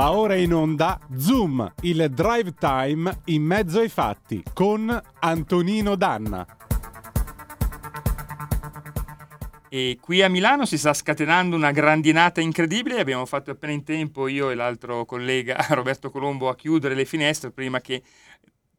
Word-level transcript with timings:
Va 0.00 0.12
ora 0.12 0.34
in 0.34 0.54
onda 0.54 0.98
Zoom, 1.14 1.74
il 1.82 2.08
drive 2.08 2.54
time 2.54 3.20
in 3.26 3.42
mezzo 3.42 3.80
ai 3.80 3.90
fatti 3.90 4.42
con 4.54 4.98
Antonino 5.18 5.94
Danna. 5.94 6.46
E 9.68 9.98
qui 10.00 10.22
a 10.22 10.30
Milano 10.30 10.64
si 10.64 10.78
sta 10.78 10.94
scatenando 10.94 11.54
una 11.54 11.70
grandinata 11.70 12.40
incredibile. 12.40 12.98
Abbiamo 12.98 13.26
fatto 13.26 13.50
appena 13.50 13.74
in 13.74 13.84
tempo 13.84 14.26
io 14.26 14.48
e 14.48 14.54
l'altro 14.54 15.04
collega 15.04 15.58
Roberto 15.68 16.10
Colombo 16.10 16.48
a 16.48 16.56
chiudere 16.56 16.94
le 16.94 17.04
finestre 17.04 17.50
prima 17.50 17.82
che 17.82 18.02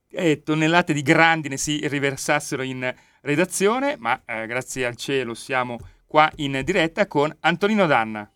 eh, 0.10 0.42
tonnellate 0.42 0.92
di 0.92 1.04
grandine 1.04 1.58
si 1.58 1.88
riversassero 1.88 2.64
in 2.64 2.92
redazione. 3.22 3.96
Ma 4.00 4.20
eh, 4.26 4.48
grazie 4.48 4.88
al 4.88 4.96
cielo 4.96 5.36
siamo 5.36 5.78
qua 6.08 6.32
in 6.38 6.60
diretta 6.66 7.06
con 7.06 7.32
Antonino 7.42 7.86
Danna 7.86 8.28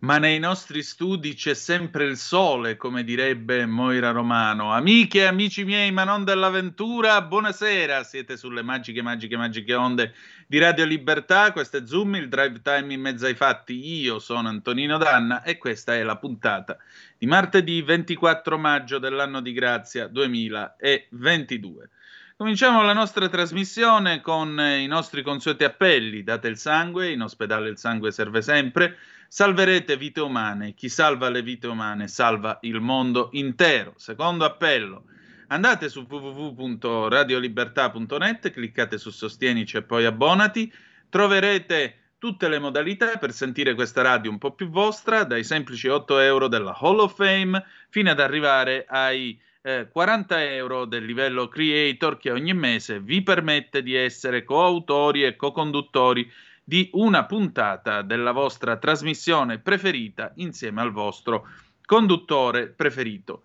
ma 0.00 0.16
nei 0.16 0.38
nostri 0.38 0.82
studi 0.82 1.34
c'è 1.34 1.52
sempre 1.52 2.04
il 2.04 2.16
sole, 2.16 2.76
come 2.76 3.04
direbbe 3.04 3.66
Moira 3.66 4.12
Romano. 4.12 4.72
Amiche 4.72 5.20
e 5.20 5.24
amici 5.26 5.64
miei, 5.64 5.92
ma 5.92 6.04
non 6.04 6.24
dell'avventura, 6.24 7.20
buonasera. 7.20 8.02
Siete 8.02 8.38
sulle 8.38 8.62
magiche, 8.62 9.02
magiche, 9.02 9.36
magiche 9.36 9.74
onde 9.74 10.14
di 10.46 10.58
Radio 10.58 10.86
Libertà. 10.86 11.52
Questo 11.52 11.76
è 11.76 11.86
Zoom, 11.86 12.14
il 12.14 12.28
drive 12.30 12.62
time 12.62 12.94
in 12.94 13.00
mezzo 13.00 13.26
ai 13.26 13.34
fatti. 13.34 14.00
Io 14.00 14.18
sono 14.18 14.48
Antonino 14.48 14.96
Danna 14.96 15.42
e 15.42 15.58
questa 15.58 15.94
è 15.94 16.02
la 16.02 16.16
puntata 16.16 16.78
di 17.18 17.26
martedì 17.26 17.82
24 17.82 18.56
maggio 18.56 18.98
dell'anno 18.98 19.42
di 19.42 19.52
grazia 19.52 20.06
2022. 20.06 21.90
Cominciamo 22.38 22.80
la 22.80 22.94
nostra 22.94 23.28
trasmissione 23.28 24.22
con 24.22 24.58
i 24.58 24.86
nostri 24.86 25.22
consueti 25.22 25.64
appelli. 25.64 26.22
Date 26.22 26.48
il 26.48 26.56
sangue, 26.56 27.10
in 27.10 27.20
ospedale 27.20 27.68
il 27.68 27.76
sangue 27.76 28.10
serve 28.12 28.40
sempre. 28.40 28.96
Salverete 29.32 29.96
vite 29.96 30.20
umane. 30.20 30.74
Chi 30.74 30.88
salva 30.88 31.28
le 31.28 31.42
vite 31.42 31.68
umane 31.68 32.08
salva 32.08 32.58
il 32.62 32.80
mondo 32.80 33.28
intero. 33.34 33.94
Secondo 33.96 34.44
appello. 34.44 35.04
Andate 35.46 35.88
su 35.88 36.04
www.radiolibertà.net, 36.08 38.50
cliccate 38.50 38.98
su 38.98 39.10
Sostienici 39.10 39.76
e 39.76 39.82
poi 39.82 40.04
abbonati. 40.04 40.72
Troverete 41.08 42.14
tutte 42.18 42.48
le 42.48 42.58
modalità 42.58 43.18
per 43.18 43.30
sentire 43.30 43.74
questa 43.74 44.02
radio 44.02 44.32
un 44.32 44.38
po' 44.38 44.50
più 44.50 44.68
vostra, 44.68 45.22
dai 45.22 45.44
semplici 45.44 45.86
8 45.86 46.18
euro 46.18 46.48
della 46.48 46.76
Hall 46.76 46.98
of 46.98 47.14
Fame 47.14 47.64
fino 47.88 48.10
ad 48.10 48.18
arrivare 48.18 48.84
ai 48.88 49.40
eh, 49.62 49.86
40 49.92 50.44
euro 50.54 50.86
del 50.86 51.04
livello 51.04 51.46
creator 51.46 52.18
che 52.18 52.32
ogni 52.32 52.52
mese 52.52 52.98
vi 52.98 53.22
permette 53.22 53.84
di 53.84 53.94
essere 53.94 54.42
coautori 54.42 55.22
e 55.22 55.36
co-conduttori 55.36 56.28
di 56.70 56.88
una 56.92 57.26
puntata 57.26 58.02
della 58.02 58.30
vostra 58.30 58.76
trasmissione 58.76 59.58
preferita 59.58 60.30
insieme 60.36 60.80
al 60.80 60.92
vostro 60.92 61.48
conduttore 61.84 62.68
preferito. 62.68 63.42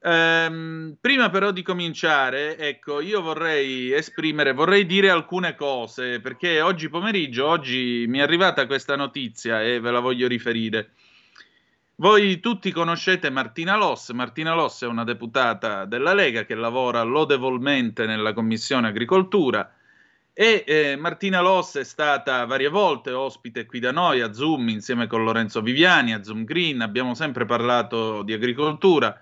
Ehm, 0.00 0.96
prima 0.98 1.28
però 1.28 1.50
di 1.50 1.60
cominciare, 1.60 2.56
ecco, 2.56 3.02
io 3.02 3.20
vorrei 3.20 3.92
esprimere, 3.92 4.54
vorrei 4.54 4.86
dire 4.86 5.10
alcune 5.10 5.54
cose 5.54 6.20
perché 6.20 6.62
oggi 6.62 6.88
pomeriggio, 6.88 7.46
oggi 7.46 8.06
mi 8.08 8.20
è 8.20 8.22
arrivata 8.22 8.64
questa 8.64 8.96
notizia 8.96 9.62
e 9.62 9.78
ve 9.78 9.90
la 9.90 10.00
voglio 10.00 10.26
riferire. 10.26 10.92
Voi 11.96 12.40
tutti 12.40 12.70
conoscete 12.70 13.28
Martina 13.28 13.76
Loss. 13.76 14.12
Martina 14.12 14.54
Loss 14.54 14.84
è 14.84 14.86
una 14.86 15.04
deputata 15.04 15.84
della 15.84 16.14
Lega 16.14 16.46
che 16.46 16.54
lavora 16.54 17.02
lodevolmente 17.02 18.06
nella 18.06 18.32
Commissione 18.32 18.88
Agricoltura 18.88 19.70
e 20.34 20.64
eh, 20.66 20.96
Martina 20.96 21.40
Loss 21.40 21.76
è 21.78 21.84
stata 21.84 22.46
varie 22.46 22.68
volte 22.68 23.12
ospite 23.12 23.66
qui 23.66 23.80
da 23.80 23.92
noi 23.92 24.22
a 24.22 24.32
Zoom 24.32 24.68
insieme 24.70 25.06
con 25.06 25.24
Lorenzo 25.24 25.60
Viviani, 25.60 26.14
a 26.14 26.22
Zoom 26.22 26.44
Green, 26.44 26.80
abbiamo 26.80 27.14
sempre 27.14 27.44
parlato 27.44 28.22
di 28.22 28.32
agricoltura. 28.32 29.20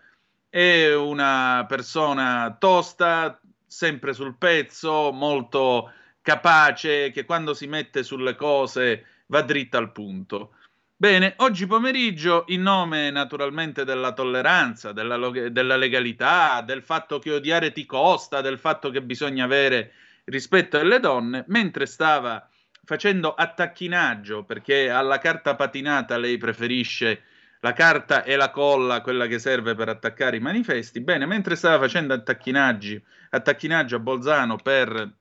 È 0.48 0.94
una 0.94 1.64
persona 1.68 2.56
tosta, 2.58 3.40
sempre 3.66 4.12
sul 4.12 4.36
pezzo, 4.36 5.10
molto 5.12 5.92
capace, 6.22 7.10
che 7.10 7.24
quando 7.24 7.54
si 7.54 7.66
mette 7.66 8.02
sulle 8.02 8.36
cose 8.36 9.04
va 9.26 9.42
dritta 9.42 9.78
al 9.78 9.92
punto. 9.92 10.52
Bene, 10.96 11.34
oggi 11.38 11.66
pomeriggio, 11.66 12.44
in 12.48 12.62
nome 12.62 13.10
naturalmente 13.10 13.84
della 13.84 14.12
tolleranza, 14.12 14.92
della, 14.92 15.16
della, 15.48 15.76
legalità, 15.76 16.60
del 16.60 16.82
fatto 16.82 17.18
che 17.18 17.32
odiare 17.32 17.72
ti 17.72 17.86
costa, 17.86 18.42
del 18.42 18.58
fatto 18.58 18.90
che 18.90 19.00
bisogna 19.02 19.44
avere 19.44 19.92
rispetto 20.24 20.78
alle 20.78 21.00
donne, 21.00 21.44
mentre 21.48 21.86
stava 21.86 22.48
facendo 22.84 23.34
attacchinaggio, 23.34 24.44
perché 24.44 24.90
alla 24.90 25.18
carta 25.18 25.54
patinata 25.54 26.16
lei 26.16 26.38
preferisce 26.38 27.22
la 27.60 27.72
carta 27.72 28.24
e 28.24 28.36
la 28.36 28.50
colla, 28.50 29.02
quella 29.02 29.26
che 29.26 29.38
serve 29.38 29.74
per 29.74 29.88
attaccare 29.88 30.36
i 30.36 30.40
manifesti, 30.40 31.00
bene, 31.00 31.26
mentre 31.26 31.56
stava 31.56 31.78
facendo 31.78 32.14
attacchinaggio 32.14 33.96
a 33.96 33.98
Bolzano 33.98 34.56
per, 34.56 35.14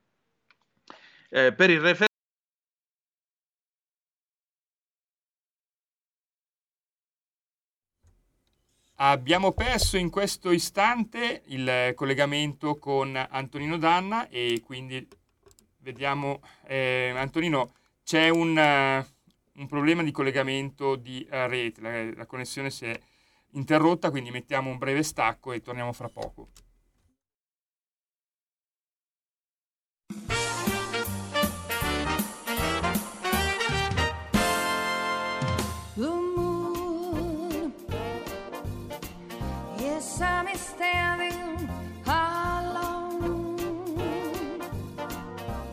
eh, 1.28 1.52
per 1.52 1.70
il 1.70 1.80
referendum, 1.80 2.09
Abbiamo 9.02 9.52
perso 9.52 9.96
in 9.96 10.10
questo 10.10 10.50
istante 10.50 11.40
il 11.46 11.92
collegamento 11.94 12.76
con 12.76 13.16
Antonino 13.16 13.78
Danna 13.78 14.28
e 14.28 14.60
quindi 14.62 15.08
vediamo, 15.78 16.42
eh, 16.66 17.10
Antonino, 17.16 17.72
c'è 18.04 18.28
un, 18.28 18.50
uh, 18.50 19.58
un, 19.58 19.66
problema 19.68 20.02
di 20.02 20.10
collegamento 20.10 20.96
di 20.96 21.26
uh, 21.30 21.46
rete, 21.46 21.80
la, 21.80 22.14
la 22.14 22.26
connessione 22.26 22.68
si 22.68 22.84
è 22.84 23.00
interrotta, 23.52 24.10
quindi 24.10 24.30
mettiamo 24.30 24.68
un 24.68 24.76
breve 24.76 25.02
stacco 25.02 25.52
e 25.52 25.62
torniamo 25.62 25.94
fra 25.94 26.10
poco. 26.10 26.48
Standing 40.00 41.68
alone 42.06 43.56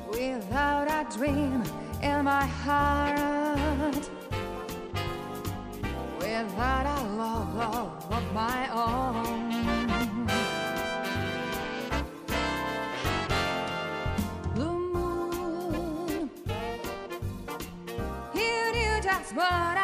without 0.09 0.87
a 0.89 1.05
dream 1.15 1.63
in 2.03 2.25
my 2.25 2.45
heart, 2.45 4.09
without 6.19 6.85
a 6.85 7.03
love 7.15 8.11
of 8.11 8.33
my 8.33 8.69
own. 8.73 10.27
The 14.55 14.71
moon, 14.93 16.29
you 18.35 18.71
knew 18.73 19.01
just 19.01 19.33
what 19.35 19.76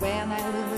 when 0.00 0.32
I 0.32 0.50
looked 0.50 0.69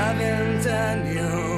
Ha 0.00 0.02
già 0.02 0.12
vent'anni 0.14 1.49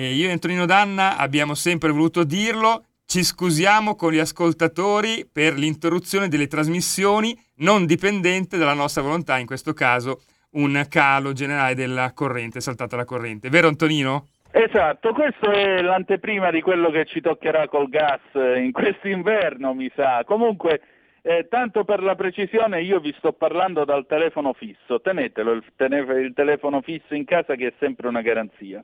E 0.00 0.14
io 0.14 0.30
e 0.30 0.32
Antonino 0.32 0.64
Danna 0.64 1.18
abbiamo 1.18 1.52
sempre 1.52 1.90
voluto 1.90 2.24
dirlo, 2.24 2.84
ci 3.04 3.22
scusiamo 3.22 3.96
con 3.96 4.12
gli 4.12 4.18
ascoltatori 4.18 5.28
per 5.30 5.52
l'interruzione 5.58 6.28
delle 6.28 6.46
trasmissioni 6.46 7.36
non 7.56 7.84
dipendente 7.84 8.56
dalla 8.56 8.72
nostra 8.72 9.02
volontà, 9.02 9.36
in 9.36 9.44
questo 9.44 9.74
caso 9.74 10.22
un 10.52 10.86
calo 10.88 11.34
generale 11.34 11.74
della 11.74 12.14
corrente, 12.14 12.62
saltata 12.62 12.96
la 12.96 13.04
corrente. 13.04 13.50
Vero 13.50 13.68
Antonino? 13.68 14.28
Esatto, 14.52 15.12
questo 15.12 15.50
è 15.50 15.82
l'anteprima 15.82 16.50
di 16.50 16.62
quello 16.62 16.90
che 16.90 17.04
ci 17.04 17.20
toccherà 17.20 17.68
col 17.68 17.90
gas 17.90 18.22
eh, 18.32 18.58
in 18.58 18.72
quest'inverno, 18.72 19.74
mi 19.74 19.92
sa. 19.94 20.22
Comunque, 20.24 20.80
eh, 21.20 21.46
tanto 21.50 21.84
per 21.84 22.02
la 22.02 22.14
precisione, 22.14 22.80
io 22.80 23.00
vi 23.00 23.14
sto 23.18 23.32
parlando 23.34 23.84
dal 23.84 24.06
telefono 24.06 24.54
fisso. 24.54 25.02
Tenetelo 25.02 25.52
il, 25.52 25.62
tene- 25.76 26.20
il 26.22 26.32
telefono 26.32 26.80
fisso 26.80 27.14
in 27.14 27.26
casa 27.26 27.54
che 27.54 27.66
è 27.66 27.72
sempre 27.78 28.08
una 28.08 28.22
garanzia. 28.22 28.82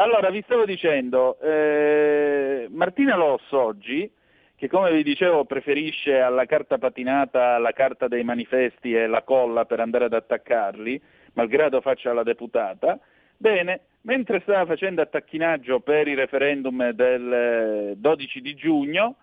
Allora, 0.00 0.30
vi 0.30 0.40
stavo 0.46 0.64
dicendo, 0.64 1.38
eh, 1.40 2.66
Martina 2.70 3.16
Loss 3.16 3.50
oggi, 3.50 4.10
che 4.56 4.66
come 4.66 4.90
vi 4.92 5.02
dicevo 5.02 5.44
preferisce 5.44 6.18
alla 6.20 6.46
carta 6.46 6.78
patinata 6.78 7.58
la 7.58 7.72
carta 7.72 8.08
dei 8.08 8.24
manifesti 8.24 8.94
e 8.94 9.06
la 9.06 9.20
colla 9.20 9.66
per 9.66 9.80
andare 9.80 10.06
ad 10.06 10.14
attaccarli, 10.14 10.98
malgrado 11.34 11.82
faccia 11.82 12.14
la 12.14 12.22
deputata, 12.22 12.98
bene, 13.36 13.80
mentre 14.02 14.40
stava 14.40 14.64
facendo 14.64 15.02
attacchinaggio 15.02 15.80
per 15.80 16.08
il 16.08 16.16
referendum 16.16 16.92
del 16.92 17.32
eh, 17.90 17.94
12 17.98 18.40
di 18.40 18.54
giugno, 18.54 19.16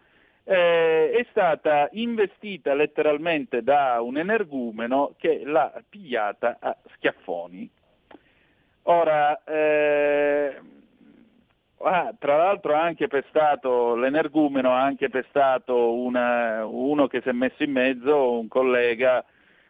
eh, 0.44 1.10
è 1.10 1.26
stata 1.32 1.90
investita 1.94 2.76
letteralmente 2.76 3.64
da 3.64 3.98
un 4.02 4.20
energumeno 4.20 5.16
che 5.18 5.42
l'ha 5.44 5.74
pigliata 5.90 6.58
a 6.60 6.78
schiaffoni. 6.94 7.68
Ora, 8.90 9.44
eh, 9.44 10.62
ah, 11.80 12.14
tra 12.18 12.38
l'altro 12.38 12.74
ha 12.74 12.82
anche 12.82 13.08
pestato, 13.08 13.96
l'energumeno 13.96 14.72
ha 14.72 14.82
anche 14.82 15.10
pestato 15.10 15.94
una- 15.94 16.66
uno 16.66 17.08
che 17.08 17.20
si 17.22 17.28
è 17.28 17.34
messo 17.34 17.64
in 17.64 17.72
mezzo, 17.72 18.40
un 18.40 18.48
collega, 18.48 19.26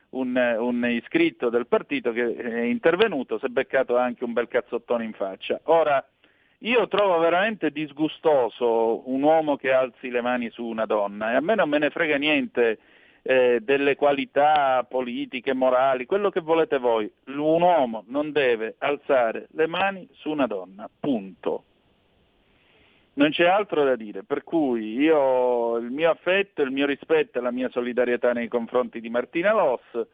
un, 0.10 0.36
un 0.60 0.86
iscritto 0.90 1.50
del 1.50 1.66
partito 1.66 2.12
che 2.12 2.36
è 2.36 2.62
intervenuto, 2.62 3.40
si 3.40 3.46
è 3.46 3.50
beccato 3.50 3.98
anche 3.98 4.24
un 4.24 4.34
bel 4.34 4.48
cazzottone 4.48 5.04
in 5.04 5.14
faccia. 5.14 5.60
Ora, 5.64 6.04
io 6.60 6.88
trovo 6.88 7.18
veramente 7.18 7.72
disgustoso 7.72 9.10
un 9.10 9.24
uomo 9.24 9.58
che 9.58 9.72
alzi 9.72 10.10
le 10.12 10.22
mani 10.22 10.50
su 10.52 10.64
una 10.64 10.86
donna 10.86 11.32
e 11.32 11.36
a 11.36 11.42
me 11.42 11.56
non 11.56 11.70
me 11.70 11.80
ne 11.80 11.90
frega 11.90 12.18
niente 12.18 12.78
eh, 13.30 13.60
delle 13.62 13.98
qualità 13.98 14.86
politiche, 14.88 15.54
morali, 15.54 16.06
quello 16.06 16.30
che 16.30 16.40
volete 16.40 16.78
voi. 16.78 17.12
Un 17.26 17.62
uomo 17.62 18.06
non 18.08 18.32
deve 18.32 18.76
alzare 18.78 19.48
le 19.52 19.68
mani 19.68 20.08
su 20.14 20.30
una 20.30 20.48
donna, 20.48 20.90
punto. 20.98 21.64
Non 23.16 23.32
c'è 23.32 23.46
altro 23.46 23.84
da 23.84 23.98
dire, 23.98 24.24
per 24.24 24.46
cui 24.46 24.94
io 24.94 25.76
il 25.76 25.92
mio 25.92 26.10
affetto, 26.10 26.62
il 26.62 26.72
mio 26.72 26.86
rispetto 26.86 27.38
e 27.38 27.42
la 27.42 27.52
mia 27.52 27.68
solidarietà 27.70 28.32
nei 28.32 28.48
confronti 28.48 29.02
di 29.02 29.10
Martina 29.10 29.52
Loss. 29.52 30.08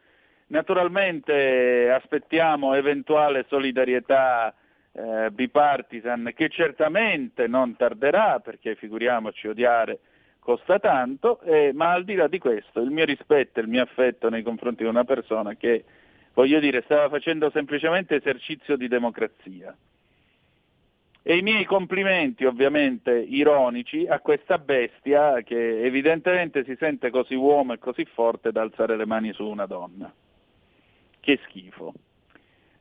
Naturalmente 0.47 1.91
aspettiamo 1.91 2.73
eventuale 2.73 3.45
solidarietà 3.47 4.55
eh, 4.91 5.29
bipartisan 5.29 6.31
che 6.35 6.49
certamente 6.49 7.45
non 7.45 7.75
tarderà, 7.75 8.39
perché 8.39 8.73
figuriamoci 8.73 9.49
odiare 9.49 9.99
costa 10.43 10.77
tanto, 10.77 11.39
eh, 11.41 11.71
ma 11.73 11.91
al 11.91 12.03
di 12.03 12.15
là 12.15 12.27
di 12.27 12.37
questo 12.37 12.81
il 12.81 12.91
mio 12.91 13.05
rispetto 13.05 13.59
e 13.59 13.63
il 13.63 13.69
mio 13.69 13.81
affetto 13.81 14.29
nei 14.29 14.43
confronti 14.43 14.83
di 14.83 14.89
una 14.89 15.05
persona 15.05 15.55
che, 15.55 15.85
voglio 16.33 16.59
dire, 16.59 16.81
stava 16.83 17.09
facendo 17.09 17.49
semplicemente 17.49 18.15
esercizio 18.15 18.75
di 18.75 18.87
democrazia. 18.87 19.75
E 21.25 21.37
i 21.37 21.41
miei 21.41 21.63
complimenti 21.63 22.43
ovviamente 22.43 23.13
ironici 23.13 24.05
a 24.05 24.19
questa 24.19 24.57
bestia 24.57 25.41
che 25.41 25.81
evidentemente 25.83 26.65
si 26.65 26.75
sente 26.77 27.09
così 27.09 27.33
uomo 27.33 27.71
e 27.71 27.79
così 27.79 28.03
forte 28.03 28.51
da 28.51 28.61
alzare 28.61 28.97
le 28.97 29.05
mani 29.05 29.31
su 29.31 29.47
una 29.47 29.65
donna. 29.65 30.13
Che 31.21 31.39
schifo. 31.45 31.93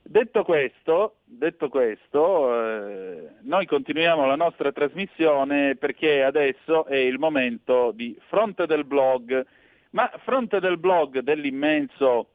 Detto 0.05 0.43
questo, 0.43 1.17
detto 1.25 1.69
questo 1.69 2.61
eh, 2.61 3.29
noi 3.43 3.67
continuiamo 3.67 4.27
la 4.27 4.35
nostra 4.35 4.73
trasmissione 4.73 5.77
perché 5.77 6.25
adesso 6.25 6.85
è 6.87 6.97
il 6.97 7.19
momento 7.19 7.93
di 7.93 8.19
Fronte 8.27 8.67
del 8.67 8.85
Blog, 8.85 9.47
ma 9.91 10.11
Fronte 10.25 10.59
del 10.59 10.79
Blog 10.79 11.21
dell'immenso 11.21 12.31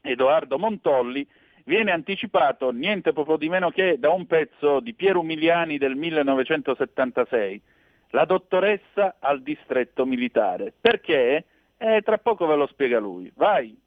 Edoardo 0.00 0.58
Montolli 0.58 1.26
viene 1.64 1.92
anticipato 1.92 2.70
niente 2.70 3.12
poco 3.12 3.36
di 3.36 3.48
meno 3.48 3.70
che 3.70 3.98
da 3.98 4.10
un 4.10 4.26
pezzo 4.26 4.80
di 4.80 4.94
Piero 4.94 5.20
Umiliani 5.20 5.78
del 5.78 5.94
1976, 5.94 7.62
La 8.10 8.24
dottoressa 8.24 9.16
al 9.20 9.42
distretto 9.42 10.04
militare. 10.04 10.72
Perché? 10.78 11.44
Eh, 11.78 12.00
tra 12.02 12.18
poco 12.18 12.46
ve 12.46 12.56
lo 12.56 12.66
spiega 12.66 12.98
lui. 12.98 13.30
Vai! 13.34 13.78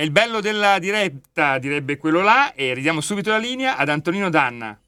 È 0.00 0.02
il 0.02 0.12
bello 0.12 0.40
della 0.40 0.78
diretta, 0.78 1.58
direbbe 1.58 1.98
quello 1.98 2.22
là, 2.22 2.54
e 2.54 2.72
ridiamo 2.72 3.02
subito 3.02 3.28
la 3.28 3.36
linea 3.36 3.76
ad 3.76 3.90
Antonino 3.90 4.30
Danna. 4.30 4.80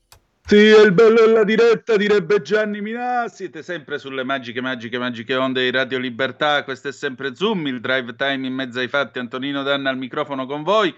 Sì, 0.47 0.57
è 0.57 0.81
il 0.81 0.92
bello 0.92 1.26
della 1.26 1.45
diretta, 1.45 1.99
direbbe 1.99 2.40
Gianni 2.40 2.81
Minà. 2.81 3.28
Siete 3.28 3.62
sempre 3.62 3.99
sulle 3.99 4.25
magiche, 4.25 4.62
magiche, 4.62 4.97
magiche 4.97 5.35
onde 5.35 5.64
di 5.64 5.71
Radio 5.71 5.99
Libertà. 5.99 6.64
Questo 6.64 6.88
è 6.88 6.92
sempre 6.92 7.35
Zoom, 7.35 7.66
il 7.66 7.83
drive 7.83 8.16
time 8.16 8.47
in 8.47 8.54
mezzo 8.54 8.78
ai 8.78 8.88
fatti. 8.88 9.19
Antonino 9.19 9.62
Danna 9.62 9.90
al 9.90 9.99
microfono 9.99 10.47
con 10.47 10.62
voi. 10.62 10.97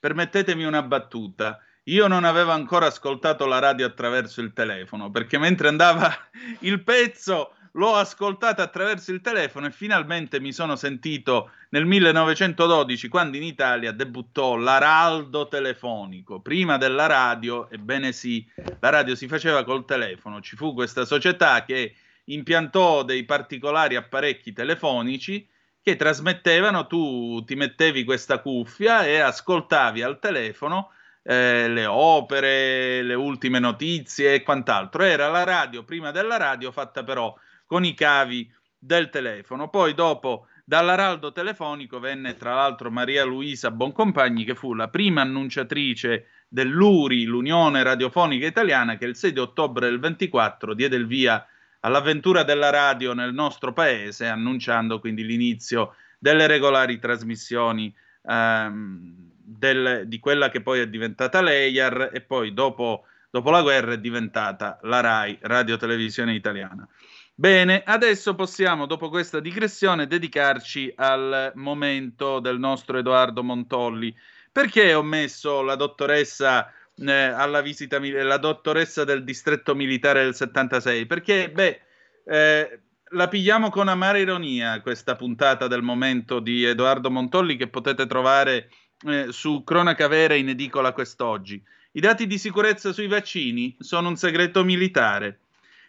Permettetemi 0.00 0.64
una 0.64 0.82
battuta. 0.82 1.60
Io 1.84 2.08
non 2.08 2.24
avevo 2.24 2.50
ancora 2.50 2.86
ascoltato 2.86 3.46
la 3.46 3.60
radio 3.60 3.86
attraverso 3.86 4.40
il 4.40 4.52
telefono 4.52 5.12
perché 5.12 5.38
mentre 5.38 5.68
andava 5.68 6.12
il 6.62 6.82
pezzo 6.82 7.54
l'ho 7.72 7.94
ascoltata 7.94 8.62
attraverso 8.62 9.12
il 9.12 9.20
telefono 9.20 9.66
e 9.66 9.70
finalmente 9.70 10.40
mi 10.40 10.52
sono 10.52 10.76
sentito 10.76 11.52
nel 11.70 11.86
1912 11.86 13.08
quando 13.08 13.36
in 13.36 13.44
Italia 13.44 13.92
debuttò 13.92 14.56
l'araldo 14.56 15.48
telefonico. 15.48 16.40
Prima 16.40 16.76
della 16.76 17.06
radio, 17.06 17.70
ebbene 17.70 18.12
sì, 18.12 18.46
la 18.80 18.90
radio 18.90 19.14
si 19.14 19.26
faceva 19.26 19.64
col 19.64 19.84
telefono. 19.84 20.40
Ci 20.40 20.56
fu 20.56 20.74
questa 20.74 21.04
società 21.04 21.64
che 21.64 21.94
impiantò 22.24 23.04
dei 23.04 23.24
particolari 23.24 23.96
apparecchi 23.96 24.52
telefonici 24.52 25.48
che 25.82 25.96
trasmettevano, 25.96 26.86
tu 26.86 27.42
ti 27.44 27.56
mettevi 27.56 28.04
questa 28.04 28.38
cuffia 28.38 29.04
e 29.04 29.18
ascoltavi 29.18 30.02
al 30.02 30.20
telefono 30.20 30.92
eh, 31.24 31.68
le 31.68 31.86
opere, 31.86 33.02
le 33.02 33.14
ultime 33.14 33.58
notizie 33.58 34.34
e 34.34 34.42
quant'altro. 34.42 35.02
Era 35.02 35.28
la 35.28 35.42
radio 35.42 35.82
prima 35.82 36.12
della 36.12 36.36
radio 36.36 36.70
fatta 36.70 37.02
però 37.02 37.34
con 37.66 37.84
i 37.84 37.94
cavi 37.94 38.50
del 38.78 39.10
telefono. 39.10 39.68
Poi 39.68 39.94
dopo 39.94 40.46
dall'araldo 40.64 41.32
telefonico 41.32 41.98
venne 41.98 42.36
tra 42.36 42.54
l'altro 42.54 42.90
Maria 42.90 43.24
Luisa 43.24 43.70
Boncompagni 43.70 44.44
che 44.44 44.54
fu 44.54 44.74
la 44.74 44.88
prima 44.88 45.22
annunciatrice 45.22 46.26
dell'URI, 46.48 47.24
l'Unione 47.24 47.82
Radiofonica 47.82 48.46
Italiana, 48.46 48.96
che 48.96 49.06
il 49.06 49.16
6 49.16 49.38
ottobre 49.38 49.88
del 49.88 50.00
24 50.00 50.74
diede 50.74 50.96
il 50.96 51.06
via 51.06 51.46
all'avventura 51.80 52.42
della 52.42 52.70
radio 52.70 53.12
nel 53.12 53.32
nostro 53.32 53.72
paese, 53.72 54.26
annunciando 54.26 55.00
quindi 55.00 55.24
l'inizio 55.24 55.94
delle 56.18 56.46
regolari 56.46 56.98
trasmissioni 56.98 57.92
ehm, 58.24 59.30
del, 59.42 60.04
di 60.06 60.18
quella 60.18 60.48
che 60.50 60.62
poi 60.62 60.80
è 60.80 60.88
diventata 60.88 61.40
l'EIAR 61.40 62.10
e 62.12 62.20
poi 62.20 62.54
dopo, 62.54 63.06
dopo 63.30 63.50
la 63.50 63.62
guerra 63.62 63.94
è 63.94 63.98
diventata 63.98 64.78
la 64.82 65.00
RAI, 65.00 65.38
Radio 65.42 65.76
Televisione 65.76 66.34
Italiana. 66.34 66.86
Bene, 67.34 67.82
adesso 67.84 68.34
possiamo, 68.34 68.86
dopo 68.86 69.08
questa 69.08 69.40
digressione, 69.40 70.06
dedicarci 70.06 70.92
al 70.96 71.52
momento 71.54 72.40
del 72.40 72.58
nostro 72.58 72.98
Edoardo 72.98 73.42
Montolli. 73.42 74.14
Perché 74.52 74.92
ho 74.92 75.02
messo 75.02 75.62
la 75.62 75.74
dottoressa 75.74 76.70
eh, 76.94 77.10
alla 77.10 77.62
visita, 77.62 77.98
la 78.00 78.36
dottoressa 78.36 79.04
del 79.04 79.24
distretto 79.24 79.74
militare 79.74 80.24
del 80.24 80.34
76? 80.34 81.06
Perché, 81.06 81.50
beh, 81.50 81.80
eh, 82.26 82.80
la 83.12 83.28
pigliamo 83.28 83.70
con 83.70 83.88
amara 83.88 84.18
ironia 84.18 84.80
questa 84.80 85.16
puntata 85.16 85.66
del 85.68 85.82
momento 85.82 86.38
di 86.38 86.64
Edoardo 86.64 87.10
Montolli 87.10 87.56
che 87.56 87.68
potete 87.68 88.06
trovare 88.06 88.70
eh, 89.06 89.26
su 89.30 89.64
Cronaca 89.64 90.06
Vera 90.06 90.34
in 90.34 90.50
edicola 90.50 90.92
quest'oggi. 90.92 91.62
I 91.92 92.00
dati 92.00 92.26
di 92.26 92.38
sicurezza 92.38 92.92
sui 92.92 93.06
vaccini 93.06 93.74
sono 93.78 94.08
un 94.08 94.16
segreto 94.16 94.64
militare. 94.64 95.41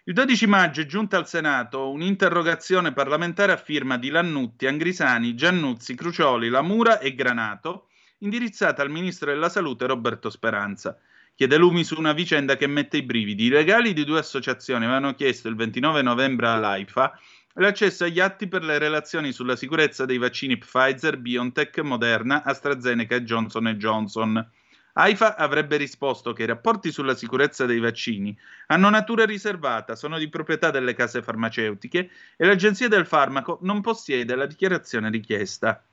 Il 0.05 0.13
12 0.13 0.47
maggio 0.47 0.81
è 0.81 0.85
giunta 0.85 1.15
al 1.15 1.29
Senato 1.29 1.89
un'interrogazione 1.89 2.91
parlamentare 2.91 3.53
a 3.53 3.57
firma 3.57 3.97
di 3.97 4.09
Lannutti, 4.09 4.67
Angrisani, 4.67 5.33
Giannuzzi, 5.33 5.95
Crucioli, 5.95 6.49
Lamura 6.49 6.99
e 6.99 7.15
Granato, 7.15 7.87
indirizzata 8.17 8.81
al 8.81 8.89
ministro 8.89 9.31
della 9.31 9.47
Salute 9.47 9.87
Roberto 9.87 10.29
Speranza. 10.29 10.99
Chiede 11.33 11.55
lumi 11.55 11.85
su 11.85 11.97
una 11.97 12.11
vicenda 12.11 12.57
che 12.57 12.67
mette 12.67 12.97
i 12.97 13.03
brividi. 13.03 13.45
I 13.45 13.49
legali 13.49 13.93
di 13.93 14.03
due 14.03 14.19
associazioni 14.19 14.83
avevano 14.83 15.15
chiesto 15.15 15.47
il 15.47 15.55
29 15.55 16.01
novembre 16.01 16.47
all'AIFA 16.47 17.17
l'accesso 17.53 18.03
agli 18.03 18.19
atti 18.19 18.49
per 18.49 18.65
le 18.65 18.79
relazioni 18.79 19.31
sulla 19.31 19.55
sicurezza 19.55 20.03
dei 20.03 20.17
vaccini 20.17 20.57
Pfizer, 20.57 21.17
BioNTech, 21.17 21.79
Moderna, 21.79 22.43
AstraZeneca 22.43 23.15
e 23.15 23.23
Johnson 23.23 23.67
Johnson. 23.77 24.51
AIFA 24.95 25.37
avrebbe 25.37 25.77
risposto 25.77 26.33
che 26.33 26.43
i 26.43 26.47
rapporti 26.47 26.91
sulla 26.91 27.15
sicurezza 27.15 27.65
dei 27.65 27.79
vaccini 27.79 28.37
hanno 28.67 28.89
natura 28.89 29.25
riservata, 29.25 29.95
sono 29.95 30.19
di 30.19 30.29
proprietà 30.29 30.69
delle 30.69 30.93
case 30.93 31.23
farmaceutiche 31.23 32.09
e 32.37 32.45
l'Agenzia 32.45 32.87
del 32.87 33.07
Farmaco 33.07 33.57
non 33.61 33.81
possiede 33.81 34.35
la 34.35 34.45
dichiarazione 34.45 35.09
richiesta. 35.09 35.83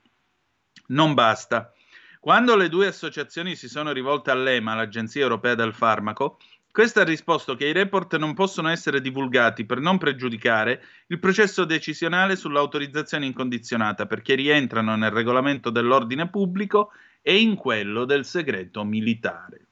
Non 0.87 1.15
basta. 1.15 1.73
Quando 2.19 2.55
le 2.55 2.69
due 2.69 2.85
associazioni 2.85 3.55
si 3.55 3.67
sono 3.67 3.91
rivolte 3.91 4.29
all'EMA, 4.29 4.75
l'Agenzia 4.75 5.23
Europea 5.23 5.55
del 5.55 5.73
Farmaco, 5.73 6.37
questa 6.71 7.01
ha 7.01 7.03
risposto 7.03 7.55
che 7.55 7.65
i 7.65 7.73
report 7.73 8.15
non 8.17 8.35
possono 8.35 8.69
essere 8.69 9.01
divulgati 9.01 9.65
per 9.65 9.79
non 9.79 9.97
pregiudicare 9.97 10.83
il 11.07 11.19
processo 11.19 11.65
decisionale 11.65 12.35
sull'autorizzazione 12.35 13.25
incondizionata 13.25 14.05
perché 14.05 14.35
rientrano 14.35 14.95
nel 14.95 15.11
regolamento 15.11 15.71
dell'ordine 15.71 16.29
pubblico 16.29 16.91
e 17.21 17.39
in 17.39 17.55
quello 17.55 18.05
del 18.05 18.25
segreto 18.25 18.83
militare. 18.83 19.67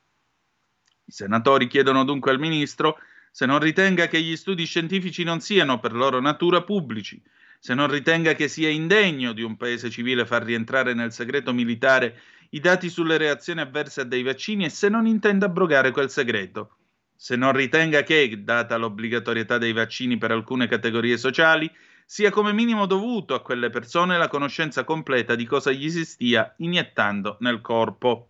I 1.06 1.12
senatori 1.12 1.68
chiedono 1.68 2.03
dunque 2.03 2.32
al 2.32 2.39
ministro 2.39 2.98
se 3.32 3.46
non 3.46 3.60
ritenga 3.60 4.08
che 4.08 4.22
gli 4.22 4.36
studi 4.36 4.65
scientifici 4.65 5.24
non 5.24 5.39
siano 5.39 5.79
per 5.79 5.94
loro 5.94 6.20
natura 6.20 6.63
pubblici, 6.63 7.22
se 7.60 7.74
non 7.74 7.89
ritenga 7.89 8.34
che 8.34 8.48
sia 8.48 8.70
indegno 8.70 9.34
di 9.34 9.41
un 9.41 9.58
paese 9.58 9.89
civile 9.89 10.25
far 10.25 10.44
rientrare 10.44 10.94
nel 10.94 11.12
segreto 11.12 11.53
militare 11.53 12.20
i 12.51 12.60
dati 12.60 12.89
sulle 12.89 13.18
reazioni 13.18 13.62
avverse 13.62 14.01
a 14.01 14.06
dei 14.06 14.24
vaccini 14.24 14.65
e 14.65 14.70
se 14.70 14.89
non 14.89 15.06
intenda 15.06 15.46
abrogare 15.46 15.91
quel 15.91 16.10
segreto 16.10 16.77
se 17.22 17.36
non 17.36 17.51
ritenga 17.51 18.01
che, 18.01 18.46
data 18.46 18.77
l'obbligatorietà 18.77 19.58
dei 19.58 19.74
vaccini 19.74 20.18
per 20.18 20.32
alcune 20.32 20.70
categorie 20.70 21.18
sociali, 21.18 21.70
sia 22.12 22.32
come 22.32 22.54
minimo 22.54 22.88
dovuto 22.88 23.36
a 23.36 23.42
quelle 23.44 23.70
persone 23.70 24.18
la 24.18 24.28
conoscenza 24.28 24.84
completa 24.84 25.36
di 25.36 25.46
cosa 25.46 25.70
gli 25.70 25.92
si 25.92 26.04
stia 26.04 26.56
iniettando 26.58 27.38
nel 27.42 27.62
corpo. 27.62 28.30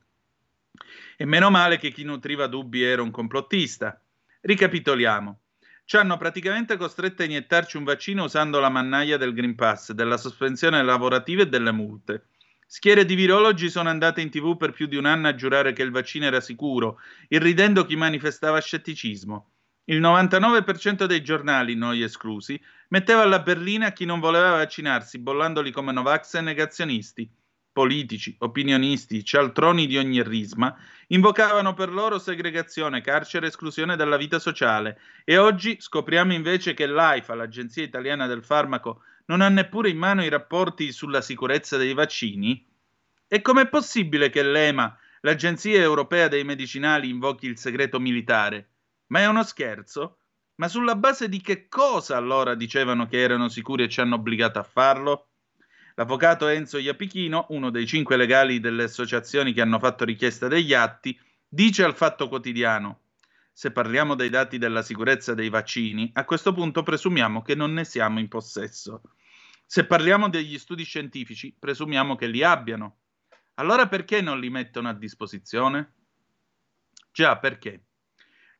E 1.15 1.23
meno 1.23 1.49
male 1.49 1.77
che 1.77 1.89
chi 1.89 2.03
nutriva 2.03 2.47
dubbi 2.47 2.83
era 2.83 3.01
un 3.01 3.09
complottista. 3.09 3.97
Ricapitoliamo. 4.41 5.39
Ci 5.85 5.95
hanno 5.95 6.17
praticamente 6.17 6.75
costretto 6.75 7.21
a 7.21 7.25
iniettarci 7.25 7.77
un 7.77 7.85
vaccino 7.85 8.25
usando 8.25 8.59
la 8.59 8.67
mannaia 8.67 9.15
del 9.15 9.33
Green 9.33 9.55
Pass, 9.55 9.93
della 9.93 10.17
sospensione 10.17 10.83
lavorativa 10.83 11.43
e 11.43 11.47
delle 11.47 11.71
multe. 11.71 12.25
Schiere 12.67 13.05
di 13.05 13.15
virologi 13.15 13.69
sono 13.69 13.87
andate 13.87 14.19
in 14.19 14.29
tv 14.29 14.57
per 14.57 14.73
più 14.73 14.87
di 14.87 14.97
un 14.97 15.05
anno 15.05 15.29
a 15.29 15.35
giurare 15.35 15.71
che 15.71 15.83
il 15.83 15.91
vaccino 15.91 16.25
era 16.25 16.41
sicuro, 16.41 16.99
irridendo 17.29 17.85
chi 17.85 17.95
manifestava 17.95 18.59
scetticismo. 18.59 19.51
Il 19.89 20.01
99% 20.01 21.05
dei 21.05 21.23
giornali, 21.23 21.73
noi 21.73 22.03
esclusi, 22.03 22.61
metteva 22.89 23.23
alla 23.23 23.39
berlina 23.39 23.91
chi 23.91 24.05
non 24.05 24.19
voleva 24.19 24.51
vaccinarsi, 24.51 25.17
bollandoli 25.17 25.71
come 25.71 25.91
Novax 25.91 26.35
e 26.35 26.41
negazionisti. 26.41 27.27
Politici, 27.71 28.35
opinionisti, 28.37 29.25
cialtroni 29.25 29.87
di 29.87 29.97
ogni 29.97 30.21
risma 30.21 30.77
invocavano 31.07 31.73
per 31.73 31.91
loro 31.91 32.19
segregazione, 32.19 33.01
carcere 33.01 33.47
esclusione 33.47 33.95
dalla 33.95 34.17
vita 34.17 34.37
sociale 34.37 34.99
e 35.23 35.37
oggi 35.39 35.77
scopriamo 35.79 36.33
invece 36.33 36.75
che 36.75 36.85
l'AIFA, 36.85 37.33
l'Agenzia 37.33 37.81
Italiana 37.81 38.27
del 38.27 38.43
Farmaco, 38.43 39.01
non 39.25 39.41
ha 39.41 39.49
neppure 39.49 39.89
in 39.89 39.97
mano 39.97 40.23
i 40.23 40.29
rapporti 40.29 40.91
sulla 40.91 41.21
sicurezza 41.21 41.77
dei 41.77 41.95
vaccini? 41.95 42.63
E 43.27 43.41
com'è 43.41 43.67
possibile 43.67 44.29
che 44.29 44.43
l'EMA, 44.43 44.95
l'Agenzia 45.21 45.81
Europea 45.81 46.27
dei 46.27 46.43
Medicinali, 46.43 47.09
invochi 47.09 47.47
il 47.47 47.57
segreto 47.57 47.99
militare? 47.99 48.67
Ma 49.09 49.19
è 49.19 49.27
uno 49.27 49.43
scherzo? 49.43 50.17
Ma 50.55 50.67
sulla 50.67 50.95
base 50.95 51.29
di 51.29 51.39
che 51.41 51.67
cosa 51.67 52.17
allora 52.17 52.55
dicevano 52.55 53.07
che 53.07 53.19
erano 53.19 53.47
sicuri 53.47 53.83
e 53.83 53.89
ci 53.89 54.01
hanno 54.01 54.15
obbligato 54.15 54.59
a 54.59 54.63
farlo? 54.63 55.29
L'avvocato 55.95 56.47
Enzo 56.47 56.77
Iapichino, 56.77 57.47
uno 57.49 57.69
dei 57.69 57.85
cinque 57.85 58.17
legali 58.17 58.59
delle 58.59 58.83
associazioni 58.83 59.53
che 59.53 59.61
hanno 59.61 59.79
fatto 59.79 60.05
richiesta 60.05 60.47
degli 60.47 60.73
atti, 60.73 61.17
dice 61.47 61.83
al 61.83 61.95
Fatto 61.95 62.27
Quotidiano 62.27 63.01
se 63.59 63.71
parliamo 63.71 64.15
dei 64.15 64.29
dati 64.29 64.57
della 64.57 64.81
sicurezza 64.81 65.33
dei 65.33 65.49
vaccini, 65.49 66.09
a 66.13 66.23
questo 66.23 66.53
punto 66.53 66.81
presumiamo 66.81 67.41
che 67.41 67.55
non 67.55 67.73
ne 67.73 67.83
siamo 67.83 68.19
in 68.19 68.29
possesso. 68.29 69.01
Se 69.65 69.85
parliamo 69.85 70.29
degli 70.29 70.57
studi 70.57 70.85
scientifici, 70.85 71.53
presumiamo 71.59 72.15
che 72.15 72.27
li 72.27 72.41
abbiano. 72.41 72.99
Allora 73.55 73.89
perché 73.89 74.21
non 74.21 74.39
li 74.39 74.49
mettono 74.49 74.87
a 74.87 74.93
disposizione? 74.93 75.93
Già, 77.11 77.37
perché? 77.37 77.87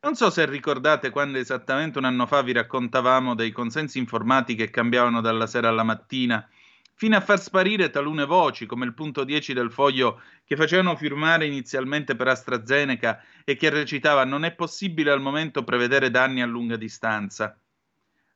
Non 0.02 0.14
so 0.14 0.30
se 0.30 0.46
ricordate 0.46 1.10
quando 1.10 1.36
esattamente 1.36 1.98
un 1.98 2.06
anno 2.06 2.24
fa 2.24 2.40
vi 2.40 2.52
raccontavamo 2.52 3.34
dei 3.34 3.52
consensi 3.52 3.98
informati 3.98 4.54
che 4.54 4.70
cambiavano 4.70 5.20
dalla 5.20 5.46
sera 5.46 5.68
alla 5.68 5.82
mattina, 5.82 6.48
fino 6.94 7.16
a 7.16 7.20
far 7.20 7.38
sparire 7.38 7.90
talune 7.90 8.24
voci, 8.24 8.64
come 8.64 8.86
il 8.86 8.94
punto 8.94 9.24
10 9.24 9.52
del 9.52 9.70
foglio 9.70 10.22
che 10.46 10.56
facevano 10.56 10.96
firmare 10.96 11.44
inizialmente 11.44 12.16
per 12.16 12.28
AstraZeneca 12.28 13.22
e 13.44 13.56
che 13.56 13.68
recitava 13.68 14.24
non 14.24 14.44
è 14.44 14.52
possibile 14.52 15.10
al 15.10 15.20
momento 15.20 15.64
prevedere 15.64 16.10
danni 16.10 16.40
a 16.40 16.46
lunga 16.46 16.76
distanza. 16.76 17.58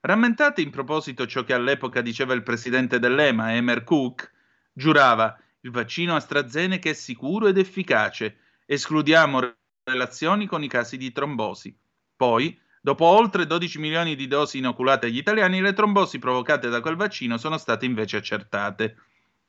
Rammentate 0.00 0.60
in 0.60 0.68
proposito 0.68 1.26
ciò 1.26 1.44
che 1.44 1.54
all'epoca 1.54 2.02
diceva 2.02 2.34
il 2.34 2.42
presidente 2.42 2.98
dell'EMA, 2.98 3.54
Emer 3.54 3.84
Cook? 3.84 4.30
Giurava 4.70 5.34
Il 5.60 5.70
vaccino 5.70 6.14
AstraZeneca 6.14 6.90
è 6.90 6.92
sicuro 6.92 7.46
ed 7.46 7.56
efficace. 7.56 8.36
Escludiamo 8.66 9.40
relazioni 9.84 10.46
con 10.46 10.62
i 10.62 10.68
casi 10.68 10.96
di 10.96 11.12
trombosi. 11.12 11.76
Poi, 12.16 12.58
dopo 12.80 13.04
oltre 13.04 13.46
12 13.46 13.78
milioni 13.78 14.16
di 14.16 14.26
dosi 14.26 14.58
inoculate 14.58 15.06
agli 15.06 15.18
italiani, 15.18 15.60
le 15.60 15.74
trombosi 15.74 16.18
provocate 16.18 16.68
da 16.68 16.80
quel 16.80 16.96
vaccino 16.96 17.36
sono 17.36 17.58
state 17.58 17.84
invece 17.84 18.16
accertate. 18.16 18.96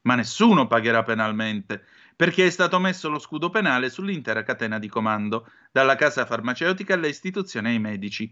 Ma 0.01 0.15
nessuno 0.15 0.67
pagherà 0.67 1.03
penalmente, 1.03 1.83
perché 2.15 2.45
è 2.45 2.49
stato 2.49 2.79
messo 2.79 3.09
lo 3.09 3.17
scudo 3.17 3.49
penale 3.49 3.89
sull'intera 3.89 4.43
catena 4.43 4.77
di 4.77 4.87
comando, 4.87 5.49
dalla 5.71 5.95
casa 5.95 6.25
farmaceutica 6.25 6.93
alle 6.93 7.07
istituzioni 7.07 7.69
ai 7.69 7.79
medici. 7.79 8.31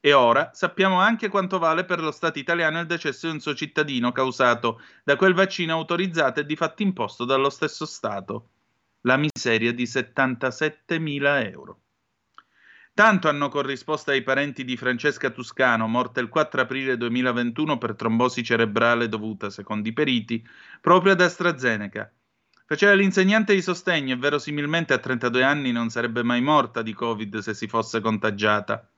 E 0.00 0.12
ora 0.12 0.50
sappiamo 0.52 0.98
anche 0.98 1.28
quanto 1.28 1.58
vale 1.58 1.84
per 1.84 2.00
lo 2.00 2.10
Stato 2.10 2.38
italiano 2.38 2.80
il 2.80 2.86
decesso 2.86 3.26
di 3.26 3.34
un 3.34 3.40
suo 3.40 3.54
cittadino 3.54 4.12
causato 4.12 4.80
da 5.02 5.16
quel 5.16 5.34
vaccino 5.34 5.72
autorizzato 5.72 6.40
e 6.40 6.46
di 6.46 6.56
fatto 6.56 6.82
imposto 6.82 7.24
dallo 7.24 7.48
stesso 7.48 7.86
Stato. 7.86 8.50
La 9.06 9.18
miseria 9.18 9.74
di 9.74 9.84
77.000 9.84 11.50
euro. 11.52 11.80
Tanto 12.94 13.28
hanno 13.28 13.50
corrisposto 13.50 14.12
ai 14.12 14.22
parenti 14.22 14.64
di 14.64 14.78
Francesca 14.78 15.28
Tuscano, 15.28 15.86
morta 15.86 16.20
il 16.20 16.30
4 16.30 16.62
aprile 16.62 16.96
2021 16.96 17.76
per 17.76 17.96
trombosi 17.96 18.42
cerebrale 18.42 19.10
dovuta, 19.10 19.50
secondo 19.50 19.90
i 19.90 19.92
periti, 19.92 20.42
proprio 20.80 21.12
ad 21.12 21.20
AstraZeneca. 21.20 22.10
Faceva 22.64 22.94
l'insegnante 22.94 23.52
di 23.52 23.60
sostegno 23.60 24.14
e 24.14 24.16
verosimilmente 24.16 24.94
a 24.94 24.98
32 24.98 25.42
anni 25.42 25.70
non 25.70 25.90
sarebbe 25.90 26.22
mai 26.22 26.40
morta 26.40 26.80
di 26.80 26.94
Covid 26.94 27.40
se 27.40 27.52
si 27.52 27.68
fosse 27.68 28.00
contagiata. 28.00 28.88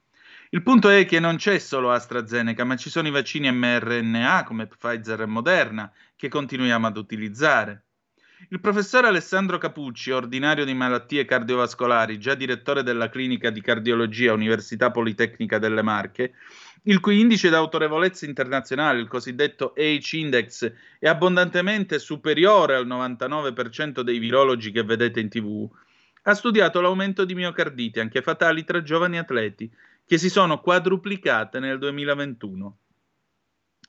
Il 0.51 0.62
punto 0.62 0.88
è 0.88 1.05
che 1.05 1.19
non 1.19 1.35
c'è 1.35 1.59
solo 1.59 1.90
AstraZeneca, 1.90 2.62
ma 2.62 2.77
ci 2.77 2.90
sono 2.90 3.09
i 3.09 3.11
vaccini 3.11 3.51
mRNA 3.51 4.45
come 4.45 4.69
Pfizer 4.69 5.23
e 5.23 5.27
Moderna 5.27 5.92
che 6.14 6.29
continuiamo 6.29 6.87
ad 6.87 6.97
utilizzare. 6.97 7.86
Il 8.51 8.61
professor 8.61 9.07
Alessandro 9.07 9.57
Capucci, 9.57 10.11
ordinario 10.11 10.66
di 10.66 10.75
malattie 10.75 11.25
cardiovascolari, 11.25 12.18
già 12.18 12.35
direttore 12.35 12.83
della 12.83 13.09
clinica 13.09 13.49
di 13.49 13.62
cardiologia 13.62 14.35
Università 14.35 14.90
Politecnica 14.90 15.59
delle 15.59 15.81
Marche, 15.81 16.35
il 16.83 17.01
cui 17.01 17.18
indice 17.18 17.49
d'autorevolezza 17.49 18.27
internazionale, 18.27 19.01
il 19.01 19.09
cosiddetto 19.09 19.72
H-Index, 19.75 20.70
è 20.99 21.09
abbondantemente 21.09 21.99
superiore 21.99 22.77
al 22.77 22.87
99% 22.87 24.03
dei 24.03 24.18
virologi 24.18 24.70
che 24.70 24.85
vedete 24.85 25.18
in 25.18 25.31
tv, 25.31 25.68
ha 26.25 26.35
studiato 26.35 26.81
l'aumento 26.83 27.25
di 27.25 27.35
miocarditi, 27.35 28.01
anche 28.01 28.20
fatali, 28.20 28.64
tra 28.64 28.83
giovani 28.83 29.18
atleti, 29.18 29.68
che 30.05 30.18
si 30.18 30.29
sono 30.29 30.61
quadruplicate 30.61 31.59
nel 31.59 31.79
2021. 31.79 32.77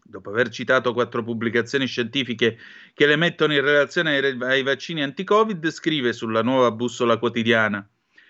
Dopo 0.10 0.30
aver 0.30 0.48
citato 0.48 0.93
quattro 0.93 1.22
pubblicazioni 1.22 1.86
scientifiche 1.86 2.58
che 2.93 3.06
le 3.06 3.17
mettono 3.17 3.54
in 3.54 3.60
relazione 3.60 4.17
ai, 4.17 4.38
ai 4.39 4.63
vaccini 4.63 5.04
anti-Covid, 5.04 5.70
scrive 5.70 6.13
sulla 6.13 6.41
nuova 6.41 6.72
bussola 6.72 7.17
quotidiana. 7.17 7.86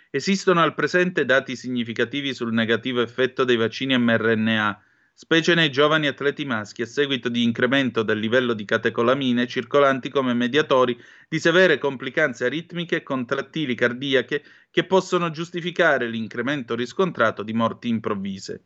Esistono 0.09 0.61
al 0.61 0.73
presente 0.73 1.23
dati 1.23 1.55
significativi 1.55 2.33
sul 2.33 2.51
negativo 2.51 2.99
effetto 2.99 3.43
dei 3.43 3.57
vaccini 3.57 3.95
mRNA, 3.95 4.81
specie 5.13 5.53
nei 5.53 5.69
giovani 5.69 6.07
atleti 6.07 6.45
maschi, 6.45 6.81
a 6.81 6.87
seguito 6.87 7.29
di 7.29 7.43
incremento 7.43 8.01
del 8.01 8.17
livello 8.17 8.53
di 8.53 8.65
catecolamine 8.65 9.45
circolanti 9.45 10.09
come 10.09 10.33
mediatori 10.33 10.99
di 11.29 11.37
severe 11.37 11.77
complicanze 11.77 12.45
aritmiche 12.45 12.95
e 12.95 13.03
contrattili 13.03 13.75
cardiache 13.75 14.43
che 14.71 14.83
possono 14.83 15.29
giustificare 15.29 16.07
l'incremento 16.07 16.73
riscontrato 16.73 17.43
di 17.43 17.53
morti 17.53 17.87
improvvise. 17.87 18.63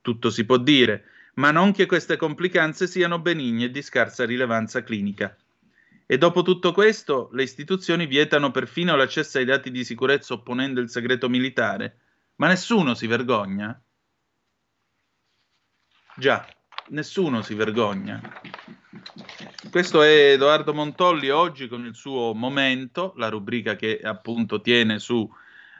Tutto 0.00 0.30
si 0.30 0.46
può 0.46 0.56
dire, 0.56 1.04
ma 1.38 1.52
non 1.52 1.72
che 1.72 1.86
queste 1.86 2.16
complicanze 2.16 2.86
siano 2.86 3.20
benigne 3.20 3.66
e 3.66 3.70
di 3.70 3.80
scarsa 3.80 4.24
rilevanza 4.24 4.82
clinica. 4.82 5.36
E 6.04 6.18
dopo 6.18 6.42
tutto 6.42 6.72
questo, 6.72 7.28
le 7.32 7.44
istituzioni 7.44 8.06
vietano 8.06 8.50
perfino 8.50 8.96
l'accesso 8.96 9.38
ai 9.38 9.44
dati 9.44 9.70
di 9.70 9.84
sicurezza 9.84 10.34
opponendo 10.34 10.80
il 10.80 10.90
segreto 10.90 11.28
militare. 11.28 11.98
Ma 12.36 12.48
nessuno 12.48 12.94
si 12.94 13.06
vergogna? 13.06 13.80
Già, 16.16 16.46
nessuno 16.88 17.42
si 17.42 17.54
vergogna. 17.54 18.20
Questo 19.70 20.02
è 20.02 20.32
Edoardo 20.32 20.74
Montolli 20.74 21.30
oggi 21.30 21.68
con 21.68 21.84
il 21.84 21.94
suo 21.94 22.34
Momento, 22.34 23.12
la 23.16 23.28
rubrica 23.28 23.76
che 23.76 24.00
appunto 24.02 24.60
tiene 24.60 24.98
su 24.98 25.28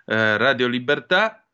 eh, 0.04 0.36
Radio 0.36 0.68
Libertà. 0.68 1.47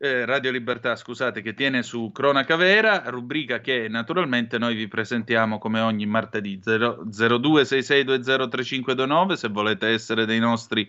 Eh, 0.00 0.24
Radio 0.24 0.52
Libertà, 0.52 0.94
scusate, 0.94 1.42
che 1.42 1.54
tiene 1.54 1.82
su 1.82 2.12
Cronaca 2.12 2.54
Vera, 2.54 3.02
rubrica 3.06 3.60
che 3.60 3.88
naturalmente 3.88 4.56
noi 4.56 4.76
vi 4.76 4.86
presentiamo 4.86 5.58
come 5.58 5.80
ogni 5.80 6.06
martedì 6.06 6.60
0266203529 6.64 9.32
se 9.32 9.48
volete 9.48 9.88
essere 9.88 10.24
dei 10.24 10.38
nostri 10.38 10.88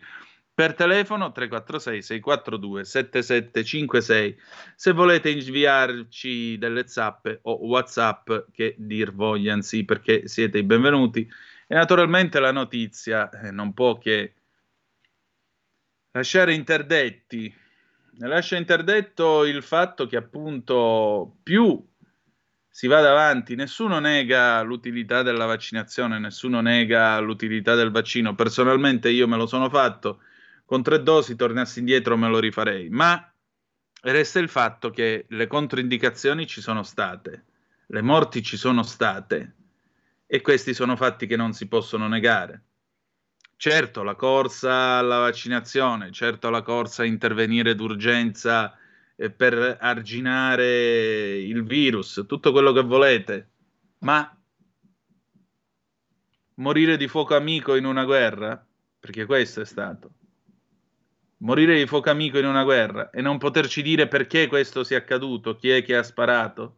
per 0.54 0.76
telefono 0.76 1.32
346 1.32 2.04
642 2.04 2.86
7756 2.86 4.38
se 4.76 4.92
volete 4.92 5.32
inviarci 5.32 6.60
delle 6.60 6.88
zappe 6.88 7.40
o 7.44 7.66
whatsapp 7.66 8.30
che 8.52 8.76
dir 8.78 9.12
vogliansi 9.12 9.86
perché 9.86 10.28
siete 10.28 10.60
i 10.60 10.64
benvenuti. 10.64 11.28
E 11.66 11.74
naturalmente 11.74 12.40
la 12.40 12.52
notizia 12.52 13.28
eh, 13.32 13.50
non 13.50 13.74
può 13.74 13.98
che 13.98 14.36
lasciare 16.12 16.54
interdetti 16.54 17.52
lascia 18.28 18.58
interdetto 18.58 19.46
il 19.46 19.64
fatto 19.64 20.06
che 20.06 20.18
appunto 20.18 21.38
più 21.42 21.86
si 22.70 22.88
va 22.88 23.02
davanti, 23.02 23.56
nessuno 23.56 24.00
nega 24.00 24.62
l'utilità 24.62 25.22
della 25.22 25.46
vaccinazione, 25.46 26.20
nessuno 26.20 26.62
nega 26.62 27.20
l'utilità 27.20 27.76
del 27.76 27.92
vaccino. 27.92 28.36
Personalmente 28.36 29.10
io 29.10 29.28
me 29.28 29.38
lo 29.38 29.48
sono 29.48 29.70
fatto, 29.70 30.22
con 30.66 30.84
tre 30.84 31.02
dosi 31.02 31.36
tornassi 31.36 31.80
indietro 31.80 32.16
me 32.16 32.30
lo 32.30 32.40
rifarei, 32.40 32.90
ma 32.90 33.34
resta 34.02 34.40
il 34.40 34.50
fatto 34.50 34.92
che 34.92 35.26
le 35.28 35.48
controindicazioni 35.48 36.48
ci 36.48 36.62
sono 36.62 36.84
state, 36.84 37.46
le 37.88 38.02
morti 38.02 38.44
ci 38.44 38.56
sono 38.56 38.84
state 38.84 39.56
e 40.26 40.42
questi 40.42 40.74
sono 40.74 40.96
fatti 40.96 41.26
che 41.26 41.36
non 41.36 41.54
si 41.54 41.68
possono 41.68 42.08
negare. 42.08 42.64
Certo, 43.62 44.04
la 44.04 44.16
corsa 44.16 45.00
alla 45.00 45.18
vaccinazione, 45.18 46.14
certo 46.14 46.50
la 46.50 46.62
corsa 46.62 47.02
a 47.02 47.06
intervenire 47.06 47.76
d'urgenza 47.76 48.74
eh, 49.18 49.30
per 49.32 49.76
arginare 49.82 51.40
il 51.40 51.66
virus, 51.66 52.24
tutto 52.26 52.54
quello 52.54 52.72
che 52.72 52.84
volete, 52.84 53.50
ma 54.00 54.34
morire 56.54 56.96
di 56.96 57.10
fuoco 57.10 57.36
amico 57.36 57.76
in 57.76 57.84
una 57.84 58.06
guerra, 58.06 58.66
perché 58.98 59.26
questo 59.26 59.60
è 59.60 59.66
stato 59.66 60.12
morire 61.40 61.78
di 61.78 61.86
fuoco 61.86 62.10
amico 62.10 62.38
in 62.38 62.46
una 62.46 62.64
guerra 62.64 63.10
e 63.10 63.22
non 63.22 63.38
poterci 63.38 63.82
dire 63.82 64.08
perché 64.08 64.48
questo 64.48 64.86
sia 64.86 65.00
accaduto, 65.00 65.58
chi 65.58 65.70
è 65.70 65.84
che 65.84 65.98
ha 65.98 66.04
sparato. 66.04 66.78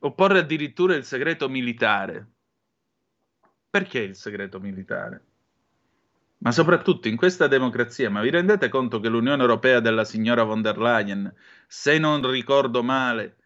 Opporre 0.00 0.40
addirittura 0.40 0.94
il 0.94 1.04
segreto 1.04 1.48
militare. 1.48 2.32
Perché 3.70 3.98
il 3.98 4.14
segreto 4.14 4.60
militare? 4.60 5.22
Ma 6.38 6.52
soprattutto 6.52 7.08
in 7.08 7.16
questa 7.16 7.48
democrazia, 7.48 8.08
ma 8.08 8.22
vi 8.22 8.30
rendete 8.30 8.68
conto 8.68 9.00
che 9.00 9.08
l'Unione 9.08 9.42
Europea 9.42 9.80
della 9.80 10.04
signora 10.04 10.44
von 10.44 10.62
der 10.62 10.78
Leyen, 10.78 11.34
se 11.66 11.98
non 11.98 12.28
ricordo 12.30 12.82
male, 12.82 13.36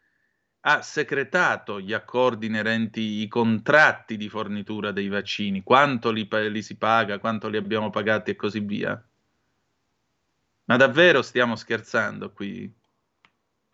ha 0.61 0.83
secretato 0.83 1.81
gli 1.81 1.93
accordi 1.93 2.47
inerenti 2.47 3.01
i 3.01 3.29
contratti 3.29 4.17
di 4.17 4.29
fornitura 4.29 4.93
dei 4.93 5.09
vaccini, 5.09 5.63
quanto 5.63 6.13
li, 6.13 6.29
li 6.31 6.63
si 6.63 6.77
paga, 6.77 7.19
quanto 7.19 7.49
li 7.49 7.57
abbiamo 7.57 7.91
pagati 7.91 8.31
e 8.31 8.37
così 8.37 8.61
via? 8.61 9.03
Ma 10.67 10.77
davvero 10.77 11.23
stiamo 11.23 11.57
scherzando 11.57 12.31
qui? 12.31 12.73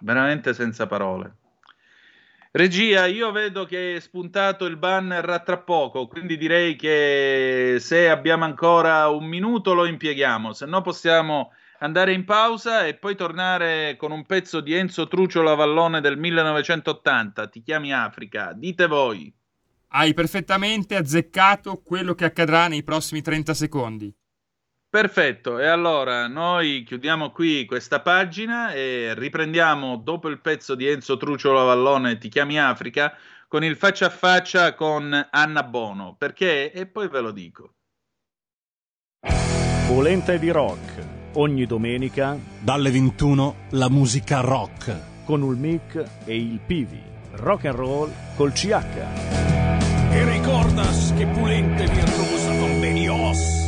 Veramente 0.00 0.54
senza 0.54 0.86
parole. 0.86 1.36
Regia, 2.58 3.06
io 3.06 3.30
vedo 3.30 3.66
che 3.66 3.94
è 3.94 4.00
spuntato 4.00 4.64
il 4.64 4.76
banner 4.76 5.42
tra 5.42 5.58
poco, 5.58 6.08
quindi 6.08 6.36
direi 6.36 6.74
che 6.74 7.76
se 7.78 8.08
abbiamo 8.08 8.44
ancora 8.44 9.06
un 9.06 9.26
minuto 9.26 9.74
lo 9.74 9.84
impieghiamo, 9.84 10.52
se 10.52 10.66
no 10.66 10.82
possiamo 10.82 11.52
andare 11.78 12.12
in 12.14 12.24
pausa 12.24 12.84
e 12.84 12.94
poi 12.94 13.14
tornare 13.14 13.94
con 13.96 14.10
un 14.10 14.26
pezzo 14.26 14.60
di 14.60 14.74
Enzo 14.74 15.06
Trucio 15.06 15.40
Lavallone 15.40 16.00
del 16.00 16.18
1980. 16.18 17.46
Ti 17.46 17.62
chiami 17.62 17.92
Africa, 17.92 18.52
dite 18.52 18.88
voi. 18.88 19.32
Hai 19.90 20.12
perfettamente 20.12 20.96
azzeccato 20.96 21.80
quello 21.84 22.16
che 22.16 22.24
accadrà 22.24 22.66
nei 22.66 22.82
prossimi 22.82 23.22
30 23.22 23.54
secondi. 23.54 24.12
Perfetto, 24.90 25.58
e 25.58 25.66
allora 25.66 26.26
noi 26.28 26.82
chiudiamo 26.82 27.30
qui 27.30 27.66
questa 27.66 28.00
pagina 28.00 28.72
e 28.72 29.12
riprendiamo 29.14 29.96
dopo 29.96 30.28
il 30.28 30.40
pezzo 30.40 30.74
di 30.74 30.86
Enzo 30.86 31.18
Trucio 31.18 31.52
Lavallone 31.52 32.16
Ti 32.16 32.28
chiami 32.28 32.58
Africa 32.58 33.14
con 33.46 33.62
il 33.64 33.76
faccia 33.76 34.06
a 34.06 34.10
faccia 34.10 34.74
con 34.74 35.28
Anna 35.30 35.62
Bono, 35.62 36.14
perché 36.16 36.72
e 36.72 36.86
poi 36.86 37.08
ve 37.08 37.20
lo 37.20 37.32
dico. 37.32 37.74
Polenta 39.86 40.32
e 40.32 40.38
di 40.38 40.50
rock, 40.50 41.06
ogni 41.34 41.66
domenica 41.66 42.36
Dalle 42.60 42.90
21 42.90 43.56
la 43.70 43.90
musica 43.90 44.40
rock. 44.40 45.16
con 45.24 45.42
Ulmic 45.42 46.02
e 46.24 46.34
il 46.34 46.60
Pivi. 46.64 47.02
Rock 47.32 47.66
and 47.66 47.76
roll 47.76 48.10
col 48.36 48.52
CH. 48.52 48.86
E 50.10 50.24
ricordo 50.24 50.68
todas 50.88 51.12
que 51.16 51.26
pulente 51.26 51.86
virtuosa 51.86 52.50
convenios. 52.58 53.67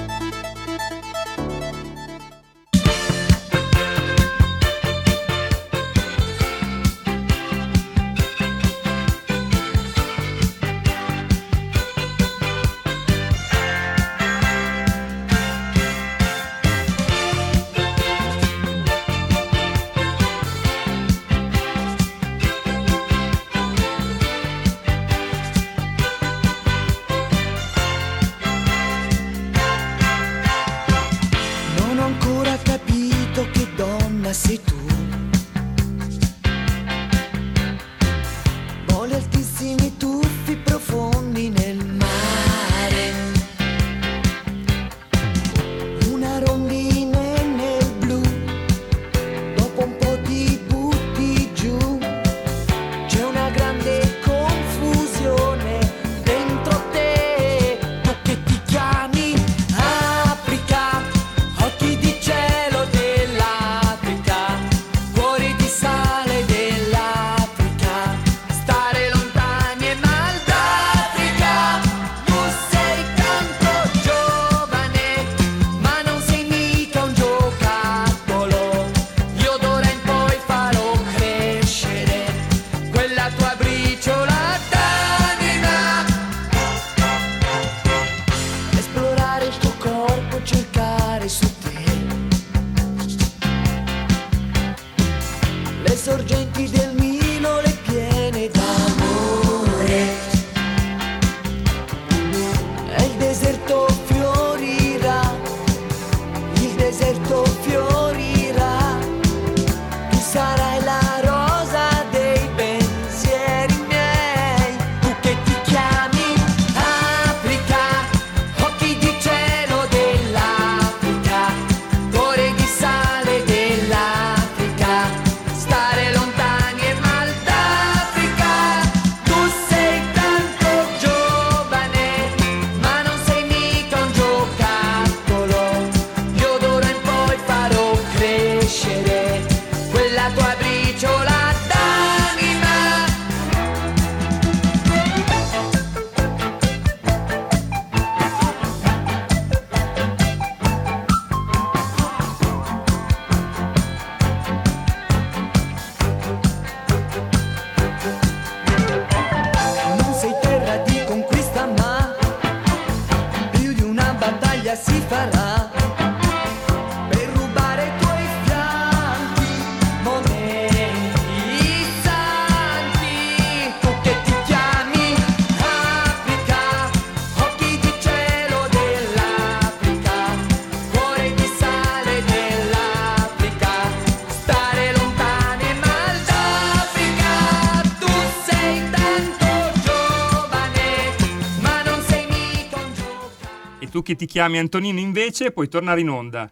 Che 194.11 194.15
ti 194.17 194.25
chiami 194.25 194.59
Antonino 194.59 194.99
invece 194.99 195.51
puoi 195.51 195.69
tornare 195.69 196.01
in 196.01 196.09
onda. 196.09 196.51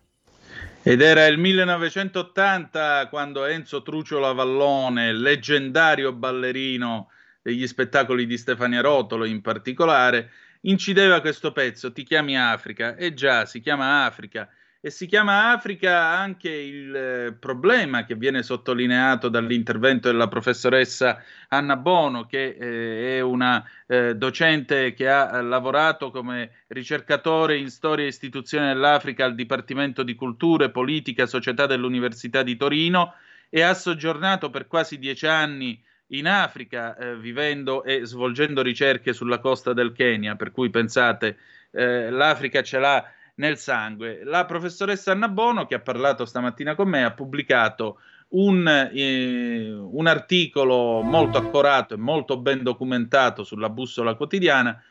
Ed 0.82 1.02
era 1.02 1.26
il 1.26 1.38
1980 1.38 3.08
quando 3.10 3.46
Enzo 3.46 3.82
Trucio 3.82 4.18
Lavallone, 4.18 5.12
leggendario 5.14 6.14
ballerino 6.14 7.10
degli 7.42 7.68
spettacoli 7.68 8.26
di 8.26 8.38
Stefania 8.38 8.80
Rotolo 8.80 9.26
in 9.26 9.42
particolare, 9.42 10.32
incideva 10.62 11.20
questo 11.20 11.52
pezzo, 11.52 11.92
Ti 11.92 12.04
chiami 12.04 12.38
Africa? 12.38 12.96
E 12.96 13.14
già, 13.14 13.46
si 13.46 13.60
chiama 13.60 14.06
Africa. 14.06 14.50
E 14.82 14.92
si 14.92 15.08
chiama 15.08 15.52
Africa 15.52 16.08
anche 16.08 16.50
il 16.50 16.96
eh, 16.96 17.34
problema 17.34 18.06
che 18.06 18.16
viene 18.16 18.44
sottolineato 18.44 19.28
dall'intervento 19.28 20.10
della 20.10 20.30
professoressa 20.30 21.22
Anna 21.50 21.76
Bono, 21.76 22.26
che 22.26 22.56
eh, 22.58 23.18
è 23.18 23.20
una 23.20 23.62
eh, 23.88 24.16
docente 24.16 24.94
che 24.94 25.10
ha 25.10 25.38
eh, 25.38 25.42
lavorato 25.42 26.12
come 26.12 26.64
ricercatore 26.68 27.58
in 27.58 27.70
storia 27.70 28.06
e 28.06 28.08
istituzione 28.08 28.68
dell'Africa 28.68 29.26
al 29.26 29.36
Dipartimento 29.36 30.02
di 30.02 30.16
Cultura 30.16 30.70
Politica 30.70 31.24
e 31.24 31.28
Società 31.28 31.66
dell'Università 31.66 32.42
di 32.42 32.56
Torino 32.56 33.16
e 33.50 33.62
ha 33.62 33.74
soggiornato 33.74 34.50
per 34.50 34.68
quasi 34.68 34.98
dieci 34.98 35.28
anni 35.28 35.78
in 36.12 36.26
Africa, 36.26 36.96
eh, 36.96 37.18
vivendo 37.18 37.84
e 37.84 38.06
svolgendo 38.06 38.62
ricerche 38.62 39.12
sulla 39.12 39.40
costa 39.40 39.74
del 39.74 39.92
Kenya, 39.92 40.38
per 40.38 40.54
cui 40.54 40.70
pensate, 40.70 41.38
l'Africa 41.72 42.64
ce 42.64 42.80
l'ha 42.80 43.14
nel 43.40 43.58
sangue. 43.58 44.22
La 44.24 44.46
professoressa 44.46 45.12
Anna 45.12 45.28
Bono, 45.28 45.66
che 45.66 45.76
ha 45.76 45.80
parlato 45.80 46.26
stamattina 46.26 46.76
con 46.76 46.88
me, 46.88 47.04
ha 47.04 47.12
pubblicato 47.12 48.00
un, 48.30 48.68
eh, 48.94 49.72
un 49.74 50.08
articolo 50.08 51.02
molto 51.02 51.38
accorato 51.38 51.96
e 51.96 51.98
molto 51.98 52.38
ben 52.38 52.62
documentato 52.62 53.44
sulla 53.44 53.70
bussola 53.70 54.14
quotidiana 54.14 54.82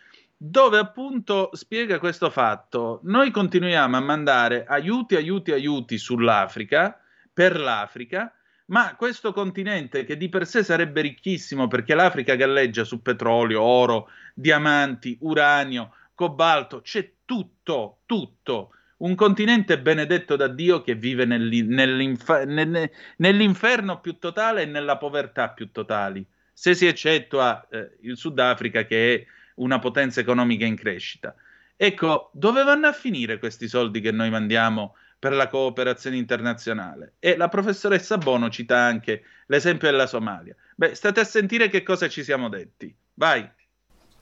dove 0.41 0.79
appunto 0.79 1.51
spiega 1.53 1.99
questo 1.99 2.31
fatto. 2.31 3.01
Noi 3.05 3.31
continuiamo 3.31 3.97
a 3.97 4.01
mandare 4.01 4.65
aiuti, 4.67 5.17
aiuti, 5.17 5.51
aiuti 5.51 5.99
sull'Africa, 5.99 7.01
per 7.33 7.59
l'Africa, 7.59 8.33
ma 8.67 8.95
questo 8.97 9.33
continente 9.33 10.05
che 10.05 10.17
di 10.17 10.29
per 10.29 10.47
sé 10.47 10.63
sarebbe 10.63 11.01
ricchissimo 11.01 11.67
perché 11.67 11.95
l'Africa 11.95 12.37
galleggia 12.37 12.85
su 12.85 13.03
petrolio, 13.03 13.63
oro, 13.63 14.09
diamanti, 14.35 15.17
uranio, 15.23 15.93
cobalto, 16.19 16.81
c'è 16.81 17.13
tutto, 17.25 18.01
tutto. 18.05 18.73
Un 18.99 19.15
continente 19.15 19.81
benedetto 19.81 20.35
da 20.35 20.49
Dio 20.49 20.83
che 20.83 20.97
vive 20.97 21.25
nell'in- 21.25 21.69
nell'inf- 21.69 22.43
nel- 22.43 22.91
nell'inferno 23.19 24.01
più 24.01 24.19
totale 24.19 24.63
e 24.63 24.67
nella 24.67 24.97
povertà 24.97 25.51
più 25.51 25.71
totali, 25.71 26.27
se 26.53 26.75
si 26.75 26.87
eccettua 26.87 27.65
eh, 27.71 27.99
il 28.01 28.17
Sudafrica 28.17 28.85
che 28.85 29.15
è 29.15 29.27
una 29.57 29.79
potenza 29.79 30.19
economica 30.19 30.65
in 30.67 30.75
crescita. 30.75 31.37
Ecco, 31.77 32.31
dove 32.33 32.65
vanno 32.65 32.89
a 32.89 32.93
finire 32.93 33.39
questi 33.39 33.69
soldi 33.69 34.01
che 34.01 34.11
noi 34.11 34.31
mandiamo 34.31 34.97
per 35.21 35.33
la 35.35 35.47
cooperazione 35.47 36.17
internazionale? 36.17 37.15
E 37.21 37.37
la 37.37 37.49
professoressa 37.49 38.19
Bono 38.19 38.51
cita 38.51 38.77
anche 38.77 39.23
l'esempio 39.47 39.89
della 39.89 40.09
Somalia. 40.09 40.57
Beh, 40.75 40.97
state 40.97 41.21
a 41.21 41.25
sentire 41.25 41.69
che 41.69 41.85
cosa 41.85 42.09
ci 42.09 42.25
siamo 42.25 42.49
detti. 42.49 42.93
Vai. 43.15 43.49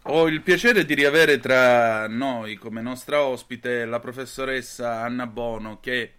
Ho 0.08 0.28
il 0.28 0.40
piacere 0.40 0.84
di 0.84 0.94
riavere 0.94 1.40
tra 1.40 2.06
noi 2.06 2.54
come 2.54 2.80
nostra 2.80 3.22
ospite 3.22 3.84
la 3.84 3.98
professoressa 3.98 5.00
Anna 5.00 5.26
Bono 5.26 5.80
che 5.80 6.12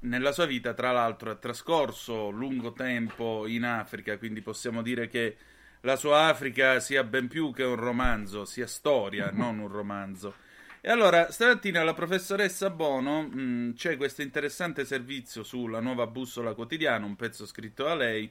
nella 0.00 0.32
sua 0.32 0.44
vita, 0.44 0.74
tra 0.74 0.92
l'altro, 0.92 1.30
ha 1.30 1.36
trascorso 1.36 2.28
lungo 2.28 2.72
tempo 2.72 3.46
in 3.46 3.64
Africa, 3.64 4.18
quindi 4.18 4.42
possiamo 4.42 4.82
dire 4.82 5.08
che 5.08 5.36
la 5.80 5.96
sua 5.96 6.26
Africa 6.26 6.80
sia 6.80 7.02
ben 7.02 7.28
più 7.28 7.50
che 7.50 7.62
un 7.62 7.76
romanzo, 7.76 8.44
sia 8.44 8.66
storia, 8.66 9.30
non 9.34 9.58
un 9.58 9.68
romanzo. 9.68 10.34
E 10.82 10.90
allora, 10.90 11.30
stamattina 11.30 11.82
la 11.82 11.94
professoressa 11.94 12.68
Bono 12.68 13.22
mh, 13.22 13.72
c'è 13.74 13.96
questo 13.96 14.20
interessante 14.20 14.84
servizio 14.84 15.42
sulla 15.44 15.80
nuova 15.80 16.06
bussola 16.06 16.52
quotidiana, 16.52 17.06
un 17.06 17.16
pezzo 17.16 17.46
scritto 17.46 17.84
da 17.84 17.94
lei. 17.94 18.30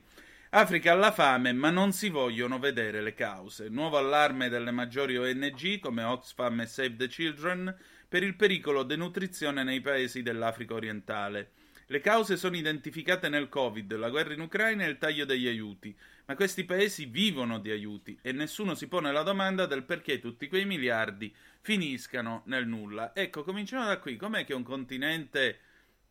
Africa 0.51 0.93
alla 0.93 1.11
fame, 1.11 1.53
ma 1.53 1.69
non 1.69 1.91
si 1.91 2.09
vogliono 2.09 2.57
vedere 2.57 3.03
le 3.03 3.13
cause. 3.13 3.69
Nuovo 3.69 3.97
allarme 3.97 4.49
delle 4.49 4.71
maggiori 4.71 5.15
ONG 5.15 5.77
come 5.77 6.01
Oxfam 6.01 6.61
e 6.61 6.65
Save 6.65 6.95
the 6.95 7.07
Children 7.07 7.77
per 8.07 8.23
il 8.23 8.35
pericolo 8.35 8.81
denutrizione 8.81 9.61
nei 9.61 9.79
paesi 9.79 10.23
dell'Africa 10.23 10.73
orientale. 10.73 11.51
Le 11.85 12.01
cause 12.01 12.35
sono 12.35 12.57
identificate 12.57 13.29
nel 13.29 13.47
Covid, 13.47 13.95
la 13.95 14.09
guerra 14.09 14.33
in 14.33 14.41
Ucraina 14.41 14.85
e 14.85 14.89
il 14.89 14.97
taglio 14.97 15.23
degli 15.23 15.45
aiuti, 15.45 15.95
ma 16.25 16.33
questi 16.33 16.63
paesi 16.63 17.05
vivono 17.05 17.59
di 17.59 17.69
aiuti 17.69 18.17
e 18.19 18.31
nessuno 18.31 18.73
si 18.73 18.87
pone 18.87 19.11
la 19.11 19.21
domanda 19.21 19.67
del 19.67 19.83
perché 19.83 20.19
tutti 20.19 20.47
quei 20.47 20.65
miliardi 20.65 21.31
finiscano 21.61 22.41
nel 22.45 22.65
nulla. 22.65 23.13
Ecco, 23.13 23.43
cominciamo 23.43 23.85
da 23.85 23.99
qui. 23.99 24.15
Com'è 24.15 24.45
che 24.45 24.55
un 24.55 24.63
continente 24.63 25.59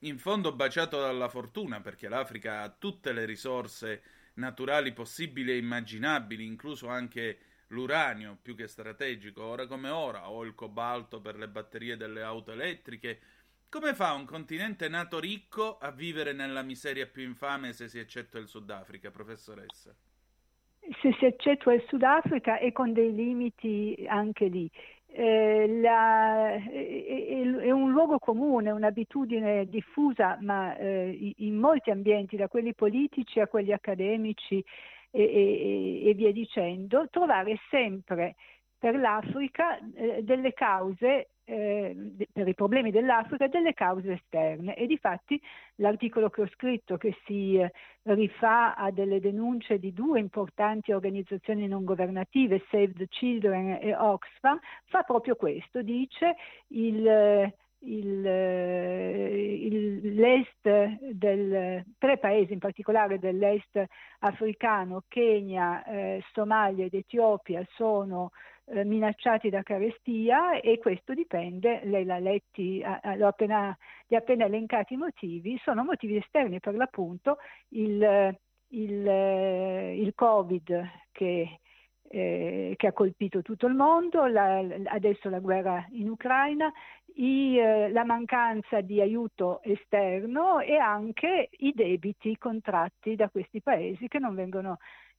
in 0.03 0.17
fondo 0.17 0.53
baciato 0.53 1.01
dalla 1.01 1.29
fortuna, 1.29 1.81
perché 1.81 2.09
l'Africa 2.09 2.63
ha 2.63 2.69
tutte 2.69 3.13
le 3.13 3.25
risorse 3.25 4.03
naturali 4.39 4.93
possibili 4.93 5.53
e 5.53 5.59
immaginabili, 5.59 6.45
incluso 6.45 6.89
anche 6.89 7.39
l'uranio 7.69 8.39
più 8.41 8.57
che 8.57 8.67
strategico, 8.67 9.45
ora 9.45 9.67
come 9.67 9.91
ora, 9.91 10.31
o 10.31 10.45
il 10.45 10.55
cobalto 10.55 11.21
per 11.21 11.37
le 11.37 11.49
batterie 11.49 11.97
delle 11.97 12.23
auto 12.23 12.53
elettriche. 12.53 13.21
Come 13.69 13.95
fa 13.95 14.15
un 14.15 14.25
continente 14.25 14.89
nato 14.89 15.21
ricco 15.21 15.77
a 15.77 15.91
vivere 15.91 16.33
nella 16.33 16.63
miseria 16.63 17.07
più 17.07 17.23
infame 17.23 17.73
se 17.75 17.89
si 17.89 17.99
eccettua 17.99 18.41
il 18.41 18.49
Sudafrica, 18.49 19.11
professoressa? 19.11 19.95
Se 20.81 21.15
si 21.19 21.27
eccettua 21.27 21.75
il 21.75 21.85
Sudafrica 21.87 22.59
e 22.59 22.73
con 22.73 22.95
dei 22.95 23.15
limiti 23.15 24.07
anche 24.09 24.47
lì. 24.47 24.71
Eh, 25.21 25.81
la, 25.81 26.53
è, 26.53 26.61
è, 26.61 27.71
un 27.73 27.91
luogo 27.91 28.21
comune, 28.21 28.71
un'abitudine 28.71 29.69
diffusa, 29.69 30.39
ma 30.43 30.77
eh, 30.77 31.35
in 31.39 31.57
molti 31.57 31.91
ambienti, 31.91 32.37
da 32.37 32.47
quelli 32.47 32.73
politici 32.73 33.41
a 33.41 33.49
quelli 33.49 33.73
accademici 33.73 34.65
e, 35.11 35.23
e, 35.23 36.09
e 36.09 36.15
via 36.15 36.31
dicendo, 36.31 37.09
trovare 37.11 37.59
sempre 37.69 38.37
per 38.79 38.95
l'Africa 38.95 39.77
eh, 39.97 40.23
delle 40.23 40.53
cause 40.53 41.31
eh, 41.49 41.97
per 42.31 42.47
i 42.47 42.55
problemi 42.55 42.91
dell'Africa 42.91 43.49
delle 43.49 43.73
cause 43.73 44.13
esterne. 44.13 44.77
E 44.77 44.87
difatti 44.87 45.41
l'articolo 45.77 46.29
che 46.29 46.43
ho 46.43 46.49
scritto 46.49 46.99
che 46.99 47.17
si 47.25 47.57
eh, 47.57 47.73
rifà 48.03 48.75
a 48.77 48.91
delle 48.91 49.19
denunce 49.19 49.79
di 49.79 49.93
due 49.93 50.21
importanti 50.21 50.93
organizzazioni 50.93 51.67
non 51.67 51.85
governative, 51.85 52.65
Save 52.71 52.93
the 52.93 53.09
Children 53.09 53.79
e 53.81 53.95
Oxfam, 53.97 54.59
fa 54.85 55.03
proprio 55.03 55.37
questo, 55.37 55.83
dice 55.83 56.37
il 56.69 57.53
il, 57.83 58.27
il, 58.27 60.15
l'est 60.15 60.69
del, 61.13 61.85
tre 61.97 62.19
paesi 62.19 62.53
in 62.53 62.59
particolare 62.59 63.21
dell'est 63.21 63.81
africano, 64.19 65.05
Kenya, 65.07 65.85
eh, 65.85 66.25
Somalia 66.33 66.87
ed 66.87 66.95
Etiopia 66.95 67.65
sono 67.75 68.33
eh, 68.71 68.85
minacciati 68.85 69.49
da 69.51 69.63
carestia 69.63 70.61
e 70.61 70.79
questo 70.79 71.15
dipende, 71.15 71.81
lei 71.85 72.05
l'ha 72.05 72.19
letti, 72.19 72.83
l'ho 73.17 73.27
appena, 73.27 73.77
li 74.07 74.17
ha 74.17 74.19
appena 74.19 74.45
elencati 74.45 74.95
i 74.95 74.99
motivi, 74.99 75.59
sono 75.63 75.85
motivi 75.85 76.17
esterni 76.17 76.61
per 76.61 76.75
l'appunto, 76.75 77.39
il, 77.71 78.37
il, 78.69 79.07
il 79.07 80.13
Covid 80.15 80.91
che, 81.13 81.61
eh, 82.09 82.75
che, 82.77 82.87
ha 82.87 82.93
colpito 82.93 83.43
tutto 83.43 83.67
il 83.67 83.75
mondo, 83.75 84.27
la, 84.27 84.59
adesso 84.87 85.29
la 85.29 85.41
guerra 85.41 85.87
in 85.93 86.09
Ucraina, 86.09 86.73
i, 87.15 87.59
eh, 87.59 87.91
la 87.91 88.05
mancanza 88.05 88.81
di 88.81 89.01
aiuto 89.01 89.61
esterno 89.63 90.61
e 90.61 90.77
anche 90.77 91.49
i 91.59 91.73
debiti 91.75 92.37
contratti 92.39 93.17
da 93.17 93.29
questi 93.29 93.61
paesi 93.61 94.09
che 94.09 94.19
non 94.19 94.35
vengono 94.35 94.79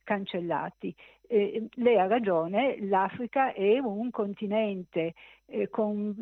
cancellati. 0.09 0.95
Eh, 1.27 1.67
lei 1.75 1.99
ha 1.99 2.07
ragione, 2.07 2.77
l'Africa 2.87 3.53
è 3.53 3.77
un 3.77 4.09
continente 4.09 5.13
eh, 5.45 5.69
con, 5.69 6.15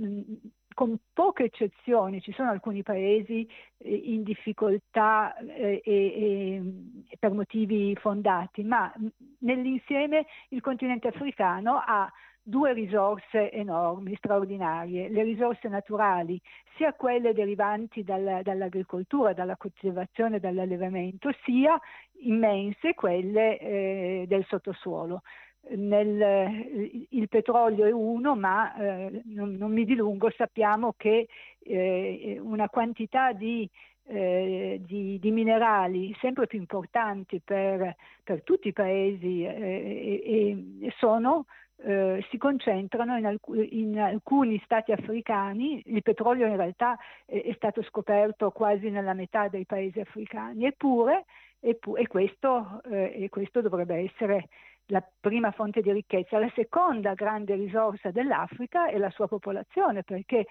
con, 0.74 0.98
poche 1.14 1.46
eccezioni, 1.46 2.20
ci 2.20 2.34
sono 2.34 2.50
alcuni 2.50 2.84
paesi 2.84 3.48
eh, 3.78 3.96
in 3.96 4.24
difficoltà 4.24 5.34
eh, 5.38 5.82
e, 5.82 6.62
per 7.18 7.32
motivi 7.32 7.96
fondati, 7.96 8.64
ma 8.66 8.94
nell'insieme 9.40 10.26
il 10.50 10.60
continente 10.60 11.08
africano 11.08 11.82
ha 11.86 12.12
due 12.48 12.72
risorse 12.72 13.52
enormi, 13.52 14.16
straordinarie, 14.16 15.10
le 15.10 15.24
risorse 15.24 15.68
naturali, 15.68 16.40
sia 16.78 16.94
quelle 16.94 17.34
derivanti 17.34 18.04
dal, 18.04 18.40
dall'agricoltura, 18.42 19.34
dalla 19.34 19.58
coltivazione, 19.58 20.40
dall'allevamento, 20.40 21.30
sia 21.44 21.78
immense 22.22 22.94
quelle 22.94 23.60
eh, 23.60 24.26
del 24.30 24.46
sottosuolo. 24.48 25.24
Nel, 25.72 27.08
il 27.10 27.28
petrolio 27.28 27.86
è 27.86 27.92
uno, 27.92 28.38
ma 28.38 28.74
eh, 28.78 29.22
non, 29.26 29.56
non, 29.56 29.74
mi 29.74 29.84
dilungo, 29.84 30.32
sappiamo 30.32 30.94
che 30.96 31.28
eh, 31.64 32.40
una 32.42 32.70
quantità 32.70 33.34
di, 33.34 33.70
eh, 34.06 34.80
di, 34.86 35.20
di, 35.20 35.32
minerali 35.32 36.16
sempre 36.22 36.48
più 36.48 36.60
importanti 36.60 37.42
per, 37.44 37.94
per 38.24 38.44
tutti 38.44 38.70
i 38.70 38.74
paesi 38.74 39.44
eh, 39.44 40.94
sono 40.98 41.46
eh, 41.84 42.26
si 42.30 42.38
concentrano 42.38 43.18
in, 43.18 43.26
alc- 43.26 43.68
in, 43.72 44.00
alcuni 44.00 44.60
stati 44.64 44.92
africani, 44.92 45.82
il 45.86 46.02
petrolio 46.02 46.48
in 46.48 46.56
realtà 46.56 46.98
è, 47.26 47.42
è, 47.42 47.54
stato 47.54 47.84
scoperto 47.84 48.52
quasi 48.52 48.90
nella 48.90 49.14
metà 49.14 49.48
dei 49.48 49.66
paesi 49.66 50.00
africani, 50.00 50.66
eppure, 50.66 51.26
eppu- 51.60 51.98
e, 51.98 52.08
questo, 52.08 52.82
eh, 52.90 53.24
e 53.24 53.30
questo 53.30 53.62
dovrebbe 53.62 53.96
essere 53.96 54.48
la 54.88 55.04
prima 55.20 55.52
fonte 55.52 55.82
di 55.82 55.92
ricchezza. 55.92 56.40
La 56.40 56.52
seconda 56.56 57.14
grande 57.14 57.56
risorsa 57.56 58.10
dell'Africa 58.12 58.88
è 58.88 58.98
la 58.98 59.10
sua 59.10 59.28
popolazione, 59.28 60.04
perché 60.04 60.46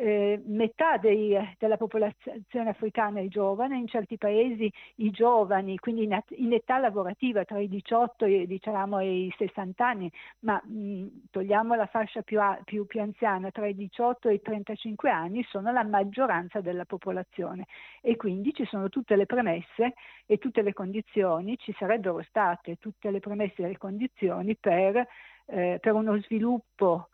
eh, 0.00 0.40
metà 0.46 0.96
dei, 0.96 1.36
della 1.58 1.76
popolazione 1.76 2.70
africana 2.70 3.20
è 3.20 3.26
giovane, 3.28 3.76
in 3.76 3.86
certi 3.86 4.16
paesi 4.16 4.72
i 4.96 5.10
giovani, 5.10 5.76
quindi 5.78 6.04
in, 6.04 6.18
in 6.36 6.54
età 6.54 6.78
lavorativa 6.78 7.44
tra 7.44 7.58
i 7.58 7.68
18 7.68 8.24
e, 8.24 8.46
diciamo, 8.46 9.00
i 9.00 9.32
60 9.36 9.86
anni, 9.86 10.10
ma 10.40 10.60
mh, 10.64 11.26
togliamo 11.30 11.74
la 11.74 11.84
fascia 11.84 12.22
più, 12.22 12.40
più, 12.64 12.86
più 12.86 13.02
anziana, 13.02 13.50
tra 13.50 13.66
i 13.66 13.74
18 13.74 14.30
e 14.30 14.34
i 14.34 14.40
35 14.40 15.10
anni 15.10 15.44
sono 15.44 15.70
la 15.70 15.84
maggioranza 15.84 16.62
della 16.62 16.86
popolazione. 16.86 17.66
E 18.00 18.16
quindi 18.16 18.54
ci 18.54 18.64
sono 18.64 18.88
tutte 18.88 19.16
le 19.16 19.26
premesse 19.26 19.92
e 20.24 20.38
tutte 20.38 20.62
le 20.62 20.72
condizioni, 20.72 21.58
ci 21.58 21.74
sarebbero 21.78 22.22
state 22.22 22.76
tutte 22.76 23.10
le 23.10 23.20
premesse 23.20 23.62
e 23.62 23.68
le 23.68 23.78
condizioni 23.78 24.56
per, 24.56 25.06
eh, 25.44 25.78
per 25.78 25.92
uno 25.92 26.18
sviluppo 26.22 27.08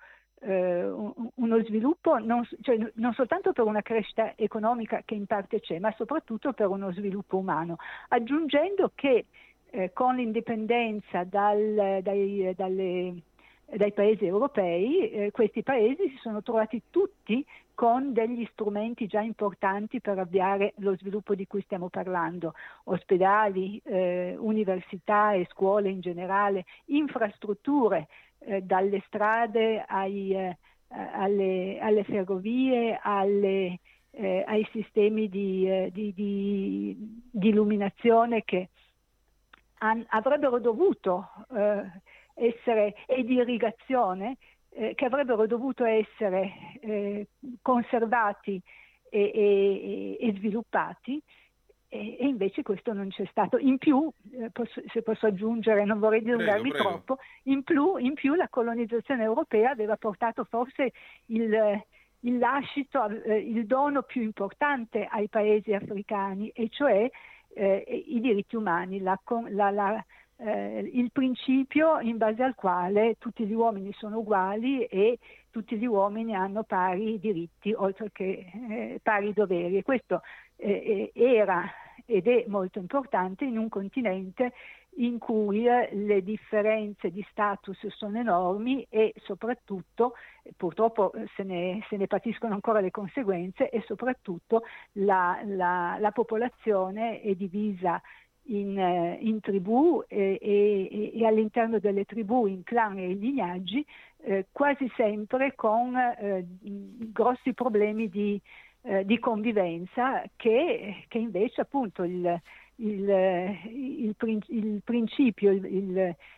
uno 0.48 1.62
sviluppo 1.64 2.18
non, 2.18 2.46
cioè, 2.60 2.78
non, 2.94 3.12
soltanto 3.14 3.52
per 3.52 3.64
una 3.64 3.82
crescita 3.82 4.34
economica 4.36 5.02
che 5.04 5.14
in 5.14 5.26
parte 5.26 5.60
c'è, 5.60 5.78
ma 5.78 5.92
soprattutto 5.96 6.52
per 6.52 6.68
uno 6.68 6.92
sviluppo 6.92 7.36
umano, 7.38 7.76
aggiungendo 8.08 8.92
che 8.94 9.26
eh, 9.70 9.92
con 9.92 10.14
l'indipendenza 10.14 11.24
dal, 11.24 12.00
dai, 12.02 12.52
dalle, 12.54 13.14
dai, 13.66 13.92
paesi 13.92 14.24
europei, 14.24 15.10
eh, 15.10 15.30
questi 15.32 15.62
paesi 15.62 16.08
si 16.10 16.16
sono 16.18 16.42
trovati 16.42 16.82
tutti 16.90 17.44
con 17.74 18.14
degli 18.14 18.48
strumenti 18.52 19.06
già 19.06 19.20
importanti 19.20 20.00
per 20.00 20.18
avviare 20.18 20.72
lo 20.78 20.96
sviluppo 20.96 21.34
di 21.34 21.46
cui 21.46 21.60
stiamo 21.62 21.88
parlando, 21.90 22.54
ospedali, 22.84 23.78
eh, 23.84 24.34
università 24.38 25.32
e 25.32 25.46
scuole 25.50 25.90
in 25.90 26.00
generale, 26.00 26.64
infrastrutture 26.86 28.08
eh, 28.46 28.62
dalle 28.62 29.02
strade 29.06 29.84
ai, 29.86 30.32
eh, 30.34 30.56
alle, 30.88 31.78
alle, 31.80 32.04
ferrovie, 32.04 32.98
alle, 33.02 33.80
eh, 34.12 34.44
ai 34.46 34.66
sistemi 34.70 35.28
di, 35.28 35.68
eh, 35.68 35.90
di, 35.92 36.12
di, 36.14 36.96
di 37.30 37.48
illuminazione 37.48 38.44
che 38.44 38.70
an, 39.78 40.04
avrebbero 40.08 40.60
dovuto 40.60 41.28
eh, 41.54 41.82
essere, 42.34 42.94
e 43.06 43.24
di 43.24 43.34
irrigazione, 43.34 44.36
che 44.76 45.06
avrebbero 45.06 45.46
dovuto 45.46 45.86
essere 45.86 46.52
eh, 46.82 47.28
conservati 47.62 48.60
e, 49.08 49.30
e, 49.34 50.16
e 50.20 50.32
sviluppati 50.34 51.22
e, 51.88 52.16
e, 52.18 52.26
invece 52.26 52.62
questo 52.62 52.92
non 52.92 53.08
c'è 53.08 53.24
stato. 53.30 53.58
In 53.58 53.78
più, 53.78 54.10
eh, 54.32 54.50
posso, 54.50 54.82
se 54.92 55.02
posso 55.02 55.26
aggiungere, 55.26 55.84
non 55.84 55.98
vorrei 55.98 56.22
dilungarmi 56.22 56.70
prego, 56.70 56.88
prego. 56.88 57.02
troppo, 57.04 57.22
in 57.44 57.62
più, 57.62 57.96
in 57.96 58.14
più, 58.14 58.34
la 58.34 58.48
colonizzazione 58.48 59.22
europea 59.22 59.70
aveva 59.70 59.96
portato 59.96 60.44
forse 60.44 60.92
il, 61.26 61.82
il 62.20 62.38
lascito, 62.38 63.06
eh, 63.08 63.38
il 63.38 63.66
dono 63.66 64.02
più 64.02 64.22
importante 64.22 65.06
ai 65.08 65.28
paesi 65.28 65.72
africani, 65.72 66.48
e 66.48 66.68
cioè 66.70 67.08
eh, 67.54 68.04
i 68.08 68.20
diritti 68.20 68.56
umani, 68.56 69.00
la, 69.00 69.18
la, 69.48 69.70
la, 69.70 70.04
eh, 70.38 70.90
il 70.92 71.10
principio 71.12 71.98
in 72.00 72.18
base 72.18 72.42
al 72.42 72.54
quale 72.54 73.16
tutti 73.18 73.46
gli 73.46 73.54
uomini 73.54 73.92
sono 73.92 74.18
uguali 74.18 74.84
e 74.84 75.18
tutti 75.50 75.76
gli 75.76 75.86
uomini 75.86 76.34
hanno 76.34 76.62
pari 76.62 77.18
diritti 77.18 77.72
oltre 77.72 78.10
che 78.12 78.50
eh, 78.68 79.00
pari 79.02 79.32
doveri. 79.32 79.78
E 79.78 79.82
questo 79.82 80.22
eh, 80.56 81.10
era 81.14 81.64
ed 82.04 82.28
è 82.28 82.44
molto 82.46 82.78
importante 82.78 83.44
in 83.44 83.58
un 83.58 83.68
continente 83.68 84.52
in 84.98 85.18
cui 85.18 85.66
eh, 85.66 85.90
le 85.92 86.22
differenze 86.22 87.10
di 87.10 87.24
status 87.30 87.86
sono 87.88 88.18
enormi 88.18 88.86
e 88.88 89.12
soprattutto, 89.16 90.14
purtroppo 90.56 91.12
eh, 91.12 91.26
se 91.34 91.42
ne, 91.42 91.84
se 91.88 91.96
ne 91.96 92.06
patiscono 92.06 92.54
ancora 92.54 92.80
le 92.80 92.90
conseguenze, 92.90 93.68
e 93.68 93.82
soprattutto 93.82 94.62
la, 94.92 95.40
la, 95.44 95.96
la 95.98 96.10
popolazione 96.12 97.20
è 97.20 97.34
divisa 97.34 98.00
in, 98.46 98.78
eh, 98.78 99.18
in 99.20 99.40
tribù 99.40 100.02
e, 100.06 100.38
e, 100.40 101.12
e, 101.14 101.26
all'interno 101.26 101.78
delle 101.78 102.04
tribù, 102.04 102.46
in 102.46 102.62
clan 102.62 102.98
e 102.98 103.08
lignaggi, 103.08 103.84
eh, 104.22 104.46
quasi 104.52 104.90
sempre 104.96 105.54
con 105.54 105.96
eh, 105.96 106.44
grossi 107.12 107.54
problemi 107.54 108.08
di, 108.08 108.40
eh, 108.82 109.04
di 109.04 109.18
convivenza 109.18 110.22
che, 110.36 111.04
che, 111.08 111.18
invece 111.18 111.62
appunto 111.62 112.02
il, 112.02 112.40
il, 112.76 113.08
il, 113.64 114.14
il 114.48 114.80
principio, 114.84 115.52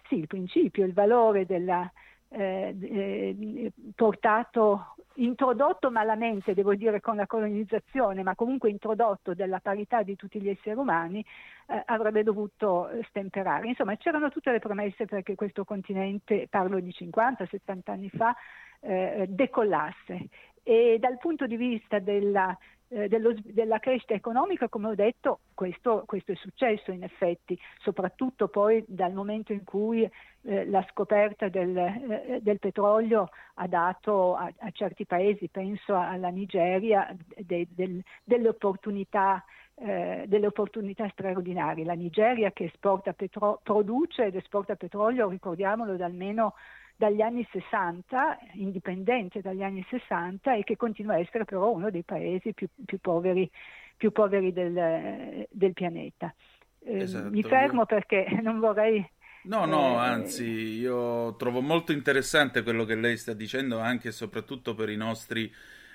sì, 0.09 0.17
il 0.17 0.27
principio, 0.27 0.85
il 0.85 0.93
valore 0.93 1.47
della, 1.47 1.91
eh, 2.31 2.77
eh, 2.81 3.73
portato, 3.95 4.95
introdotto 5.15 5.91
malamente, 5.91 6.55
devo 6.55 6.75
dire, 6.75 7.01
con 7.01 7.17
la 7.17 7.27
colonizzazione, 7.27 8.23
ma 8.23 8.35
comunque 8.35 8.71
introdotto 8.71 9.35
della 9.35 9.61
parità 9.61 10.03
di 10.03 10.17
tutti 10.17 10.41
gli 10.41 10.49
esseri 10.49 10.77
umani, 10.77 11.25
eh, 11.67 11.83
avrebbe 11.87 12.23
dovuto 12.23 12.89
stemperare. 13.09 13.69
Insomma, 13.69 13.97
c'erano 13.97 14.31
tutte 14.31 14.51
le 14.53 14.59
promesse 14.59 15.07
perché 15.07 15.35
questo 15.35 15.65
continente, 15.65 16.47
parlo 16.49 16.79
di 16.81 16.91
50-70 16.91 17.91
anni 17.91 18.11
fa, 18.11 18.35
eh, 18.81 19.27
decollasse. 19.29 20.29
E 20.63 20.99
dal 21.01 21.19
punto 21.19 21.47
di 21.47 21.57
vista 21.57 21.99
della 21.99 22.57
dello, 22.89 23.35
della 23.45 23.79
crescita 23.79 24.15
economica, 24.15 24.69
come 24.69 24.89
ho 24.89 24.95
detto, 24.95 25.41
questo, 25.55 26.05
questo, 26.07 26.33
è 26.33 26.35
successo 26.37 26.91
in 26.91 27.03
effetti, 27.03 27.59
soprattutto 27.81 28.49
poi 28.49 28.83
dal 28.87 29.13
momento 29.13 29.53
in 29.53 29.65
cui 29.65 30.03
eh, 30.03 30.67
la 30.67 30.85
scoperta 30.91 31.49
del, 31.49 31.77
eh, 31.77 32.39
del, 32.41 32.59
petrolio 32.59 33.29
ha 33.55 33.67
dato 33.67 34.35
a, 34.35 34.51
a, 34.59 34.71
certi 34.71 35.05
paesi, 35.05 35.49
penso 35.49 35.97
alla 35.97 36.29
Nigeria, 36.29 37.15
de, 37.37 37.67
del, 37.71 38.03
delle 38.25 38.49
opportunità 38.49 39.45
eh, 39.81 40.25
delle 40.27 40.47
opportunità 40.47 41.09
straordinarie. 41.11 41.85
La 41.85 41.93
Nigeria 41.93 42.51
che 42.51 42.65
esporta 42.65 43.13
petro- 43.13 43.61
produce 43.63 44.25
ed 44.25 44.35
esporta 44.35 44.75
petrolio, 44.75 45.29
ricordiamolo, 45.29 45.95
da 45.95 46.05
almeno 46.05 46.55
dagli 46.99 47.21
anni 47.21 47.47
60, 47.53 48.39
indipendente 48.55 49.41
dagli 49.41 49.63
anni 49.63 49.87
60 49.89 50.57
e 50.57 50.65
che 50.65 50.77
continua 50.77 51.15
a 51.15 51.21
essere 51.21 51.45
però 51.45 51.71
uno 51.71 51.91
dei 51.91 52.03
paesi 52.03 52.53
più, 52.53 52.67
più 52.85 52.99
poveri, 52.99 53.49
più 53.97 54.11
poveri 54.11 54.53
del, 54.53 55.47
del, 55.49 55.73
pianeta. 55.75 56.35
Eh, 56.81 57.03
esatto. 57.03 57.31
Mi 57.31 57.45
fermo 57.45 57.87
perché 57.87 58.27
non 58.43 58.59
vorrei... 58.59 59.09
No, 59.45 59.65
no, 59.65 59.95
eh, 59.95 60.09
anzi, 60.09 60.45
io 60.45 61.37
trovo 61.37 61.61
molto 61.61 61.93
interessante 61.93 62.65
quello 62.65 62.85
che 62.85 62.97
lei 62.97 63.17
sta 63.17 63.33
dicendo 63.33 63.79
anche 63.79 64.09
e 64.09 64.13
soprattutto 64.13 64.75
per 64.75 64.89
i 64.89 64.97
nostri 64.97 65.51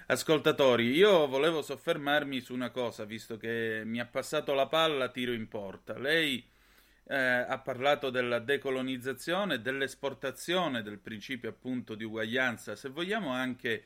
ascoltatori. 0.08 0.86
Io 0.92 1.28
volevo 1.28 1.62
soffermarmi 1.62 2.40
su 2.40 2.54
una 2.54 2.70
cosa, 2.70 3.04
visto 3.04 3.36
che 3.36 3.82
mi 3.84 4.00
ha 4.00 4.06
passato 4.06 4.54
la 4.54 4.68
palla, 4.68 5.10
tiro 5.10 5.34
in 5.34 5.50
porta. 5.50 6.00
Lei 6.00 6.50
eh, 7.06 7.18
ha 7.18 7.58
parlato 7.60 8.10
della 8.10 8.40
decolonizzazione, 8.40 9.62
dell'esportazione 9.62 10.82
del 10.82 11.00
principio 11.00 11.50
appunto 11.50 11.96
di 11.96 12.04
uguaglianza, 12.04 12.76
se 12.76 12.90
vogliamo 12.90 13.32
anche, 13.32 13.84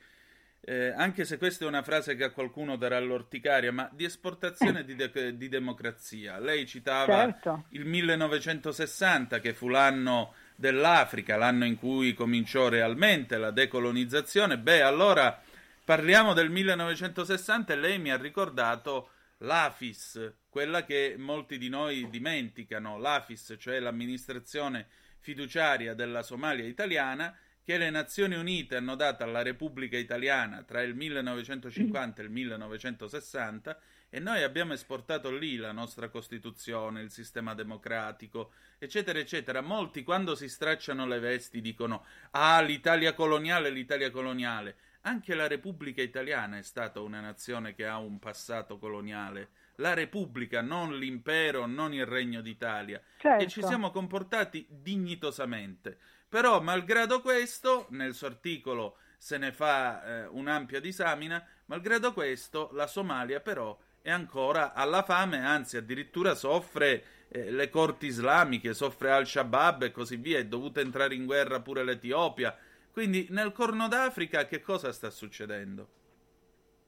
eh, 0.60 0.92
anche 0.96 1.24
se 1.24 1.36
questa 1.36 1.64
è 1.64 1.68
una 1.68 1.82
frase 1.82 2.14
che 2.14 2.24
a 2.24 2.30
qualcuno 2.30 2.76
darà 2.76 2.98
l'orticaria, 3.00 3.72
ma 3.72 3.90
di 3.92 4.04
esportazione 4.04 4.84
di, 4.84 4.94
de- 4.94 5.36
di 5.36 5.48
democrazia. 5.48 6.38
Lei 6.38 6.66
citava 6.66 7.24
certo. 7.24 7.64
il 7.70 7.84
1960 7.84 9.40
che 9.40 9.52
fu 9.52 9.68
l'anno 9.68 10.34
dell'Africa, 10.54 11.36
l'anno 11.36 11.64
in 11.64 11.76
cui 11.76 12.14
cominciò 12.14 12.68
realmente 12.68 13.36
la 13.36 13.50
decolonizzazione. 13.50 14.58
Beh, 14.58 14.82
allora 14.82 15.40
parliamo 15.84 16.34
del 16.34 16.50
1960 16.50 17.72
e 17.72 17.76
lei 17.76 17.98
mi 17.98 18.10
ha 18.10 18.16
ricordato 18.16 19.10
l'AFIS, 19.38 20.34
quella 20.48 20.84
che 20.84 21.14
molti 21.18 21.58
di 21.58 21.68
noi 21.68 22.08
dimenticano, 22.08 22.98
l'AFIS, 22.98 23.56
cioè 23.58 23.78
l'amministrazione 23.80 24.86
fiduciaria 25.20 25.94
della 25.94 26.22
Somalia 26.22 26.64
italiana, 26.64 27.36
che 27.68 27.76
le 27.76 27.90
Nazioni 27.90 28.34
Unite 28.34 28.76
hanno 28.76 28.94
dato 28.94 29.24
alla 29.24 29.42
Repubblica 29.42 29.98
Italiana 29.98 30.62
tra 30.62 30.80
il 30.80 30.94
1950 30.94 32.22
e 32.22 32.24
il 32.24 32.30
1960 32.30 33.78
e 34.08 34.20
noi 34.20 34.42
abbiamo 34.42 34.72
esportato 34.72 35.30
lì 35.30 35.56
la 35.56 35.70
nostra 35.70 36.08
Costituzione, 36.08 37.02
il 37.02 37.10
sistema 37.10 37.52
democratico, 37.52 38.52
eccetera, 38.78 39.18
eccetera. 39.18 39.60
Molti 39.60 40.02
quando 40.02 40.34
si 40.34 40.48
stracciano 40.48 41.06
le 41.06 41.18
vesti 41.18 41.60
dicono 41.60 42.06
ah, 42.30 42.62
l'Italia 42.62 43.12
coloniale, 43.12 43.68
l'Italia 43.68 44.10
coloniale. 44.10 44.76
Anche 45.08 45.34
la 45.34 45.46
Repubblica 45.46 46.02
Italiana 46.02 46.58
è 46.58 46.62
stata 46.62 47.00
una 47.00 47.20
nazione 47.20 47.74
che 47.74 47.86
ha 47.86 47.96
un 47.96 48.18
passato 48.18 48.76
coloniale. 48.76 49.48
La 49.76 49.94
Repubblica, 49.94 50.60
non 50.60 50.98
l'impero, 50.98 51.64
non 51.64 51.94
il 51.94 52.04
Regno 52.04 52.42
d'Italia. 52.42 53.00
Certo. 53.16 53.42
E 53.42 53.48
ci 53.48 53.62
siamo 53.62 53.90
comportati 53.90 54.66
dignitosamente. 54.68 55.96
Però, 56.28 56.60
malgrado 56.60 57.22
questo, 57.22 57.86
nel 57.88 58.12
suo 58.12 58.26
articolo 58.26 58.98
se 59.16 59.38
ne 59.38 59.50
fa 59.50 60.04
eh, 60.04 60.26
un'ampia 60.26 60.78
disamina, 60.78 61.42
malgrado 61.64 62.12
questo, 62.12 62.68
la 62.74 62.86
Somalia 62.86 63.40
però 63.40 63.78
è 64.02 64.10
ancora 64.10 64.74
alla 64.74 65.02
fame, 65.02 65.42
anzi 65.42 65.78
addirittura 65.78 66.34
soffre 66.34 67.04
eh, 67.28 67.50
le 67.50 67.70
corti 67.70 68.04
islamiche, 68.04 68.74
soffre 68.74 69.10
Al-Shabaab 69.10 69.84
e 69.84 69.90
così 69.90 70.16
via, 70.16 70.38
è 70.38 70.44
dovuta 70.44 70.80
entrare 70.80 71.14
in 71.14 71.24
guerra 71.24 71.60
pure 71.60 71.82
l'Etiopia 71.82 72.54
quindi 72.98 73.28
nel 73.30 73.52
Corno 73.52 73.86
d'Africa 73.86 74.46
che 74.46 74.60
cosa 74.60 74.90
sta 74.90 75.08
succedendo? 75.08 75.86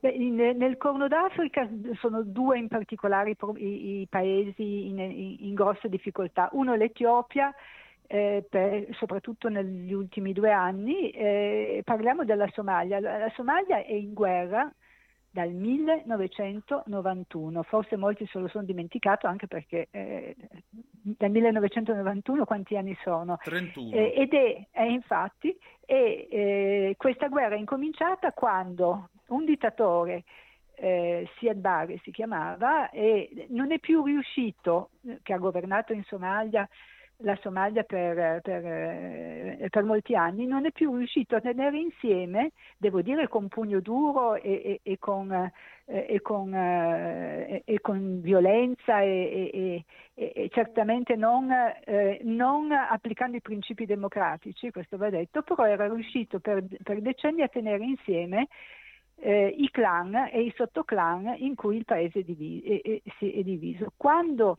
Beh, 0.00 0.08
in, 0.08 0.34
nel 0.34 0.76
Corno 0.76 1.06
d'Africa 1.06 1.68
sono 2.00 2.24
due 2.24 2.58
in 2.58 2.66
particolare 2.66 3.36
i, 3.58 4.00
i 4.00 4.06
paesi 4.11 4.88
in, 4.88 4.98
in, 4.98 5.36
in, 5.38 5.54
grossa 5.54 5.86
difficoltà. 5.86 6.48
Uno 6.50 6.72
è 6.72 6.76
l'Etiopia, 6.76 7.54
eh, 8.08 8.44
per, 8.50 8.88
soprattutto 8.96 9.48
negli 9.48 9.92
ultimi 9.92 10.32
due 10.32 10.50
anni. 10.50 11.11
Eh, 11.11 11.82
parliamo 11.84 12.24
della 12.24 12.50
Somalia. 12.54 12.98
La 12.98 13.30
Somalia 13.36 13.76
è 13.84 13.92
in 13.92 14.12
guerra 14.12 14.68
dal 15.31 15.51
1991, 15.51 17.62
forse 17.62 17.97
molti 17.97 18.26
se 18.26 18.39
lo 18.39 18.49
sono 18.49 18.64
dimenticato 18.64 19.28
anche 19.28 19.47
perché 19.47 19.87
eh, 19.93 20.35
dal 21.01 21.31
1991 21.31 22.45
quanti 22.45 22.76
anni 22.76 22.99
sono? 23.03 23.39
31. 23.43 23.95
Eh, 23.95 24.12
ed 24.16 24.35
è, 24.35 24.66
è 24.70 24.83
infatti, 24.83 25.57
e, 25.87 26.28
eh, 26.31 26.95
questa 26.97 27.28
guerra 27.28 27.55
è 27.55 27.59
incominciata 27.59 28.33
quando 28.33 29.11
un 29.28 29.45
dittatore 29.45 30.24
eh, 30.74 31.28
Siad 31.37 31.59
Barre 31.59 32.01
si 32.03 32.11
chiamava 32.11 32.91
e 32.91 33.47
non 33.51 33.70
è 33.70 33.78
più 33.78 34.05
riuscito, 34.05 34.91
che 35.22 35.33
ha 35.33 35.39
governato 35.39 35.93
in 35.93 36.03
Somalia 36.05 36.68
la 37.23 37.37
Somalia 37.41 37.83
per, 37.83 38.41
per, 38.41 38.64
eh, 38.64 39.66
per, 39.71 39.85
molti 39.85 40.14
anni, 40.14 40.47
non 40.47 40.66
è 40.66 40.73
più 40.73 40.95
riuscito 40.97 41.37
a 41.37 41.41
tenere 41.41 41.79
insieme, 41.79 42.53
devo 42.77 43.03
dire 43.03 43.29
con 43.29 43.49
pugno 43.49 43.81
duro 43.81 44.35
e, 44.35 44.62
e, 44.64 44.81
e, 44.83 44.99
con, 44.99 45.33
eh, 45.33 45.53
e 45.85 46.21
con, 46.21 46.55
eh, 46.55 47.79
con, 47.81 48.21
violenza 48.21 49.01
e, 49.01 49.85
certamente 50.51 51.16
non, 51.16 51.51
eh, 51.51 52.21
non, 52.25 52.71
applicando 52.73 53.37
i 53.37 53.43
principi 53.43 53.87
democratici, 53.87 54.71
questo 54.71 54.97
va 54.97 55.11
detto, 55.11 55.43
però 55.43 55.64
era 55.64 55.87
riuscito 55.93 56.41
per, 56.41 56.64
per 56.83 57.01
decenni 57.01 57.43
a 57.43 57.49
tenere 57.49 57.85
insieme 57.85 58.49
eh, 59.21 59.55
i 59.57 59.71
clan 59.71 60.29
e 60.33 60.43
i 60.43 60.53
sottoclan 60.57 61.35
in 61.39 61.55
cui 61.55 61.77
il 61.77 61.85
paese 61.85 62.21
è, 62.21 63.43
diviso. 63.43 63.93
Quando 63.97 64.59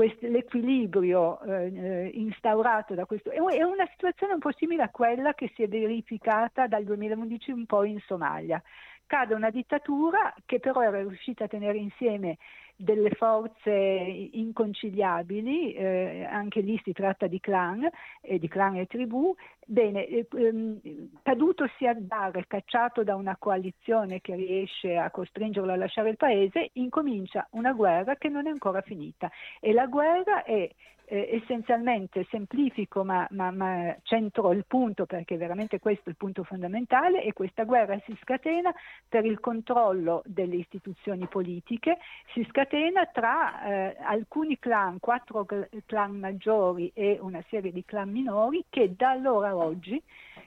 quest- 0.00 0.22
l'equilibrio 0.22 1.40
eh, 1.42 2.10
instaurato 2.14 2.94
da 2.94 3.04
questo. 3.04 3.30
È 3.30 3.38
una 3.38 3.86
situazione 3.90 4.32
un 4.32 4.38
po' 4.38 4.52
simile 4.56 4.84
a 4.84 4.88
quella 4.88 5.34
che 5.34 5.52
si 5.54 5.62
è 5.62 5.68
verificata 5.68 6.66
dal 6.66 6.84
2011 6.84 7.50
un 7.50 7.66
po' 7.66 7.84
in 7.84 8.00
Somalia. 8.06 8.62
Cade 9.10 9.34
una 9.34 9.50
dittatura 9.50 10.32
che 10.46 10.60
però 10.60 10.82
era 10.82 11.00
riuscita 11.00 11.42
a 11.42 11.48
tenere 11.48 11.78
insieme 11.78 12.38
delle 12.76 13.10
forze 13.10 13.72
inconciliabili, 13.72 15.72
eh, 15.72 16.28
anche 16.30 16.60
lì 16.60 16.80
si 16.84 16.92
tratta 16.92 17.26
di 17.26 17.40
clan, 17.40 17.90
eh, 18.20 18.38
di 18.38 18.46
clan 18.46 18.76
e 18.76 18.86
tribù. 18.86 19.34
Bene, 19.66 20.06
eh, 20.06 20.28
ehm, 20.32 20.80
caduto 21.24 21.68
sia 21.76 21.92
Dar, 21.98 22.46
cacciato 22.46 23.02
da 23.02 23.16
una 23.16 23.34
coalizione 23.36 24.20
che 24.20 24.36
riesce 24.36 24.96
a 24.96 25.10
costringerlo 25.10 25.72
a 25.72 25.76
lasciare 25.76 26.10
il 26.10 26.16
paese, 26.16 26.70
incomincia 26.74 27.48
una 27.50 27.72
guerra 27.72 28.14
che 28.14 28.28
non 28.28 28.46
è 28.46 28.50
ancora 28.50 28.80
finita 28.80 29.28
e 29.58 29.72
la 29.72 29.86
guerra 29.86 30.44
è 30.44 30.70
eh, 31.10 31.40
essenzialmente 31.42 32.24
semplifico 32.30 33.02
ma, 33.02 33.26
ma, 33.30 33.50
ma, 33.50 33.96
centro 34.02 34.52
il 34.52 34.64
punto 34.66 35.06
perché 35.06 35.36
veramente 35.36 35.80
questo 35.80 36.04
è 36.06 36.10
il 36.10 36.16
punto 36.16 36.44
fondamentale 36.44 37.24
e 37.24 37.32
questa 37.32 37.64
guerra 37.64 38.00
si 38.06 38.16
scatena 38.22 38.72
per 39.08 39.24
il 39.24 39.40
controllo 39.40 40.22
delle 40.24 40.54
istituzioni 40.54 41.26
politiche, 41.26 41.98
si 42.32 42.46
scatena 42.48 43.06
tra 43.06 43.64
eh, 43.64 43.96
alcuni 44.00 44.58
clan, 44.60 45.00
quattro 45.00 45.44
clan 45.84 46.16
maggiori 46.16 46.92
e 46.94 47.18
una 47.20 47.42
serie 47.48 47.72
di 47.72 47.84
clan 47.84 48.10
minori 48.10 48.64
che 48.68 48.94
da 48.96 49.10
allora 49.10 49.48
a 49.48 49.56
oggi 49.56 50.00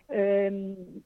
ehm, 0.08 1.02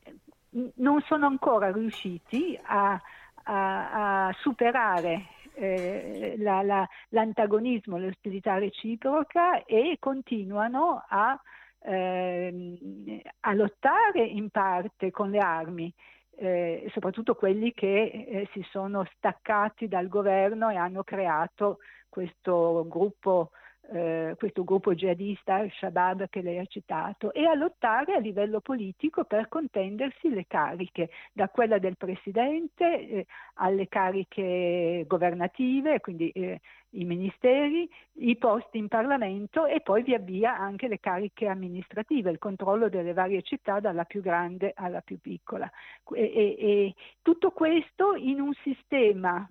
non 0.75 1.01
sono 1.01 1.25
ancora 1.25 1.71
riusciti 1.71 2.57
a, 2.61 2.99
a, 3.43 4.27
a 4.27 4.33
superare 4.39 5.35
eh, 5.57 6.35
la, 6.37 6.61
la, 6.61 6.87
l'antagonismo, 7.09 7.97
l'ostilità 7.97 8.57
reciproca 8.57 9.63
e 9.65 9.97
continuano 9.99 11.03
a, 11.07 11.39
eh, 11.83 13.21
a, 13.39 13.53
lottare 13.53 14.23
in 14.23 14.49
parte 14.49 15.11
con 15.11 15.31
le 15.31 15.39
armi. 15.39 15.93
Eh, 16.39 16.87
soprattutto 16.93 17.33
quelli 17.33 17.73
che 17.73 18.03
eh, 18.03 18.47
si 18.51 18.63
sono 18.69 19.03
staccati 19.15 19.87
dal 19.87 20.07
governo 20.07 20.69
e 20.69 20.75
hanno 20.75 21.03
creato 21.03 21.79
questo 22.07 22.85
gruppo 22.87 23.49
eh, 23.91 24.35
questo 24.37 24.63
gruppo 24.63 24.93
jihadista, 24.93 25.55
al-Shabaab 25.55 26.29
che 26.29 26.41
lei 26.41 26.59
ha 26.59 26.65
citato, 26.65 27.33
e 27.33 27.45
a 27.45 27.53
lottare 27.53 28.13
a 28.13 28.19
livello 28.19 28.59
politico 28.59 29.23
per 29.23 29.47
contendersi 29.47 30.29
le 30.29 30.45
cariche, 30.47 31.09
da 31.31 31.49
quella 31.49 31.79
del 31.79 31.97
presidente 31.97 33.07
eh, 33.07 33.25
alle 33.55 33.87
cariche 33.87 35.05
governative, 35.07 35.99
quindi 35.99 36.29
eh, 36.31 36.61
i 36.91 37.03
ministeri, 37.03 37.89
i 38.19 38.37
posti 38.37 38.77
in 38.77 38.87
Parlamento 38.87 39.65
e 39.65 39.81
poi 39.81 40.03
via 40.03 40.19
via 40.19 40.57
anche 40.57 40.87
le 40.87 40.99
cariche 40.99 41.47
amministrative, 41.47 42.31
il 42.31 42.39
controllo 42.39 42.89
delle 42.89 43.13
varie 43.13 43.41
città 43.41 43.79
dalla 43.79 44.05
più 44.05 44.21
grande 44.21 44.71
alla 44.75 45.01
più 45.01 45.19
piccola. 45.19 45.69
E, 46.13 46.21
e, 46.21 46.55
e 46.59 46.95
tutto 47.21 47.51
questo 47.51 48.15
in 48.15 48.39
un 48.39 48.53
sistema 48.63 49.47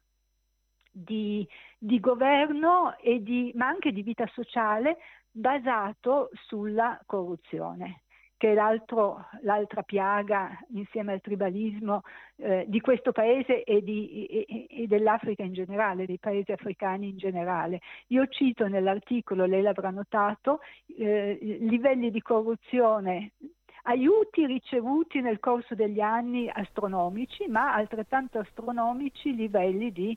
di, 0.97 1.47
di 1.79 2.01
governo, 2.01 2.97
di, 3.03 3.53
ma 3.55 3.67
anche 3.67 3.93
di 3.93 4.03
vita 4.03 4.27
sociale 4.33 4.97
basato 5.31 6.31
sulla 6.47 6.99
corruzione 7.05 8.01
che 8.39 8.53
è 8.53 8.55
l'altra 8.55 9.83
piaga 9.83 10.59
insieme 10.75 11.13
al 11.13 11.23
tribalismo 11.23 12.03
eh, 12.37 12.67
di 12.69 12.81
questo 12.81 13.11
paese 13.11 13.65
e, 13.65 13.83
di, 13.83 14.27
e, 14.27 14.67
e, 14.69 14.87
dell'Africa 14.87 15.43
in 15.43 15.55
generale, 15.55 16.05
dei 16.05 16.19
paesi 16.19 16.53
africani 16.53 17.09
in 17.09 17.17
generale. 17.17 17.81
Io 18.09 18.27
cito 18.27 18.69
nell'articolo, 18.69 19.47
lei 19.47 19.63
l'avrà 19.63 19.89
notato, 19.89 20.61
eh, 20.99 21.39
livelli 21.41 22.11
di 22.11 22.21
corruzione 22.21 23.33
aiuti 23.87 24.45
ricevuti 24.47 25.21
nel 25.21 25.39
corso 25.39 25.75
degli 25.75 26.01
anni 26.01 26.51
astronomici, 26.53 27.47
ma 27.49 27.73
altrettanto 27.73 28.39
astronomici 28.39 29.35
livelli 29.35 29.93
di 29.93 30.17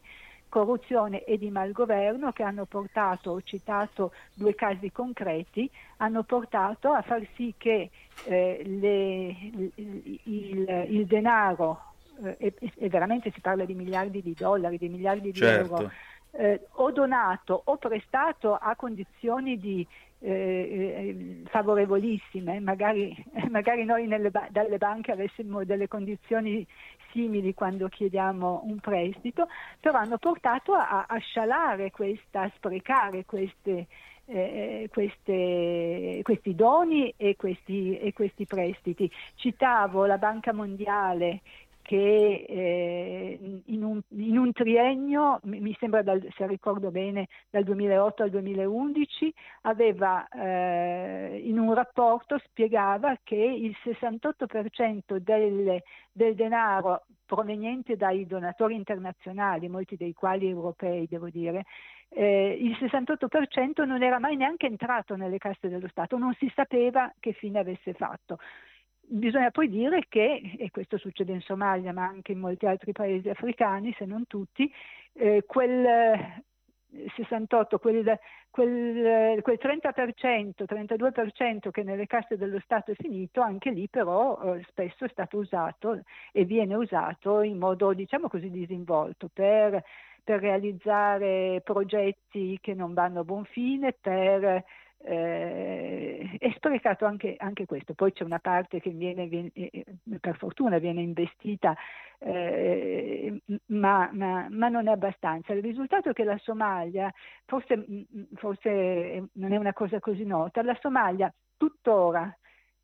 corruzione 0.50 1.24
e 1.24 1.38
di 1.38 1.50
malgoverno 1.50 2.32
che 2.32 2.43
hanno 2.43 2.66
portato, 2.66 3.32
ho 3.32 3.41
citato 3.41 4.12
due 4.34 4.56
casi 4.56 4.91
concreti, 4.91 5.70
hanno 5.97 6.24
portato 6.24 6.91
a 6.91 7.02
far 7.02 7.26
sì 7.36 7.54
che 7.58 7.89
eh, 8.26 8.62
le, 8.66 9.28
il, 9.76 10.20
il, 10.24 10.86
il, 10.89 11.06
denaro, 11.06 11.82
eh, 12.24 12.36
e, 12.38 12.72
e, 12.78 12.89
veramente 12.89 13.32
si 13.32 13.39
parla 13.39 13.64
di 13.64 13.76
miliardi 13.76 14.22
di 14.22 14.36
dollari, 14.38 14.78
di 14.78 14.89
miliardi 14.89 15.34
certo. 15.34 15.64
di 15.64 15.82
euro, 15.82 15.91
eh, 16.32 16.68
o 16.72 16.91
donato 16.91 17.62
o 17.66 17.78
prestato 17.78 18.56
a 18.56 18.76
condizioni 18.76 19.58
di 19.58 19.88
eh, 20.22 20.30
eh, 20.30 21.41
favorevolissime, 21.50 22.60
magari, 22.60 23.16
magari 23.50 23.86
noi 23.86 24.08
ba- 24.30 24.47
dalle 24.50 24.78
banche 24.78 25.12
avessimo 25.12 25.64
delle 25.64 25.88
condizioni 25.88 26.66
simili 27.12 27.53
quando 27.53 27.88
chiediamo 27.88 28.62
un 28.66 28.80
prestito, 28.80 29.47
però 29.80 29.99
hanno 29.99 30.18
portato 30.18 30.74
a, 30.74 31.05
a 31.07 31.18
scialare 31.18 31.91
questa, 31.91 32.41
a 32.41 32.51
sprecare 32.55 33.26
queste, 33.26 33.88
eh, 34.26 34.89
queste, 34.91 36.20
questi 36.24 36.55
doni 36.55 37.14
e 37.18 37.36
questi, 37.36 37.97
e 37.97 38.14
questi, 38.14 38.45
prestiti. 38.45 39.12
Citavo 39.36 40.05
la 40.05 40.18
Banca 40.18 40.53
Mondiale 40.53 41.41
che 41.90 42.46
eh, 42.48 43.62
in, 43.66 43.84
un, 43.84 44.00
in, 44.10 44.38
un, 44.38 44.52
triennio, 44.52 45.40
mi 45.46 45.76
sembra 45.80 46.04
dal, 46.04 46.24
se 46.38 46.46
ricordo 46.46 46.92
bene, 46.92 47.30
dal 47.50 47.64
2008 47.64 48.22
al 48.22 48.30
2011, 48.30 49.34
aveva 49.62 50.28
eh, 50.28 51.42
in 51.44 51.58
un 51.58 51.74
rapporto 51.74 52.38
spiegava 52.46 53.18
che 53.24 53.38
il 53.38 53.76
68% 53.84 55.16
del, 55.16 55.82
del 56.12 56.36
denaro 56.36 57.06
proveniente 57.26 57.96
dai 57.96 58.28
donatori 58.28 58.76
internazionali, 58.76 59.68
molti 59.68 59.96
dei 59.96 60.14
quali 60.14 60.48
europei 60.48 61.08
devo 61.08 61.30
dire, 61.30 61.66
eh, 62.10 62.56
il 62.62 62.78
68% 62.80 63.84
non 63.84 64.04
era 64.04 64.20
mai 64.20 64.36
neanche 64.36 64.68
entrato 64.68 65.16
nelle 65.16 65.40
casse 65.40 65.70
dello 65.70 65.88
Stato, 65.88 66.20
non 66.20 66.36
si 66.36 66.52
sapeva 66.54 67.12
che 67.20 67.32
fine 67.32 67.58
avesse 67.58 67.94
fatto. 67.94 68.38
Bisogna 69.12 69.49
poi 69.49 69.70
dire 69.70 70.05
che, 70.07 70.55
e 70.55 70.70
questo 70.70 70.99
succede 70.99 71.34
in 71.34 71.41
Somalia 71.41 71.91
ma 71.91 72.05
anche 72.05 72.32
in 72.32 72.39
molti 72.39 72.68
altri 72.68 72.91
paesi 72.91 73.28
africani, 73.28 73.91
se 73.97 74.05
non 74.05 74.28
tutti, 74.28 74.72
eh, 75.14 75.43
quel 75.47 76.43
68, 77.16 77.80
quel, 77.80 78.20
quel, 78.51 79.41
quel 79.41 79.60
30%, 79.60 80.64
32% 80.64 81.72
che 81.72 81.82
nelle 81.82 82.05
casse 82.05 82.38
dello 82.38 82.60
Stato 82.60 82.91
è 82.91 82.95
finito, 82.95 83.41
anche 83.41 83.72
lì 83.72 83.88
però 83.89 84.55
eh, 84.55 84.64
spesso 84.68 85.05
è 85.05 85.10
stato 85.10 85.38
usato 85.38 86.03
e 86.32 86.45
viene 86.45 86.76
usato 86.76 87.41
in 87.41 87.57
modo 87.57 87.93
diciamo 87.93 88.28
così 88.28 88.51
disinvolto 88.51 89.28
per, 89.34 89.84
per 90.24 90.39
realizzare 90.39 91.62
progetti 91.64 92.60
che 92.62 92.76
non 92.76 92.93
vanno 92.93 93.22
a 93.22 93.24
buon 93.24 93.45
fine, 93.45 93.91
per 93.99 94.64
eh, 95.02 96.36
è 96.38 96.52
sprecato 96.56 97.06
anche, 97.06 97.36
anche, 97.38 97.66
questo. 97.66 97.93
Poi 97.93 98.12
c'è 98.12 98.24
una 98.24 98.39
parte 98.39 98.80
che 98.80 98.89
viene, 98.89 99.28
viene 99.28 99.52
eh, 99.54 99.86
per 100.20 100.38
fortuna 100.38 100.78
viene 100.78 101.02
investita, 101.02 101.76
eh, 102.20 103.41
ma, 103.68 104.10
ma, 104.12 104.47
ma, 104.50 104.68
non 104.70 104.88
è 104.88 104.91
abbastanza. 104.91 105.54
Il 105.54 105.64
risultato 105.64 106.10
è 106.10 106.14
che 106.14 106.24
la 106.24 106.38
Somalia, 106.39 107.12
forse, 107.45 107.86
forse 108.36 109.30
non 109.34 109.54
è 109.54 109.58
una 109.58 109.74
cosa 109.74 110.00
così 110.00 110.26
nota, 110.26 110.62
la 110.64 110.78
Somalia 110.82 111.34
tuttora 111.58 112.34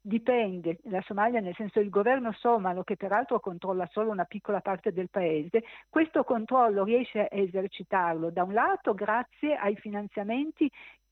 dipende, 0.06 0.78
la 0.84 1.02
Somalia 1.02 1.40
nel 1.40 1.56
senso 1.56 1.80
il 1.80 1.90
governo 1.90 2.32
somalo 2.34 2.84
che 2.84 2.96
peraltro 2.96 3.40
controlla 3.40 3.88
solo 3.92 4.12
una 4.12 4.26
piccola 4.26 4.62
parte 4.62 4.92
del 4.94 5.10
paese, 5.10 5.64
questo 5.90 6.24
controllo 6.24 6.84
riesce 6.84 7.22
a 7.22 7.28
esercitarlo 7.32 8.30
da 8.30 8.44
un 8.44 8.54
lato 8.54 8.94
grazie 8.94 9.56
ai 9.56 9.76
finanziamenti 9.76 10.66
eh, 10.66 11.05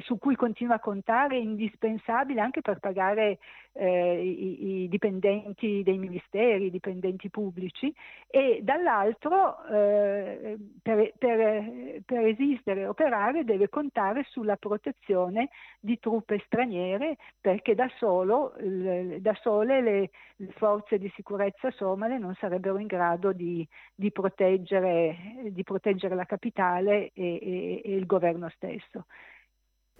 su 0.00 0.18
cui 0.18 0.34
continua 0.34 0.76
a 0.76 0.80
contare, 0.80 1.36
indispensabile 1.36 2.40
anche 2.40 2.62
per 2.62 2.78
pagare 2.78 3.38
eh, 3.74 4.22
i, 4.22 4.82
i, 4.84 4.88
dipendenti 4.88 5.82
dei 5.82 5.98
ministeri, 5.98 6.66
i 6.66 6.70
dipendenti 6.70 7.30
pubblici, 7.30 7.94
e 8.28 8.60
dall'altro 8.62 9.64
eh, 9.66 10.56
per, 10.80 11.12
per, 11.18 12.02
per, 12.04 12.26
esistere 12.26 12.82
e 12.82 12.86
operare 12.86 13.44
deve 13.44 13.68
contare 13.68 14.24
sulla 14.28 14.56
protezione 14.56 15.50
di 15.80 15.98
truppe 15.98 16.42
straniere 16.46 17.16
perché 17.40 17.74
da, 17.74 17.90
solo, 17.96 18.54
da 18.58 19.34
sole 19.40 19.80
le, 19.80 20.10
le, 20.36 20.52
forze 20.52 20.98
di 20.98 21.10
sicurezza 21.14 21.70
somale 21.70 22.18
non 22.18 22.34
sarebbero 22.34 22.78
in 22.78 22.86
grado 22.86 23.32
di, 23.32 23.66
di, 23.94 24.10
proteggere, 24.10 25.16
di 25.50 25.62
proteggere, 25.62 26.14
la 26.14 26.24
capitale 26.24 27.10
e, 27.12 27.38
e, 27.42 27.82
e 27.84 27.94
il 27.94 28.06
governo 28.06 28.48
stesso 28.50 29.06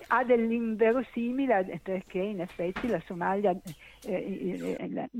ha 0.08 0.24
dell'inverosimile 0.24 1.80
perché 1.82 2.18
in 2.18 2.40
effetti 2.40 2.88
la 2.88 3.00
Somalia 3.06 3.56
eh, 4.04 4.76
eh, 4.78 5.10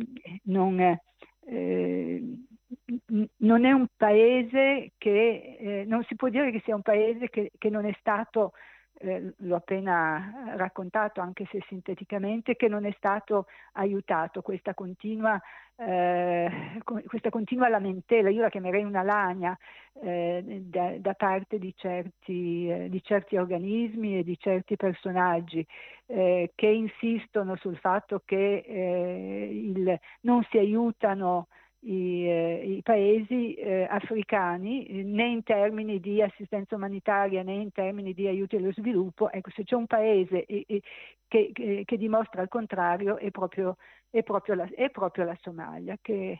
non, 0.45 0.81
eh, 0.81 2.23
non, 3.39 3.64
è 3.64 3.73
un 3.73 3.87
paese 3.97 4.93
che 4.99 5.85
non 5.87 6.03
si 6.05 6.14
può 6.16 6.29
dire 6.29 6.51
che 6.51 6.61
sia 6.64 6.75
un 6.75 6.83
paese 6.83 7.29
che, 7.29 7.53
che 7.57 7.70
non 7.70 7.87
è 7.87 7.95
stato 7.99 8.53
eh, 9.03 9.34
l'ho 9.36 9.57
appena 9.57 10.55
raccontato 10.57 11.20
anche 11.20 11.46
se 11.50 11.62
sinteticamente, 11.68 12.57
che 12.57 12.68
non 12.68 12.84
è 12.86 12.92
stato 12.96 13.46
aiutato. 13.72 14.42
Questa 14.42 14.74
continua, 14.74 15.40
eh, 15.76 16.80
questa 17.07 17.30
continua 17.30 17.68
lamentela, 17.68 18.30
io 18.30 18.40
la 18.40 18.48
chiamerei 18.48 18.84
una 18.84 19.03
lagna 19.03 19.59
eh, 20.00 20.62
da, 20.64 20.94
da, 20.98 21.14
parte 21.14 21.59
di 21.59 21.74
certi, 21.76 22.70
eh, 22.70 22.88
di 22.88 23.03
certi, 23.03 23.36
organismi 23.36 24.18
e 24.18 24.24
di 24.24 24.38
certi 24.38 24.76
personaggi 24.76 25.66
eh, 26.07 26.53
che 26.55 26.66
insistono 26.66 27.57
sul 27.57 27.76
fatto 27.76 28.22
che 28.24 28.64
il, 28.66 29.98
non 30.20 30.42
si 30.50 30.59
aiutano 30.59 31.48
i, 31.85 32.28
eh, 32.28 32.62
i 32.76 32.83
paesi 32.83 33.55
eh, 33.55 33.87
africani 33.89 34.87
eh, 34.87 35.03
né 35.03 35.26
in 35.26 35.43
termini 35.43 35.99
di 36.01 36.22
assistenza 36.22 36.76
umanitaria 36.76 37.43
né 37.43 37.55
in 37.55 37.72
termini 37.72 38.12
di 38.14 38.26
aiuti 38.26 38.57
allo 38.57 38.72
sviluppo. 38.72 39.30
Ecco, 39.30 39.51
se 39.51 39.64
c'è 39.64 39.74
un 39.74 39.87
paese 39.87 40.45
eh, 40.45 40.64
eh, 40.68 40.83
che, 41.26 41.51
che, 41.53 41.83
che, 41.85 41.97
dimostra 41.97 42.43
il 42.43 42.49
contrario 42.49 43.16
è 43.16 43.30
proprio, 43.30 43.76
è 44.11 44.22
proprio, 44.22 44.55
la, 44.55 44.68
è 44.74 44.91
proprio 44.91 45.24
la, 45.24 45.37
Somalia. 45.41 45.97
Che, 46.01 46.39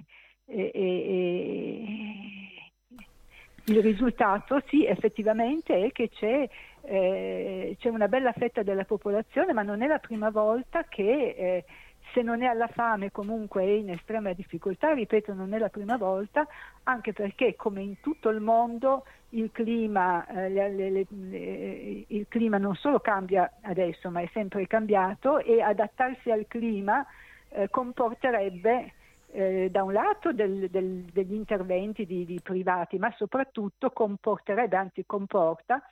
il 3.65 3.81
risultato 3.81 4.61
sì, 4.67 4.85
effettivamente 4.85 5.85
è 5.85 5.93
che 5.93 6.09
c'è, 6.09 6.49
eh, 6.83 7.77
c'è, 7.79 7.89
una 7.89 8.09
bella 8.09 8.33
fetta 8.33 8.63
della 8.63 8.85
popolazione, 8.85 9.53
ma 9.53 9.63
non 9.63 9.83
è 9.83 9.87
la 9.87 9.99
prima 9.99 10.31
volta 10.31 10.85
che 10.85 11.65
se 12.13 12.23
non 12.23 12.43
è 12.43 12.47
alla 12.47 12.69
fame 12.69 13.11
comunque 13.11 13.63
è 13.63 13.69
in 13.69 13.91
estrema 13.91 14.33
difficoltà, 14.33 14.93
ripeto 14.93 15.33
non 15.35 15.53
è 15.53 15.59
la 15.59 15.69
prima 15.69 15.97
volta, 15.97 16.47
anche 16.85 17.13
perché 17.13 17.57
come 17.57 17.83
in 17.83 18.01
tutto 18.01 18.29
il 18.29 18.41
mondo 18.41 19.05
il 19.31 19.51
clima, 19.51 20.27
eh, 20.27 20.49
le, 20.49 20.69
le, 20.71 21.07
le, 21.09 22.05
il 22.09 22.27
clima 22.29 22.59
non 22.59 22.75
solo 22.75 23.01
cambia 23.01 23.51
adesso 23.63 24.11
ma 24.11 24.21
è 24.21 24.29
sempre 24.33 24.67
cambiato 24.67 25.39
e 25.39 25.63
adattarsi 25.63 26.31
al 26.31 26.47
clima 26.47 27.05
eh, 27.49 27.69
comporterebbe 27.71 28.93
eh, 29.33 29.69
da 29.71 29.83
un 29.83 29.93
lato 29.93 30.33
del, 30.33 30.69
del, 30.69 31.05
degli 31.13 31.33
interventi 31.33 32.05
di, 32.05 32.27
di 32.27 32.41
privati 32.43 32.99
ma 32.99 33.11
soprattutto 33.17 33.91
comporterebbe, 33.91 34.77
anzi 34.77 35.05
comporta 35.07 35.83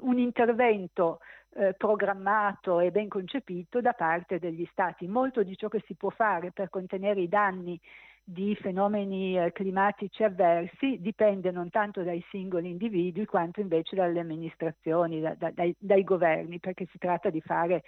un 0.00 0.18
intervento 0.18 1.20
eh, 1.54 1.74
programmato 1.74 2.80
e 2.80 2.90
ben 2.90 3.08
concepito 3.08 3.80
da 3.80 3.92
parte 3.92 4.38
degli 4.38 4.66
Stati. 4.70 5.06
Molto 5.06 5.42
di 5.42 5.56
ciò 5.56 5.68
che 5.68 5.82
si 5.86 5.94
può 5.94 6.10
fare 6.10 6.52
per 6.52 6.68
contenere 6.68 7.20
i 7.20 7.28
danni 7.28 7.80
di 8.28 8.56
fenomeni 8.56 9.38
eh, 9.38 9.52
climatici 9.52 10.24
avversi 10.24 10.98
dipende 11.00 11.52
non 11.52 11.70
tanto 11.70 12.02
dai 12.02 12.24
singoli 12.30 12.70
individui 12.70 13.24
quanto 13.24 13.60
invece 13.60 13.94
dalle 13.94 14.18
amministrazioni, 14.18 15.20
da, 15.20 15.34
da, 15.38 15.50
dai, 15.52 15.74
dai 15.78 16.02
governi, 16.02 16.58
perché 16.58 16.86
si 16.90 16.98
tratta 16.98 17.30
di 17.30 17.40
fare 17.40 17.84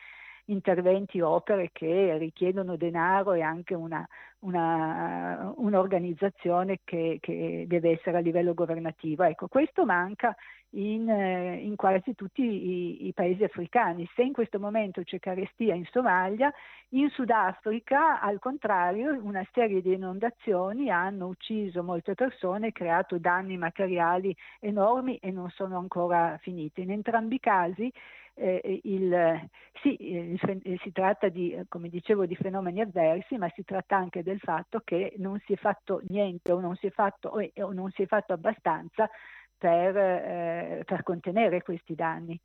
interventi, 0.49 1.20
opere 1.20 1.70
che 1.72 2.16
richiedono 2.18 2.76
denaro 2.76 3.32
e 3.32 3.42
anche 3.42 3.74
una, 3.74 4.07
una, 4.40 5.53
un'organizzazione 5.57 6.80
che, 6.84 7.18
che, 7.20 7.64
deve 7.66 7.92
essere 7.92 8.18
a 8.18 8.20
livello 8.20 8.55
governativo. 8.55 9.24
Ecco, 9.24 9.49
questo 9.49 9.84
manca 9.84 10.34
in, 10.70 11.09
eh, 11.09 11.57
in 11.57 11.76
quasi 11.76 12.14
tutti 12.14 12.42
i, 12.42 13.07
i, 13.07 13.12
paesi 13.12 13.42
africani. 13.44 14.09
Se 14.14 14.22
in 14.22 14.32
questo 14.32 14.59
momento 14.59 15.03
c'è 15.03 15.18
carestia 15.18 15.74
in 15.74 15.86
Somalia, 15.90 16.53
in 16.90 17.09
Sudafrica 17.11 18.20
al 18.20 18.38
contrario 18.38 19.18
una 19.22 19.46
serie 19.53 19.82
di 19.82 19.92
inondazioni 19.94 20.90
hanno 20.90 21.26
ucciso 21.26 21.82
molte 21.82 22.14
persone, 22.14 22.72
creato 22.72 23.18
danni 23.18 23.57
materiali 23.57 24.34
enormi 24.61 25.16
e 25.16 25.30
non 25.30 25.51
sono 25.51 25.78
ancora 25.78 26.38
finite. 26.40 26.80
In 26.80 26.90
entrambi 26.90 27.36
i 27.36 27.40
casi 27.40 27.92
eh, 28.39 28.80
il, 28.84 29.49
sì, 29.82 29.97
il, 30.01 30.41
si 30.82 30.93
tratta 30.93 31.28
di, 31.28 31.59
come 31.68 31.89
dicevo, 31.89 32.26
di 32.26 32.36
fenomeni 32.36 32.80
avversi, 32.80 33.36
ma 33.36 33.51
si 33.55 33.64
tratta 33.64 33.97
anche 33.97 34.22
del 34.22 34.39
fatto 34.39 34.80
che 34.84 35.14
non 35.18 35.41
si 35.45 35.55
è 35.55 35.57
fatto 35.57 36.01
niente 36.09 36.53
o 36.53 36.61
non 36.61 36.76
si 36.76 36.86
è 36.86 36.91
fatto, 36.91 37.28
o 37.28 37.72
non 37.72 37.91
si 37.91 38.03
è 38.03 38.07
fatto 38.07 38.32
abbastanza 38.32 39.11
per, 39.57 39.97
eh, 39.97 40.82
per 40.86 41.03
contenere 41.03 41.62
questi 41.62 41.95
danni. 41.95 42.41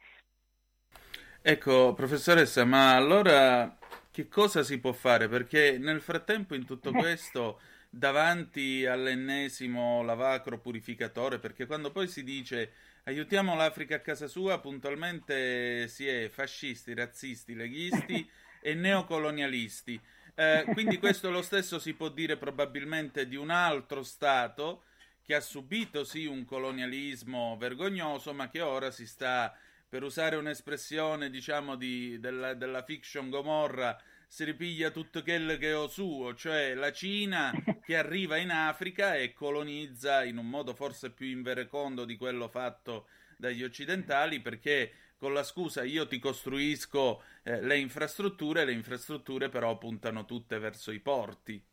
Ecco, 1.42 1.94
professoressa, 1.94 2.64
ma 2.64 2.96
allora 2.96 3.78
che 4.10 4.28
cosa 4.28 4.64
si 4.64 4.80
può 4.80 4.94
fare? 4.94 5.28
Perché 5.28 5.78
nel 5.78 6.02
frattempo 6.02 6.56
in 6.56 6.66
tutto 6.66 6.92
questo, 6.94 7.60
davanti 7.90 8.86
all'ennesimo 8.86 10.02
lavacro 10.04 10.58
purificatore, 10.58 11.40
perché 11.40 11.66
quando 11.66 11.92
poi 11.92 12.08
si 12.08 12.24
dice 12.24 12.72
aiutiamo 13.04 13.56
l'Africa 13.56 13.96
a 13.96 14.00
casa 14.00 14.28
sua, 14.28 14.60
puntualmente 14.60 15.88
si 15.88 16.08
è 16.08 16.30
fascisti, 16.30 16.94
razzisti, 16.94 17.56
leghisti 17.56 18.30
e 18.62 18.74
neocolonialisti. 18.74 20.00
Eh, 20.36 20.66
quindi 20.74 20.98
questo 20.98 21.30
lo 21.30 21.42
stesso 21.42 21.80
si 21.80 21.94
può 21.94 22.10
dire 22.10 22.38
probabilmente 22.38 23.28
di 23.28 23.36
un 23.36 23.50
altro 23.50 24.04
Stato 24.04 24.86
che 25.22 25.36
ha 25.36 25.42
subito 25.42 26.04
sì 26.04 26.26
un 26.26 26.44
colonialismo 26.44 27.56
vergognoso, 27.58 28.34
ma 28.34 28.50
che 28.50 28.62
ora 28.62 28.92
si 28.92 29.06
sta, 29.06 29.56
per 29.88 30.04
usare 30.04 30.36
un'espressione 30.36 31.30
diciamo 31.30 31.76
di, 31.76 32.20
della, 32.20 32.54
della 32.54 32.84
fiction 32.84 33.30
Gomorra, 33.30 33.98
si 34.34 34.46
ripiglia 34.46 34.90
tutto 34.90 35.22
quello 35.22 35.58
che 35.58 35.74
ho 35.74 35.88
suo, 35.88 36.34
cioè 36.34 36.74
la 36.74 36.92
Cina 36.92 37.52
che 37.86 37.96
arriva 37.96 38.38
in 38.38 38.50
Africa 38.50 39.14
e 39.14 39.32
colonizza 39.32 40.24
in 40.24 40.38
un 40.38 40.50
modo 40.50 40.74
forse 40.74 41.12
più 41.12 41.28
inverecondo 41.28 42.04
di 42.04 42.18
quello 42.18 42.48
fatto 42.48 43.06
dagli 43.38 43.62
occidentali, 43.62 44.40
perché 44.40 44.92
con 45.20 45.34
la 45.34 45.44
scusa 45.44 45.84
io 45.84 46.08
ti 46.08 46.18
costruisco 46.18 47.22
eh, 47.44 47.62
le 47.62 47.78
infrastrutture, 47.78 48.66
le 48.66 48.72
infrastrutture 48.72 49.50
però 49.50 49.78
puntano 49.78 50.26
tutte 50.26 50.58
verso 50.58 50.92
i 50.92 51.00
porti. 51.00 51.64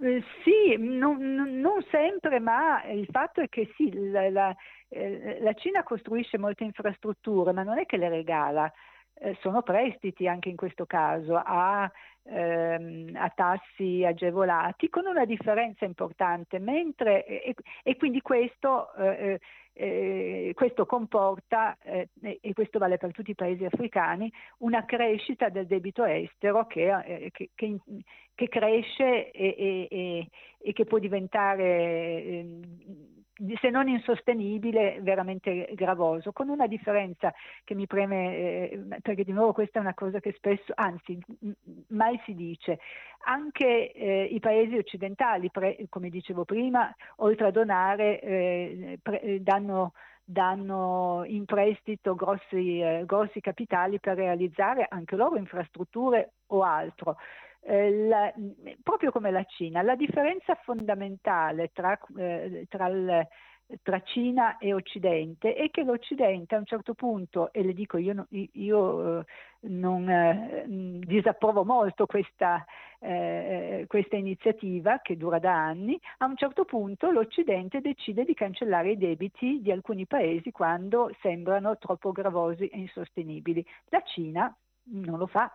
Eh, 0.00 0.22
sì, 0.44 0.76
non, 0.76 1.16
non, 1.34 1.82
sempre, 1.90 2.40
ma 2.40 2.84
il 2.84 3.08
fatto 3.10 3.40
è 3.40 3.48
che 3.48 3.72
sì, 3.74 3.90
la, 4.10 4.28
la, 4.28 4.54
eh, 4.90 5.38
la, 5.40 5.54
Cina 5.54 5.82
costruisce 5.82 6.36
molte 6.36 6.64
infrastrutture, 6.64 7.52
ma 7.52 7.62
non 7.62 7.78
è 7.78 7.86
che 7.86 7.96
le 7.96 8.10
regala, 8.10 8.70
eh, 9.20 9.36
sono 9.40 9.62
prestiti 9.62 10.26
anche 10.26 10.48
in 10.48 10.56
questo 10.56 10.86
caso 10.86 11.34
a, 11.36 11.90
ehm, 12.24 13.12
a 13.14 13.30
tassi 13.34 14.04
agevolati, 14.04 14.88
con 14.88 15.06
una 15.06 15.24
differenza 15.24 15.84
importante, 15.84 16.58
mentre, 16.58 17.24
e, 17.24 17.54
e 17.82 17.96
quindi 17.96 18.20
questo 18.20 18.94
eh, 18.94 19.40
eh, 19.78 20.52
questo 20.54 20.86
comporta, 20.86 21.78
eh, 21.84 22.08
e 22.20 22.52
questo 22.52 22.78
vale 22.80 22.96
per 22.98 23.12
tutti 23.12 23.30
i 23.30 23.36
paesi 23.36 23.64
africani, 23.64 24.30
una 24.58 24.84
crescita 24.84 25.48
del 25.50 25.66
debito 25.66 26.04
estero 26.04 26.66
che, 26.66 26.92
eh, 27.04 27.30
che, 27.30 27.50
che, 27.54 27.76
che 28.34 28.48
cresce 28.48 29.30
e, 29.30 29.88
e, 29.88 30.28
e, 30.58 30.72
che 30.72 30.84
può 30.84 30.98
diventare 30.98 32.24
ehm, 32.24 33.17
se 33.60 33.70
non 33.70 33.88
insostenibile, 33.88 34.98
veramente 35.00 35.70
gravoso, 35.74 36.32
con 36.32 36.48
una 36.48 36.66
differenza 36.66 37.32
che 37.64 37.74
mi 37.74 37.86
preme, 37.86 38.36
eh, 38.36 38.86
perché 39.02 39.24
di 39.24 39.32
nuovo 39.32 39.52
questa 39.52 39.78
è 39.78 39.82
una 39.82 39.94
cosa 39.94 40.20
che 40.20 40.32
spesso, 40.36 40.72
anzi 40.74 41.18
mai 41.88 42.20
si 42.24 42.34
dice, 42.34 42.78
anche 43.24 43.92
eh, 43.92 44.24
i 44.24 44.40
paesi 44.40 44.76
occidentali, 44.76 45.50
pre, 45.50 45.86
come 45.88 46.08
dicevo 46.10 46.44
prima, 46.44 46.94
oltre 47.16 47.46
a 47.46 47.50
donare, 47.50 48.20
eh, 48.20 48.98
pre, 49.02 49.42
danno 49.42 49.92
danno 50.30 51.22
in 51.24 51.46
prestito 51.46 52.14
grossi, 52.14 52.80
eh, 52.80 53.04
grossi, 53.06 53.40
capitali 53.40 53.98
per 53.98 54.16
realizzare 54.16 54.86
anche 54.86 55.16
loro 55.16 55.38
infrastrutture 55.38 56.32
o 56.48 56.62
altro. 56.62 57.16
Eh, 57.60 57.90
la, 58.06 58.32
proprio 58.82 59.10
come 59.10 59.30
la 59.30 59.44
Cina, 59.44 59.82
la 59.82 59.96
differenza 59.96 60.54
fondamentale 60.62 61.70
tra, 61.72 61.98
eh, 62.16 62.66
tra, 62.68 62.86
il, 62.86 63.26
tra, 63.82 64.00
Cina 64.02 64.58
e 64.58 64.72
Occidente 64.72 65.54
è 65.54 65.68
che 65.70 65.82
l'Occidente 65.82 66.54
a 66.54 66.58
un 66.58 66.64
certo 66.64 66.94
punto, 66.94 67.52
e 67.52 67.64
le 67.64 67.74
dico 67.74 67.98
io, 67.98 68.26
io 68.30 69.20
eh, 69.20 69.24
non 69.62 70.08
eh, 70.08 70.64
disapprovo 71.00 71.64
molto 71.64 72.06
questa, 72.06 72.64
eh, 73.00 73.84
questa 73.88 74.16
iniziativa 74.16 75.00
che 75.02 75.16
dura 75.16 75.40
da 75.40 75.52
anni, 75.52 76.00
a 76.18 76.26
un 76.26 76.36
certo 76.36 76.64
punto 76.64 77.10
l'Occidente 77.10 77.80
decide 77.80 78.24
di 78.24 78.34
cancellare 78.34 78.92
i 78.92 78.96
debiti 78.96 79.60
di 79.60 79.72
alcuni 79.72 80.06
paesi 80.06 80.52
quando 80.52 81.10
sembrano 81.20 81.76
troppo 81.76 82.12
gravosi 82.12 82.68
e 82.68 82.78
insostenibili. 82.78 83.66
La 83.88 84.02
Cina 84.06 84.56
non 84.90 85.18
lo 85.18 85.26
fa 85.26 85.50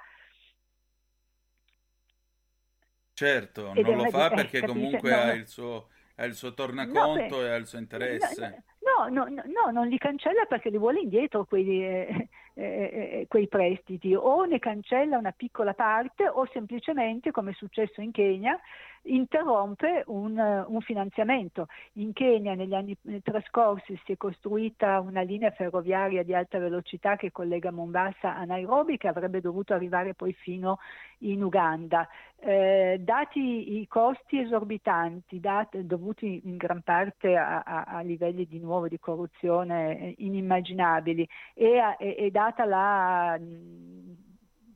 Certo, 3.13 3.73
non 3.73 3.97
lo 3.97 4.09
fa 4.09 4.29
perché 4.29 4.61
comunque 4.61 5.11
no, 5.11 5.17
ha, 5.17 5.33
il 5.33 5.47
suo, 5.47 5.89
ha, 6.15 6.25
il 6.25 6.33
suo, 6.33 6.53
tornaconto 6.53 7.37
no, 7.37 7.45
e 7.45 7.49
ha 7.51 7.55
il 7.55 7.67
suo 7.67 7.77
interesse. 7.77 8.63
No, 8.79 9.07
no, 9.09 9.25
no, 9.25 9.71
non 9.71 9.87
li 9.87 9.97
cancella 9.97 10.45
perché 10.45 10.69
li 10.69 10.77
vuole 10.77 11.01
indietro 11.01 11.45
quei, 11.45 11.83
eh, 11.83 12.29
eh, 12.55 12.63
eh, 12.63 13.25
quei 13.27 13.47
prestiti, 13.47 14.15
o 14.15 14.43
ne 14.45 14.59
cancella 14.59 15.17
una 15.17 15.31
piccola 15.31 15.73
parte 15.73 16.27
o 16.27 16.47
semplicemente, 16.51 17.31
come 17.31 17.51
è 17.51 17.53
successo 17.53 18.01
in 18.01 18.11
Kenya, 18.11 18.59
interrompe 19.03 20.03
un, 20.07 20.37
un 20.67 20.81
finanziamento. 20.81 21.67
In 21.93 22.13
Kenya 22.13 22.53
negli 22.53 22.73
anni 22.73 22.97
trascorsi 23.21 23.99
si 24.05 24.13
è 24.13 24.17
costruita 24.17 24.99
una 24.99 25.21
linea 25.21 25.51
ferroviaria 25.51 26.23
di 26.23 26.33
alta 26.33 26.59
velocità 26.59 27.15
che 27.15 27.31
collega 27.31 27.71
Mombasa 27.71 28.35
a 28.35 28.45
Nairobi 28.45 28.97
che 28.97 29.07
avrebbe 29.07 29.41
dovuto 29.41 29.73
arrivare 29.73 30.13
poi 30.13 30.33
fino 30.33 30.79
in 31.19 31.43
Uganda. 31.43 32.07
Eh, 32.39 32.99
dati 32.99 33.79
i 33.79 33.87
costi 33.87 34.39
esorbitanti, 34.39 35.39
dati, 35.39 35.85
dovuti 35.85 36.41
in 36.45 36.57
gran 36.57 36.81
parte 36.81 37.37
a, 37.37 37.61
a, 37.61 37.83
a, 37.83 38.01
livelli 38.01 38.45
di 38.45 38.59
nuovo 38.59 38.89
di 38.89 38.99
corruzione 38.99 40.13
inimmaginabili 40.17 41.27
e, 41.53 41.79
a, 41.79 41.95
e 41.97 42.29
data 42.31 42.65
la 42.65 43.39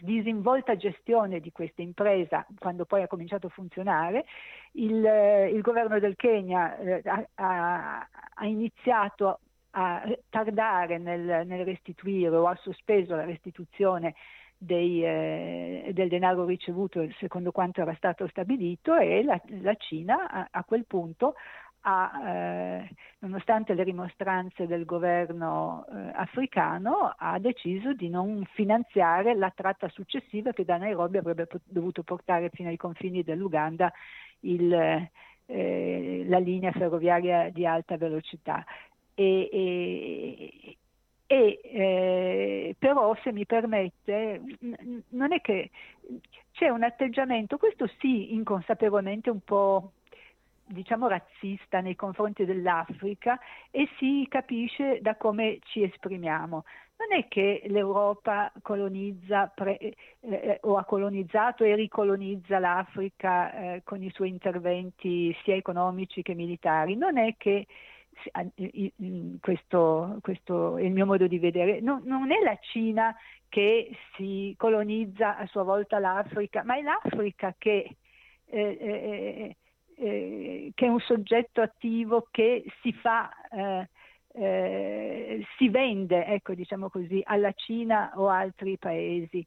disinvolta 0.02 0.76
gestione 0.76 1.40
di 1.40 1.52
questa 1.52 1.82
impresa 1.82 2.46
quando 2.60 2.86
poi 2.86 3.02
ha 3.02 3.08
cominciato 3.08 3.48
a 3.48 3.52
funzionare, 3.52 4.26
il, 4.74 5.04
il 5.54 5.62
governo 5.62 6.00
del 6.00 6.16
Kenya 6.16 6.78
eh, 6.78 7.02
ha, 7.36 8.08
ha, 8.34 8.46
iniziato 8.46 9.40
a 9.72 10.04
tardare 10.30 10.98
nel, 10.98 11.46
nel, 11.46 11.66
restituire 11.66 12.36
o 12.36 12.48
ha 12.48 12.56
sospeso 12.62 13.16
la 13.16 13.26
restituzione 13.26 14.16
dei, 14.58 15.04
eh, 15.04 15.92
del 15.94 16.10
denaro 16.10 16.46
ricevuto 16.46 17.08
secondo 17.20 17.52
quanto 17.52 17.82
era 17.82 17.94
stato 17.96 18.28
stabilito 18.28 18.96
e 18.96 19.24
la, 19.24 19.40
la 19.62 19.76
Cina 19.76 20.30
a, 20.30 20.48
a, 20.50 20.64
quel 20.64 20.86
punto 20.86 21.36
ha, 21.90 22.22
eh, 22.22 22.90
nonostante 23.20 23.74
le 23.74 23.84
rimostranze 23.84 24.68
del 24.68 24.84
governo 24.84 25.86
eh, 25.90 26.12
africano, 26.16 27.14
ha 27.18 27.40
deciso 27.40 27.94
di 27.94 28.10
non 28.10 28.44
finanziare 28.54 29.34
la 29.36 29.52
tratta 29.56 29.88
successiva 29.88 30.52
che 30.52 30.66
da 30.66 30.76
Nairobi 30.76 31.18
avrebbe 31.18 31.48
pot- 31.48 31.62
dovuto 31.64 32.04
portare 32.04 32.50
fino 32.50 32.68
ai 32.68 32.76
confini 32.76 33.24
dell'Uganda 33.24 33.92
il, 34.42 35.10
eh, 35.46 36.26
la 36.28 36.40
linea 36.40 36.72
ferroviaria 36.74 37.50
di 37.52 37.66
alta 37.66 37.96
velocità. 37.96 38.66
E, 39.14 39.50
e, 39.50 40.78
e 41.26 41.60
eh, 41.64 42.76
però 42.78 43.16
se 43.24 43.32
mi 43.32 43.46
permette 43.46 44.42
n- 44.60 45.04
non 45.12 45.32
è 45.32 45.40
che 45.40 45.70
c'è 46.52 46.68
un 46.68 46.84
atteggiamento, 46.84 47.58
questo 47.58 47.88
sì 48.00 48.34
inconsapevolmente 48.34 49.30
un 49.30 49.40
po' 49.40 49.94
diciamo 50.68 51.08
razzista 51.08 51.80
nei 51.80 51.96
confronti 51.96 52.46
dell'Africa 52.46 53.40
e 53.72 53.88
si 53.98 54.26
capisce 54.30 55.00
da 55.02 55.16
come 55.16 55.60
ci 55.64 55.84
esprimiamo. 55.84 56.64
Non 56.98 57.20
è 57.20 57.28
che 57.28 57.62
l'Europa 57.68 58.52
colonizza 58.62 59.52
pre, 59.54 59.78
eh, 59.78 59.96
eh 60.20 60.60
o 60.62 60.78
ha 60.78 60.86
colonizzato 60.86 61.64
e 61.64 61.76
ricolonizza 61.76 62.58
l'Africa 62.58 63.54
eh, 63.54 63.82
con 63.84 64.02
i 64.02 64.10
suoi 64.12 64.30
interventi 64.30 65.36
sia 65.44 65.56
economici 65.56 66.24
che 66.24 66.34
militari, 66.34 66.96
non 66.96 67.18
è 67.18 67.36
che 67.38 67.68
questo, 69.40 70.18
questo, 70.22 70.78
è 70.78 70.84
il 70.84 70.92
mio 70.92 71.06
modo 71.06 71.28
di 71.28 71.38
vedere, 71.38 71.80
no, 71.82 72.02
non 72.04 72.32
è 72.32 72.42
la 72.42 72.58
Cina 72.62 73.16
che 73.48 73.96
si 74.16 74.54
colonizza 74.58 75.38
a 75.38 75.46
sua 75.46 75.64
volta 75.64 76.00
l'Africa, 76.00 76.64
ma 76.64 76.78
è 76.78 76.82
l'Africa 76.82 77.54
che 77.58 77.96
eh, 78.46 79.56
eh, 79.98 80.72
che 80.76 80.86
è 80.86 80.90
un 80.90 81.00
soggetto 81.00 81.62
attivo 81.62 82.28
che 82.32 82.64
si 82.82 82.94
fa, 82.94 83.30
eh, 83.50 83.90
eh, 84.34 85.46
si 85.58 85.70
vende, 85.70 86.26
ecco, 86.26 86.54
diciamo 86.54 86.90
così, 86.90 87.22
alla 87.26 87.52
Cina 87.54 88.12
o 88.16 88.30
altri 88.30 88.78
paesi. 88.78 89.46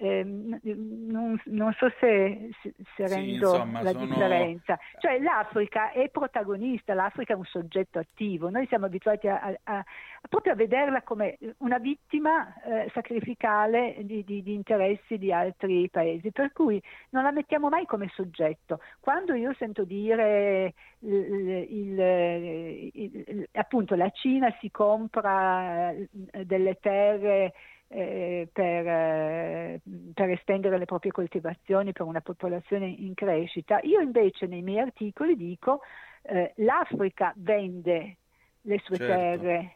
Eh, 0.00 0.22
non, 0.22 1.40
non, 1.46 1.72
so 1.72 1.92
se, 1.98 2.50
se 2.62 3.06
rendo 3.08 3.48
sì, 3.48 3.56
insomma, 3.56 3.82
la 3.82 3.90
sono... 3.90 4.06
differenza. 4.06 4.78
Cioè 5.00 5.18
l'Africa 5.18 5.90
è 5.90 6.08
protagonista, 6.08 6.94
l'Africa 6.94 7.32
è 7.32 7.36
un 7.36 7.44
soggetto 7.44 7.98
attivo. 7.98 8.48
Noi 8.48 8.64
siamo 8.68 8.86
abituati 8.86 9.26
a, 9.26 9.40
a, 9.40 9.58
a 9.74 9.84
proprio 10.28 10.52
a 10.52 10.56
vederla 10.56 11.02
come 11.02 11.36
una 11.58 11.78
vittima 11.78 12.54
eh, 12.62 12.88
sacrificale 12.94 13.96
di, 14.02 14.22
di, 14.22 14.40
di, 14.44 14.54
interessi 14.54 15.18
di 15.18 15.32
altri 15.32 15.88
paesi, 15.90 16.30
per 16.30 16.52
cui 16.52 16.80
non 17.10 17.24
la 17.24 17.32
mettiamo 17.32 17.68
mai 17.68 17.84
come 17.84 18.08
soggetto. 18.14 18.78
Quando 19.00 19.34
io 19.34 19.52
sento 19.58 19.82
dire 19.82 20.74
il, 21.00 21.66
il, 21.70 22.90
il, 22.94 23.48
appunto 23.54 23.96
la 23.96 24.10
Cina 24.10 24.54
si 24.60 24.70
compra 24.70 25.90
eh, 25.90 26.08
delle 26.44 26.78
terre 26.80 27.52
eh, 27.88 28.48
per, 28.52 28.86
eh, 28.86 29.80
per, 30.12 30.30
estendere 30.30 30.78
le 30.78 30.84
proprie 30.84 31.10
coltivazioni 31.10 31.92
per 31.92 32.06
una 32.06 32.20
popolazione 32.20 32.86
in 32.86 33.14
crescita. 33.14 33.80
Io 33.82 34.00
invece 34.00 34.46
nei 34.46 34.62
miei 34.62 34.80
articoli 34.80 35.36
dico 35.36 35.80
eh, 36.22 36.52
l'Africa 36.56 37.32
vende 37.36 38.16
le 38.62 38.78
sue 38.84 38.96
certo. 38.96 39.12
terre. 39.12 39.72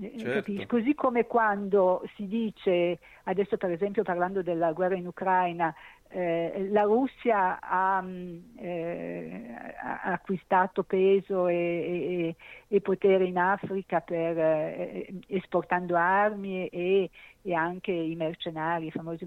Eh, 0.00 0.18
certo. 0.18 0.66
Così 0.66 0.94
come 0.94 1.26
quando 1.26 2.02
si 2.14 2.26
dice, 2.26 2.98
adesso 3.24 3.56
per 3.56 3.70
esempio 3.70 4.02
parlando 4.02 4.42
della 4.42 4.72
guerra 4.72 4.96
in 4.96 5.06
Ucraina, 5.06 5.74
eh, 6.10 6.68
la 6.70 6.82
Russia 6.82 7.58
ha, 7.60 8.00
mm, 8.00 8.38
eh, 8.56 9.74
acquistato 10.04 10.82
peso 10.82 11.48
e, 11.48 11.54
e, 11.54 12.36
e, 12.66 12.80
potere 12.80 13.24
in 13.24 13.36
Africa 13.36 14.00
per, 14.00 14.38
eh, 14.38 15.06
esportando 15.26 15.96
armi 15.96 16.66
e, 16.68 17.10
e, 17.42 17.54
anche 17.54 17.92
i 17.92 18.14
mercenari, 18.14 18.86
i 18.86 18.90
famosi, 18.90 19.26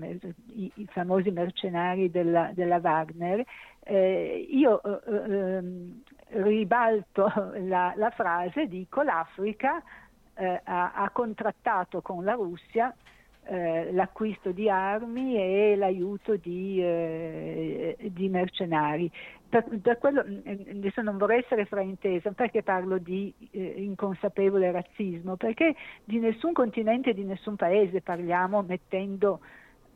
i, 0.55 0.71
i 0.75 0.88
famosi 0.89 1.29
mercenari 1.29 2.09
della, 2.09 2.49
della 2.53 2.79
Wagner. 2.82 3.45
Eh, 3.84 4.47
io 4.49 4.82
eh, 4.82 5.61
ribalto 6.29 7.32
la, 7.59 7.93
la, 7.95 8.09
frase, 8.09 8.67
dico 8.67 9.01
l'Africa 9.03 9.82
ha, 10.63 10.93
ha 10.93 11.09
contrattato 11.11 12.01
con 12.01 12.23
la 12.23 12.34
Russia 12.34 12.91
eh, 13.46 13.92
l'acquisto 13.92 14.52
di 14.52 14.70
armi 14.70 15.36
e 15.36 15.76
l'aiuto 15.76 16.36
di, 16.38 16.82
eh, 16.82 17.98
di 18.12 18.30
mercenari. 18.30 19.12
Per, 19.50 19.66
per, 19.82 19.98
quello, 19.98 20.22
adesso 20.22 21.02
non 21.02 21.18
vorrei 21.18 21.39
essere 21.39 21.66
fraintesa 21.66 22.32
perché 22.32 22.64
parlo 22.64 22.98
di 22.98 23.34
eh, 23.52 23.74
inconsapevole 23.78 24.72
razzismo, 24.72 25.36
perché 25.36 25.76
di 26.04 26.20
nessun 26.20 26.54
continente, 26.54 27.14
di 27.14 27.24
nessun 27.24 27.56
paese 27.56 28.02
parliamo 28.02 28.62
mettendo 28.62 29.42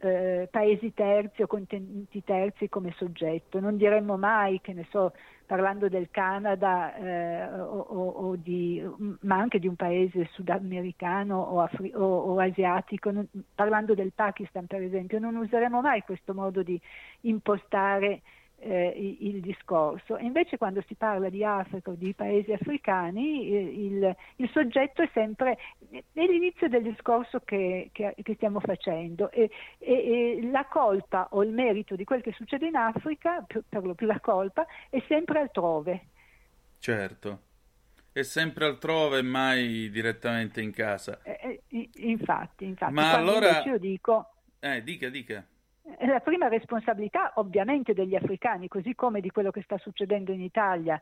eh, 0.05 0.47
paesi 0.51 0.93
terzi 0.93 1.41
o 1.41 1.47
continenti 1.47 2.23
terzi 2.23 2.69
come 2.69 2.93
soggetto. 2.97 3.59
Non 3.59 3.77
diremmo 3.77 4.17
mai, 4.17 4.61
che 4.61 4.73
ne 4.73 4.85
so, 4.89 5.13
parlando 5.45 5.89
del 5.89 6.09
Canada, 6.11 6.95
eh, 6.95 7.51
o, 7.59 7.79
o 7.79 8.35
di, 8.35 8.83
ma 9.21 9.37
anche 9.37 9.59
di 9.59 9.67
un 9.67 9.75
paese 9.75 10.27
sudamericano 10.31 11.39
o, 11.39 11.61
afri- 11.61 11.93
o, 11.93 12.03
o 12.03 12.39
asiatico, 12.39 13.11
non, 13.11 13.27
parlando 13.53 13.93
del 13.93 14.13
Pakistan 14.13 14.65
per 14.65 14.81
esempio, 14.81 15.19
non 15.19 15.35
useremo 15.35 15.81
mai 15.81 16.01
questo 16.01 16.33
modo 16.33 16.63
di 16.63 16.79
impostare 17.21 18.21
eh, 18.59 19.17
il 19.19 19.41
discorso. 19.41 20.17
Invece 20.17 20.57
quando 20.57 20.83
si 20.87 20.95
parla 20.95 21.29
di 21.29 21.43
Africa 21.43 21.91
o 21.91 21.95
di 21.95 22.13
paesi 22.13 22.51
africani, 22.51 23.49
eh, 23.49 23.59
il, 23.59 24.15
il, 24.37 24.49
soggetto 24.51 25.01
è 25.01 25.09
sempre 25.13 25.57
nell'inizio 26.13 26.67
del 26.67 26.83
discorso 26.83 27.41
che, 27.41 27.89
che, 27.91 28.15
che 28.21 28.33
stiamo 28.35 28.59
facendo 28.59 29.29
e, 29.31 29.49
e, 29.77 29.93
e, 30.39 30.49
la 30.49 30.65
colpa 30.65 31.27
o 31.31 31.43
il 31.43 31.51
merito 31.51 31.95
di 31.95 32.03
quel 32.03 32.21
che 32.21 32.33
succede 32.33 32.67
in 32.67 32.75
Africa, 32.75 33.43
per, 33.45 33.63
per 33.67 33.83
lo 33.83 33.93
più 33.93 34.07
la 34.07 34.19
colpa, 34.19 34.65
è 34.89 35.01
sempre 35.07 35.39
altrove. 35.39 36.05
Certo. 36.79 37.39
È 38.11 38.21
sempre 38.21 38.65
altrove 38.65 39.17
e 39.17 39.23
mai 39.23 39.89
direttamente 39.89 40.61
in 40.61 40.71
casa. 40.71 41.19
Eh, 41.21 41.61
eh 41.67 41.89
infatti, 41.95 42.65
infatti. 42.65 42.93
Ma 42.93 43.13
allora... 43.13 43.61
io 43.63 43.77
dico... 43.77 44.29
Eh, 44.59 44.81
dica, 44.81 45.09
dica 45.09 45.45
la 45.99 46.19
prima 46.19 46.47
responsabilità 46.47 47.33
ovviamente 47.35 47.93
degli 47.93 48.15
africani, 48.15 48.67
così 48.67 48.95
come 48.95 49.21
di 49.21 49.29
quello 49.29 49.51
che 49.51 49.61
sta 49.61 49.77
succedendo 49.77 50.31
in 50.31 50.41
Italia. 50.41 50.99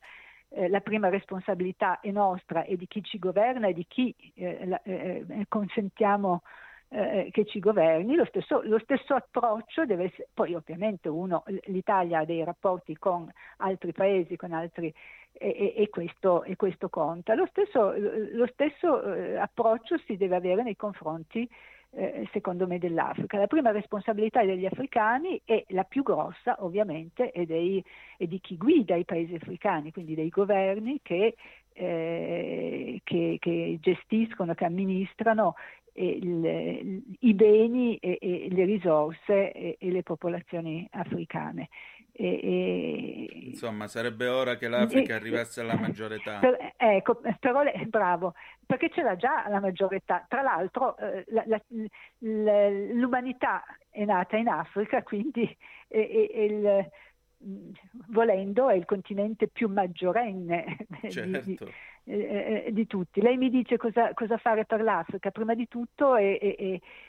Eh, 0.50 0.68
la 0.68 0.82
prima 0.82 1.10
responsabilità 1.10 2.00
è 2.00 2.12
nostra 2.12 2.64
e 2.64 2.76
di 2.76 2.86
chi 2.88 3.02
ci 3.04 3.18
governa 3.18 3.68
e 3.68 3.74
di 3.74 3.86
chi 3.88 4.14
eh, 4.36 4.66
la, 4.66 4.82
eh, 4.84 5.26
eh 5.28 5.46
consentiamo 5.48 6.44
eh, 6.90 7.30
che 7.32 7.46
ci 7.46 7.60
governi. 7.60 8.16
Lo 8.16 8.26
stesso, 8.26 8.62
lo 8.64 8.78
stesso, 8.80 9.16
approccio 9.16 9.86
deve 9.86 10.06
essere, 10.06 10.28
poi 10.34 10.54
ovviamente 10.54 11.10
uno, 11.10 11.44
l'Italia 11.66 12.20
ha 12.20 12.26
dei 12.26 12.44
rapporti 12.44 12.96
con 12.98 13.32
altri 13.58 13.94
paesi, 13.94 14.36
con 14.36 14.52
altri, 14.52 14.94
e, 15.32 15.74
e, 15.76 15.90
questo, 15.90 16.44
e 16.44 16.56
questo, 16.56 16.90
conta. 16.90 17.34
Lo 17.34 17.48
stesso, 17.48 17.94
lo 17.98 18.46
stesso 18.48 19.02
eh, 19.02 19.38
approccio 19.38 19.98
si 20.06 20.18
deve 20.18 20.36
avere 20.36 20.62
nei 20.62 20.76
confronti 20.76 21.50
eh, 21.96 22.28
secondo 22.32 22.68
me 22.68 22.80
dell'Africa. 22.80 23.38
La 23.38 23.48
prima 23.48 23.72
responsabilità 23.72 24.44
degli 24.44 24.66
africani 24.66 25.42
è 25.46 25.64
la 25.70 25.84
più 25.84 26.04
grossa 26.04 26.56
ovviamente 26.60 27.32
è, 27.32 27.46
dei, 27.46 27.84
è 28.18 28.26
di 28.26 28.40
chi 28.40 28.58
guida 28.58 28.96
i 28.96 29.06
paesi 29.06 29.36
africani, 29.36 29.92
quindi 29.92 30.16
dei 30.16 30.30
governi 30.30 31.00
che, 31.02 31.36
eh, 31.74 33.02
che, 33.04 33.38
che 33.40 33.78
gestiscono, 33.80 34.54
che 34.54 34.66
amministrano 34.66 35.56
il, 35.96 37.04
i 37.20 37.34
beni 37.34 37.98
e, 37.98 38.18
e, 38.20 38.48
le 38.50 38.66
risorse 38.66 39.52
e, 39.52 39.78
e, 39.80 39.92
le 39.92 40.02
popolazioni 40.02 40.88
africane. 40.92 41.70
E, 42.16 42.28
e, 42.44 43.30
Insomma, 43.48 43.88
sarebbe 43.88 44.28
ora 44.28 44.56
che 44.56 44.68
l'Africa 44.68 45.14
e- 45.14 45.16
arrivasse 45.16 45.62
alla 45.62 45.76
maggiore 45.76 46.16
età. 46.16 46.38
per- 46.40 46.74
ecco, 46.78 47.20
però 47.40 47.64
le- 47.64 47.86
bravo, 47.88 48.36
perché 48.66 48.90
ce 48.92 49.02
l'ha 49.02 49.16
già 49.16 49.48
la 49.50 49.60
maggiore 49.60 49.96
età. 49.98 50.24
Tra 50.28 50.44
l'altro 50.44 50.96
eh, 50.98 51.26
la- 51.30 51.44
la- 51.48 52.70
l'umanità 52.70 53.64
è 53.90 54.06
nata 54.06 54.38
in 54.38 54.48
Africa, 54.48 55.02
quindi 55.02 55.58
il- 55.90 56.90
volendo 58.08 58.70
è 58.70 58.76
il 58.76 58.86
continente 58.86 59.48
più 59.48 59.70
maggiorenne 59.70 60.78
di- 61.02 61.08
di, 61.08 61.12
Certo. 61.12 61.72
eh, 62.06 62.64
eh, 62.68 62.74
di 62.74 62.88
tutti. 62.88 63.22
Lei 63.22 63.38
mi 63.38 63.50
dice 63.50 63.78
cosa, 63.78 64.14
cosa 64.14 64.38
fare 64.38 64.66
per 64.66 64.82
l'Africa, 64.82 65.32
prima 65.32 65.54
di 65.54 65.68
tutto 65.68 66.16
è, 66.16 66.38
è- 66.38 66.56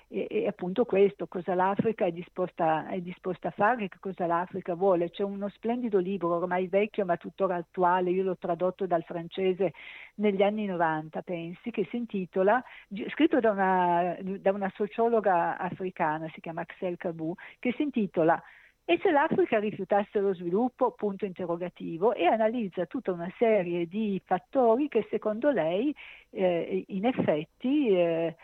è- 0.08 0.26
è- 0.26 0.46
appunto 0.46 0.84
questo, 0.84 1.26
cosa 1.26 1.54
l'Africa 1.54 2.04
è 2.04 2.12
disposta, 2.12 2.88
è 2.88 3.00
disposta 3.00 3.48
a 3.48 3.52
fare, 3.52 3.88
che 3.88 3.98
cosa 4.00 4.26
l'Africa 4.26 4.74
vuole. 4.74 5.10
C'è 5.10 5.22
uno 5.22 5.48
splendido 5.48 5.98
libro, 5.98 6.34
ormai 6.36 6.66
vecchio 6.68 7.04
ma 7.04 7.16
tuttora 7.16 7.56
attuale, 7.56 8.10
io 8.10 8.22
l'ho 8.22 8.36
tradotto 8.36 8.86
dal 8.86 9.02
francese 9.04 9.72
negli 10.16 10.42
anni 10.42 10.66
90, 10.66 11.22
pensi, 11.22 11.70
che 11.70 11.86
si 11.90 11.96
intitola, 11.96 12.62
scritto 13.10 13.40
da 13.40 13.50
una, 13.50 14.16
da 14.20 14.52
una 14.52 14.70
sociologa 14.74 15.56
africana, 15.58 16.28
si 16.34 16.40
chiama 16.40 16.60
Axel 16.62 16.96
Kabou, 16.96 17.34
che 17.58 17.72
si 17.72 17.82
intitola 17.82 18.40
e 18.86 18.98
se 19.02 19.10
l'Africa 19.10 19.58
rifiutasse 19.58 20.18
lo 20.20 20.34
sviluppo, 20.34 20.90
punto 20.92 21.24
interrogativo, 21.24 22.12
e 22.12 22.26
analizza 22.26 22.84
tutta 22.84 23.12
una 23.12 23.32
serie 23.38 23.86
di 23.86 24.20
fattori 24.24 24.88
che 24.88 25.06
secondo 25.10 25.50
lei 25.50 25.94
eh, 26.30 26.84
in 26.88 27.06
effetti 27.06 27.88
eh, 27.88 28.36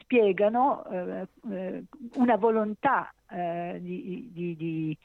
spiegano 0.00 0.84
eh, 0.86 1.26
eh, 1.50 1.82
una 2.14 2.36
volontà 2.36 3.12
eh, 3.30 3.78
di, 3.80 4.28
di- 4.32 4.56
di- 4.56 4.98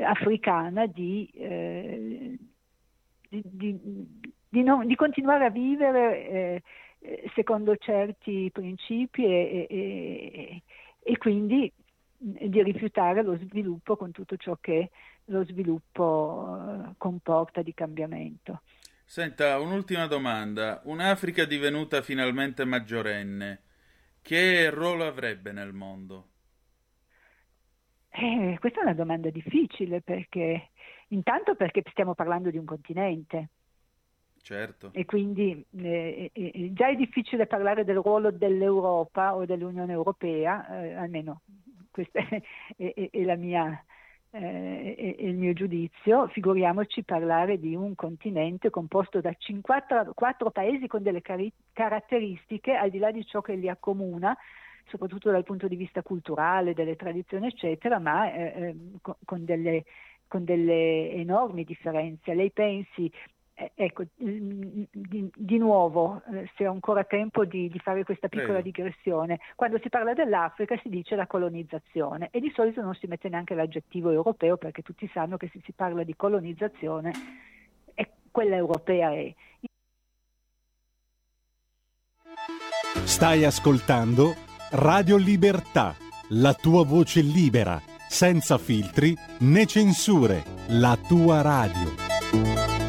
africana 0.00 0.86
di, 0.86 1.30
eh, 1.34 2.36
di- 3.28 3.42
di- 4.48 4.62
non- 4.62 4.86
di 4.86 4.94
continuare 4.96 5.44
a 5.44 5.50
vivere 5.50 6.62
secondo 7.34 7.76
certi 7.76 8.48
principi 8.52 9.24
e, 9.24 9.66
e- 9.68 10.62
e- 11.02 11.18
quindi 11.18 11.70
di 12.24 12.62
rifiutare 12.62 13.22
lo 13.22 13.36
sviluppo 13.36 13.96
con 13.96 14.12
tutto 14.12 14.36
ciò 14.36 14.56
che 14.60 14.90
lo 15.26 15.44
sviluppo 15.44 16.56
eh, 16.56 16.94
comporta 16.96 17.62
di 17.62 17.74
cambiamento. 17.74 18.62
Senta, 19.04 19.58
un'ultima 19.58 20.06
domanda. 20.06 20.80
Un'Africa 20.84 21.44
divenuta 21.44 22.00
finalmente 22.00 22.64
maggiorenne, 22.64 23.62
che 24.22 24.70
ruolo 24.70 25.04
avrebbe 25.04 25.50
nel 25.50 25.72
mondo? 25.72 26.28
Eh, 28.10 28.56
questa 28.60 28.80
è 28.80 28.82
una 28.84 28.94
domanda 28.94 29.30
difficile 29.30 30.00
perché 30.00 30.70
intanto 31.08 31.54
perché 31.56 31.82
stiamo 31.90 32.14
parlando 32.14 32.50
di 32.50 32.58
un 32.58 32.64
continente 32.64 33.48
Certo. 34.42 34.90
e 34.92 35.04
quindi 35.04 35.64
eh, 35.76 36.30
eh, 36.32 36.50
eh, 36.52 36.72
già 36.72 36.88
è 36.88 36.96
difficile 36.96 37.46
parlare 37.46 37.84
del 37.84 38.00
ruolo 38.00 38.32
dell'Europa 38.32 39.36
o 39.36 39.46
dell'Unione 39.46 39.92
Europea, 39.92 40.82
eh, 40.82 40.94
almeno 40.94 41.42
questo 41.92 42.18
è, 42.18 42.42
è- 42.76 43.10
è- 43.10 43.36
mia, 43.36 43.84
eh, 44.32 44.94
è- 44.96 45.22
il 45.22 45.36
mio 45.36 45.52
giudizio, 45.52 46.26
figuriamoci 46.28 47.04
parlare 47.04 47.58
di 47.60 47.76
un 47.76 47.94
continente 47.94 48.70
composto 48.70 49.20
da 49.20 49.32
54 49.36 50.50
paesi 50.50 50.88
con 50.88 51.02
delle 51.02 51.20
cari- 51.22 51.52
caratteristiche, 51.72 52.74
al 52.74 52.90
di 52.90 52.98
là 52.98 53.12
di 53.12 53.24
ciò 53.24 53.40
che 53.40 53.54
li 53.54 53.68
accomuna, 53.68 54.36
soprattutto 54.86 55.30
dal 55.30 55.44
punto 55.44 55.68
di 55.68 55.76
vista 55.76 56.02
culturale, 56.02 56.74
delle 56.74 56.96
tradizioni, 56.96 57.46
eccetera, 57.46 57.98
ma 58.00 58.32
eh, 58.32 58.42
eh, 58.42 58.76
con, 59.00 59.14
con 59.24 59.44
delle, 59.44 59.84
con 60.26 60.44
delle 60.44 61.12
enormi 61.12 61.64
differenze. 61.64 62.34
Lei 62.34 62.50
pensi 62.50 63.10
Ecco, 63.74 64.04
mm, 64.22 64.82
di, 64.90 65.30
di 65.34 65.58
nuovo, 65.58 66.22
eh, 66.32 66.50
se 66.56 66.66
ho 66.66 66.72
ancora 66.72 67.04
tempo 67.04 67.44
di, 67.44 67.68
di 67.68 67.78
fare 67.78 68.04
questa 68.04 68.28
piccola 68.28 68.60
Prego. 68.60 68.62
digressione, 68.62 69.40
quando 69.54 69.78
si 69.80 69.88
parla 69.88 70.14
dell'Africa 70.14 70.78
si 70.82 70.88
dice 70.88 71.14
la 71.16 71.26
colonizzazione 71.26 72.28
e 72.30 72.40
di 72.40 72.50
solito 72.54 72.82
non 72.82 72.94
si 72.94 73.06
mette 73.06 73.28
neanche 73.28 73.54
l'aggettivo 73.54 74.10
europeo 74.10 74.56
perché 74.56 74.82
tutti 74.82 75.08
sanno 75.12 75.36
che 75.36 75.50
se 75.52 75.60
si 75.64 75.72
parla 75.72 76.02
di 76.02 76.16
colonizzazione 76.16 77.12
è 77.94 78.08
quella 78.30 78.56
europea 78.56 79.12
è. 79.12 79.34
Stai 83.04 83.44
ascoltando 83.44 84.34
Radio 84.70 85.16
Libertà, 85.16 85.94
la 86.30 86.54
tua 86.54 86.84
voce 86.84 87.20
libera, 87.20 87.78
senza 88.08 88.56
filtri 88.56 89.14
né 89.40 89.66
censure, 89.66 90.42
la 90.68 90.96
tua 90.96 91.42
radio. 91.42 92.81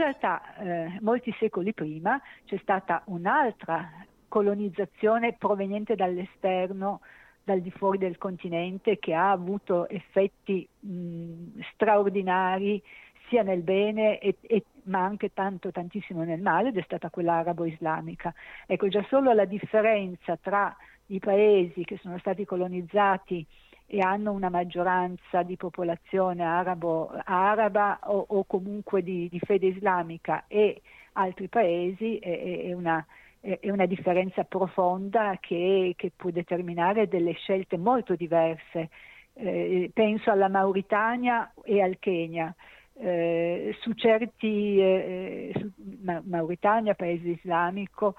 Realtà, 0.00 0.56
eh, 0.56 0.98
molti 1.02 1.30
secoli 1.38 1.74
prima 1.74 2.18
c'è 2.46 2.56
stata 2.62 3.02
un'altra 3.08 3.86
colonizzazione 4.28 5.34
proveniente 5.34 5.94
dall'esterno, 5.94 7.02
dal 7.44 7.60
di 7.60 7.70
fuori 7.70 7.98
del 7.98 8.16
continente, 8.16 8.98
che 8.98 9.12
ha 9.12 9.30
avuto 9.30 9.86
effetti 9.90 10.66
mh, 10.78 11.60
straordinari 11.74 12.82
sia 13.28 13.42
nel 13.42 13.60
bene 13.60 14.18
e- 14.20 14.36
e- 14.40 14.64
ma 14.84 15.04
anche 15.04 15.34
tanto 15.34 15.70
tantissimo 15.70 16.22
nel 16.22 16.40
male 16.40 16.70
ed 16.70 16.78
è 16.78 16.82
stata 16.82 17.10
quella 17.10 17.34
arabo-islamica. 17.34 18.32
Ecco, 18.66 18.88
già 18.88 19.04
solo 19.06 19.34
la 19.34 19.44
differenza 19.44 20.38
tra 20.40 20.74
i 21.08 21.18
paesi 21.18 21.84
che 21.84 21.98
sono 21.98 22.16
stati 22.20 22.46
colonizzati 22.46 23.46
e 23.92 24.00
hanno 24.00 24.30
una 24.32 24.50
maggioranza 24.50 25.42
di 25.42 25.56
popolazione 25.56 26.44
arabo, 26.44 27.10
araba 27.24 27.98
o, 28.04 28.24
o 28.28 28.44
comunque 28.44 29.02
di, 29.02 29.28
di 29.28 29.40
fede 29.40 29.66
islamica 29.66 30.44
e 30.46 30.80
altri 31.14 31.48
paesi 31.48 32.18
è, 32.18 32.66
è- 32.68 32.72
una, 32.72 33.04
è- 33.40 33.58
una 33.64 33.86
differenza 33.86 34.44
profonda 34.44 35.36
che, 35.40 35.94
che 35.96 36.12
può 36.14 36.30
determinare 36.30 37.08
delle 37.08 37.32
scelte 37.32 37.76
molto 37.76 38.14
diverse. 38.14 38.90
Eh, 39.32 39.90
penso 39.92 40.30
alla 40.30 40.48
Mauritania 40.48 41.52
e 41.64 41.82
al 41.82 41.98
Kenya. 41.98 42.54
Eh, 42.94 43.74
su 43.80 43.92
certi 43.94 44.78
eh, 44.78 45.52
su 45.58 45.72
Ma- 46.02 46.22
Mauritania, 46.24 46.94
paese 46.94 47.28
islamico, 47.30 48.14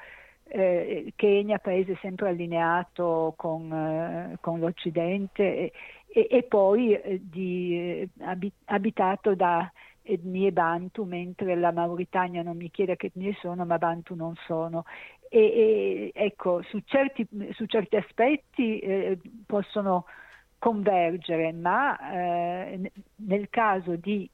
eh, 0.51 1.13
Kenya, 1.15 1.57
paese 1.59 1.97
sempre 2.01 2.29
allineato 2.29 3.33
con, 3.37 3.71
eh, 3.71 4.37
con 4.41 4.59
l'Occidente 4.59 5.71
e, 6.07 6.27
e- 6.29 6.43
poi 6.43 6.93
eh, 6.93 7.19
di, 7.23 7.77
eh, 7.77 8.09
abi- 8.23 8.51
abitato 8.65 9.33
da 9.35 9.71
etnie 10.03 10.51
Bantu, 10.51 11.03
mentre 11.03 11.55
la 11.55 11.71
Mauritania 11.71 12.41
non 12.43 12.57
mi 12.57 12.69
chiede 12.69 12.95
che 12.97 13.07
etnie 13.07 13.33
sono, 13.39 13.65
ma 13.65 13.77
Bantu 13.77 14.15
non 14.15 14.33
sono. 14.45 14.83
E, 15.29 15.39
e, 15.39 16.11
ecco, 16.13 16.61
su 16.63 16.79
certi, 16.83 17.27
su 17.51 17.65
certi 17.65 17.95
aspetti 17.95 18.79
eh, 18.79 19.19
possono 19.45 20.05
convergere, 20.57 21.53
ma 21.53 21.97
eh, 22.13 22.91
nel 23.15 23.49
caso 23.49 23.95
di 23.95 24.29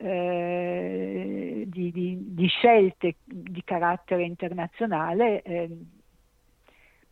eh, 0.00 1.64
di, 1.66 1.90
di- 1.92 2.18
di 2.34 2.46
scelte 2.46 3.16
di 3.24 3.62
carattere 3.64 4.24
internazionale 4.24 5.42
ehm, 5.42 5.84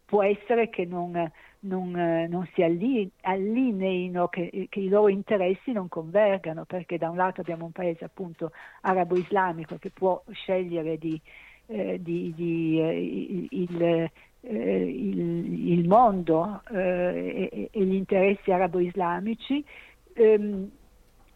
può 0.04 0.22
essere 0.22 0.70
che 0.70 0.86
non, 0.86 1.30
non, 1.60 1.94
eh, 1.96 2.26
non 2.28 2.48
si 2.54 2.62
alli- 2.62 3.10
allineino, 3.22 4.28
che, 4.28 4.66
che 4.70 4.80
i 4.80 4.88
loro 4.88 5.08
interessi 5.08 5.72
non 5.72 5.88
convergano, 5.88 6.64
perché 6.64 6.96
da 6.96 7.10
un 7.10 7.16
lato 7.16 7.42
abbiamo 7.42 7.66
un 7.66 7.72
paese 7.72 8.04
appunto 8.06 8.52
arabo-islamico 8.80 9.76
che 9.76 9.90
può 9.90 10.22
scegliere 10.32 10.96
di, 10.96 11.20
eh, 11.66 12.00
di- 12.00 12.32
di, 12.34 12.80
eh, 12.80 13.48
il, 13.50 13.82
eh, 13.82 14.10
il- 14.40 15.72
il 15.72 15.86
mondo 15.86 16.62
eh, 16.72 17.48
e, 17.52 17.68
e 17.70 17.84
gli 17.84 17.94
interessi 17.94 18.50
arabo-islamici, 18.50 19.62
ehm, 20.14 20.70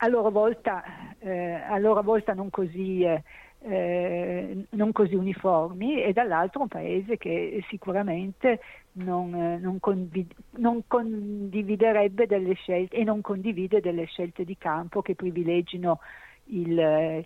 a 0.02 0.08
loro 0.08 0.30
volta, 0.30 0.82
eh, 1.20 1.52
a 1.54 1.78
loro 1.78 2.02
volta 2.02 2.34
non, 2.34 2.50
così, 2.50 3.02
eh, 3.02 3.22
eh, 3.60 4.66
non 4.70 4.90
così 4.90 5.14
uniformi 5.14 6.02
e 6.02 6.12
dall'altro 6.12 6.62
un 6.62 6.68
paese 6.68 7.16
che 7.16 7.64
sicuramente 7.68 8.60
non, 8.94 9.32
eh, 9.32 9.58
non 9.58 9.78
condiv- 9.78 10.34
non 10.56 10.82
condividerebbe 10.88 12.26
delle 12.26 12.54
scelte 12.54 12.96
e 12.96 13.04
non 13.04 13.20
condivide 13.20 13.80
delle 13.80 14.06
scelte 14.06 14.44
di 14.44 14.58
campo 14.58 15.02
che 15.02 15.14
privilegino 15.14 16.00
il, 16.46 17.24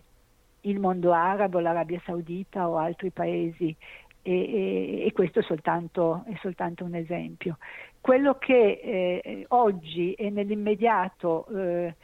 il 0.61 0.79
mondo 0.79 1.13
arabo, 1.13 1.59
l'Arabia 1.59 1.99
Saudita 2.05 2.69
o 2.69 2.77
altri 2.77 3.09
paesi 3.09 3.75
e, 4.21 4.31
e- 4.31 5.03
e 5.07 5.11
questo 5.13 5.39
è 5.39 5.41
soltanto, 5.41 6.23
è 6.27 6.35
soltanto 6.41 6.83
un 6.83 6.93
esempio. 6.93 7.57
Quello 7.99 8.35
che 8.35 8.79
eh, 8.83 9.45
oggi 9.47 10.13
e 10.13 10.29
nell'immediato 10.29 11.47
eh, 11.47 11.95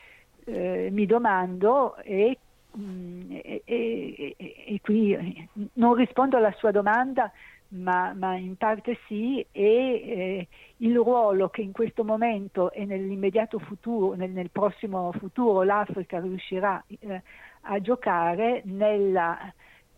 eh, 0.45 0.89
mi 0.91 1.05
domando 1.05 1.95
e, 1.97 2.37
mh, 2.71 3.31
e- 3.31 3.61
e- 3.65 4.35
e- 4.37 4.63
e 4.67 4.79
qui 4.81 5.49
non 5.73 5.93
rispondo 5.95 6.37
alla 6.37 6.51
sua 6.53 6.71
domanda 6.71 7.31
ma, 7.73 8.13
ma 8.13 8.35
in 8.35 8.55
parte 8.55 8.99
sì, 9.07 9.39
e 9.51 9.63
eh, 9.63 10.47
il 10.77 10.95
ruolo 10.95 11.49
che 11.49 11.61
in 11.61 11.71
questo 11.71 12.03
momento 12.03 12.71
e 12.71 12.85
nell'immediato 12.85 13.57
futuro, 13.59 14.13
nel, 14.15 14.29
nel 14.29 14.51
prossimo 14.51 15.11
futuro 15.13 15.63
l'Africa 15.63 16.19
riuscirà 16.19 16.83
eh, 16.87 17.21
a 17.61 17.79
giocare 17.81 18.61
nella, 18.65 19.51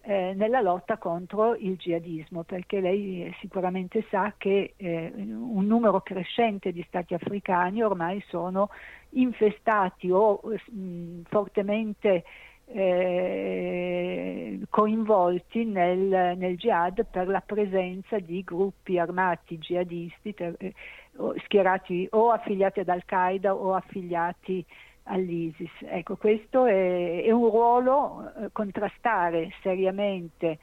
eh, 0.07 0.33
nella, 0.35 0.61
lotta 0.61 0.97
contro 0.97 1.55
il 1.55 1.77
jihadismo, 1.77 2.43
perché 2.43 2.79
lei 2.79 3.33
sicuramente 3.39 4.05
sa 4.09 4.33
che 4.37 4.73
eh, 4.77 5.11
un 5.15 5.65
numero 5.65 6.01
crescente 6.01 6.71
di 6.71 6.85
stati 6.87 7.15
africani 7.15 7.81
ormai 7.81 8.23
sono 8.27 8.69
infestati 9.09 10.11
o 10.11 10.41
mh, 10.43 11.21
fortemente 11.23 12.23
eh, 12.67 14.59
coinvolti 14.69 15.65
nel, 15.65 16.37
nel, 16.37 16.55
jihad 16.55 17.05
per 17.09 17.27
la 17.27 17.41
presenza 17.41 18.19
di 18.19 18.43
gruppi 18.43 18.99
armati 18.99 19.57
jihadisti 19.57 20.33
ter, 20.35 20.53
eh, 20.59 20.73
schierati 21.43 22.07
o 22.11 22.29
affiliati 22.29 22.81
ad 22.81 22.89
Al-Qaeda 22.89 23.55
o 23.55 23.73
affiliati 23.73 24.63
all'ISIS. 25.05 25.71
Ecco, 25.81 26.15
questo 26.15 26.65
è, 26.65 27.23
è 27.23 27.31
un 27.31 27.49
ruolo 27.49 28.31
eh, 28.37 28.49
contrastare 28.51 29.51
seriamente 29.61 30.59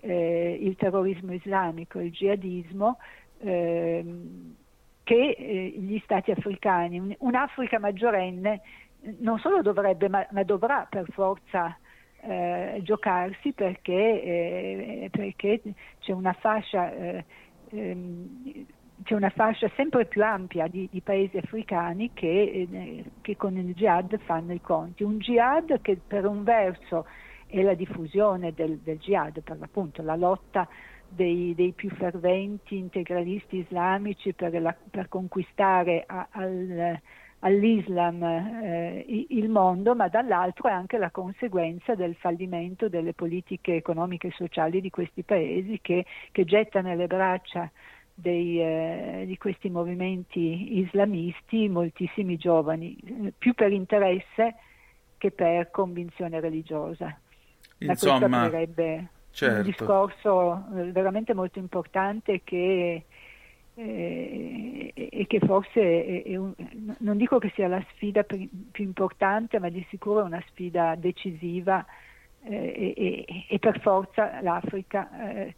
eh, 0.00 0.58
il 0.60 0.76
terrorismo 0.76 1.32
islamico, 1.32 2.00
il 2.00 2.10
jihadismo, 2.10 2.98
ehm, 3.40 4.54
che 5.02 5.36
eh, 5.38 5.74
gli 5.76 6.00
stati 6.04 6.30
africani, 6.30 7.14
un'Africa 7.18 7.78
maggiorenne 7.78 8.60
non 9.18 9.38
solo 9.38 9.60
dovrebbe, 9.60 10.08
ma, 10.08 10.26
ma 10.30 10.42
dovrà 10.44 10.86
per 10.88 11.04
forza 11.10 11.76
eh, 12.22 12.80
giocarsi 12.82 13.52
perché, 13.52 13.92
eh, 13.92 15.08
perché, 15.10 15.60
c'è 16.00 16.12
una 16.12 16.32
fascia. 16.32 16.92
Eh, 16.92 17.24
ehm, 17.70 18.66
c'è 19.02 19.14
una 19.14 19.30
fascia 19.30 19.70
sempre 19.74 20.06
più 20.06 20.22
ampia 20.22 20.66
di, 20.68 20.88
di 20.90 21.00
paesi 21.00 21.36
africani 21.36 22.12
che, 22.14 22.66
eh, 22.70 23.04
che, 23.20 23.36
con 23.36 23.56
il 23.56 23.74
jihad 23.74 24.18
fanno 24.20 24.52
i 24.52 24.60
conti. 24.60 25.02
Un 25.02 25.18
jihad 25.18 25.80
che 25.80 25.98
per 26.06 26.26
un 26.26 26.44
verso 26.44 27.06
è 27.46 27.60
la 27.62 27.74
diffusione 27.74 28.52
del, 28.54 28.78
del 28.78 28.98
jihad, 28.98 29.40
per 29.40 29.58
l'appunto 29.58 30.02
la 30.02 30.16
lotta 30.16 30.68
dei, 31.08 31.54
dei, 31.54 31.72
più 31.72 31.90
ferventi 31.90 32.76
integralisti 32.76 33.58
islamici 33.58 34.32
per, 34.32 34.60
la, 34.60 34.74
per 34.90 35.08
conquistare 35.08 36.04
a, 36.06 36.28
al, 36.30 36.98
all'Islam 37.40 38.22
eh, 38.22 39.26
il 39.28 39.48
mondo, 39.48 39.94
ma 39.94 40.08
dall'altro 40.08 40.68
è 40.68 40.72
anche 40.72 40.98
la 40.98 41.10
conseguenza 41.10 41.94
del 41.94 42.14
fallimento 42.16 42.88
delle 42.88 43.12
politiche 43.12 43.74
economiche 43.74 44.28
e 44.28 44.32
sociali 44.32 44.80
di 44.80 44.90
questi 44.90 45.22
paesi 45.22 45.78
che, 45.82 46.04
che 46.32 46.44
getta 46.44 46.80
nelle 46.80 47.06
braccia 47.06 47.70
dei, 48.14 48.60
eh, 48.60 49.24
di 49.26 49.36
questi 49.36 49.68
movimenti 49.68 50.78
islamisti 50.78 51.68
moltissimi 51.68 52.36
giovani, 52.36 52.96
eh, 52.96 53.32
più 53.36 53.54
per 53.54 53.72
interesse 53.72 54.54
che 55.18 55.30
per 55.32 55.70
convinzione 55.70 56.38
religiosa. 56.40 57.18
Insomma, 57.78 58.28
Ma 58.28 58.48
questo 58.48 59.08
certo. 59.30 59.56
un 59.56 59.62
discorso 59.62 60.64
eh, 60.76 60.92
veramente 60.92 61.34
molto 61.34 61.58
importante 61.58 62.42
che 62.44 63.04
eh, 63.76 64.92
e 64.94 65.26
che 65.26 65.40
forse 65.40 65.80
è, 65.80 66.22
è 66.22 66.36
un, 66.36 66.54
non 66.98 67.16
dico 67.16 67.38
che 67.38 67.50
sia 67.54 67.66
la 67.66 67.84
sfida 67.92 68.22
più, 68.22 68.48
più 68.70 68.84
importante, 68.84 69.58
ma 69.58 69.68
di 69.68 69.84
sicuro 69.88 70.20
è 70.20 70.24
una 70.24 70.42
sfida 70.48 70.94
decisiva 70.94 71.84
eh, 72.44 72.94
e, 72.96 73.46
e, 73.48 73.58
per 73.58 73.80
forza 73.80 74.40
l'Africa 74.42 75.32
eh, 75.32 75.54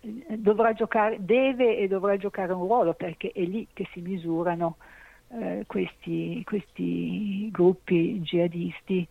dovrà 0.00 0.72
giocare, 0.72 1.16
deve 1.20 1.78
e 1.78 1.88
dovrà 1.88 2.16
giocare 2.16 2.52
un 2.52 2.62
ruolo 2.62 2.94
perché 2.94 3.32
è 3.32 3.42
lì 3.42 3.66
che 3.72 3.88
si 3.92 4.00
misurano 4.00 4.76
eh, 5.30 5.64
questi, 5.66 6.42
questi, 6.44 7.50
gruppi 7.50 8.20
jihadisti 8.20 9.06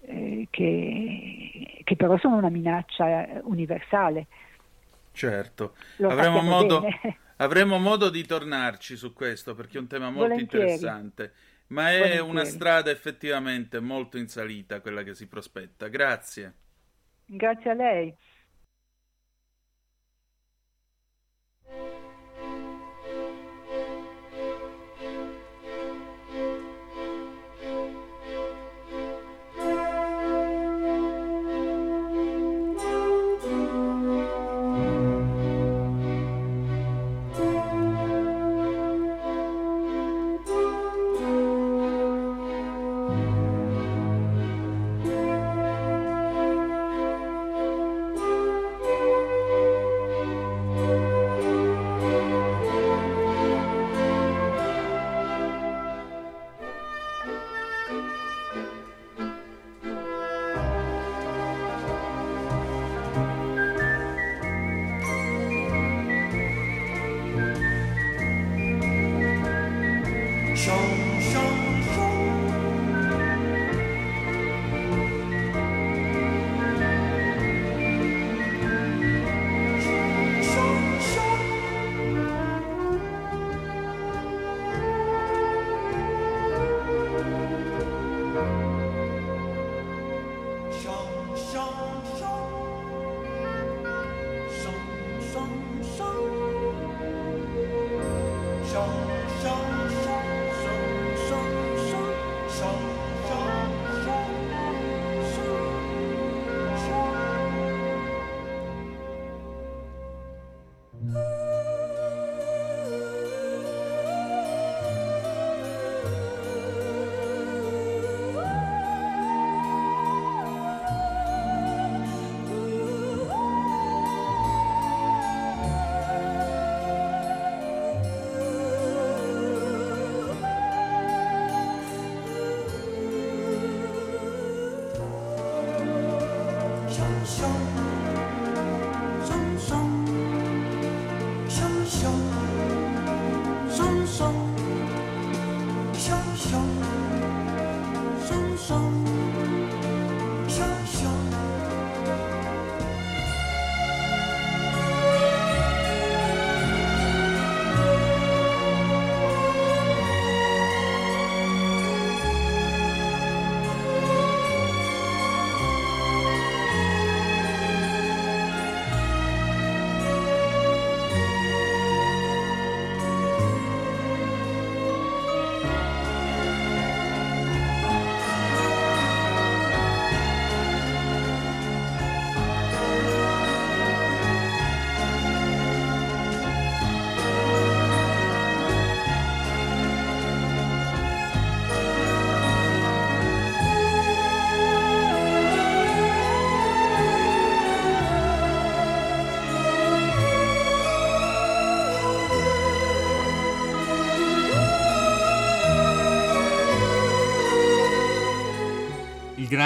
eh, 0.00 0.46
che, 0.50 1.80
che 1.84 1.96
però 1.96 2.18
sono 2.18 2.36
una 2.36 2.50
minaccia 2.50 3.40
universale. 3.42 4.26
Certo, 5.12 5.74
avremo 6.00 6.40
modo, 6.40 6.82
Avremo 7.42 7.78
modo 7.78 8.08
di 8.08 8.24
tornarci 8.24 8.96
su 8.96 9.12
questo 9.12 9.54
perché 9.56 9.78
è 9.78 9.80
un 9.80 9.88
tema 9.88 10.10
molto 10.10 10.28
Volentieri. 10.28 10.64
interessante, 10.64 11.32
ma 11.68 11.90
è 11.90 11.98
Volentieri. 11.98 12.28
una 12.28 12.44
strada 12.44 12.90
effettivamente 12.90 13.80
molto 13.80 14.16
in 14.16 14.28
salita 14.28 14.80
quella 14.80 15.02
che 15.02 15.14
si 15.14 15.26
prospetta. 15.26 15.88
Grazie. 15.88 16.54
Grazie 17.26 17.70
a 17.70 17.74
lei. 17.74 18.14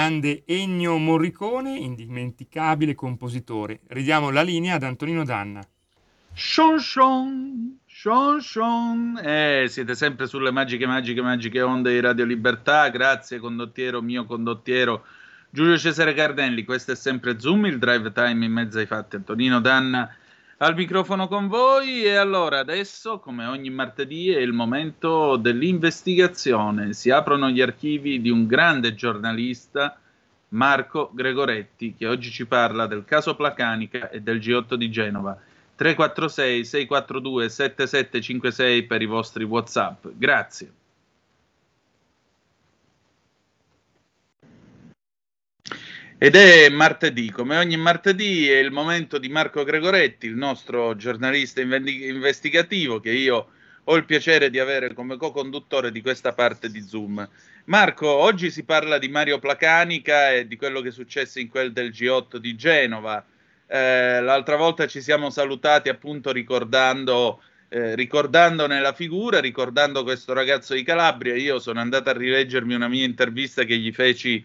Grande 0.07 0.43
Ennio 0.45 0.97
Morricone, 0.97 1.75
indimenticabile 1.75 2.95
compositore. 2.95 3.81
Ridiamo 3.87 4.29
la 4.29 4.41
linea 4.41 4.75
ad 4.75 4.83
Antonino 4.83 5.25
Danna. 5.25 5.61
Sean 6.33 6.79
Sean. 8.39 9.19
Eh, 9.21 9.65
siete 9.67 9.95
sempre 9.95 10.27
sulle 10.27 10.51
magiche, 10.51 10.87
magiche, 10.87 11.21
magiche 11.21 11.61
onde 11.61 11.91
di 11.91 11.99
Radio 11.99 12.23
Libertà. 12.23 12.87
Grazie, 12.87 13.39
condottiero, 13.39 14.01
mio 14.01 14.23
condottiero 14.23 15.03
Giulio 15.49 15.77
Cesare 15.77 16.13
Cardelli. 16.13 16.63
Questo 16.63 16.93
è 16.93 16.95
sempre 16.95 17.37
Zoom, 17.37 17.65
il 17.65 17.77
drive 17.77 18.13
time 18.13 18.45
in 18.45 18.53
mezzo 18.53 18.79
ai 18.79 18.85
fatti. 18.85 19.17
Antonino 19.17 19.59
Danna 19.59 20.09
al 20.57 20.75
microfono 20.75 21.27
con 21.27 21.47
voi. 21.47 22.03
E 22.03 22.15
allora, 22.15 22.59
adesso, 22.59 23.19
come 23.19 23.45
ogni 23.45 23.69
martedì, 23.69 24.31
è 24.31 24.39
il 24.39 24.53
momento 24.53 25.35
dell'investigazione. 25.35 26.93
Si 26.93 27.09
aprono 27.09 27.49
gli 27.49 27.61
archivi 27.61 28.21
di 28.21 28.29
un 28.29 28.47
grande 28.47 28.93
giornalista. 28.95 29.99
Marco 30.49 31.11
Gregoretti, 31.13 31.93
che 31.97 32.07
oggi 32.07 32.31
ci 32.31 32.45
parla 32.45 32.87
del 32.87 33.03
caso 33.03 33.35
Placanica 33.35 34.09
e 34.09 34.21
del 34.21 34.37
G8 34.37 34.75
di 34.75 34.89
Genova. 34.89 35.37
346 35.75 36.63
642 36.63 37.49
7756 37.49 38.83
per 38.83 39.01
i 39.01 39.05
vostri 39.05 39.43
WhatsApp. 39.43 40.07
Grazie. 40.13 40.71
Ed 46.19 46.35
è 46.35 46.67
martedì, 46.69 47.29
come 47.29 47.57
ogni 47.57 47.77
martedì 47.77 48.49
è 48.49 48.57
il 48.57 48.71
momento 48.71 49.19
di 49.19 49.29
Marco 49.29 49.63
Gregoretti, 49.63 50.25
il 50.25 50.35
nostro 50.35 50.95
giornalista 50.95 51.61
investigativo 51.61 52.99
che 52.99 53.11
io 53.11 53.49
ho 53.83 53.95
il 53.95 54.03
piacere 54.03 54.49
di 54.49 54.57
avere 54.57 54.95
come 54.95 55.15
co-conduttore 55.15 55.91
di 55.91 56.01
questa 56.01 56.33
parte 56.33 56.71
di 56.71 56.81
Zoom. 56.81 57.29
Marco, 57.65 58.09
oggi 58.09 58.49
si 58.49 58.63
parla 58.63 58.97
di 58.97 59.09
Mario 59.09 59.37
Placanica 59.37 60.31
e 60.31 60.47
di 60.47 60.55
quello 60.55 60.81
che 60.81 60.87
è 60.87 60.91
successo 60.91 61.37
in 61.39 61.49
quel 61.49 61.71
del 61.71 61.89
G8 61.91 62.37
di 62.37 62.55
Genova. 62.55 63.23
Eh, 63.67 64.19
l'altra 64.19 64.55
volta 64.55 64.87
ci 64.87 65.03
siamo 65.03 65.29
salutati 65.29 65.87
appunto 65.87 66.31
ricordando, 66.31 67.43
eh, 67.69 67.93
ricordandone 67.93 68.81
la 68.81 68.93
figura, 68.93 69.39
ricordando 69.39 70.01
questo 70.01 70.33
ragazzo 70.33 70.73
di 70.73 70.81
Calabria. 70.81 71.35
Io 71.35 71.59
sono 71.59 71.79
andato 71.79 72.09
a 72.09 72.13
rileggermi 72.13 72.73
una 72.73 72.87
mia 72.87 73.05
intervista 73.05 73.65
che 73.65 73.77
gli 73.77 73.91
feci 73.91 74.43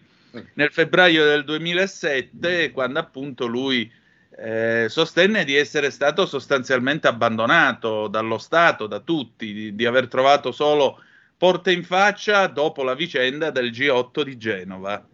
nel 0.53 0.71
febbraio 0.71 1.25
del 1.25 1.43
2007, 1.43 2.71
quando 2.71 2.99
appunto 2.99 3.45
lui 3.45 3.91
eh, 4.37 4.85
sostenne 4.89 5.43
di 5.43 5.55
essere 5.55 5.91
stato 5.91 6.25
sostanzialmente 6.25 7.07
abbandonato 7.07 8.07
dallo 8.07 8.37
Stato, 8.37 8.87
da 8.87 8.99
tutti, 8.99 9.53
di, 9.53 9.75
di 9.75 9.85
aver 9.85 10.07
trovato 10.07 10.51
solo 10.51 11.01
porte 11.37 11.71
in 11.71 11.83
faccia 11.83 12.47
dopo 12.47 12.83
la 12.83 12.95
vicenda 12.95 13.51
del 13.51 13.69
G8 13.69 14.21
di 14.23 14.37
Genova. 14.37 15.07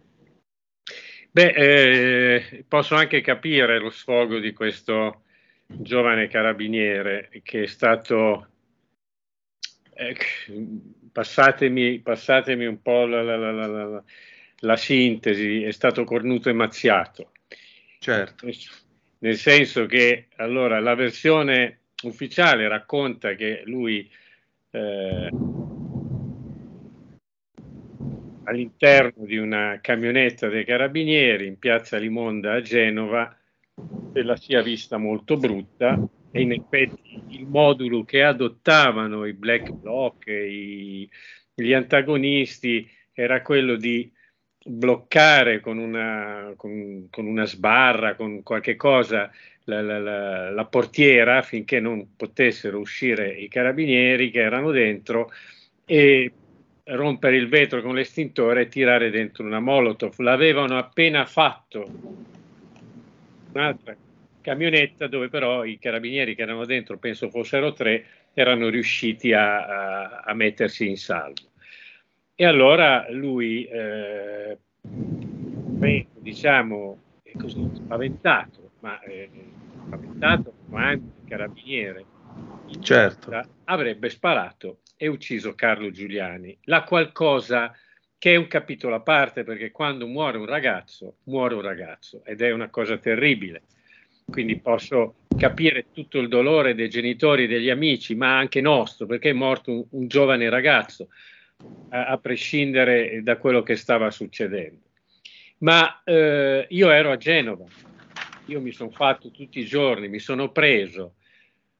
Beh, 1.32 1.52
eh, 1.54 2.64
posso 2.66 2.94
anche 2.96 3.20
capire 3.20 3.78
lo 3.78 3.90
sfogo 3.90 4.38
di 4.38 4.52
questo 4.52 5.22
giovane 5.66 6.26
carabiniere 6.26 7.30
che 7.44 7.62
è 7.62 7.66
stato, 7.66 8.48
eh, 9.94 10.16
passatemi, 11.12 12.00
passatemi, 12.00 12.66
un 12.66 12.82
po' 12.82 13.06
la, 13.06 13.22
la, 13.22 13.36
la, 13.36 14.02
la, 14.60 14.76
sintesi, 14.76 15.62
è 15.62 15.72
stato 15.72 16.04
cornuto 16.04 16.48
e 16.48 16.52
mazziato. 16.52 17.32
Certo. 17.98 18.48
Nel 19.18 19.36
senso 19.36 19.86
che 19.86 20.28
allora 20.36 20.80
la 20.80 20.94
versione 20.94 21.80
ufficiale 22.04 22.66
racconta 22.68 23.34
che 23.34 23.62
lui 23.66 24.10
eh, 24.70 25.30
all'interno 28.44 29.26
di 29.26 29.36
una 29.36 29.78
camionetta 29.82 30.48
dei 30.48 30.64
carabinieri 30.64 31.46
in 31.46 31.58
piazza 31.58 31.98
Limonda 31.98 32.54
a 32.54 32.62
Genova 32.62 33.36
e 34.12 34.22
la 34.22 34.36
sia 34.36 34.62
vista 34.62 34.96
molto 34.96 35.36
brutta 35.36 35.98
e 36.30 36.40
in 36.40 36.52
effetti 36.52 37.22
il 37.28 37.46
modulo 37.46 38.04
che 38.04 38.22
adottavano 38.22 39.24
i 39.24 39.32
black 39.32 39.70
bloc, 39.70 40.26
i, 40.26 41.08
gli 41.54 41.72
antagonisti, 41.72 42.88
era 43.12 43.42
quello 43.42 43.76
di 43.76 44.10
bloccare 44.64 45.60
con 45.60 45.78
una, 45.78 46.52
con, 46.56 47.08
con 47.10 47.26
una 47.26 47.46
sbarra, 47.46 48.14
con 48.14 48.42
qualche 48.42 48.76
cosa, 48.76 49.30
la, 49.64 49.80
la, 49.80 50.50
la, 50.50 50.64
portiera 50.64 51.38
affinché 51.38 51.80
non 51.80 52.16
potessero 52.16 52.78
uscire 52.78 53.30
i 53.30 53.48
carabinieri 53.48 54.30
che 54.30 54.40
erano 54.40 54.70
dentro 54.70 55.30
e 55.84 56.32
rompere 56.84 57.36
il 57.36 57.48
vetro 57.48 57.82
con 57.82 57.94
l'estintore 57.94 58.62
e 58.62 58.68
tirare 58.68 59.10
dentro 59.10 59.44
una 59.44 59.60
Molotov. 59.60 60.18
L'avevano 60.18 60.76
appena 60.76 61.24
fatto 61.24 61.86
un'altra 63.52 63.96
camionetta 64.40 65.06
dove 65.06 65.28
però 65.28 65.64
i 65.64 65.78
carabinieri 65.78 66.34
che 66.34 66.42
erano 66.42 66.64
dentro, 66.64 66.98
penso 66.98 67.28
fossero 67.30 67.72
tre, 67.72 68.04
erano 68.32 68.68
riusciti 68.68 69.32
a, 69.32 69.66
a, 69.66 70.22
a 70.24 70.34
mettersi 70.34 70.88
in 70.88 70.96
salvo. 70.96 71.49
E 72.40 72.46
allora 72.46 73.04
lui, 73.10 73.66
eh, 73.66 74.56
diciamo, 76.20 76.98
è 77.22 77.32
così 77.36 77.68
spaventato, 77.74 78.70
ma 78.80 78.98
eh, 79.02 79.28
spaventato 79.84 80.54
come 80.64 80.82
anche 80.82 81.04
il 81.20 81.28
carabiniere, 81.28 82.04
certo. 82.80 83.46
avrebbe 83.64 84.08
sparato 84.08 84.78
e 84.96 85.06
ucciso 85.08 85.54
Carlo 85.54 85.90
Giuliani. 85.90 86.56
La 86.62 86.84
qualcosa 86.84 87.76
che 88.16 88.32
è 88.32 88.36
un 88.36 88.46
capitolo 88.46 88.94
a 88.94 89.00
parte 89.00 89.44
perché 89.44 89.70
quando 89.70 90.06
muore 90.06 90.38
un 90.38 90.46
ragazzo, 90.46 91.16
muore 91.24 91.56
un 91.56 91.60
ragazzo 91.60 92.22
ed 92.24 92.40
è 92.40 92.50
una 92.52 92.70
cosa 92.70 92.96
terribile. 92.96 93.64
Quindi 94.24 94.58
posso 94.58 95.16
capire 95.36 95.88
tutto 95.92 96.18
il 96.18 96.28
dolore 96.28 96.74
dei 96.74 96.88
genitori, 96.88 97.46
degli 97.46 97.68
amici, 97.68 98.14
ma 98.14 98.38
anche 98.38 98.62
nostro, 98.62 99.04
perché 99.04 99.28
è 99.28 99.34
morto 99.34 99.72
un, 99.72 99.84
un 99.90 100.08
giovane 100.08 100.48
ragazzo, 100.48 101.08
a, 101.90 102.06
a, 102.06 102.18
prescindere 102.18 103.22
da 103.22 103.36
quello 103.36 103.62
che 103.62 103.76
stava 103.76 104.10
succedendo. 104.10 104.80
Ma 105.58 106.02
eh, 106.04 106.66
io 106.68 106.90
ero 106.90 107.10
a 107.10 107.16
Genova, 107.16 107.64
io 108.46 108.60
mi 108.60 108.72
sono 108.72 108.90
fatto 108.90 109.30
tutti 109.30 109.58
i 109.58 109.66
giorni, 109.66 110.08
mi 110.08 110.18
sono 110.18 110.50
preso. 110.50 111.14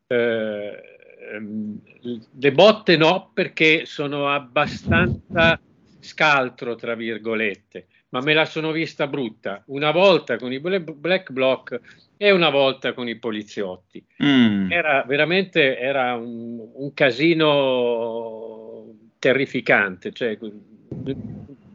Eh, 0.07 0.91
Ehm, 1.31 1.81
le 2.39 2.53
botte 2.53 2.97
no 2.97 3.31
perché 3.33 3.85
sono 3.85 4.29
abbastanza 4.29 5.61
scaltro 6.01 6.77
tra 6.77 6.95
virgolette 6.95 7.87
ma 8.09 8.21
me 8.21 8.33
la 8.33 8.47
sono 8.47 8.73
vista 8.73 9.07
brutta 9.07 9.63
una 9.67 9.91
volta 9.91 10.39
con 10.39 10.51
i 10.51 10.59
black 10.59 11.31
bloc 11.31 11.79
e 12.17 12.31
una 12.31 12.49
volta 12.49 12.95
con 12.95 13.07
i 13.07 13.19
poliziotti 13.19 14.03
mm. 14.23 14.73
era 14.73 15.05
veramente 15.07 15.79
era 15.79 16.15
un, 16.15 16.71
un 16.73 16.95
casino 16.95 18.60
terrificante 19.21 20.11
cioè, 20.13 20.37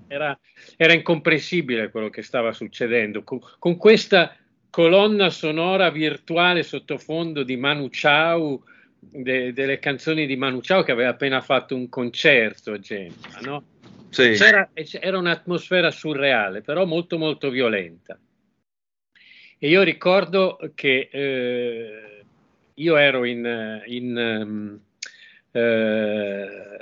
era, 0.08 0.38
era, 0.76 0.94
incomprensibile 0.94 1.90
quello 1.90 2.10
che 2.10 2.24
stava 2.24 2.52
succedendo 2.52 3.24
con, 3.24 3.40
con 3.60 3.78
questa 3.78 4.36
colonna 4.70 5.30
sonora 5.30 5.90
virtuale 5.90 6.64
sottofondo 6.64 7.44
di 7.44 7.56
Manu 7.56 7.88
Chao 7.90 8.64
de, 9.00 9.54
delle 9.54 9.80
canzoni 9.80 10.26
di 10.26 10.36
Manu 10.36 10.60
Chao 10.60 10.84
che 10.84 10.92
aveva 10.92 11.12
appena 11.12 11.40
fatto 11.40 11.76
un 11.76 11.88
concerto 11.88 12.74
a 12.74 12.80
Genova, 12.80 13.40
no? 13.42 13.64
Sì. 14.10 14.32
C'era, 14.32 14.70
era 14.74 15.18
un'atmosfera 15.18 15.92
surreale, 15.92 16.62
però 16.62 16.86
molto 16.86 17.18
molto 17.18 17.50
violenta. 17.50 18.18
E 19.58 19.68
io 19.68 19.84
ricordo 19.84 20.58
che 20.74 21.10
eh, 21.12 22.24
io 22.74 22.96
ero 22.96 23.26
in, 23.26 23.82
in 23.86 24.16
um, 24.16 24.80
eh, 25.52 26.78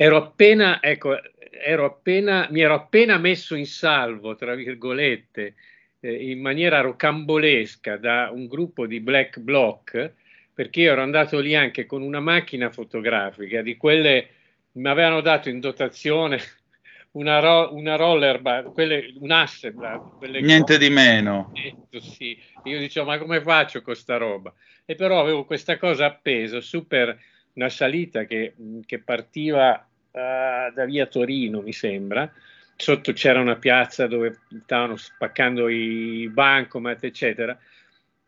ero 0.00 0.16
appena, 0.16 0.80
ecco, 0.80 1.18
ero 1.50 1.84
appena, 1.84 2.46
mi 2.50 2.60
ero 2.60 2.74
appena 2.74 3.18
messo 3.18 3.56
in 3.56 3.66
salvo, 3.66 4.36
tra 4.36 4.54
virgolette, 4.54 5.54
eh, 5.98 6.30
in 6.30 6.40
maniera 6.40 6.80
rocambolesca 6.80 7.96
da 7.96 8.30
un 8.32 8.46
gruppo 8.46 8.86
di 8.86 9.00
black 9.00 9.40
bloc 9.40 10.12
perché 10.54 10.82
io 10.82 10.92
ero 10.92 11.02
andato 11.02 11.40
lì 11.40 11.56
anche 11.56 11.84
con 11.84 12.02
una 12.02 12.20
macchina 12.20 12.70
fotografica 12.70 13.60
di 13.60 13.76
quelle 13.76 14.28
mi 14.72 14.88
avevano 14.88 15.20
dato 15.20 15.48
in 15.48 15.58
dotazione 15.58 16.38
una, 17.18 17.40
ro- 17.40 17.74
una 17.74 17.96
roller 17.96 18.40
bar, 18.40 18.72
quelle, 18.72 19.12
un 19.18 19.32
Hasselblad. 19.32 20.22
Niente 20.40 20.78
di 20.78 20.90
meno. 20.90 21.52
Sì. 21.98 22.40
Io 22.64 22.78
dicevo, 22.78 23.06
ma 23.06 23.18
come 23.18 23.40
faccio 23.40 23.82
con 23.82 23.96
sta 23.96 24.16
roba? 24.16 24.54
E 24.84 24.94
però 24.94 25.20
avevo 25.20 25.44
questa 25.44 25.76
cosa 25.76 26.06
appesa 26.06 26.60
su 26.60 26.86
per 26.86 27.18
una 27.54 27.68
salita 27.68 28.24
che, 28.24 28.54
che 28.86 29.00
partiva 29.00 29.87
uh, 30.10 30.72
da 30.74 30.84
via 30.84 31.06
Torino, 31.06 31.60
mi 31.60 31.72
sembra. 31.72 32.30
Sotto 32.76 33.12
c'era 33.12 33.40
una 33.40 33.56
piazza 33.56 34.06
dove 34.06 34.38
stavano 34.62 34.96
spaccando 34.96 35.68
i 35.68 36.28
bancomat, 36.32 37.04
eccetera 37.04 37.58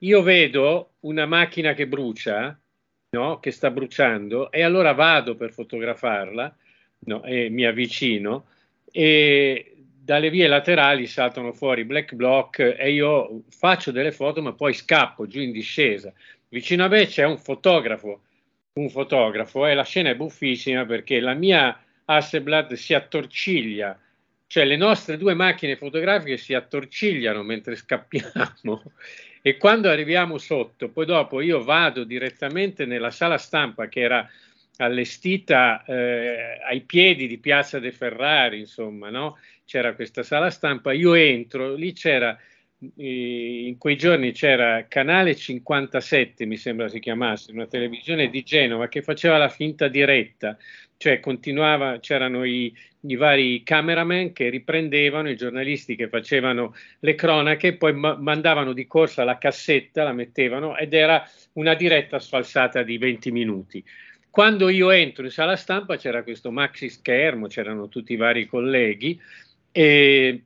io 0.02 0.22
vedo 0.22 0.92
una 1.00 1.26
macchina 1.26 1.74
che 1.74 1.86
brucia, 1.86 2.58
no? 3.10 3.40
che 3.40 3.50
sta 3.50 3.70
bruciando, 3.70 4.50
e 4.50 4.62
allora 4.62 4.92
vado 4.92 5.34
per 5.34 5.52
fotografarla 5.52 6.56
no? 7.00 7.24
e 7.24 7.48
mi 7.50 7.64
avvicino 7.64 8.46
e 8.92 9.74
dalle 10.02 10.30
vie 10.30 10.46
laterali 10.46 11.06
saltano 11.06 11.52
fuori 11.52 11.84
black 11.84 12.14
block 12.14 12.58
e 12.58 12.90
io 12.90 13.42
faccio 13.48 13.92
delle 13.92 14.10
foto 14.10 14.42
ma 14.42 14.52
poi 14.52 14.72
scappo 14.72 15.26
giù 15.26 15.40
in 15.40 15.52
discesa. 15.52 16.12
Vicino 16.48 16.84
a 16.84 16.88
me 16.88 17.06
c'è 17.06 17.24
un 17.24 17.38
fotografo, 17.38 18.22
un 18.74 18.88
fotografo 18.88 19.66
e 19.66 19.74
la 19.74 19.84
scena 19.84 20.10
è 20.10 20.16
buffissima 20.16 20.84
perché 20.84 21.20
la 21.20 21.34
mia 21.34 21.78
Hasselblad 22.04 22.72
si 22.74 22.94
attorciglia, 22.94 23.98
cioè 24.46 24.64
le 24.64 24.76
nostre 24.76 25.16
due 25.16 25.34
macchine 25.34 25.76
fotografiche 25.76 26.36
si 26.36 26.54
attorcigliano 26.54 27.42
mentre 27.42 27.76
scappiamo 27.76 28.82
e 29.42 29.56
quando 29.56 29.88
arriviamo 29.88 30.38
sotto, 30.38 30.90
poi 30.90 31.06
dopo 31.06 31.40
io 31.40 31.62
vado 31.62 32.04
direttamente 32.04 32.84
nella 32.84 33.10
sala 33.10 33.38
stampa 33.38 33.88
che 33.88 34.00
era 34.00 34.28
allestita 34.76 35.84
eh, 35.84 36.58
ai 36.66 36.80
piedi 36.80 37.26
di 37.26 37.38
Piazza 37.38 37.78
De 37.78 37.92
Ferrari, 37.92 38.58
insomma, 38.58 39.10
no? 39.10 39.38
c'era 39.64 39.94
questa 39.94 40.22
sala 40.22 40.50
stampa, 40.50 40.92
io 40.92 41.14
entro, 41.14 41.74
lì 41.74 41.92
c'era, 41.92 42.36
eh, 42.36 42.38
in 42.96 43.76
quei 43.76 43.96
giorni 43.96 44.32
c'era 44.32 44.86
Canale 44.88 45.34
57, 45.34 46.46
mi 46.46 46.56
sembra 46.56 46.88
si 46.88 46.98
chiamasse, 46.98 47.52
una 47.52 47.66
televisione 47.66 48.30
di 48.30 48.42
Genova 48.42 48.88
che 48.88 49.02
faceva 49.02 49.36
la 49.36 49.50
finta 49.50 49.88
diretta, 49.88 50.56
cioè 50.96 51.20
continuava, 51.20 51.98
c'erano 52.00 52.44
i, 52.44 52.74
i 53.02 53.16
vari 53.16 53.62
cameraman 53.62 54.32
che 54.32 54.48
riprendevano, 54.48 55.28
i 55.28 55.36
giornalisti 55.36 55.94
che 55.94 56.08
facevano 56.08 56.74
le 57.00 57.14
cronache, 57.14 57.76
poi 57.76 57.92
ma- 57.92 58.16
mandavano 58.16 58.72
di 58.72 58.86
corsa 58.86 59.24
la 59.24 59.36
cassetta, 59.36 60.02
la 60.02 60.12
mettevano 60.12 60.76
ed 60.76 60.94
era 60.94 61.22
una 61.54 61.74
diretta 61.74 62.18
sfalsata 62.18 62.82
di 62.82 62.96
20 62.96 63.30
minuti. 63.30 63.84
Quando 64.30 64.68
io 64.68 64.90
entro 64.90 65.24
in 65.24 65.30
sala 65.30 65.56
stampa 65.56 65.96
c'era 65.96 66.22
questo 66.22 66.50
maxi 66.50 66.88
schermo, 66.88 67.46
c'erano 67.46 67.88
tutti 67.88 68.12
i 68.12 68.16
vari 68.16 68.46
colleghi 68.46 69.20
e, 69.72 70.44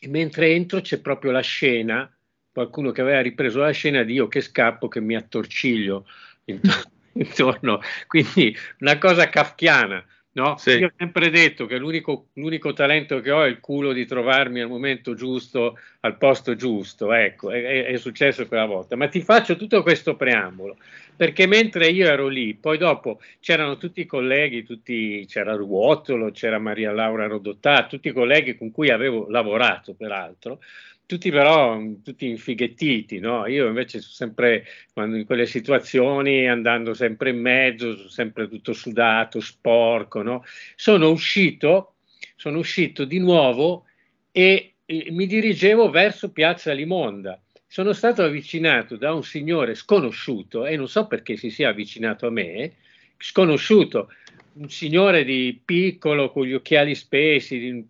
e 0.00 0.08
mentre 0.08 0.52
entro 0.52 0.80
c'è 0.80 1.00
proprio 1.00 1.30
la 1.30 1.40
scena, 1.40 2.10
qualcuno 2.52 2.90
che 2.90 3.00
aveva 3.00 3.20
ripreso 3.20 3.60
la 3.60 3.70
scena 3.70 4.02
di 4.02 4.14
io 4.14 4.28
che 4.28 4.40
scappo, 4.40 4.88
che 4.88 5.00
mi 5.00 5.14
attorciglio 5.14 6.06
intorno, 7.12 7.80
quindi 8.06 8.56
una 8.80 8.98
cosa 8.98 9.28
kafkiana. 9.28 10.04
No? 10.38 10.56
Sì. 10.56 10.70
Io 10.70 10.86
ho 10.86 10.92
sempre 10.96 11.30
detto 11.30 11.66
che 11.66 11.78
l'unico, 11.78 12.28
l'unico, 12.34 12.72
talento 12.72 13.20
che 13.20 13.32
ho 13.32 13.42
è 13.42 13.48
il 13.48 13.58
culo 13.58 13.92
di 13.92 14.06
trovarmi 14.06 14.60
al 14.60 14.68
momento 14.68 15.14
giusto, 15.14 15.76
al 16.00 16.16
posto 16.16 16.54
giusto. 16.54 17.12
Ecco, 17.12 17.50
è, 17.50 17.86
è, 17.86 17.96
successo 17.96 18.46
quella 18.46 18.64
volta. 18.64 18.94
Ma 18.94 19.08
ti 19.08 19.20
faccio 19.20 19.56
tutto 19.56 19.82
questo 19.82 20.14
preambolo 20.14 20.76
perché 21.18 21.48
mentre 21.48 21.88
io 21.88 22.06
ero 22.06 22.28
lì, 22.28 22.54
poi 22.54 22.78
dopo 22.78 23.18
c'erano 23.40 23.76
tutti 23.76 24.02
i 24.02 24.06
colleghi, 24.06 24.62
tutti, 24.62 25.26
c'era 25.28 25.56
Ruotolo, 25.56 26.30
c'era 26.30 26.60
Maria 26.60 26.92
Laura 26.92 27.26
Rodottà, 27.26 27.88
tutti 27.88 28.06
i 28.06 28.12
colleghi 28.12 28.56
con 28.56 28.70
cui 28.70 28.90
avevo 28.90 29.26
lavorato 29.28 29.94
peraltro, 29.94 30.60
tutti 31.08 31.30
però 31.30 31.80
tutti 32.04 32.28
infighettiti, 32.28 33.18
no? 33.18 33.46
Io 33.46 33.66
invece 33.66 34.00
sono 34.00 34.12
sempre, 34.12 34.66
quando 34.92 35.16
in 35.16 35.24
quelle 35.24 35.46
situazioni, 35.46 36.46
andando 36.46 36.92
sempre 36.92 37.30
in 37.30 37.40
mezzo, 37.40 38.10
sempre 38.10 38.46
tutto 38.46 38.74
sudato, 38.74 39.40
sporco, 39.40 40.20
no? 40.20 40.44
Sono 40.76 41.08
uscito, 41.08 41.94
sono 42.36 42.58
uscito 42.58 43.06
di 43.06 43.20
nuovo 43.20 43.86
e, 44.30 44.74
e 44.84 45.06
mi 45.10 45.26
dirigevo 45.26 45.88
verso 45.88 46.30
Piazza 46.30 46.72
Limonda 46.72 47.40
sono 47.66 47.94
stato 47.94 48.22
avvicinato 48.22 48.96
da 48.96 49.14
un 49.14 49.22
signore 49.22 49.74
sconosciuto 49.74 50.66
e 50.66 50.76
non 50.76 50.88
so 50.88 51.06
perché 51.06 51.36
si 51.36 51.48
sia 51.48 51.70
avvicinato 51.70 52.26
a 52.26 52.30
me, 52.30 52.74
sconosciuto, 53.16 54.10
un 54.54 54.68
signore 54.68 55.24
di 55.24 55.58
piccolo 55.64 56.30
con 56.32 56.44
gli 56.44 56.54
occhiali 56.54 56.94
spessi, 56.94 57.58
di 57.58 57.86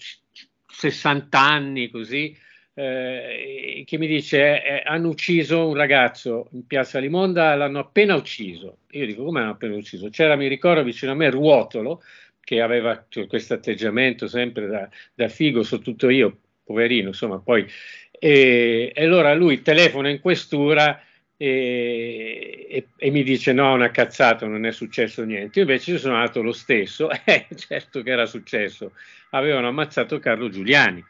60 0.67 1.41
anni 1.41 1.91
così, 1.91 2.37
eh, 2.79 3.83
che 3.85 3.99
mi 3.99 4.07
dice 4.07 4.63
eh, 4.63 4.83
hanno 4.85 5.09
ucciso 5.09 5.67
un 5.67 5.75
ragazzo 5.75 6.49
in 6.53 6.65
piazza 6.65 7.01
Limonda, 7.01 7.57
l'hanno 7.57 7.81
appena 7.81 8.15
ucciso. 8.15 8.79
Io 8.91 9.05
dico 9.05 9.25
come 9.25 9.41
hanno 9.41 9.51
appena 9.51 9.75
ucciso? 9.75 10.11
C'era, 10.11 10.37
mi 10.37 10.47
ricordo, 10.47 10.85
vicino 10.85 11.11
a 11.11 11.17
me 11.17 11.29
Ruotolo, 11.29 12.03
che 12.39 12.61
aveva 12.61 13.05
cioè, 13.09 13.27
questo 13.27 13.55
atteggiamento 13.55 14.29
sempre 14.29 14.69
da, 14.69 14.89
da 15.13 15.27
figo, 15.27 15.65
so 15.65 15.81
tutto 15.81 16.09
io, 16.09 16.39
poverino, 16.63 17.09
insomma, 17.09 17.41
poi 17.41 17.67
e, 18.13 18.93
e 18.95 19.05
allora 19.05 19.35
lui 19.35 19.61
telefona 19.61 20.09
in 20.09 20.21
questura 20.21 21.03
e, 21.37 22.67
e, 22.69 22.87
e, 22.97 23.11
mi 23.11 23.25
dice 23.25 23.53
no, 23.53 23.73
una 23.73 23.91
cazzata, 23.91 24.47
non 24.47 24.67
è 24.67 24.73
successo 24.73 25.25
niente. 25.25 25.59
Io 25.59 25.65
invece 25.65 25.99
sono 25.99 26.15
andato 26.15 26.43
lo 26.43 26.53
stesso, 26.53 27.09
eh, 27.25 27.47
certo 27.57 28.03
che 28.03 28.11
era 28.11 28.27
successo, 28.27 28.93
avevano 29.31 29.67
ammazzato 29.67 30.21
Carlo 30.21 30.49
Giuliani. 30.49 31.05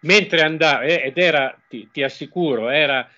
Mentre 0.00 0.42
andava, 0.42 0.82
eh, 0.82 1.02
ed 1.06 1.18
era, 1.18 1.56
ti, 1.68 1.88
ti, 1.90 2.02
assicuro, 2.02 2.68
era 2.68 3.08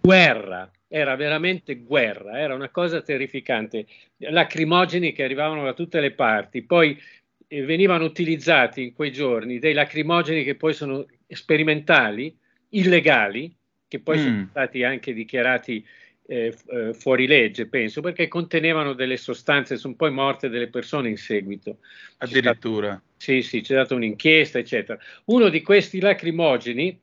guerra, 0.00 0.70
era 0.88 1.14
veramente 1.14 1.76
guerra, 1.76 2.38
era 2.38 2.54
una 2.54 2.70
cosa 2.70 3.02
terrificante. 3.02 3.86
Lacrimogeni 4.18 5.12
che 5.12 5.22
arrivavano 5.22 5.64
da 5.64 5.74
tutte 5.74 6.00
le 6.00 6.12
parti, 6.12 6.62
poi 6.62 7.00
eh, 7.46 7.62
venivano 7.64 8.04
utilizzati 8.04 8.82
in 8.82 8.94
quei 8.94 9.12
giorni 9.12 9.58
dei 9.58 9.74
lacrimogeni 9.74 10.42
che 10.42 10.56
poi 10.56 10.74
sono 10.74 11.06
sperimentali, 11.28 12.36
illegali, 12.70 13.54
che 13.86 14.00
poi 14.00 14.18
mm. 14.18 14.22
sono 14.22 14.46
stati 14.50 14.82
anche 14.82 15.12
dichiarati 15.12 15.84
eh, 16.26 16.56
eh, 16.68 16.94
fuori 16.94 17.26
legge, 17.26 17.66
penso, 17.66 18.00
perché 18.00 18.26
contenevano 18.26 18.94
delle 18.94 19.16
sostanze, 19.16 19.76
sono 19.76 19.94
poi 19.94 20.10
morte 20.10 20.48
delle 20.48 20.68
persone 20.68 21.10
in 21.10 21.16
seguito. 21.16 21.78
Addirittura. 22.18 23.00
Sì, 23.22 23.42
sì, 23.42 23.60
c'è 23.60 23.74
stata 23.74 23.94
un'inchiesta, 23.94 24.58
eccetera. 24.58 24.98
Uno 25.26 25.48
di 25.48 25.62
questi 25.62 26.00
lacrimogeni 26.00 27.00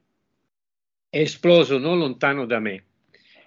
è 1.09 1.17
esploso 1.17 1.77
non 1.77 1.97
lontano 1.97 2.45
da 2.45 2.59
me 2.59 2.83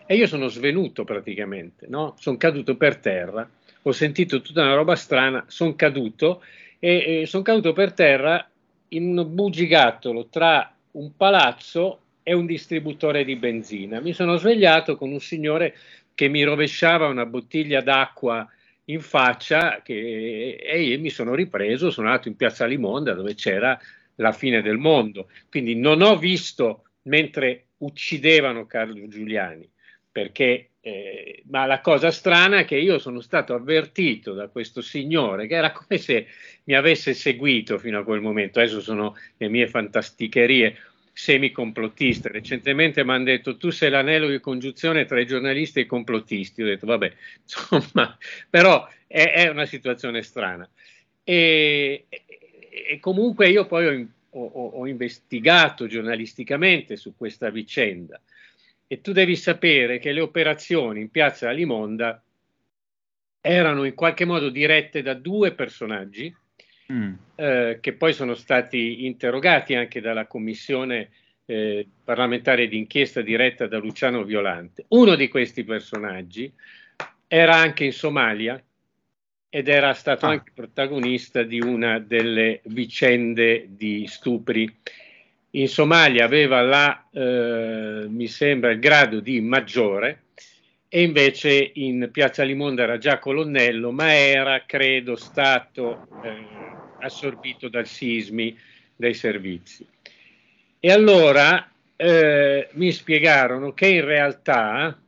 e 0.07 0.17
io 0.17 0.27
sono 0.27 0.49
svenuto 0.49 1.05
praticamente, 1.05 1.87
no? 1.87 2.15
Sono 2.19 2.39
caduto 2.39 2.79
per 2.79 2.97
terra, 2.97 3.47
ho 3.83 3.93
sentito 3.93 4.41
tutta 4.41 4.63
una 4.63 4.73
roba 4.73 4.97
strana, 4.97 5.45
sono 5.49 5.75
caduto 5.77 6.43
e, 6.79 7.21
e 7.21 7.27
sono 7.27 7.43
caduto 7.43 7.75
per 7.75 7.93
terra 7.93 8.51
in 8.89 9.19
un 9.19 9.35
bugigattolo 9.35 10.29
tra 10.29 10.75
un 10.93 11.15
palazzo 11.15 12.01
e 12.23 12.33
un 12.33 12.47
distributore 12.47 13.27
di 13.27 13.37
benzina. 13.37 14.01
Mi 14.01 14.15
sono 14.15 14.39
svegliato 14.39 14.97
con 14.97 15.13
un 15.13 15.21
signore 15.21 15.77
che 16.15 16.29
mi 16.29 16.43
rovesciava 16.43 17.07
una 17.07 17.27
bottiglia 17.27 17.83
d'acqua 17.83 18.49
in 18.87 19.01
faccia 19.01 19.81
che, 19.83 20.59
e 20.61 20.83
io 20.83 20.99
mi 20.99 21.11
sono 21.11 21.35
ripreso, 21.35 21.91
sono 21.91 22.09
andato 22.09 22.29
in 22.29 22.37
piazza 22.37 22.67
Limonda 22.67 23.15
dove 23.15 23.35
c'era 23.35 23.79
la 24.17 24.33
fine 24.33 24.63
del 24.63 24.79
mondo. 24.79 25.31
Quindi 25.49 25.77
non 25.77 26.03
ho 26.03 26.17
visto 26.17 26.85
mentre 27.03 27.67
uccidevano 27.79 28.67
Carlo 28.67 29.07
Giuliani, 29.09 29.69
perché 30.11 30.71
eh, 30.85 31.45
ma 31.47 31.65
la 31.65 31.81
cosa 31.81 32.11
strana 32.11 32.59
è 32.59 32.65
che 32.65 32.77
io 32.77 32.99
sono 32.99 33.21
stato 33.21 33.55
avvertito 33.55 34.33
da 34.33 34.49
questo 34.49 34.81
signore 34.81 35.47
che 35.47 35.55
era 35.55 35.71
come 35.71 35.97
se 35.97 36.27
mi 36.65 36.75
avesse 36.75 37.15
seguito 37.15 37.79
fino 37.79 38.01
a 38.01 38.05
quel 38.05 38.21
momento. 38.21 38.59
Adesso 38.59 38.81
sono 38.81 39.15
le 39.37 39.49
mie 39.49 39.69
fantasticherie 39.69 40.77
semi-complottiste. 41.13 42.29
Recentemente 42.29 43.05
mi 43.05 43.11
hanno 43.13 43.25
detto 43.25 43.57
tu 43.57 43.71
sei 43.71 43.91
l'anello 43.91 44.29
di 44.29 44.41
congiunzione 44.41 45.05
tra 45.05 45.21
i 45.21 45.27
giornalisti 45.27 45.81
e 45.81 45.83
i 45.83 45.87
complottisti. 45.87 46.63
Ho 46.63 46.67
detto 46.67 46.87
vabbè, 46.87 47.13
insomma, 47.43 48.17
però 48.49 48.89
è, 49.07 49.31
è 49.33 49.49
una 49.49 49.67
situazione 49.67 50.23
strana. 50.23 50.69
E, 51.25 52.07
e, 52.09 52.99
comunque 52.99 53.49
io 53.49 53.67
poi 53.67 53.87
ho, 53.87 54.09
ho, 54.31 54.69
ho 54.71 54.87
investigato 54.87 55.87
giornalisticamente 55.87 56.97
su 56.97 57.15
questa 57.17 57.51
vicenda 57.51 58.21
e 58.87 59.01
tu 59.01 59.13
devi 59.13 59.37
sapere 59.37 59.99
che 59.99 60.13
le 60.13 60.21
operazioni 60.21 61.01
in 61.01 61.11
piazza 61.11 61.51
Limonda 61.51 62.23
erano 63.41 63.85
in 63.85 63.95
qualche 63.95 64.25
modo 64.25 64.51
dirette 64.51 65.03
da 65.03 65.15
due 65.15 65.53
personaggi 65.53 66.35
mm. 66.93 67.13
eh, 67.37 67.79
che 67.81 67.93
poi 67.95 68.13
sono 68.13 68.35
stati 68.35 69.07
interrogati 69.07 69.75
anche 69.75 70.01
dalla 70.01 70.27
commissione 70.27 71.11
eh, 71.47 71.87
parlamentare 72.05 72.69
d'inchiesta 72.69 73.21
diretta 73.21 73.67
da 73.67 73.79
Luciano 73.79 74.23
Violante. 74.25 74.85
Uno 74.89 75.15
di 75.15 75.29
questi 75.29 75.65
personaggi 75.65 76.53
era 77.27 77.57
anche 77.57 77.85
in 77.85 77.93
Somalia 77.93 78.63
ed 79.49 79.69
era 79.69 79.93
stato 79.95 80.27
ah. 80.27 80.31
anche 80.31 80.53
protagonista 80.55 81.43
di 81.43 81.61
una 81.61 81.99
delle 81.99 82.61
vicende 82.65 83.67
di 83.71 84.07
stupri 84.07 84.71
in 85.55 85.69
Somalia 85.69 86.25
aveva 86.25 86.63
la, 86.63 87.09
eh, 87.13 88.07
mi 88.09 88.27
sembra, 88.27 88.71
il 88.71 88.79
grado 88.79 89.21
di 89.21 89.41
maggiore 89.41 90.25
e 90.89 91.03
invece 91.03 91.73
in 91.75 92.09
Piazza 92.13 92.43
Limonda 92.43 92.83
era 92.83 92.99
già 92.99 93.19
colonnello, 93.19 93.93
ma 93.93 94.15
era, 94.15 94.63
credo, 94.67 95.17
stato 95.17 96.07
eh, 96.23 96.72
assorbito 97.03 97.69
dal 97.69 97.87
sismi 97.87 98.57
dei 98.97 99.15
servizi. 99.15 99.87
E 100.79 100.91
allora 100.91 101.71
eh, 101.97 102.69
mi 102.73 102.91
spiegarono 102.91 103.73
che 103.73 103.87
in 103.87 104.05
realtà, 104.05 105.01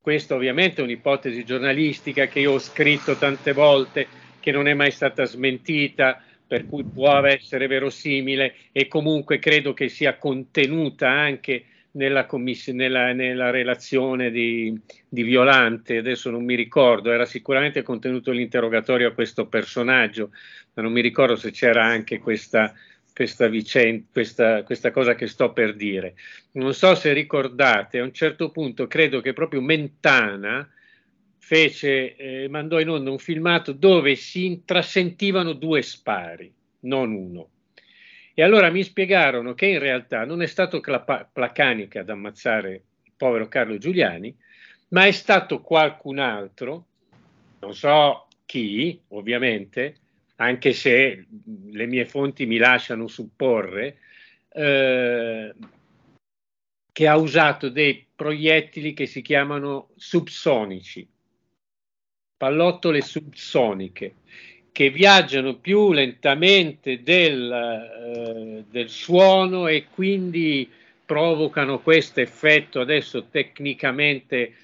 questa 0.00 0.34
ovviamente 0.34 0.80
è 0.80 0.84
un'ipotesi 0.84 1.44
giornalistica 1.44 2.26
che 2.26 2.40
io 2.40 2.52
ho 2.52 2.58
scritto 2.58 3.16
tante 3.16 3.52
volte, 3.52 4.06
che 4.40 4.50
non 4.50 4.66
è 4.66 4.74
mai 4.74 4.90
stata 4.90 5.24
smentita, 5.24 6.22
per 6.46 6.66
cui 6.66 6.82
può 6.82 7.24
essere 7.26 7.66
verosimile 7.68 8.54
e 8.72 8.88
comunque 8.88 9.38
credo 9.38 9.72
che 9.72 9.88
sia 9.88 10.16
contenuta 10.16 11.08
anche 11.08 11.64
nella, 11.92 12.26
nella, 12.66 13.12
nella 13.12 13.50
relazione 13.50 14.30
di, 14.30 14.78
di, 15.08 15.22
Violante, 15.22 15.96
adesso 15.96 16.30
non 16.30 16.44
mi 16.44 16.54
ricordo, 16.54 17.10
era 17.10 17.24
sicuramente 17.24 17.82
contenuto 17.82 18.30
l'interrogatorio 18.30 19.08
a 19.08 19.12
questo 19.12 19.46
personaggio, 19.46 20.30
ma 20.74 20.82
non 20.82 20.92
mi 20.92 21.00
ricordo 21.00 21.36
se 21.36 21.50
c'era 21.50 21.84
anche 21.84 22.18
questa, 22.18 22.72
questa, 23.12 23.48
vicenda, 23.48 24.04
questa, 24.12 24.62
questa 24.62 24.90
cosa 24.90 25.14
che 25.14 25.26
sto 25.26 25.52
per 25.52 25.74
dire. 25.74 26.14
Non 26.52 26.74
so 26.74 26.94
se 26.94 27.12
ricordate, 27.12 27.98
a 27.98 28.04
un 28.04 28.12
certo 28.12 28.50
punto 28.50 28.86
credo 28.86 29.20
che 29.20 29.32
proprio 29.32 29.60
Mentana 29.60 30.68
fece, 31.38 32.14
eh, 32.16 32.48
mandò 32.48 32.78
in 32.78 32.90
onda 32.90 33.10
un 33.10 33.18
filmato 33.18 33.72
dove 33.72 34.14
si 34.14 34.46
intrasentivano 34.46 35.52
due 35.52 35.82
spari, 35.82 36.52
non 36.80 37.12
uno. 37.12 37.48
E 38.34 38.42
allora 38.42 38.70
mi 38.70 38.82
spiegarono 38.82 39.54
che 39.54 39.66
in 39.66 39.78
realtà 39.78 40.24
non 40.24 40.42
è 40.42 40.46
stato 40.46 40.80
Placanica 40.80 42.00
ad 42.00 42.10
ammazzare 42.10 42.82
il 43.02 43.12
povero 43.16 43.48
Carlo 43.48 43.76
Giuliani, 43.78 44.34
ma 44.88 45.06
è 45.06 45.10
stato 45.12 45.60
qualcun 45.60 46.18
altro, 46.18 46.86
non 47.60 47.74
so 47.74 48.28
chi, 48.46 49.00
ovviamente, 49.08 49.96
anche 50.36 50.72
se 50.72 51.26
le 51.70 51.86
mie 51.86 52.06
fonti 52.06 52.46
mi 52.46 52.56
lasciano 52.56 53.06
supporre, 53.06 53.98
eh, 54.52 55.54
che 56.92 57.06
ha 57.06 57.16
usato 57.16 57.68
dei 57.68 58.06
proiettili 58.14 58.94
che 58.94 59.06
si 59.06 59.22
chiamano 59.22 59.90
subsonici, 59.96 61.08
pallottole 62.36 63.00
subsoniche, 63.00 64.14
che 64.80 64.88
viaggiano 64.88 65.56
più 65.56 65.92
lentamente 65.92 67.02
del, 67.02 67.52
eh, 67.52 68.64
del 68.70 68.88
suono 68.88 69.66
e 69.66 69.84
quindi 69.92 70.66
provocano 71.04 71.80
questo 71.80 72.20
effetto. 72.20 72.80
Adesso 72.80 73.26
tecnicamente 73.26 74.54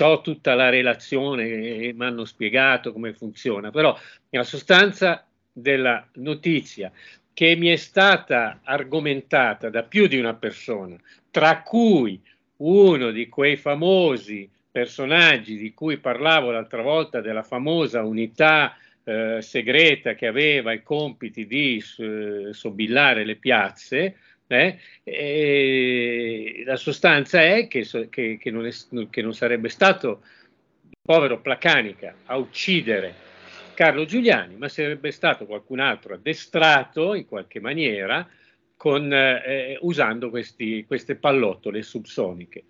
ho 0.00 0.20
tutta 0.20 0.52
la 0.54 0.68
relazione 0.68 1.48
e 1.48 1.94
mi 1.96 2.04
hanno 2.04 2.26
spiegato 2.26 2.92
come 2.92 3.14
funziona, 3.14 3.70
però 3.70 3.98
la 4.28 4.42
sostanza 4.42 5.24
della 5.50 6.06
notizia 6.16 6.92
che 7.32 7.56
mi 7.56 7.68
è 7.68 7.76
stata 7.76 8.60
argomentata 8.62 9.70
da 9.70 9.84
più 9.84 10.06
di 10.06 10.18
una 10.18 10.34
persona, 10.34 10.98
tra 11.30 11.62
cui 11.62 12.20
uno 12.58 13.10
di 13.10 13.26
quei 13.30 13.56
famosi 13.56 14.46
personaggi 14.70 15.56
di 15.56 15.72
cui 15.72 15.96
parlavo 15.96 16.50
l'altra 16.50 16.82
volta, 16.82 17.22
della 17.22 17.42
famosa 17.42 18.04
unità 18.04 18.76
eh, 19.04 19.38
segreta 19.40 20.14
che 20.14 20.26
aveva 20.26 20.72
i 20.72 20.82
compiti 20.82 21.46
di 21.46 21.82
eh, 21.98 22.48
sobillare 22.52 23.24
le 23.24 23.36
piazze, 23.36 24.16
eh, 24.46 26.62
la 26.64 26.76
sostanza 26.76 27.42
è 27.42 27.68
che, 27.68 27.86
che, 28.08 28.38
che, 28.40 28.50
non 28.50 28.66
è 28.66 28.70
che, 29.08 29.22
non 29.22 29.32
sarebbe 29.32 29.68
stato 29.68 30.22
il 30.88 30.96
povero 31.00 31.40
Placanica 31.40 32.16
a 32.24 32.36
uccidere 32.36 33.14
Carlo 33.74 34.04
Giuliani, 34.04 34.56
ma 34.56 34.68
sarebbe 34.68 35.12
stato 35.12 35.46
qualcun 35.46 35.78
altro 35.78 36.14
addestrato 36.14 37.14
in 37.14 37.26
qualche 37.26 37.60
maniera 37.60 38.28
con, 38.76 39.12
eh, 39.12 39.78
usando 39.82 40.30
questi, 40.30 40.84
queste 40.86 41.14
pallottole 41.14 41.82
subsoniche. 41.82 42.64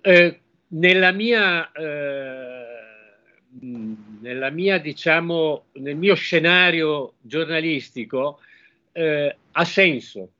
Eh, 0.00 0.40
nella 0.68 1.12
mia, 1.12 1.70
eh, 1.72 2.93
mia, 3.60 4.78
diciamo, 4.78 5.64
nel 5.72 5.96
mio 5.96 6.14
scenario 6.14 7.14
giornalistico 7.20 8.40
eh, 8.92 9.36
ha 9.52 9.64
senso 9.64 10.30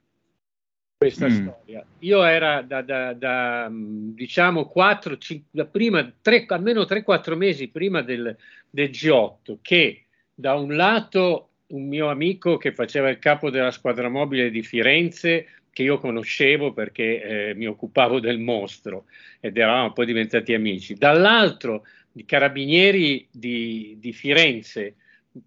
questa 0.97 1.27
mm. 1.27 1.31
storia. 1.31 1.85
Io 1.99 2.23
era 2.23 2.61
da, 2.61 2.81
da, 2.81 3.13
da 3.13 3.69
diciamo 3.71 4.65
4, 4.65 5.17
5, 5.17 5.65
prima, 5.65 6.11
3, 6.21 6.45
almeno 6.47 6.81
3-4 6.81 7.35
mesi 7.35 7.67
prima 7.67 8.01
del, 8.01 8.35
del 8.69 8.89
G8 8.89 9.57
che 9.61 10.05
da 10.33 10.55
un 10.55 10.75
lato 10.75 11.49
un 11.67 11.87
mio 11.87 12.09
amico 12.09 12.57
che 12.57 12.73
faceva 12.73 13.09
il 13.09 13.19
capo 13.19 13.49
della 13.49 13.71
squadra 13.71 14.07
mobile 14.09 14.49
di 14.51 14.61
Firenze 14.61 15.47
che 15.71 15.83
io 15.83 15.97
conoscevo 15.97 16.71
perché 16.71 17.49
eh, 17.49 17.55
mi 17.55 17.65
occupavo 17.65 18.19
del 18.19 18.39
mostro 18.39 19.05
ed 19.41 19.57
eravamo 19.57 19.91
poi 19.91 20.05
diventati 20.05 20.53
amici. 20.53 20.93
Dall'altro, 20.93 21.83
i 22.15 22.25
carabinieri 22.25 23.27
di, 23.31 23.95
di 23.99 24.13
Firenze 24.13 24.95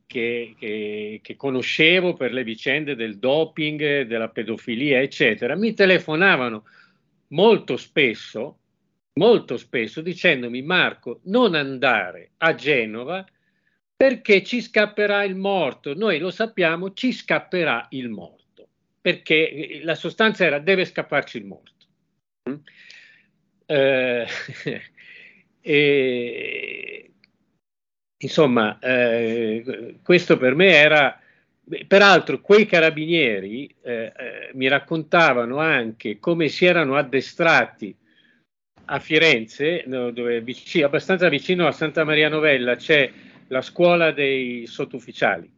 che, 0.06 0.54
che, 0.58 1.20
che, 1.22 1.36
conoscevo 1.36 2.14
per 2.14 2.32
le 2.32 2.44
vicende 2.44 2.94
del 2.94 3.18
doping, 3.18 4.02
della 4.02 4.28
pedofilia, 4.28 5.00
eccetera, 5.00 5.56
mi 5.56 5.72
telefonavano 5.72 6.64
molto 7.28 7.76
spesso, 7.76 8.58
molto 9.14 9.56
spesso 9.56 10.00
dicendomi 10.00 10.62
Marco, 10.62 11.20
non 11.24 11.54
andare 11.54 12.32
a 12.38 12.54
Genova 12.54 13.26
perché 13.96 14.42
ci 14.44 14.60
scapperà 14.60 15.24
il 15.24 15.34
morto. 15.34 15.94
Noi 15.94 16.18
lo 16.18 16.30
sappiamo, 16.30 16.92
ci 16.92 17.12
scapperà 17.12 17.86
il 17.90 18.08
morto 18.10 18.38
perché 19.00 19.80
la 19.82 19.94
sostanza 19.94 20.44
era 20.44 20.58
deve 20.58 20.84
scapparci 20.84 21.38
il 21.38 21.46
morto. 21.46 21.86
Mm? 22.50 22.54
Eh, 23.66 24.26
e, 25.60 27.10
insomma, 28.18 28.78
eh, 28.78 29.96
questo 30.02 30.36
per 30.36 30.54
me 30.54 30.68
era, 30.68 31.20
peraltro 31.86 32.40
quei 32.40 32.66
carabinieri 32.66 33.74
eh, 33.82 34.12
eh, 34.16 34.50
mi 34.54 34.68
raccontavano 34.68 35.58
anche 35.58 36.18
come 36.18 36.48
si 36.48 36.64
erano 36.64 36.96
addestrati 36.96 37.96
a 38.90 38.98
Firenze, 39.00 39.84
dove 39.86 40.40
vicino, 40.40 40.86
abbastanza 40.86 41.28
vicino 41.28 41.66
a 41.66 41.72
Santa 41.72 42.04
Maria 42.04 42.30
Novella 42.30 42.74
c'è 42.74 43.10
la 43.48 43.60
scuola 43.60 44.12
dei 44.12 44.66
sottufficiali 44.66 45.56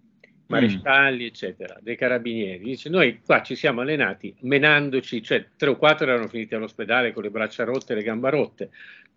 marescialli, 0.51 1.25
mm. 1.25 1.27
eccetera, 1.27 1.79
dei 1.81 1.97
carabinieri. 1.97 2.65
Dice, 2.65 2.89
noi 2.89 3.21
qua 3.25 3.41
ci 3.43 3.55
siamo 3.55 3.81
allenati 3.81 4.35
menandoci, 4.41 5.23
cioè 5.23 5.47
tre 5.57 5.71
o 5.71 5.77
quattro 5.77 6.07
erano 6.07 6.29
finiti 6.29 6.55
all'ospedale 6.55 7.13
con 7.13 7.23
le 7.23 7.31
braccia 7.31 7.65
rotte 7.65 7.93
e 7.93 7.97
le 7.97 8.03
gambe 8.03 8.31
rotte, 8.31 8.71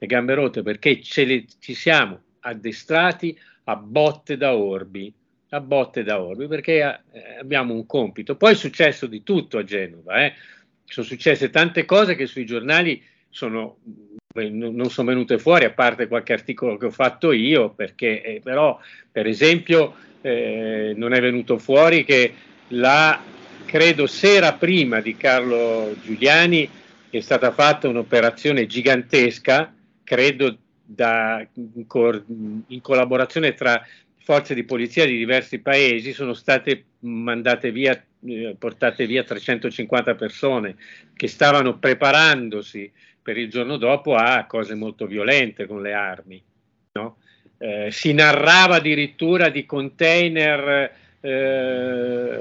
le 0.04 0.08
gambe 0.08 0.34
rotte 0.34 0.64
perché 0.64 1.02
le, 1.16 1.46
ci 1.60 1.74
siamo 1.74 2.20
addestrati 2.42 3.38
a 3.66 3.78
botte 3.78 4.36
da 4.36 4.54
orbi, 4.54 5.12
a 5.50 5.62
botte 5.62 6.04
da 6.04 6.22
orbi, 6.22 6.48
perché 6.48 6.80
eh, 7.12 7.38
abbiamo 7.40 7.74
un 7.74 7.86
compito. 7.86 8.36
Poi 8.36 8.52
è 8.52 8.56
successo 8.56 9.08
di 9.08 9.24
tutto 9.24 9.58
a 9.58 9.64
Genova, 9.64 10.26
eh. 10.26 10.34
sono 10.84 11.06
successe 11.06 11.50
tante 11.50 11.86
cose 11.86 12.16
che 12.16 12.26
sui 12.26 12.46
giornali 12.46 13.02
sono 13.30 13.78
non 14.34 14.90
sono 14.90 15.10
venute 15.10 15.38
fuori, 15.38 15.66
a 15.66 15.70
parte 15.70 16.08
qualche 16.08 16.34
articolo 16.34 16.76
che 16.78 16.88
ho 16.88 16.92
fatto 16.92 17.32
io, 17.32 17.70
perché 17.70 18.24
eh, 18.24 18.42
però, 18.44 18.80
per 19.12 19.28
esempio, 19.28 19.94
eh, 20.22 20.94
non 20.96 21.14
è 21.14 21.22
venuto 21.22 21.60
fuori 21.60 22.04
che 22.04 22.34
la, 22.70 23.22
credo, 23.64 24.08
sera 24.08 24.54
prima 24.54 25.02
di 25.02 25.16
Carlo 25.16 25.96
Giuliani 26.02 26.68
è 27.12 27.20
stata 27.20 27.52
fatta 27.52 27.88
un'operazione 27.88 28.66
gigantesca, 28.66 29.72
credo 30.04 30.58
da, 30.84 31.46
in, 31.54 31.86
co- 31.88 32.24
in 32.68 32.82
collaborazione 32.82 33.54
tra 33.54 33.86
forze 34.24 34.54
di 34.54 34.64
polizia 34.64 35.06
di 35.06 35.18
diversi 35.18 35.60
paesi, 35.60 36.14
sono 36.14 36.34
state 36.34 36.86
mandate 37.00 37.72
via, 37.72 38.02
eh, 38.26 38.56
portate 38.58 39.06
via 39.06 39.24
350 39.24 40.16
persone 40.16 40.76
che 41.14 41.28
stavano 41.28 41.78
preparandosi 41.78 42.92
per 43.22 43.38
il 43.38 43.50
giorno 43.50 43.78
dopo 43.78 44.16
a 44.16 44.46
cose 44.46 44.76
molto 44.76 45.06
violente 45.08 45.66
con 45.66 45.82
le 45.82 45.94
armi. 45.94 46.44
No? 46.94 47.18
Eh, 47.58 47.90
si 47.92 48.14
narrava 48.14 48.76
addirittura 48.76 49.50
di 49.50 49.66
container 49.66 50.92
eh, 51.22 52.40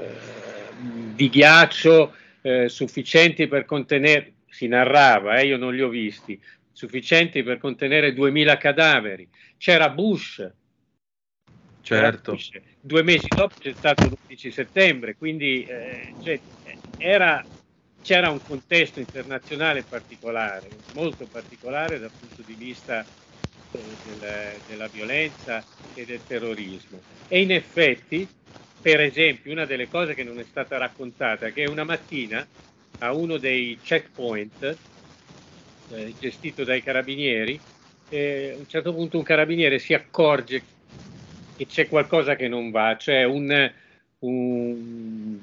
di 1.14 1.28
ghiaccio 1.28 2.14
eh, 2.42 2.68
sufficienti 2.68 3.46
per 3.46 3.64
contenere, 3.64 4.32
si 4.48 4.66
narrava, 4.66 5.38
eh, 5.38 5.46
io 5.46 5.56
non 5.56 5.74
li 5.74 5.80
ho 5.80 5.88
visti, 5.88 6.40
sufficienti 6.72 7.42
per 7.42 7.58
contenere 7.58 8.12
2000 8.12 8.56
cadaveri. 8.56 9.28
C'era 9.56 9.90
Bush, 9.90 10.50
certo. 11.80 12.32
Bush. 12.32 12.50
due 12.80 13.02
mesi 13.02 13.30
dopo 13.32 13.54
c'è 13.58 13.72
stato 13.74 14.06
l'11 14.08 14.50
settembre, 14.50 15.16
quindi 15.16 15.64
eh, 15.64 16.16
cioè, 16.18 16.42
era, 16.96 17.46
c'era 18.00 18.30
un 18.30 18.42
contesto 18.42 19.00
internazionale 19.00 19.84
particolare, 19.86 20.84
molto 20.90 21.28
particolare 21.28 21.98
dal 21.98 22.14
punto 22.16 22.42
di 22.42 22.54
vista 22.54 23.08
del, 23.70 24.62
della 24.64 24.88
violenza 24.88 25.66
e 25.92 26.04
del 26.04 26.24
terrorismo. 26.24 27.04
E 27.26 27.40
in 27.42 27.52
effetti, 27.52 28.34
per 28.80 29.00
esempio, 29.00 29.52
una 29.52 29.64
delle 29.66 29.88
cose 29.88 30.14
che 30.14 30.24
non 30.24 30.38
è 30.40 30.44
stata 30.44 30.76
raccontata 30.78 31.46
è 31.46 31.52
che 31.52 31.66
una 31.66 31.84
mattina 31.84 32.46
a 32.98 33.12
uno 33.14 33.38
dei 33.38 33.80
checkpoint 33.80 34.80
eh, 35.88 36.14
gestito 36.18 36.64
dai 36.64 36.82
carabinieri, 36.82 37.58
eh, 38.08 38.52
a 38.54 38.58
un 38.58 38.66
certo 38.68 38.92
punto 38.94 39.18
un 39.18 39.24
carabiniere 39.24 39.78
si 39.78 39.94
accorge 39.94 40.62
che 41.56 41.66
c'è 41.66 41.88
qualcosa 41.88 42.36
che 42.36 42.48
non 42.48 42.70
va, 42.70 42.96
cioè 42.96 43.24
un, 43.24 43.72
un- 44.20 45.38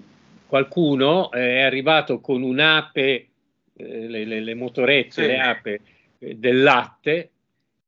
qualcuno 0.48 1.32
è 1.32 1.61
arrivato 1.61 2.20
con 2.20 2.41
un'ape, 2.41 3.28
eh, 3.76 4.07
le, 4.07 4.26
le- 4.26 4.41
le 4.41 4.53
motorette, 4.56 5.11
Sì. 5.11 5.28
le 5.28 5.40
ape 5.40 5.80
eh, 6.20 6.36
del 6.36 6.61
latte, 6.61 7.32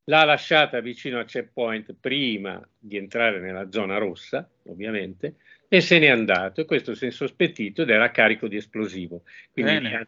l'ha 0.06 0.24
lasciata 0.26 0.80
vicino 0.82 1.20
al 1.20 1.26
checkpoint 1.26 1.96
prima 2.00 2.62
di 2.78 2.98
entrare 2.98 3.40
nella 3.40 3.70
zona 3.72 3.98
rossa, 3.98 4.48
ovviamente, 4.64 5.36
e 5.68 5.82
se 5.82 6.00
n'è 6.00 6.08
andato. 6.08 6.62
E 6.62 6.66
questo 6.66 6.94
si 6.96 7.04
è 7.04 7.08
insospettito 7.08 7.84
ed 7.84 7.90
era 7.90 8.06
a 8.06 8.12
carico 8.12 8.48
di 8.48 8.58
esplosivo. 8.58 9.24
Quindi 9.52 9.74
Bene. 9.74 10.08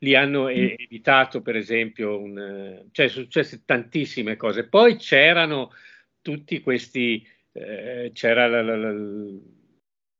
Li 0.00 0.14
hanno, 0.14 0.48
e- 0.48 0.76
evitato, 0.78 1.42
per 1.42 1.56
esempio, 1.56 2.18
un, 2.20 2.38
eh, 2.38 2.86
cioè 2.92 3.08
sono 3.08 3.24
successe 3.24 3.62
tantissime 3.64 4.36
cose. 4.36 4.68
Poi 4.68 4.96
c'erano 4.96 5.70
tutti 6.22 6.60
questi, 6.60 7.26
eh, 7.52 8.10
c'era 8.14 8.46
la- 8.48 8.62
la- 8.62 8.76
la- 8.76 8.92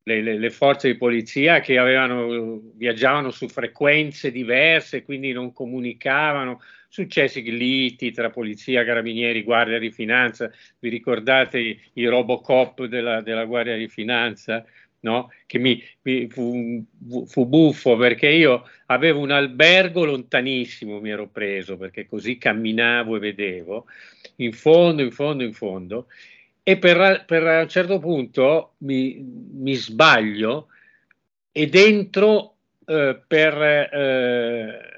le, 0.02 0.22
le- 0.22 0.38
le 0.38 0.50
forze 0.50 0.88
di 0.92 0.96
polizia 0.96 1.60
che 1.60 1.78
avevano, 1.78 2.60
viaggiavano 2.74 3.30
su 3.30 3.48
frequenze 3.48 4.30
diverse, 4.32 5.04
quindi 5.04 5.32
non 5.32 5.52
comunicavano, 5.52 6.60
successi 6.88 7.42
liti 7.42 8.10
tra 8.10 8.30
polizia, 8.30 8.84
carabinieri, 8.84 9.42
guardia 9.44 9.78
di 9.78 9.92
finanza, 9.92 10.50
vi 10.80 10.88
ricordate 10.88 11.58
i, 11.58 11.80
i 11.94 12.06
Robocop 12.06 12.84
della, 12.86 13.20
della 13.20 13.44
guardia 13.44 13.76
di 13.76 13.88
finanza? 13.88 14.64
No? 15.00 15.30
Che 15.46 15.58
mi, 15.58 15.82
mi 16.02 16.28
fu, 16.28 16.84
fu 17.26 17.46
buffo 17.46 17.96
perché 17.96 18.28
io 18.28 18.68
avevo 18.86 19.20
un 19.20 19.30
albergo 19.30 20.04
lontanissimo, 20.04 21.00
mi 21.00 21.10
ero 21.10 21.28
preso 21.28 21.76
perché 21.76 22.06
così 22.06 22.36
camminavo 22.36 23.16
e 23.16 23.18
vedevo 23.18 23.86
in 24.36 24.52
fondo, 24.52 25.02
in 25.02 25.10
fondo, 25.10 25.42
in 25.42 25.54
fondo. 25.54 26.06
E 26.62 26.76
per, 26.76 27.24
per 27.26 27.46
a 27.46 27.62
un 27.62 27.68
certo 27.68 27.98
punto 27.98 28.74
mi, 28.78 29.18
mi 29.52 29.74
sbaglio 29.74 30.68
ed 31.50 31.74
entro 31.74 32.56
eh, 32.84 33.20
per, 33.26 33.62
eh, 33.62 34.90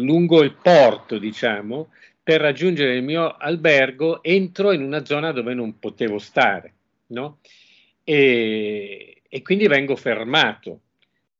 lungo 0.00 0.42
il 0.42 0.54
porto, 0.60 1.18
diciamo, 1.18 1.90
per 2.22 2.40
raggiungere 2.40 2.96
il 2.96 3.02
mio 3.02 3.36
albergo, 3.36 4.22
entro 4.22 4.72
in 4.72 4.82
una 4.82 5.04
zona 5.04 5.32
dove 5.32 5.54
non 5.54 5.78
potevo 5.78 6.18
stare, 6.18 6.72
no? 7.08 7.38
E, 8.04 9.22
e 9.28 9.42
quindi 9.42 9.66
vengo 9.66 9.96
fermato 9.96 10.80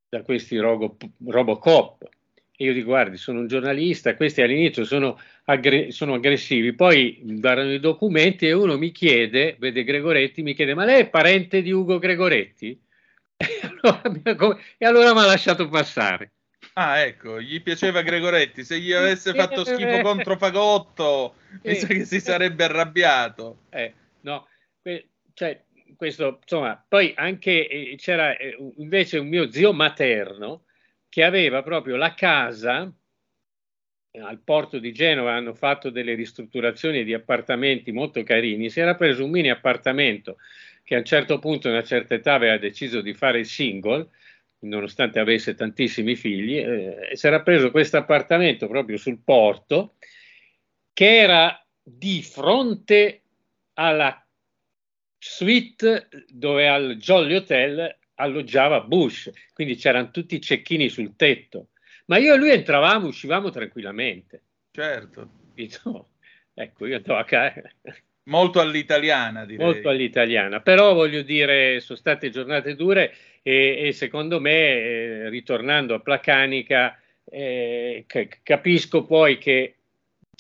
da 0.09 0.22
questi 0.22 0.59
rogo- 0.59 0.97
Robocop. 1.26 2.09
E 2.56 2.64
io 2.64 2.72
dico, 2.72 2.89
guardi, 2.89 3.16
sono 3.16 3.40
un 3.40 3.47
giornalista, 3.47 4.14
questi 4.14 4.43
all'inizio 4.43 4.84
sono, 4.84 5.18
aggre- 5.44 5.90
sono 5.90 6.14
aggressivi, 6.14 6.74
poi 6.74 7.18
darano 7.22 7.72
i 7.72 7.80
documenti 7.80 8.47
e 8.47 8.52
uno 8.52 8.76
mi 8.78 8.93
chiede, 8.93 9.56
vede 9.59 9.84
Gregoretti, 9.84 10.43
mi 10.43 10.55
chiede, 10.55 10.74
ma 10.74 10.84
lei 10.84 11.01
è 11.01 11.09
parente 11.09 11.62
di 11.62 11.72
Ugo 11.72 11.98
Gregoretti? 11.98 12.78
E 13.43 13.66
allora 13.66 14.02
mi 14.09 14.20
ha 14.22 14.34
com- 14.36 14.59
e 14.78 14.86
allora 14.86 15.12
mi 15.12 15.20
ha 15.20 15.26
lasciato 15.26 15.68
passare. 15.68 16.32
Ah, 16.74 17.01
ecco, 17.01 17.40
gli 17.40 17.60
piaceva 17.60 18.02
Gregoretti. 18.02 18.64
Se 18.64 18.78
gli 18.78 18.93
avesse 18.93 19.34
fatto 19.34 19.64
schifo 19.64 20.01
contro 20.01 20.36
Fagotto, 20.36 21.34
mi 21.62 21.74
sa 21.74 21.86
che 21.89 22.05
si 22.05 22.20
sarebbe 22.20 22.64
arrabbiato. 22.64 23.62
Eh, 23.70 23.93
no, 24.20 24.47
cioè, 25.34 25.64
questo, 26.03 26.41
insomma, 26.43 26.85
poi 26.89 27.12
anche 27.15 27.69
eh, 27.69 27.95
c'era 27.97 28.37
eh, 28.37 28.57
invece 28.79 29.19
un 29.19 29.29
mio 29.29 29.53
zio 29.53 29.73
materno 29.73 30.65
che 31.09 31.23
aveva 31.23 31.62
proprio 31.62 31.95
la 31.95 32.12
casa 32.12 32.93
eh, 34.11 34.20
al 34.20 34.41
porto 34.41 34.81
di 34.81 34.91
Genova, 34.93 35.35
hanno 35.35 35.55
fatto 35.55 35.91
delle 35.91 36.15
ristrutturazioni 36.15 37.05
di 37.05 37.15
appartamenti 37.15 37.93
molto 37.93 38.20
carini, 38.24 38.69
si 38.69 38.81
era 38.81 38.97
preso 38.97 39.24
un 39.24 39.31
mini 39.31 39.49
appartamento 39.49 40.39
che 40.83 40.97
a 40.97 40.99
un 40.99 41.05
certo 41.05 41.39
punto, 41.39 41.69
a 41.69 41.70
una 41.70 41.85
certa 41.85 42.15
età, 42.15 42.35
aveva 42.35 42.59
deciso 42.59 43.01
di 43.01 43.15
fare 43.15 43.39
il 43.39 43.47
single, 43.47 44.09
nonostante 44.62 45.20
avesse 45.20 45.55
tantissimi 45.55 46.16
figli, 46.16 46.57
eh, 46.57 47.11
e 47.12 47.16
si 47.16 47.29
era 47.29 47.43
preso 47.43 47.70
questo 47.70 47.99
appartamento 47.99 48.66
proprio 48.66 48.97
sul 48.97 49.20
porto, 49.23 49.95
che 50.93 51.19
era 51.19 51.65
di 51.81 52.24
fronte 52.24 53.23
alla 53.74 54.16
suite 55.24 56.09
dove 56.28 56.66
al 56.66 56.97
Jolly 56.97 57.36
Hotel 57.36 57.97
alloggiava 58.16 58.81
Bush, 58.81 59.31
quindi 59.55 59.77
c'erano 59.77 60.11
tutti 60.11 60.35
i 60.35 60.40
cecchini 60.40 60.89
sul 60.89 61.15
tetto. 61.15 61.69
Ma 62.07 62.16
io 62.19 62.35
e 62.35 62.36
lui 62.36 62.51
entravamo, 62.51 63.07
uscivamo 63.07 63.51
tranquillamente. 63.51 64.43
Certo. 64.73 65.31
Capito? 65.47 66.09
Ecco, 66.55 66.86
io 66.86 66.97
andavo 66.97 67.19
a 67.20 67.24
casa 67.24 67.62
Molto 68.24 68.61
all'italiana, 68.61 69.44
direi. 69.44 69.65
molto 69.65 69.89
all'italiana, 69.89 70.61
però 70.61 70.93
voglio 70.93 71.23
dire, 71.23 71.78
sono 71.81 71.99
state 71.99 72.28
giornate 72.28 72.74
dure 72.74 73.15
e, 73.43 73.86
e 73.86 73.93
secondo 73.93 74.40
me, 74.40 74.51
eh, 74.51 75.28
ritornando 75.28 75.94
a 75.94 76.01
Placanica, 76.01 77.01
eh, 77.24 78.05
ca- 78.07 78.28
capisco 78.43 79.05
poi 79.05 79.39
che 79.39 79.77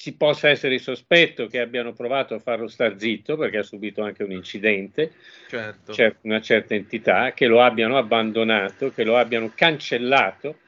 ci 0.02 0.14
possa 0.14 0.48
essere 0.48 0.74
il 0.74 0.80
sospetto 0.80 1.46
che 1.46 1.60
abbiano 1.60 1.92
provato 1.92 2.34
a 2.34 2.40
farlo 2.40 2.66
star 2.66 2.98
zitto 2.98 3.36
perché 3.36 3.58
ha 3.58 3.62
subito 3.62 4.02
anche 4.02 4.24
un 4.24 4.32
incidente, 4.32 5.12
Certo. 5.46 5.94
una 6.22 6.40
certa 6.40 6.74
entità, 6.74 7.30
che 7.30 7.46
lo 7.46 7.62
abbiano 7.62 7.96
abbandonato, 7.96 8.90
che 8.90 9.04
lo 9.04 9.16
abbiano 9.16 9.52
cancellato, 9.54 10.58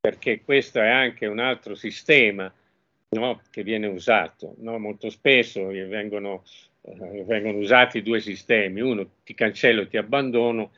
perché 0.00 0.42
questo 0.42 0.80
è 0.80 0.88
anche 0.88 1.26
un 1.26 1.38
altro 1.38 1.76
sistema 1.76 2.52
no, 3.10 3.42
che 3.52 3.62
viene 3.62 3.86
usato. 3.86 4.56
no? 4.58 4.80
Molto 4.80 5.10
spesso 5.10 5.64
vengono, 5.68 6.42
eh, 6.80 7.22
vengono 7.24 7.58
usati 7.58 8.02
due 8.02 8.18
sistemi, 8.18 8.80
uno 8.80 9.08
ti 9.22 9.34
cancello 9.34 9.86
ti 9.86 9.96
abbandono, 9.96 10.72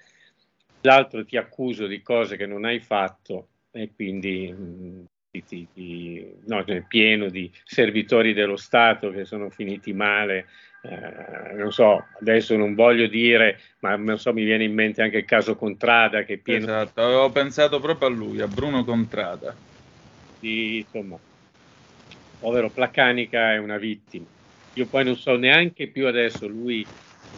l'altro 0.83 1.25
ti 1.25 1.39
accuso 1.39 1.87
di 1.87 2.03
cose 2.03 2.37
che 2.37 2.45
non 2.45 2.67
hai 2.67 2.81
fatto 2.81 3.49
e 3.71 3.91
quindi 3.95 5.07
ti- 5.43 5.69
ti- 5.73 6.33
no, 6.47 6.65
è 6.65 6.83
pieno 6.87 7.29
di 7.29 7.51
servitori 7.65 8.33
dello 8.33 8.57
Stato 8.57 9.11
che 9.11 9.25
sono 9.25 9.51
finiti 9.51 9.93
male. 9.93 10.47
eh, 10.83 11.55
non 11.55 11.73
so, 11.73 12.09
adesso 12.21 12.55
non 12.57 12.75
voglio 12.75 13.07
dire, 13.07 13.59
ma 13.81 13.97
non 13.97 14.19
so, 14.19 14.35
mi 14.35 14.45
viene 14.45 14.65
in 14.65 14.75
mente 14.75 15.01
anche 15.01 15.17
il 15.19 15.25
caso 15.25 15.57
Contrada 15.57 16.25
che 16.25 16.35
è 16.35 16.37
pieno 16.37 16.67
Esatto, 16.67 17.01
avevo 17.01 17.33
pensato 17.33 17.81
proprio 17.81 18.09
a 18.09 18.13
lui, 18.13 18.41
a 18.41 18.49
Bruno 18.49 18.85
Contrada. 18.85 19.59
di, 20.39 20.79
insomma, 20.81 21.19
povero 22.39 22.71
Placanica 22.71 23.53
è 23.53 23.59
una 23.59 23.79
vittima. 23.79 24.27
Io 24.75 24.87
poi 24.89 25.05
non 25.05 25.17
so 25.17 25.37
neanche 25.37 25.89
più 25.89 26.07
adesso 26.07 26.47
lui 26.47 26.87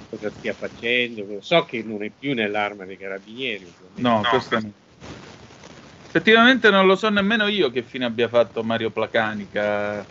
cosa 0.09 0.31
stia 0.31 0.55
facendo, 0.55 1.40
so 1.40 1.64
che 1.64 1.82
non 1.82 2.02
è 2.02 2.10
più 2.10 2.35
nell'arma 2.35 2.85
dei 2.85 2.97
carabinieri. 2.97 3.66
ovviamente. 3.66 4.02
No, 4.02 4.23
questo 4.28 4.59
no. 4.59 4.73
Effettivamente 6.16 6.70
non 6.70 6.86
lo 6.86 6.97
so 6.97 7.10
nemmeno 7.10 7.47
io 7.47 7.70
che 7.70 7.82
fine 7.82 8.06
abbia 8.06 8.28
fatto 8.28 8.62
Mario 8.62 8.88
Placanica, 8.88 10.02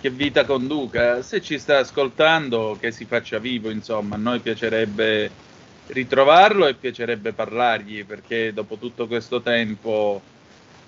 che 0.00 0.10
vita 0.10 0.44
conduca. 0.44 1.22
Se 1.22 1.40
ci 1.40 1.60
sta 1.60 1.78
ascoltando, 1.78 2.76
che 2.80 2.90
si 2.90 3.04
faccia 3.04 3.38
vivo, 3.38 3.70
insomma, 3.70 4.16
a 4.16 4.18
noi 4.18 4.40
piacerebbe 4.40 5.30
ritrovarlo 5.86 6.66
e 6.66 6.74
piacerebbe 6.74 7.34
parlargli, 7.34 8.04
perché 8.04 8.52
dopo 8.52 8.78
tutto 8.78 9.06
questo 9.06 9.42
tempo 9.42 10.20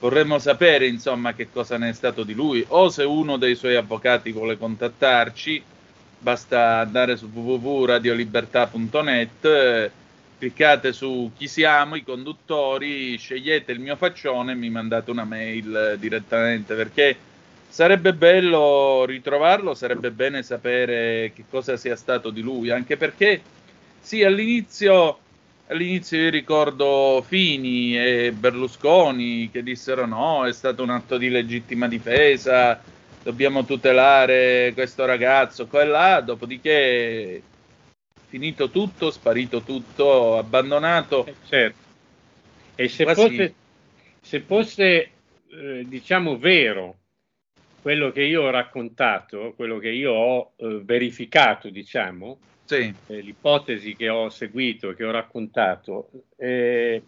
vorremmo 0.00 0.40
sapere, 0.40 0.88
insomma, 0.88 1.32
che 1.32 1.48
cosa 1.48 1.78
ne 1.78 1.90
è 1.90 1.92
stato 1.92 2.24
di 2.24 2.34
lui, 2.34 2.64
o 2.66 2.88
se 2.88 3.04
uno 3.04 3.36
dei 3.36 3.54
suoi 3.54 3.76
avvocati 3.76 4.32
vuole 4.32 4.58
contattarci, 4.58 5.62
basta 6.18 6.80
andare 6.80 7.16
su 7.16 7.30
www.radiolibertà.net, 7.32 9.90
cliccate 10.38 10.92
su 10.92 11.30
chi 11.36 11.48
siamo, 11.48 11.96
i 11.96 12.04
conduttori, 12.04 13.16
scegliete 13.16 13.72
il 13.72 13.80
mio 13.80 13.96
faccione 13.96 14.52
e 14.52 14.54
mi 14.54 14.70
mandate 14.70 15.10
una 15.10 15.24
mail 15.24 15.74
eh, 15.74 15.98
direttamente 15.98 16.74
perché 16.74 17.16
sarebbe 17.68 18.14
bello 18.14 19.04
ritrovarlo, 19.06 19.74
sarebbe 19.74 20.10
bene 20.10 20.42
sapere 20.42 21.32
che 21.34 21.44
cosa 21.48 21.76
sia 21.76 21.96
stato 21.96 22.30
di 22.30 22.40
lui, 22.40 22.70
anche 22.70 22.96
perché 22.96 23.42
sì, 24.00 24.22
all'inizio, 24.22 25.18
all'inizio 25.68 26.18
io 26.18 26.30
ricordo 26.30 27.24
Fini 27.26 27.98
e 27.98 28.32
Berlusconi 28.32 29.50
che 29.50 29.62
dissero 29.62 30.06
no, 30.06 30.46
è 30.46 30.52
stato 30.52 30.82
un 30.82 30.90
atto 30.90 31.18
di 31.18 31.28
legittima 31.28 31.88
difesa, 31.88 32.80
dobbiamo 33.22 33.64
tutelare 33.64 34.72
questo 34.74 35.04
ragazzo, 35.04 35.66
qua 35.66 35.82
e 35.82 35.86
là, 35.86 36.20
dopodiché 36.20 37.42
finito 38.36 38.68
tutto, 38.68 39.10
sparito 39.10 39.62
tutto, 39.62 40.36
abbandonato. 40.36 41.24
Eh, 41.24 41.34
certo. 41.48 41.78
E 42.74 42.88
se 42.88 43.04
Quasi- 43.04 43.20
fosse, 43.20 43.54
se 44.20 44.40
fosse 44.40 45.10
eh, 45.48 45.84
diciamo, 45.86 46.36
vero 46.36 46.98
quello 47.80 48.12
che 48.12 48.22
io 48.22 48.42
ho 48.42 48.50
raccontato, 48.50 49.54
quello 49.56 49.78
che 49.78 49.88
io 49.88 50.12
ho 50.12 50.52
eh, 50.56 50.80
verificato, 50.84 51.70
diciamo, 51.70 52.38
Sì, 52.64 52.92
eh, 53.06 53.20
l'ipotesi 53.20 53.96
che 53.96 54.10
ho 54.10 54.28
seguito, 54.28 54.92
che 54.92 55.04
ho 55.04 55.10
raccontato, 55.10 56.10
eh, 56.36 57.02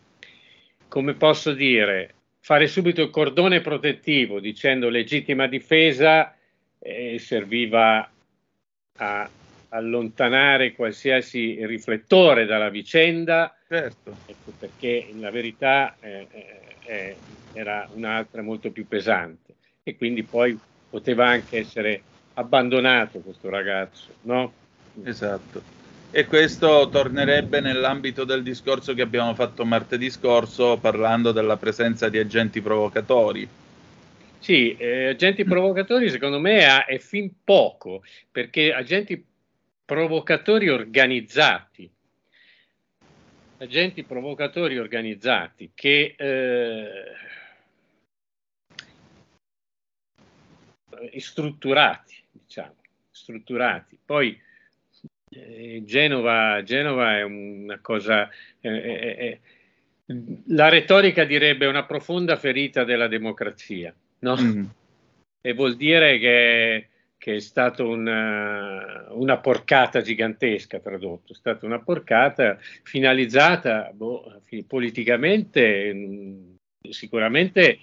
come 0.88 1.12
posso 1.12 1.52
dire, 1.52 2.14
fare 2.40 2.66
subito 2.68 3.02
il 3.02 3.10
cordone 3.10 3.60
protettivo 3.60 4.40
dicendo 4.40 4.88
legittima 4.88 5.46
difesa 5.46 6.34
eh, 6.78 7.18
serviva 7.18 8.10
a 9.00 9.30
allontanare 9.70 10.72
qualsiasi 10.72 11.64
riflettore 11.66 12.46
dalla 12.46 12.70
vicenda, 12.70 13.54
Certo. 13.68 14.16
ecco, 14.26 14.52
perché 14.58 15.10
la 15.18 15.30
verità 15.30 15.96
eh, 16.00 16.26
eh, 16.30 16.76
eh, 16.86 17.16
era 17.52 17.88
un'altra 17.92 18.42
molto 18.42 18.70
più 18.70 18.86
pesante 18.86 19.56
e 19.82 19.96
quindi 19.96 20.22
poi 20.22 20.58
poteva 20.88 21.28
anche 21.28 21.58
essere 21.58 22.02
abbandonato 22.34 23.20
questo 23.20 23.50
ragazzo, 23.50 24.14
no? 24.22 24.52
Esatto. 25.04 25.62
E 26.10 26.24
questo 26.24 26.88
tornerebbe 26.90 27.60
nell'ambito 27.60 28.24
del 28.24 28.42
discorso 28.42 28.94
che 28.94 29.02
abbiamo 29.02 29.34
fatto 29.34 29.64
martedì 29.66 30.08
scorso 30.08 30.78
parlando 30.78 31.32
della 31.32 31.56
presenza 31.56 32.08
di 32.08 32.18
agenti 32.18 32.62
provocatori. 32.62 33.46
Sì, 34.38 34.74
eh, 34.76 35.08
agenti 35.08 35.44
provocatori 35.44 36.08
secondo 36.08 36.38
me 36.38 36.60
è, 36.60 36.84
è 36.86 36.98
fin 36.98 37.30
poco, 37.44 38.02
perché 38.32 38.72
agenti 38.72 39.22
provocatori 39.88 40.68
organizzati, 40.68 41.90
agenti 43.56 44.04
provocatori 44.04 44.76
organizzati 44.76 45.70
che 45.74 46.14
eh, 46.14 47.14
strutturati, 51.18 52.22
diciamo, 52.30 52.74
strutturati. 53.10 53.98
Poi 54.04 54.38
eh, 55.30 55.82
Genova, 55.86 56.62
Genova 56.62 57.16
è 57.16 57.22
una 57.22 57.78
cosa... 57.80 58.28
eh, 58.60 58.68
eh, 58.70 59.40
eh, 60.04 60.20
la 60.48 60.68
retorica 60.68 61.24
direbbe 61.24 61.64
una 61.64 61.86
profonda 61.86 62.36
ferita 62.36 62.84
della 62.84 63.08
democrazia, 63.08 63.94
no? 64.18 64.36
Mm. 64.38 64.64
E 65.40 65.54
vuol 65.54 65.76
dire 65.76 66.18
che, 66.18 66.88
che 67.28 67.34
è 67.34 67.40
stata 67.40 67.84
una, 67.84 69.04
una 69.10 69.36
porcata 69.36 70.00
gigantesca 70.00 70.78
tradotto, 70.78 71.34
è 71.34 71.36
stata 71.36 71.66
una 71.66 71.78
porcata 71.78 72.56
finalizzata 72.84 73.90
boh, 73.92 74.40
politicamente, 74.66 75.92
mh, 75.92 76.56
sicuramente 76.88 77.78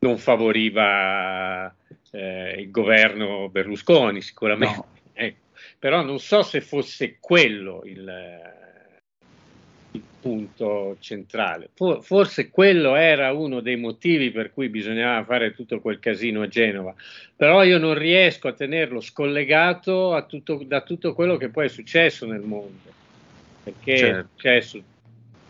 non 0.00 0.18
favoriva 0.18 1.74
eh, 2.10 2.60
il 2.60 2.70
governo 2.70 3.48
Berlusconi, 3.48 4.20
sicuramente. 4.20 4.76
No. 4.76 4.88
Ecco. 5.14 5.38
Però 5.78 6.02
non 6.02 6.18
so 6.18 6.42
se 6.42 6.60
fosse 6.60 7.16
quello 7.18 7.80
il 7.86 8.04
punto 10.20 10.96
centrale. 11.00 11.70
For- 11.74 12.04
forse 12.04 12.50
quello 12.50 12.94
era 12.94 13.32
uno 13.32 13.60
dei 13.60 13.76
motivi 13.76 14.30
per 14.30 14.52
cui 14.52 14.68
bisognava 14.68 15.24
fare 15.24 15.52
tutto 15.54 15.80
quel 15.80 15.98
casino 15.98 16.42
a 16.42 16.48
Genova, 16.48 16.94
però 17.34 17.64
io 17.64 17.78
non 17.78 17.94
riesco 17.94 18.46
a 18.48 18.52
tenerlo 18.52 19.00
scollegato 19.00 20.14
a 20.14 20.22
tutto- 20.24 20.62
da 20.64 20.82
tutto 20.82 21.14
quello 21.14 21.36
che 21.36 21.48
poi 21.48 21.66
è 21.66 21.68
successo 21.68 22.26
nel 22.26 22.42
mondo, 22.42 22.92
perché 23.62 23.96
Certo. 23.96 24.18
è 24.18 24.28
successo, 24.30 24.84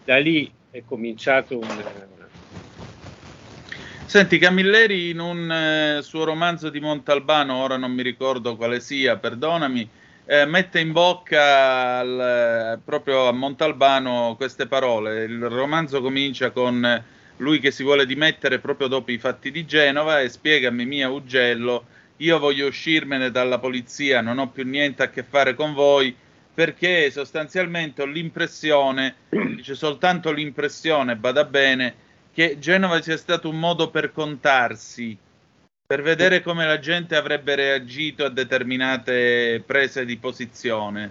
da 0.04 0.16
lì 0.18 0.50
è 0.70 0.82
cominciato 0.84 1.58
un... 1.58 1.84
Senti, 4.06 4.38
Camilleri 4.38 5.10
in 5.10 5.20
un 5.20 5.50
eh, 5.50 6.02
suo 6.02 6.24
romanzo 6.24 6.68
di 6.68 6.80
Montalbano, 6.80 7.62
ora 7.62 7.76
non 7.76 7.92
mi 7.92 8.02
ricordo 8.02 8.56
quale 8.56 8.80
sia, 8.80 9.16
perdonami, 9.16 9.88
eh, 10.30 10.46
mette 10.46 10.78
in 10.78 10.92
bocca 10.92 11.98
al- 11.98 12.78
proprio 12.84 13.26
a 13.26 13.32
Montalbano 13.32 14.36
queste 14.36 14.68
parole. 14.68 15.24
Il 15.24 15.48
romanzo 15.48 16.00
comincia 16.00 16.52
con 16.52 17.02
lui 17.38 17.58
che 17.58 17.72
si 17.72 17.82
vuole 17.82 18.06
dimettere 18.06 18.60
proprio 18.60 18.86
dopo 18.86 19.10
i 19.10 19.18
fatti 19.18 19.50
di 19.50 19.66
Genova 19.66 20.20
e 20.20 20.28
spiegami 20.28 20.86
mia 20.86 21.08
Ugello, 21.08 21.84
io 22.18 22.38
voglio 22.38 22.68
uscirmene 22.68 23.32
dalla 23.32 23.58
polizia, 23.58 24.20
non 24.20 24.38
ho 24.38 24.48
più 24.50 24.64
niente 24.64 25.02
a 25.02 25.10
che 25.10 25.24
fare 25.24 25.54
con 25.54 25.74
voi 25.74 26.14
perché 26.54 27.10
sostanzialmente 27.10 28.02
ho 28.02 28.06
l'impressione, 28.06 29.16
dice 29.56 29.74
soltanto 29.74 30.30
l'impressione, 30.30 31.16
bada 31.16 31.44
bene, 31.44 31.94
che 32.32 32.56
Genova 32.60 33.02
sia 33.02 33.16
stato 33.16 33.48
un 33.48 33.58
modo 33.58 33.90
per 33.90 34.12
contarsi, 34.12 35.18
per 35.90 36.02
vedere 36.02 36.40
come 36.40 36.64
la 36.66 36.78
gente 36.78 37.16
avrebbe 37.16 37.56
reagito 37.56 38.24
a 38.24 38.28
determinate 38.28 39.60
prese 39.66 40.04
di 40.04 40.16
posizione. 40.18 41.10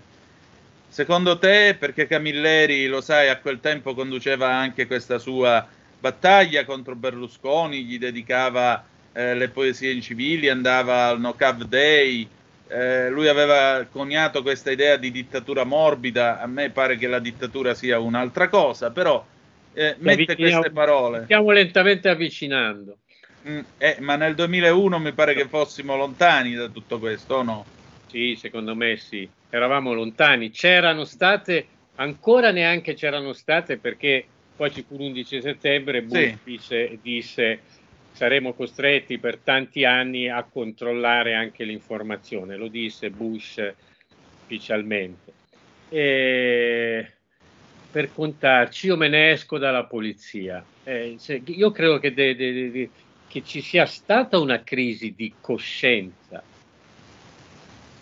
Secondo 0.88 1.38
te, 1.38 1.76
perché 1.77 2.07
Camilleri, 2.07 2.88
lo 2.88 3.01
sai, 3.01 3.27
a 3.27 3.39
quel 3.39 3.60
tempo 3.60 3.93
conduceva 3.93 4.47
anche 4.47 4.88
questa 4.88 5.19
sua 5.19 5.68
battaglia 5.99 6.64
contro 6.64 6.95
Berlusconi, 6.95 7.84
gli 7.84 7.99
dedicava 7.99 8.81
eh, 9.11 9.35
le 9.35 9.49
poesie 9.49 9.91
incivili, 9.91 10.47
andava 10.47 11.07
al 11.07 11.19
No 11.19 11.34
Cav 11.34 11.64
Day, 11.64 12.26
eh, 12.69 13.10
lui 13.10 13.27
aveva 13.27 13.85
coniato 13.91 14.41
questa 14.41 14.72
idea 14.72 14.95
di 14.95 15.11
dittatura 15.11 15.65
morbida, 15.65 16.39
a 16.39 16.47
me 16.47 16.69
pare 16.69 16.95
che 16.95 17.07
la 17.07 17.19
dittatura 17.19 17.73
sia 17.73 17.99
un'altra 17.99 18.47
cosa, 18.47 18.91
però 18.91 19.26
eh, 19.73 19.97
mette 19.99 20.38
queste 20.38 20.72
parole. 20.72 21.23
Stiamo 21.23 21.51
lentamente 21.51 22.07
avvicinando. 22.07 22.99
Mm, 23.48 23.60
eh, 23.78 23.98
ma 24.02 24.16
nel 24.18 24.36
2001 24.36 24.99
mi 24.99 25.14
pare 25.14 25.34
che 25.34 25.48
fossimo 25.48 25.95
lontani 25.95 26.53
da 26.53 26.68
tutto 26.68 26.99
questo, 26.99 27.36
o 27.36 27.44
no? 27.44 27.68
Sì, 28.06 28.36
secondo 28.36 28.76
me 28.76 28.98
sì, 28.98 29.30
eravamo 29.49 29.94
lontani. 29.94 30.49
C'erano 30.49 31.06
state, 31.06 31.70
ancora 31.95 32.52
neanche 32.52 32.95
c'erano 32.95 33.34
state 33.34 33.78
perché 33.78 34.28
poi 34.56 34.72
ci 34.72 34.84
fu 34.84 34.98
l'11 34.98 35.41
settembre, 35.41 36.02
Bush 36.03 36.18
Sì. 36.18 36.38
disse, 36.44 36.99
disse 37.02 37.64
saremo 38.11 38.53
costretti 38.53 39.18
per 39.20 39.38
tanti 39.38 39.86
anni 39.86 40.28
a 40.28 40.44
controllare 40.44 41.36
anche 41.36 41.64
l'informazione, 41.64 42.57
lo 42.57 42.68
disse 42.68 43.10
Bush 43.11 43.61
ufficialmente. 44.44 45.34
E 45.88 47.07
per 47.90 48.11
contarci, 48.11 48.88
io 48.88 48.98
me 48.98 49.07
ne 49.07 49.32
esco 49.32 49.57
dalla 49.57 49.86
polizia. 49.86 50.64
Eh, 50.84 51.18
io 51.45 51.72
credo 51.72 51.99
che, 51.99 52.14
de- 52.14 52.36
de- 52.36 52.72
de- 52.72 52.91
che 53.30 53.43
ci 53.43 53.61
sia 53.61 53.85
stata 53.85 54.39
una 54.39 54.61
crisi 54.64 55.14
di 55.15 55.31
coscienza. 55.39 56.41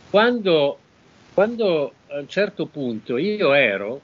Quando, 0.10 0.80
quando 1.34 1.94
a 2.08 2.20
un 2.20 2.30
certo 2.30 2.66
punto 2.68 3.18
io 3.18 3.54
ero 3.54 4.02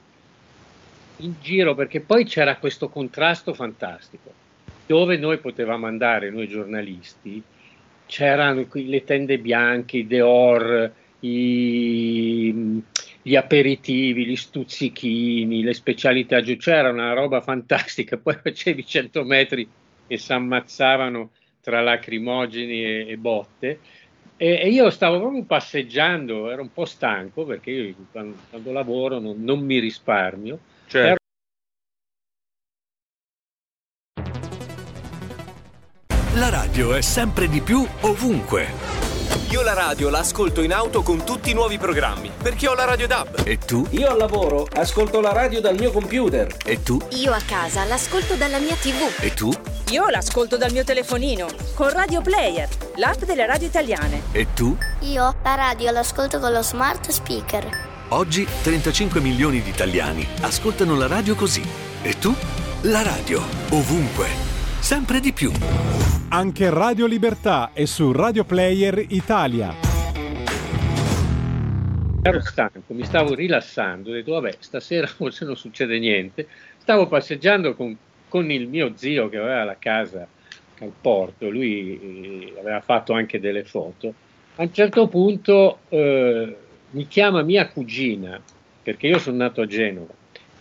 in 1.17 1.35
giro 1.41 1.75
perché 1.75 2.01
poi 2.01 2.25
c'era 2.25 2.57
questo 2.57 2.89
contrasto 2.89 3.53
fantastico 3.53 4.31
dove 4.85 5.15
noi 5.17 5.37
potevamo 5.37 5.87
andare, 5.87 6.29
noi 6.29 6.47
giornalisti, 6.49 7.41
c'erano 8.05 8.67
le 8.69 9.03
tende 9.05 9.39
bianche, 9.39 9.97
i 9.97 10.07
Deor, 10.07 10.91
i- 11.21 12.83
gli 13.21 13.35
aperitivi, 13.37 14.25
gli 14.25 14.35
stuzzichini, 14.35 15.63
le 15.63 15.73
specialità 15.73 16.41
giù, 16.41 16.57
c'era 16.57 16.89
una 16.89 17.13
roba 17.13 17.39
fantastica, 17.39 18.17
poi 18.21 18.35
facevi 18.41 18.85
100 18.85 19.23
metri 19.23 19.65
e 20.13 20.17
si 20.17 20.31
ammazzavano 20.31 21.31
tra 21.61 21.81
lacrimogeni 21.81 22.83
e, 22.83 23.05
e 23.09 23.17
botte. 23.17 23.79
E, 24.37 24.59
e 24.61 24.69
io 24.69 24.89
stavo 24.89 25.19
proprio 25.19 25.43
passeggiando, 25.43 26.51
ero 26.51 26.61
un 26.61 26.71
po' 26.71 26.85
stanco 26.85 27.45
perché 27.45 27.71
io 27.71 27.95
quando, 28.11 28.35
quando 28.49 28.71
lavoro 28.71 29.19
non, 29.19 29.43
non 29.43 29.59
mi 29.59 29.79
risparmio. 29.79 30.59
Certo. 30.87 31.21
La 36.35 36.49
radio 36.49 36.93
è 36.93 37.01
sempre 37.01 37.47
di 37.47 37.61
più 37.61 37.85
ovunque. 38.01 39.01
Io 39.51 39.61
la 39.61 39.73
radio 39.73 40.09
la 40.09 40.19
ascolto 40.19 40.61
in 40.61 40.73
auto 40.73 41.03
con 41.03 41.23
tutti 41.23 41.51
i 41.51 41.53
nuovi 41.53 41.77
programmi, 41.77 42.31
perché 42.41 42.67
ho 42.67 42.73
la 42.73 42.85
radio 42.85 43.05
DAB. 43.05 43.43
E 43.45 43.59
tu? 43.59 43.85
Io 43.91 44.09
al 44.09 44.17
lavoro 44.17 44.67
ascolto 44.73 45.21
la 45.21 45.31
radio 45.31 45.61
dal 45.61 45.77
mio 45.77 45.91
computer. 45.91 46.57
E 46.65 46.81
tu? 46.81 46.97
Io 47.11 47.31
a 47.31 47.41
casa 47.45 47.83
l'ascolto 47.83 48.33
dalla 48.35 48.57
mia 48.57 48.73
TV. 48.73 49.23
E 49.23 49.31
tu? 49.33 49.51
Io 49.93 50.09
l'ascolto 50.09 50.57
dal 50.57 50.71
mio 50.71 50.83
telefonino, 50.83 51.45
con 51.75 51.91
Radio 51.91 52.19
Player, 52.19 52.67
l'app 52.95 53.25
delle 53.25 53.45
radio 53.45 53.67
italiane. 53.67 54.23
E 54.31 54.47
tu? 54.55 54.75
Io 55.01 55.35
la 55.43 55.53
radio 55.53 55.91
l'ascolto 55.91 56.39
con 56.39 56.51
lo 56.51 56.63
smart 56.63 57.11
speaker. 57.11 57.69
Oggi 58.07 58.43
35 58.63 59.21
milioni 59.21 59.61
di 59.61 59.69
italiani 59.69 60.27
ascoltano 60.41 60.95
la 60.95 61.05
radio 61.05 61.35
così. 61.35 61.61
E 62.01 62.17
tu? 62.17 62.33
La 62.85 63.03
radio, 63.03 63.39
ovunque, 63.69 64.29
sempre 64.79 65.19
di 65.19 65.31
più. 65.31 65.51
Anche 66.29 66.71
Radio 66.71 67.05
Libertà 67.05 67.69
è 67.71 67.85
su 67.85 68.11
Radio 68.11 68.45
Player 68.45 68.97
Italia. 69.09 69.75
Ero 72.23 72.41
stanco, 72.41 72.81
mi 72.95 73.03
stavo 73.03 73.35
rilassando, 73.35 74.09
ho 74.09 74.13
detto 74.13 74.31
vabbè, 74.31 74.55
stasera 74.57 75.05
forse 75.05 75.45
non 75.45 75.55
succede 75.55 75.99
niente. 75.99 76.47
Stavo 76.79 77.05
passeggiando 77.05 77.75
con, 77.75 77.95
con 78.33 78.49
il 78.49 78.67
mio 78.67 78.93
zio 78.95 79.29
che 79.29 79.37
aveva 79.37 79.63
la 79.63 79.75
casa 79.77 80.27
al 80.79 80.91
porto, 80.99 81.51
lui 81.51 82.49
eh, 82.51 82.59
aveva 82.59 82.81
fatto 82.81 83.13
anche 83.13 83.39
delle 83.39 83.63
foto. 83.63 84.11
A 84.55 84.63
un 84.63 84.73
certo 84.73 85.07
punto 85.07 85.81
eh, 85.89 86.55
mi 86.89 87.07
chiama 87.07 87.43
mia 87.43 87.67
cugina, 87.67 88.41
perché 88.81 89.05
io 89.05 89.19
sono 89.19 89.37
nato 89.37 89.61
a 89.61 89.67
Genova, 89.67 90.11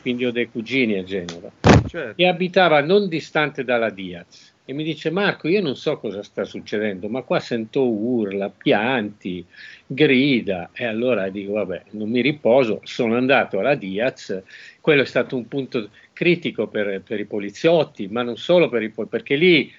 quindi 0.02 0.26
ho 0.26 0.32
dei 0.32 0.50
cugini 0.50 0.98
a 0.98 1.02
Genova. 1.02 1.50
Certo. 1.88 2.14
che 2.14 2.26
abitava 2.26 2.80
non 2.80 3.08
distante 3.08 3.64
dalla 3.64 3.90
Diaz 3.90 4.52
e 4.64 4.72
mi 4.72 4.84
dice 4.84 5.10
Marco 5.10 5.48
io 5.48 5.60
non 5.60 5.74
so 5.74 5.98
cosa 5.98 6.22
sta 6.22 6.44
succedendo 6.44 7.08
ma 7.08 7.22
qua 7.22 7.40
sento 7.40 7.86
urla, 7.86 8.48
pianti, 8.48 9.44
grida 9.84 10.70
e 10.72 10.84
allora 10.84 11.28
dico 11.28 11.52
vabbè 11.52 11.82
non 11.90 12.08
mi 12.08 12.20
riposo, 12.20 12.80
sono 12.84 13.16
andato 13.16 13.58
alla 13.58 13.74
Diaz, 13.74 14.40
quello 14.80 15.02
è 15.02 15.06
stato 15.06 15.36
un 15.36 15.48
punto 15.48 15.90
critico 16.12 16.66
per, 16.66 17.02
per 17.02 17.20
i 17.20 17.24
poliziotti 17.24 18.08
ma 18.08 18.22
non 18.22 18.36
solo 18.36 18.68
per 18.68 18.82
i 18.82 18.90
poliziotti 18.90 19.16
perché 19.16 19.34
lì, 19.36 19.72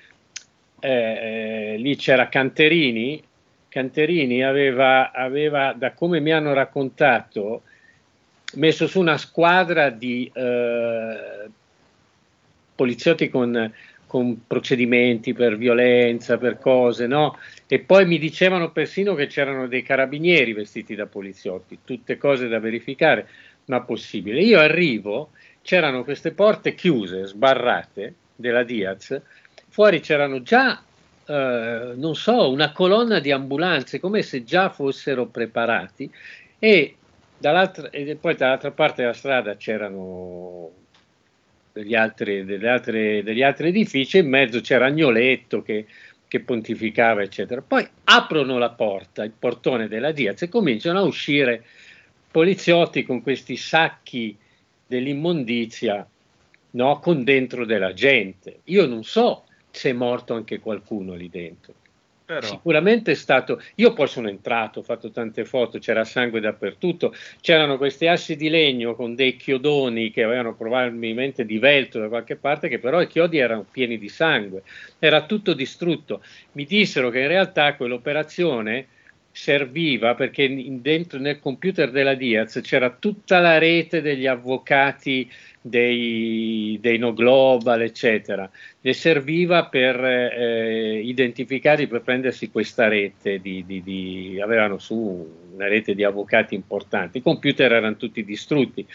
eh, 0.80 1.76
lì 1.78 1.96
c'era 1.96 2.30
Canterini, 2.30 3.24
Canterini 3.70 4.44
aveva, 4.44 5.12
aveva 5.12 5.74
da 5.74 5.94
come 5.94 6.20
mi 6.20 6.32
hanno 6.32 6.54
raccontato 6.54 7.64
messo 8.56 8.88
su 8.88 9.00
una 9.00 9.18
squadra 9.18 9.90
di 9.90 10.30
eh, 10.34 11.50
poliziotti 12.76 13.30
con, 13.30 13.74
con, 14.06 14.46
procedimenti 14.46 15.34
per 15.34 15.58
violenza, 15.58 16.38
per 16.38 16.60
cose, 16.60 17.08
no? 17.08 17.38
E 17.68 17.80
poi 17.80 18.06
mi 18.06 18.20
dicevano 18.20 18.72
persino 18.72 19.16
che 19.16 19.28
c'erano 19.28 19.68
dei 19.68 19.82
carabinieri 19.82 20.54
vestiti 20.54 20.96
da 20.96 21.08
poliziotti, 21.08 21.80
tutte 21.84 22.18
cose 22.18 22.48
da 22.48 22.60
verificare, 22.60 23.28
ma 23.66 23.82
possibile. 23.82 24.42
Io 24.42 24.60
arrivo, 24.60 25.32
c'erano 25.64 26.04
queste 26.04 26.32
porte 26.32 26.76
chiuse, 26.76 27.26
sbarrate 27.26 28.14
della 28.36 28.64
Diaz, 28.64 29.20
fuori 29.70 30.00
c'erano 30.00 30.44
già 30.44 30.84
Uh, 31.26 31.98
non 31.98 32.16
so, 32.16 32.52
una 32.52 32.74
colonna 32.74 33.20
di 33.20 33.32
ambulanze 33.32 33.98
come 33.98 34.22
se 34.24 34.44
già 34.44 34.68
fossero 34.68 35.28
preparati 35.28 36.12
e, 36.60 36.96
e 37.40 38.18
poi 38.20 38.36
dall'altra 38.36 38.72
parte 38.72 39.04
della 39.04 39.14
strada 39.14 39.56
c'erano 39.56 40.70
degli 41.72 41.96
altri, 41.96 42.46
altre, 42.68 43.24
degli 43.24 43.42
altri 43.42 43.70
edifici, 43.70 44.18
in 44.18 44.28
mezzo 44.28 44.62
c'era 44.62 44.88
Agnoletto 44.88 45.62
che, 45.64 45.86
che 46.28 46.40
pontificava, 46.42 47.22
eccetera. 47.22 47.62
Poi 47.62 47.88
aprono 48.04 48.58
la 48.58 48.70
porta, 48.70 49.24
il 49.24 49.32
portone 49.38 49.88
della 49.88 50.12
Diaz 50.12 50.42
e 50.44 50.50
cominciano 50.50 51.00
a 51.00 51.04
uscire 51.04 51.64
poliziotti 52.30 53.04
con 53.04 53.24
questi 53.24 53.56
sacchi 53.56 54.38
dell'immondizia 54.86 56.08
no, 56.72 57.00
con 57.00 57.24
dentro 57.24 57.66
della 57.66 57.94
gente. 57.94 58.60
Io 58.66 58.86
non 58.86 59.04
so 59.04 59.44
se 59.72 59.90
è 59.90 59.94
morto 59.94 60.34
anche 60.34 60.60
qualcuno 60.60 61.14
lì 61.14 61.30
dentro. 61.30 61.74
Però. 62.26 62.48
Sicuramente 62.48 63.12
è 63.12 63.16
stato. 63.16 63.62
Io 63.76 63.94
poi 63.94 64.08
sono 64.08 64.30
entrato, 64.30 64.80
ho 64.80 64.84
fatto 64.84 65.12
tante 65.12 65.44
foto, 65.44 65.78
c'era 65.78 66.06
sangue 66.06 66.40
dappertutto. 66.40 67.14
C'erano 67.42 67.78
questi 67.78 68.08
assi 68.08 68.36
di 68.36 68.50
legno 68.50 68.96
con 68.96 69.14
dei 69.14 69.36
chiodoni 69.36 70.10
che 70.10 70.24
avevano 70.24 70.56
probabilmente 70.56 71.46
divelto 71.46 72.00
da 72.00 72.08
qualche 72.08 72.38
parte, 72.38 72.70
che 72.70 72.80
però 72.80 73.02
i 73.02 73.08
chiodi 73.08 73.40
erano 73.40 73.66
pieni 73.70 73.98
di 73.98 74.08
sangue. 74.08 74.64
Era 75.00 75.26
tutto 75.26 75.54
distrutto. 75.54 76.24
Mi 76.54 76.66
dissero 76.66 77.10
che 77.10 77.20
in 77.20 77.28
realtà 77.28 77.76
quell'operazione 77.76 78.88
serviva 79.36 80.14
perché 80.14 80.48
dentro 80.80 81.18
nel 81.18 81.40
computer 81.40 81.90
della 81.90 82.14
Diaz 82.14 82.60
c'era 82.62 82.92
tutta 82.92 83.40
la 83.40 83.58
rete 83.58 84.00
degli 84.00 84.28
avvocati 84.28 85.28
dei, 85.60 86.78
dei 86.80 87.00
no 87.00 87.14
global, 87.14 87.82
eccetera. 87.82 88.50
Le 88.80 88.94
serviva 88.94 89.66
per 89.66 90.04
eh, 90.06 91.00
identificare, 91.00 91.88
per 91.88 92.02
prendersi 92.02 92.52
questa 92.52 92.88
rete, 92.88 93.40
di, 93.40 93.64
di, 93.66 93.82
di, 93.82 94.40
avevano 94.40 94.78
su 94.78 95.28
una 95.54 95.68
rete 95.68 95.96
di 95.96 96.04
avvocati 96.04 96.54
importanti. 96.54 97.18
I 97.18 97.24
computer 97.24 97.72
erano 97.72 97.96
tutti 97.96 98.24
distrutti. 98.24 98.86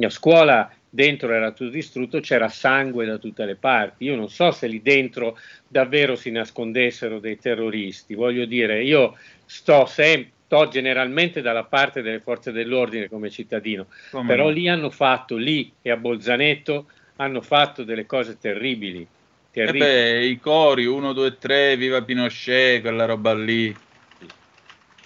A 0.00 0.10
scuola 0.10 0.68
dentro 0.94 1.32
era 1.32 1.50
tutto 1.50 1.70
distrutto, 1.70 2.20
c'era 2.20 2.48
sangue 2.48 3.04
da 3.04 3.18
tutte 3.18 3.44
le 3.44 3.56
parti. 3.56 4.04
Io 4.04 4.14
non 4.14 4.30
so 4.30 4.52
se 4.52 4.68
lì 4.68 4.80
dentro 4.80 5.36
davvero 5.66 6.14
si 6.14 6.30
nascondessero 6.30 7.18
dei 7.18 7.36
terroristi. 7.36 8.14
Voglio 8.14 8.44
dire, 8.44 8.84
io 8.84 9.16
sto 9.44 9.86
sempre 9.86 10.32
sto 10.44 10.68
generalmente 10.68 11.40
dalla 11.40 11.64
parte 11.64 12.00
delle 12.00 12.20
forze 12.20 12.52
dell'ordine 12.52 13.08
come 13.08 13.28
cittadino, 13.28 13.86
come 14.10 14.28
però 14.28 14.44
no? 14.44 14.50
lì 14.50 14.68
hanno 14.68 14.90
fatto, 14.90 15.36
lì 15.36 15.72
e 15.82 15.90
a 15.90 15.96
Bolzaneto, 15.96 16.86
hanno 17.16 17.40
fatto 17.40 17.82
delle 17.82 18.06
cose 18.06 18.38
terribili. 18.38 19.04
terribili. 19.50 19.84
E 19.84 19.88
eh 19.88 20.20
beh, 20.20 20.26
i 20.26 20.38
cori 20.38 20.84
1, 20.84 21.12
2, 21.12 21.38
3, 21.38 21.76
viva 21.76 22.02
Pinochet, 22.02 22.82
quella 22.82 23.06
roba 23.06 23.34
lì. 23.34 23.74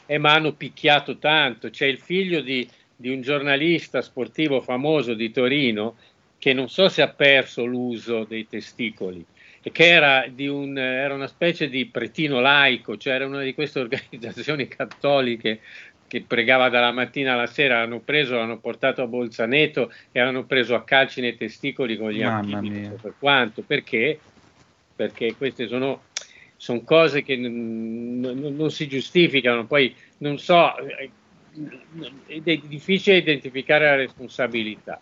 Eh, 0.04 0.18
ma 0.18 0.34
hanno 0.34 0.52
picchiato 0.52 1.16
tanto. 1.16 1.70
C'è 1.70 1.86
il 1.86 1.98
figlio 1.98 2.40
di, 2.40 2.68
di 2.98 3.10
un 3.10 3.20
giornalista 3.20 4.02
sportivo 4.02 4.60
famoso 4.60 5.14
di 5.14 5.30
Torino 5.30 5.96
che 6.36 6.52
non 6.52 6.68
so 6.68 6.88
se 6.88 7.02
ha 7.02 7.08
perso 7.08 7.64
l'uso 7.64 8.24
dei 8.24 8.46
testicoli 8.48 9.24
che 9.70 9.86
era, 9.86 10.24
un, 10.50 10.78
era, 10.78 11.14
una 11.14 11.26
specie 11.26 11.68
di 11.68 11.86
pretino 11.86 12.40
laico, 12.40 12.96
cioè 12.96 13.14
era 13.14 13.26
una 13.26 13.42
di 13.42 13.54
queste 13.54 13.80
organizzazioni 13.80 14.68
cattoliche 14.68 15.60
che 16.06 16.22
pregava 16.22 16.70
dalla 16.70 16.90
mattina 16.90 17.34
alla 17.34 17.46
sera, 17.46 17.80
l'hanno 17.80 18.00
preso, 18.00 18.36
l'hanno 18.36 18.58
portato 18.58 19.02
a 19.02 19.06
Bolzaneto 19.06 19.92
e 20.10 20.20
l'hanno 20.20 20.46
preso 20.46 20.74
a 20.74 20.82
calci 20.82 21.20
nei 21.20 21.36
testicoli 21.36 21.98
con 21.98 22.10
gli 22.10 22.22
archivini, 22.22 22.88
per 23.00 23.14
quanto, 23.18 23.62
perché? 23.62 24.18
Perché 24.96 25.34
queste 25.36 25.68
sono, 25.68 26.04
sono 26.56 26.82
cose 26.82 27.22
che 27.22 27.36
n- 27.36 28.20
n- 28.20 28.56
non 28.56 28.70
si 28.70 28.88
giustificano, 28.88 29.66
poi 29.66 29.94
non 30.18 30.38
so, 30.38 30.72
è 32.26 32.40
difficile 32.40 33.16
identificare 33.16 33.86
la 33.86 33.96
responsabilità. 33.96 35.00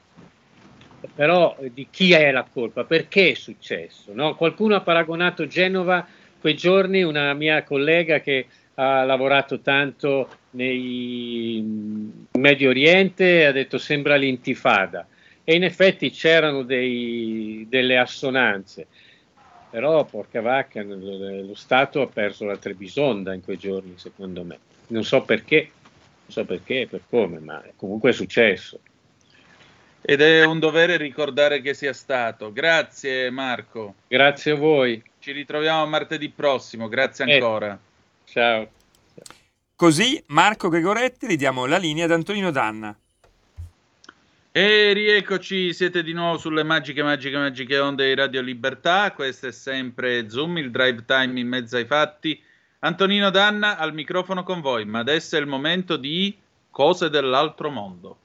Però 1.14 1.56
eh, 1.60 1.72
di 1.72 1.86
chi 1.90 2.12
è 2.12 2.30
la 2.30 2.46
colpa, 2.50 2.84
perché 2.84 3.30
è 3.30 3.34
successo. 3.34 4.12
No? 4.12 4.34
Qualcuno 4.34 4.74
ha 4.74 4.80
paragonato 4.80 5.46
Genova 5.46 6.06
quei 6.40 6.56
giorni, 6.56 7.02
una 7.02 7.32
mia 7.34 7.62
collega 7.62 8.20
che 8.20 8.46
ha 8.74 9.04
lavorato 9.04 9.60
tanto 9.60 10.28
nei 10.50 11.62
Medio 12.32 12.68
Oriente, 12.68 13.46
ha 13.46 13.52
detto 13.52 13.78
sembra 13.78 14.16
l'intifada 14.16 15.06
e 15.48 15.54
in 15.54 15.64
effetti 15.64 16.10
c'erano 16.10 16.62
dei, 16.62 17.66
delle 17.68 17.98
assonanze, 17.98 18.86
però 19.70 20.04
porca 20.04 20.40
vacca, 20.40 20.82
lo 20.82 21.54
Stato 21.54 22.02
ha 22.02 22.06
perso 22.06 22.44
la 22.44 22.56
Trebisonda 22.56 23.32
in 23.32 23.42
quei 23.42 23.56
giorni 23.56 23.94
secondo 23.96 24.42
me, 24.42 24.58
non 24.88 25.04
so 25.04 25.22
perché, 25.22 25.70
so 26.26 26.44
perché 26.44 26.82
e 26.82 26.86
per 26.86 27.02
come, 27.08 27.38
ma 27.38 27.62
comunque 27.76 28.10
è 28.10 28.12
successo. 28.12 28.80
Ed 30.00 30.20
è 30.20 30.44
un 30.44 30.60
dovere 30.60 30.96
ricordare 30.96 31.60
che 31.60 31.74
sia 31.74 31.92
stato. 31.92 32.52
Grazie 32.52 33.28
Marco. 33.30 33.94
Grazie 34.06 34.52
a 34.52 34.54
voi. 34.54 35.02
Ci 35.18 35.32
ritroviamo 35.32 35.84
martedì 35.86 36.28
prossimo, 36.28 36.88
grazie 36.88 37.24
eh. 37.24 37.34
ancora. 37.34 37.72
Eh. 37.72 38.30
Ciao. 38.30 38.70
Così 39.74 40.22
Marco 40.28 40.68
Gregoretti 40.68 41.26
ridiamo 41.26 41.66
la 41.66 41.76
linea 41.76 42.04
ad 42.04 42.12
Antonino 42.12 42.50
Danna. 42.50 42.96
E 44.52 44.92
rieccoci, 44.94 45.74
siete 45.74 46.02
di 46.02 46.14
nuovo 46.14 46.38
sulle 46.38 46.62
magiche, 46.62 47.02
magiche, 47.02 47.36
magiche 47.36 47.78
onde 47.78 48.06
di 48.06 48.14
Radio 48.14 48.40
Libertà. 48.40 49.12
Questo 49.12 49.48
è 49.48 49.52
sempre 49.52 50.30
Zoom, 50.30 50.56
il 50.56 50.70
drive 50.70 51.04
time 51.04 51.38
in 51.38 51.46
mezzo 51.46 51.76
ai 51.76 51.84
fatti. 51.84 52.42
Antonino 52.80 53.30
Danna 53.30 53.78
al 53.78 53.94
microfono 53.94 54.42
con 54.42 54.60
voi, 54.60 54.84
ma 54.84 54.98
adesso 54.98 55.36
è 55.36 55.40
il 55.40 55.46
momento 55.46 55.96
di 55.96 56.36
cose 56.70 57.08
dell'altro 57.08 57.70
mondo. 57.70 58.18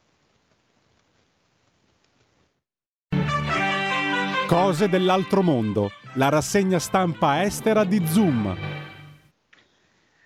Cose 4.45 4.89
dell'altro 4.89 5.41
mondo, 5.41 5.91
la 6.15 6.27
rassegna 6.27 6.79
stampa 6.79 7.43
estera 7.43 7.85
di 7.85 8.05
Zoom. 8.05 8.79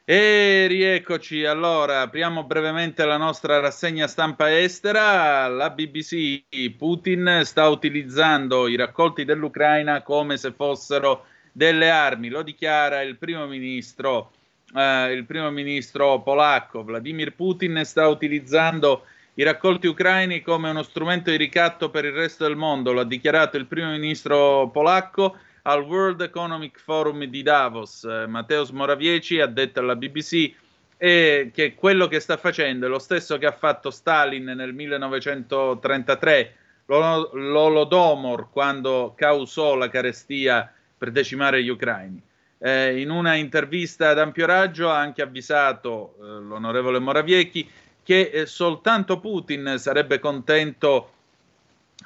E 0.03 0.65
rieccoci, 0.67 1.45
allora 1.45 2.01
apriamo 2.01 2.43
brevemente 2.43 3.05
la 3.05 3.17
nostra 3.17 3.59
rassegna 3.59 4.07
stampa 4.07 4.55
estera. 4.55 5.47
La 5.47 5.69
BBC 5.69 6.75
Putin 6.75 7.41
sta 7.43 7.67
utilizzando 7.67 8.67
i 8.67 8.75
raccolti 8.75 9.23
dell'Ucraina 9.23 10.01
come 10.01 10.37
se 10.37 10.51
fossero 10.51 11.25
delle 11.55 11.89
armi, 11.89 12.27
lo 12.27 12.41
dichiara 12.41 13.01
il 13.01 13.15
primo 13.15 13.45
ministro, 13.45 14.31
eh, 14.75 15.13
il 15.13 15.23
primo 15.23 15.49
ministro 15.51 16.21
polacco. 16.21 16.83
Vladimir 16.83 17.33
Putin 17.33 17.81
sta 17.85 18.09
utilizzando 18.09 19.05
i 19.35 19.43
raccolti 19.43 19.87
ucraini 19.87 20.41
come 20.41 20.69
uno 20.69 20.83
strumento 20.83 21.29
di 21.29 21.37
ricatto 21.37 21.89
per 21.89 22.03
il 22.03 22.11
resto 22.11 22.43
del 22.45 22.57
mondo, 22.57 22.91
lo 22.91 22.99
ha 22.99 23.05
dichiarato 23.05 23.55
il 23.55 23.67
primo 23.67 23.89
ministro 23.91 24.69
polacco 24.69 25.37
al 25.61 25.83
World 25.83 26.19
Economic 26.19 26.77
Forum 26.77 27.23
di 27.23 27.41
Davos. 27.41 28.03
Eh, 28.03 28.27
Mateusz 28.27 28.71
Morawiecki 28.71 29.39
ha 29.39 29.47
detto 29.47 29.79
alla 29.79 29.95
BBC 29.95 30.53
eh, 30.97 31.51
che 31.53 31.73
quello 31.73 32.07
che 32.07 32.19
sta 32.19 32.35
facendo 32.35 32.85
è 32.85 32.89
lo 32.89 32.99
stesso 32.99 33.37
che 33.37 33.45
ha 33.45 33.53
fatto 33.53 33.91
Stalin 33.91 34.43
nel 34.43 34.73
1933, 34.73 36.55
l'Olodomor, 36.87 38.49
quando 38.51 39.13
causò 39.15 39.75
la 39.75 39.87
carestia 39.87 40.69
per 41.05 41.11
decimare 41.11 41.63
gli 41.63 41.69
ucraini. 41.69 42.19
Eh, 42.57 42.99
in 42.99 43.11
una 43.11 43.35
intervista 43.35 44.09
ad 44.09 44.17
ampio 44.17 44.47
raggio 44.47 44.89
ha 44.89 44.97
anche 44.97 45.21
avvisato 45.21 46.15
eh, 46.19 46.23
l'onorevole 46.23 46.97
Morawiecki 46.97 47.69
che 48.01 48.31
eh, 48.33 48.45
soltanto 48.47 49.19
Putin 49.19 49.75
sarebbe 49.77 50.19
contento 50.19 51.11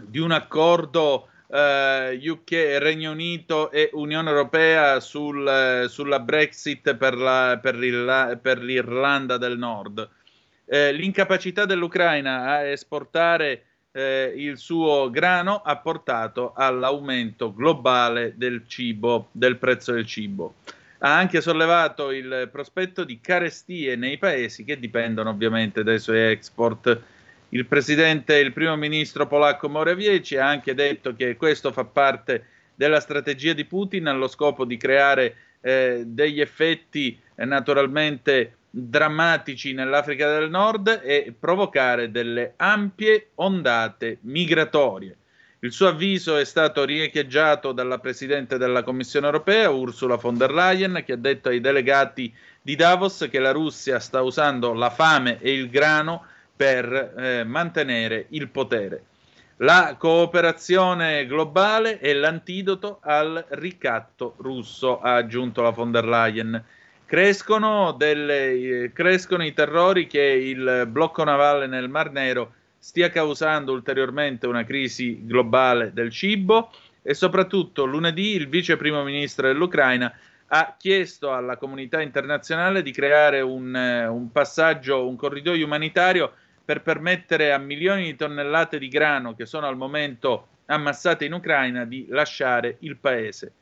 di 0.01 0.19
un 0.19 0.31
accordo 0.31 1.29
eh, 1.47 2.19
UK, 2.21 2.77
Regno 2.79 3.11
Unito 3.11 3.71
e 3.71 3.89
Unione 3.93 4.29
Europea 4.29 4.99
sul, 4.99 5.47
eh, 5.47 5.87
sulla 5.87 6.19
Brexit 6.19 6.95
per, 6.95 7.15
la, 7.15 7.57
per, 7.61 7.75
il, 7.81 8.39
per, 8.41 8.59
l'Irlanda 8.59 9.37
del 9.37 9.57
Nord. 9.57 10.09
Eh, 10.65 10.91
l'incapacità 10.91 11.65
dell'Ucraina 11.65 12.43
a 12.43 12.63
esportare 12.63 13.63
eh, 13.91 14.33
il 14.35 14.57
suo 14.57 15.09
grano 15.09 15.57
ha 15.57 15.77
portato 15.77 16.53
all'aumento 16.55 17.53
globale 17.53 18.33
del 18.35 18.63
cibo, 18.67 19.29
del 19.31 19.57
prezzo 19.57 19.93
del 19.93 20.05
cibo. 20.05 20.55
Ha 20.99 21.15
anche 21.15 21.41
sollevato 21.41 22.11
il 22.11 22.49
prospetto 22.51 23.03
di 23.03 23.19
carestie 23.21 23.95
nei 23.95 24.17
paesi 24.17 24.63
che 24.63 24.79
dipendono 24.79 25.29
ovviamente 25.29 25.83
dai 25.83 25.99
suoi 25.99 26.19
export. 26.19 27.01
Il 27.49 27.65
presidente, 27.65 28.37
il 28.37 28.53
primo 28.53 28.75
ministro 28.75 29.25
polacco 29.25 29.69
Morawiecki 29.69 30.37
ha 30.37 30.47
anche 30.47 30.73
detto 30.75 31.15
che 31.15 31.35
questo 31.35 31.71
fa 31.71 31.85
parte 31.85 32.45
della 32.75 32.99
strategia 32.99 33.53
di 33.53 33.65
Putin 33.65 34.07
allo 34.07 34.27
scopo 34.27 34.65
di 34.65 34.77
creare 34.77 35.35
eh, 35.61 36.03
degli 36.05 36.39
effetti 36.41 37.19
eh, 37.35 37.45
naturalmente 37.45 38.58
drammatici 38.69 39.73
nell'Africa 39.73 40.39
del 40.39 40.49
Nord 40.49 41.01
e 41.03 41.33
provocare 41.37 42.11
delle 42.11 42.53
ampie 42.57 43.29
ondate 43.35 44.19
migratorie. 44.21 45.15
Il 45.61 45.73
suo 45.73 45.87
avviso 45.87 46.37
è 46.37 46.45
stato 46.45 46.85
riecheggiato 46.85 47.73
dalla 47.73 47.99
Presidente 47.99 48.57
della 48.57 48.83
Commissione 48.83 49.25
europea, 49.25 49.69
Ursula 49.69 50.15
von 50.15 50.37
der 50.37 50.53
Leyen, 50.53 51.03
che 51.05 51.13
ha 51.13 51.17
detto 51.17 51.49
ai 51.49 51.59
delegati 51.59 52.33
di 52.61 52.75
Davos 52.77 53.27
che 53.29 53.39
la 53.39 53.51
Russia 53.51 53.99
sta 53.99 54.21
usando 54.21 54.73
la 54.73 54.89
fame 54.89 55.39
e 55.41 55.51
il 55.51 55.69
grano 55.69 56.25
per 56.55 57.13
eh, 57.17 57.43
mantenere 57.43 58.27
il 58.29 58.47
potere. 58.49 59.03
La 59.57 59.95
cooperazione 59.97 61.25
globale 61.25 61.99
è 61.99 62.13
l'antidoto 62.13 62.99
al 63.01 63.45
ricatto 63.49 64.35
russo, 64.37 65.01
ha 65.01 65.15
aggiunto 65.15 65.61
la 65.61 65.71
von 65.71 65.91
der 65.91 66.05
Leyen. 66.05 66.63
Crescono, 67.09 67.93
delle, 67.93 68.83
eh, 68.83 68.91
crescono 68.93 69.43
i 69.43 69.51
terrori 69.51 70.05
che 70.05 70.21
il 70.21 70.85
blocco 70.87 71.23
navale 71.23 71.65
nel 71.65 71.89
Mar 71.89 72.11
Nero 72.11 72.53
stia 72.77 73.09
causando 73.09 73.71
ulteriormente 73.71 74.45
una 74.45 74.63
crisi 74.63 75.25
globale 75.25 75.91
del 75.91 76.11
cibo 76.11 76.69
e 77.01 77.15
soprattutto 77.15 77.85
lunedì 77.85 78.35
il 78.35 78.47
vice 78.47 78.77
primo 78.77 79.03
ministro 79.03 79.47
dell'Ucraina 79.47 80.13
ha 80.49 80.75
chiesto 80.77 81.33
alla 81.33 81.57
comunità 81.57 81.99
internazionale 81.99 82.83
di 82.83 82.91
creare 82.91 83.41
un, 83.41 83.75
eh, 83.75 84.05
un 84.05 84.31
passaggio, 84.31 85.07
un 85.07 85.15
corridoio 85.15 85.65
umanitario 85.65 86.31
per 86.63 86.83
permettere 86.83 87.51
a 87.51 87.57
milioni 87.57 88.03
di 88.03 88.15
tonnellate 88.15 88.77
di 88.77 88.87
grano 88.87 89.33
che 89.33 89.47
sono 89.47 89.65
al 89.65 89.77
momento 89.77 90.49
ammassate 90.67 91.25
in 91.25 91.33
Ucraina 91.33 91.85
di 91.85 92.05
lasciare 92.07 92.77
il 92.81 92.97
paese. 92.97 93.53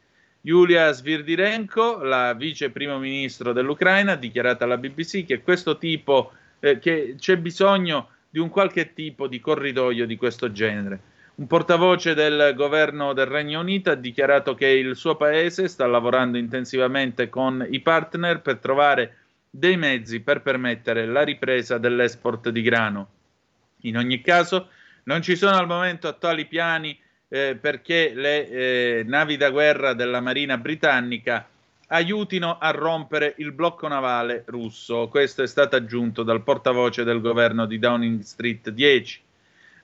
Yulia 0.42 0.92
Svirdirenko, 0.92 2.04
la 2.04 2.34
vice 2.34 2.70
primo 2.70 2.98
ministro 3.00 3.54
dell'Ucraina, 3.54 4.14
ha 4.14 4.16
dichiarato 4.16 4.64
alla 4.64 4.78
BBC 4.78 5.26
che 5.26 5.42
tipo, 5.78 6.32
eh, 6.60 6.80
che 6.80 7.16
c'è 7.18 7.38
bisogno 7.38 8.10
di 8.30 8.40
un 8.40 8.50
qualche 8.50 8.94
tipo 8.94 9.28
di 9.28 9.40
corridoio 9.40 10.06
di 10.06 10.16
questo 10.16 10.52
genere. 10.52 11.00
Un 11.36 11.48
portavoce 11.48 12.14
del 12.14 12.54
governo 12.56 13.14
del 13.14 13.28
Regno 13.28 13.60
Unito 13.60 13.92
ha 13.92 13.96
dichiarato 13.96 14.56
che 14.56 14.68
il 14.68 14.96
suo 14.96 15.16
paese 15.16 15.68
sta 15.68 15.86
lavorando 15.86 16.38
intensivamente 16.38 17.30
con 17.30 17.66
i 17.70 17.80
partner 17.80 18.42
per 18.42 18.58
trovare 18.58 19.18
dei 19.50 19.78
mezzi 19.78 20.20
per 20.20 20.42
permettere 20.42 21.06
la 21.06 21.24
ripresa 21.24 21.78
dell'export 21.78 22.50
di 22.50 22.62
grano. 22.62 23.10
In 23.82 23.98
ogni 23.98 24.22
caso, 24.22 24.70
non 25.04 25.22
ci 25.22 25.36
sono 25.36 25.58
al 25.58 25.68
momento 25.68 26.08
attuali 26.08 26.46
piani 26.46 26.98
eh, 27.30 27.58
perché 27.60 28.14
le 28.14 28.50
eh, 28.50 29.04
navi 29.06 29.38
da 29.38 29.50
guerra 29.50 29.94
della 29.94 30.22
Marina 30.22 30.58
britannica 30.58 31.48
aiutino 31.88 32.58
a 32.58 32.72
rompere 32.72 33.36
il 33.38 33.52
blocco 33.52 33.88
navale 33.88 34.44
russo. 34.48 35.08
Questo 35.08 35.44
è 35.44 35.48
stato 35.48 35.76
aggiunto 35.76 36.24
dal 36.24 36.44
portavoce 36.44 37.04
del 37.04 37.22
governo 37.22 37.66
di 37.66 37.80
Downing 37.80 38.22
Street 38.22 38.70
10. 38.70 39.22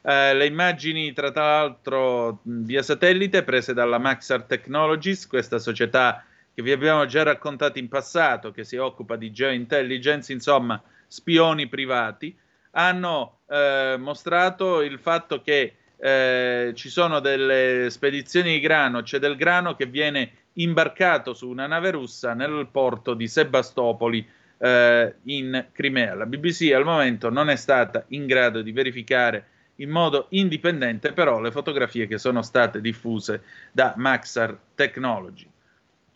Eh, 0.05 0.33
le 0.33 0.45
immagini, 0.45 1.13
tra 1.13 1.31
l'altro, 1.33 2.39
via 2.43 2.81
satellite 2.81 3.43
prese 3.43 3.73
dalla 3.73 3.99
Maxar 3.99 4.43
Technologies, 4.43 5.27
questa 5.27 5.59
società 5.59 6.25
che 6.53 6.61
vi 6.61 6.71
abbiamo 6.71 7.05
già 7.05 7.23
raccontato 7.23 7.79
in 7.79 7.87
passato, 7.87 8.51
che 8.51 8.63
si 8.63 8.75
occupa 8.75 9.15
di 9.15 9.31
geointelligence, 9.31 10.31
insomma, 10.33 10.81
spioni 11.07 11.67
privati, 11.67 12.35
hanno 12.71 13.39
eh, 13.47 13.95
mostrato 13.97 14.81
il 14.81 14.99
fatto 14.99 15.41
che 15.41 15.75
eh, 16.03 16.73
ci 16.75 16.89
sono 16.89 17.21
delle 17.21 17.87
spedizioni 17.89 18.51
di 18.51 18.59
grano, 18.59 19.03
c'è 19.03 19.19
del 19.19 19.37
grano 19.37 19.73
che 19.73 19.85
viene 19.85 20.31
imbarcato 20.53 21.33
su 21.33 21.47
una 21.47 21.65
nave 21.65 21.91
russa 21.91 22.33
nel 22.33 22.67
porto 22.69 23.13
di 23.13 23.25
Sebastopoli 23.25 24.27
eh, 24.57 25.15
in 25.23 25.67
Crimea. 25.71 26.13
La 26.15 26.25
BBC 26.25 26.73
al 26.73 26.83
momento 26.83 27.29
non 27.29 27.49
è 27.49 27.55
stata 27.55 28.03
in 28.09 28.25
grado 28.25 28.61
di 28.61 28.73
verificare 28.73 29.45
in 29.77 29.89
modo 29.89 30.27
indipendente 30.31 31.13
però 31.13 31.39
le 31.39 31.51
fotografie 31.51 32.05
che 32.05 32.17
sono 32.17 32.41
state 32.41 32.81
diffuse 32.81 33.41
da 33.71 33.93
Maxar 33.95 34.57
Technology. 34.75 35.49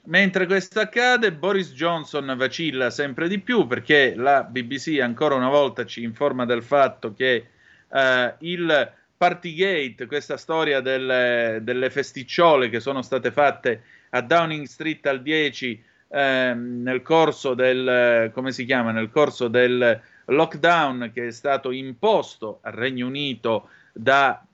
Mentre 0.08 0.48
questo 0.48 0.82
accade, 0.82 1.32
Boris 1.32 1.72
Johnson 1.72 2.34
vacilla 2.38 2.90
sempre 2.90 3.30
di 3.30 3.40
più 3.40 3.68
perché 3.68 4.16
la 4.16 4.44
BBC 4.44 5.00
ancora 5.02 5.36
una 5.36 5.50
volta 5.50 5.86
ci 5.86 6.04
informa 6.04 6.46
del 6.46 6.62
fatto 6.62 7.14
che 7.14 7.48
eh, 7.90 8.34
il 8.40 8.96
Partygate, 9.18 10.06
questa 10.06 10.38
storia 10.38 10.80
delle, 10.80 11.60
delle 11.64 11.90
festicciole 11.90 12.70
che 12.70 12.80
sono 12.80 13.02
state 13.02 13.32
fatte 13.32 13.82
a 14.12 14.22
Downing 14.22 14.68
Street 14.68 15.06
al 15.08 15.24
10 15.24 15.84
ehm, 16.10 16.84
nel 16.84 17.02
corso 17.02 17.56
del 17.56 18.30
come 18.34 18.52
si 18.52 18.64
chiama 18.64 18.92
nel 18.92 19.10
corso 19.10 19.48
del 19.48 20.00
lockdown 20.26 21.12
che 21.14 21.28
è 21.28 21.32
stato 21.32 21.72
imposto 21.72 22.60
al 22.62 22.74
Regno 22.74 23.08
Unito 23.08 23.70
da 23.92 24.46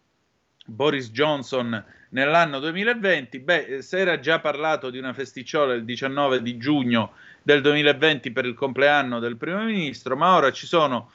Boris 0.66 1.12
Johnson 1.12 1.84
nell'anno 2.10 2.60
2020, 2.60 3.40
beh, 3.40 3.82
si 3.82 3.98
era 3.98 4.20
già 4.20 4.40
parlato 4.40 4.90
di 4.90 4.98
una 4.98 5.14
festicciola 5.14 5.74
il 5.74 5.84
19 5.84 6.42
di 6.42 6.58
giugno 6.58 7.14
del 7.42 7.62
2020 7.62 8.32
per 8.32 8.46
il 8.46 8.54
compleanno 8.54 9.20
del 9.20 9.36
primo 9.36 9.64
ministro, 9.64 10.16
ma 10.16 10.36
ora 10.36 10.52
ci 10.52 10.66
sono 10.66 11.12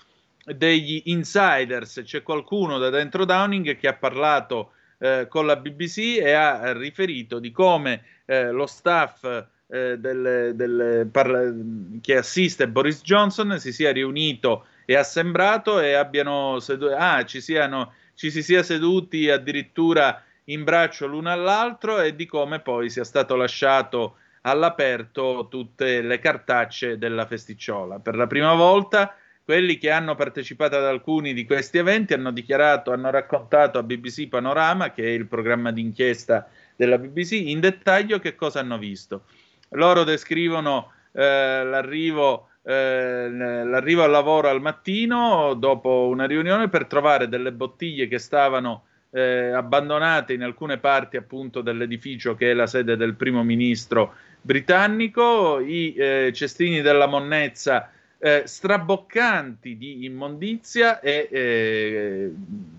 degli 0.56 1.02
insiders, 1.06 2.02
c'è 2.04 2.22
qualcuno 2.22 2.78
da 2.78 2.90
dentro 2.90 3.24
Downing 3.24 3.76
che 3.76 3.88
ha 3.88 3.94
parlato 3.94 4.72
eh, 4.98 5.26
con 5.28 5.46
la 5.46 5.56
BBC 5.56 6.18
e 6.18 6.32
ha 6.32 6.72
riferito 6.72 7.38
di 7.38 7.50
come 7.50 8.02
eh, 8.24 8.50
lo 8.50 8.66
staff 8.66 9.24
eh, 9.68 9.98
del, 9.98 10.52
del, 10.54 11.08
parla- 11.10 11.52
che 12.00 12.16
assiste 12.16 12.68
Boris 12.68 13.02
Johnson 13.02 13.58
si 13.58 13.72
sia 13.72 13.92
riunito 13.92 14.66
e 14.84 14.96
assembrato 14.96 15.80
e 15.80 15.92
abbiano 15.92 16.58
sedu- 16.60 16.94
ah, 16.96 17.24
ci, 17.24 17.40
siano, 17.40 17.92
ci 18.14 18.30
si 18.30 18.42
sia 18.42 18.62
seduti 18.62 19.28
addirittura 19.28 20.22
in 20.44 20.64
braccio 20.64 21.06
l'uno 21.06 21.30
all'altro 21.30 22.00
e 22.00 22.16
di 22.16 22.24
come 22.24 22.60
poi 22.60 22.88
sia 22.88 23.04
stato 23.04 23.36
lasciato 23.36 24.16
all'aperto 24.42 25.46
tutte 25.50 26.00
le 26.00 26.18
cartacce 26.18 26.96
della 26.96 27.26
festicciola. 27.26 27.98
Per 27.98 28.16
la 28.16 28.26
prima 28.26 28.54
volta 28.54 29.14
quelli 29.48 29.78
che 29.78 29.90
hanno 29.90 30.14
partecipato 30.14 30.76
ad 30.76 30.84
alcuni 30.84 31.32
di 31.32 31.46
questi 31.46 31.78
eventi 31.78 32.12
hanno 32.12 32.32
dichiarato, 32.32 32.92
hanno 32.92 33.08
raccontato 33.08 33.78
a 33.78 33.82
BBC 33.82 34.28
Panorama, 34.28 34.92
che 34.92 35.04
è 35.04 35.08
il 35.08 35.26
programma 35.26 35.72
d'inchiesta 35.72 36.46
della 36.76 36.98
BBC, 36.98 37.32
in 37.32 37.58
dettaglio 37.58 38.18
che 38.18 38.34
cosa 38.34 38.60
hanno 38.60 38.76
visto. 38.76 39.22
Loro 39.70 40.04
descrivono 40.04 40.92
eh, 41.12 41.64
l'arrivo, 41.64 42.50
eh, 42.62 43.30
l'arrivo 43.30 44.02
al 44.02 44.10
lavoro 44.10 44.50
al 44.50 44.60
mattino 44.60 45.54
dopo 45.54 46.08
una 46.12 46.26
riunione 46.26 46.68
per 46.68 46.84
trovare 46.84 47.26
delle 47.26 47.50
bottiglie 47.50 48.06
che 48.06 48.18
stavano 48.18 48.84
eh, 49.12 49.48
abbandonate 49.48 50.34
in 50.34 50.42
alcune 50.42 50.76
parti 50.76 51.16
appunto 51.16 51.62
dell'edificio 51.62 52.34
che 52.34 52.50
è 52.50 52.52
la 52.52 52.66
sede 52.66 52.98
del 52.98 53.14
primo 53.14 53.42
ministro 53.42 54.12
britannico, 54.42 55.58
i 55.58 55.94
eh, 55.94 56.32
cestini 56.34 56.82
della 56.82 57.06
monnezza 57.06 57.92
eh, 58.18 58.42
straboccanti 58.46 59.76
di 59.76 60.04
immondizia 60.04 61.00
e 61.00 61.28
eh, 61.30 62.32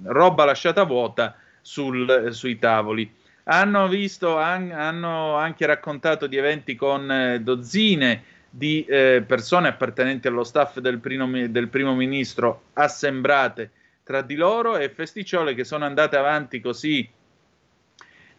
roba 0.03 0.45
lasciata 0.45 0.83
vuota 0.83 1.35
sul, 1.61 2.29
sui 2.31 2.57
tavoli. 2.59 3.11
Hanno, 3.43 3.87
visto, 3.87 4.37
han, 4.37 4.71
hanno 4.71 5.35
anche 5.35 5.65
raccontato 5.65 6.27
di 6.27 6.37
eventi 6.37 6.75
con 6.75 7.11
eh, 7.11 7.41
dozzine 7.41 8.23
di 8.49 8.83
eh, 8.85 9.23
persone 9.25 9.67
appartenenti 9.67 10.27
allo 10.27 10.43
staff 10.43 10.79
del 10.79 10.99
primo, 10.99 11.47
del 11.47 11.67
primo 11.67 11.95
ministro 11.95 12.63
assembrate 12.73 13.71
tra 14.03 14.21
di 14.21 14.35
loro 14.35 14.77
e 14.77 14.89
festicciole 14.89 15.53
che 15.53 15.63
sono 15.63 15.85
andate 15.85 16.17
avanti 16.17 16.59
così 16.59 17.07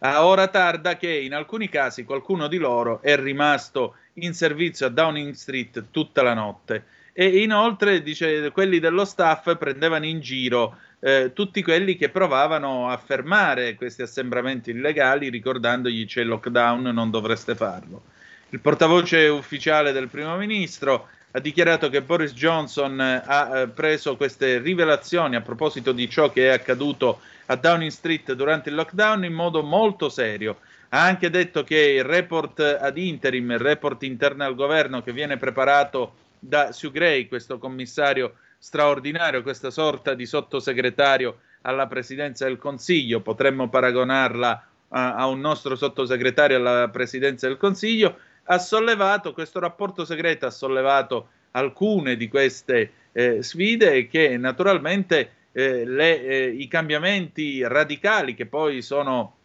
a 0.03 0.25
ora 0.25 0.47
tarda 0.47 0.97
che 0.97 1.11
in 1.11 1.33
alcuni 1.33 1.69
casi 1.69 2.03
qualcuno 2.05 2.47
di 2.47 2.57
loro 2.57 3.01
è 3.01 3.15
rimasto 3.17 3.95
in 4.23 4.33
servizio 4.33 4.87
a 4.87 4.89
Downing 4.89 5.33
Street 5.33 5.85
tutta 5.91 6.21
la 6.21 6.33
notte. 6.33 6.85
E 7.13 7.41
inoltre, 7.41 8.01
dice, 8.01 8.51
quelli 8.51 8.79
dello 8.79 9.05
staff 9.05 9.55
prendevano 9.57 10.05
in 10.05 10.21
giro 10.21 10.77
eh, 11.03 11.31
tutti 11.33 11.63
quelli 11.63 11.95
che 11.95 12.09
provavano 12.09 12.89
a 12.89 12.97
fermare 12.97 13.75
questi 13.75 14.03
assembramenti 14.03 14.69
illegali 14.69 15.29
ricordandogli 15.29 16.05
c'è 16.05 16.23
lockdown, 16.23 16.83
non 16.83 17.09
dovreste 17.09 17.55
farlo. 17.55 18.03
Il 18.49 18.59
portavoce 18.59 19.27
ufficiale 19.27 19.93
del 19.93 20.09
primo 20.09 20.37
ministro 20.37 21.07
ha 21.31 21.39
dichiarato 21.39 21.89
che 21.89 22.01
Boris 22.01 22.33
Johnson 22.33 22.99
ha 22.99 23.61
eh, 23.61 23.67
preso 23.69 24.15
queste 24.15 24.59
rivelazioni 24.59 25.35
a 25.35 25.41
proposito 25.41 25.91
di 25.91 26.07
ciò 26.09 26.31
che 26.31 26.49
è 26.49 26.53
accaduto 26.53 27.21
a 27.47 27.55
Downing 27.55 27.89
Street 27.89 28.33
durante 28.33 28.69
il 28.69 28.75
lockdown 28.75 29.23
in 29.23 29.33
modo 29.33 29.63
molto 29.63 30.07
serio. 30.09 30.57
Ha 30.93 31.05
anche 31.05 31.29
detto 31.29 31.63
che 31.63 31.79
il 31.79 32.03
report 32.03 32.59
ad 32.59 32.97
interim, 32.97 33.51
il 33.51 33.59
report 33.59 34.03
interno 34.03 34.43
al 34.43 34.55
governo 34.55 35.01
che 35.01 35.13
viene 35.13 35.37
preparato 35.37 36.15
da 36.37 36.73
Sue 36.73 36.91
Gray, 36.91 37.27
questo 37.29 37.57
commissario 37.59 38.35
straordinario, 38.57 39.41
questa 39.41 39.71
sorta 39.71 40.13
di 40.13 40.25
sottosegretario 40.25 41.39
alla 41.61 41.87
presidenza 41.87 42.43
del 42.43 42.57
Consiglio, 42.57 43.21
potremmo 43.21 43.69
paragonarla 43.69 44.67
a, 44.89 45.15
a 45.15 45.27
un 45.27 45.39
nostro 45.39 45.77
sottosegretario 45.77 46.57
alla 46.57 46.89
presidenza 46.89 47.47
del 47.47 47.55
Consiglio, 47.55 48.17
ha 48.43 48.59
sollevato, 48.59 49.31
questo 49.31 49.59
rapporto 49.59 50.03
segreto 50.03 50.45
ha 50.45 50.51
sollevato 50.51 51.29
alcune 51.51 52.17
di 52.17 52.27
queste 52.27 52.91
eh, 53.13 53.41
sfide 53.41 54.07
che 54.07 54.35
naturalmente 54.35 55.31
eh, 55.53 55.85
le, 55.85 56.21
eh, 56.21 56.45
i 56.47 56.67
cambiamenti 56.67 57.65
radicali 57.65 58.33
che 58.33 58.45
poi 58.45 58.81
sono 58.81 59.37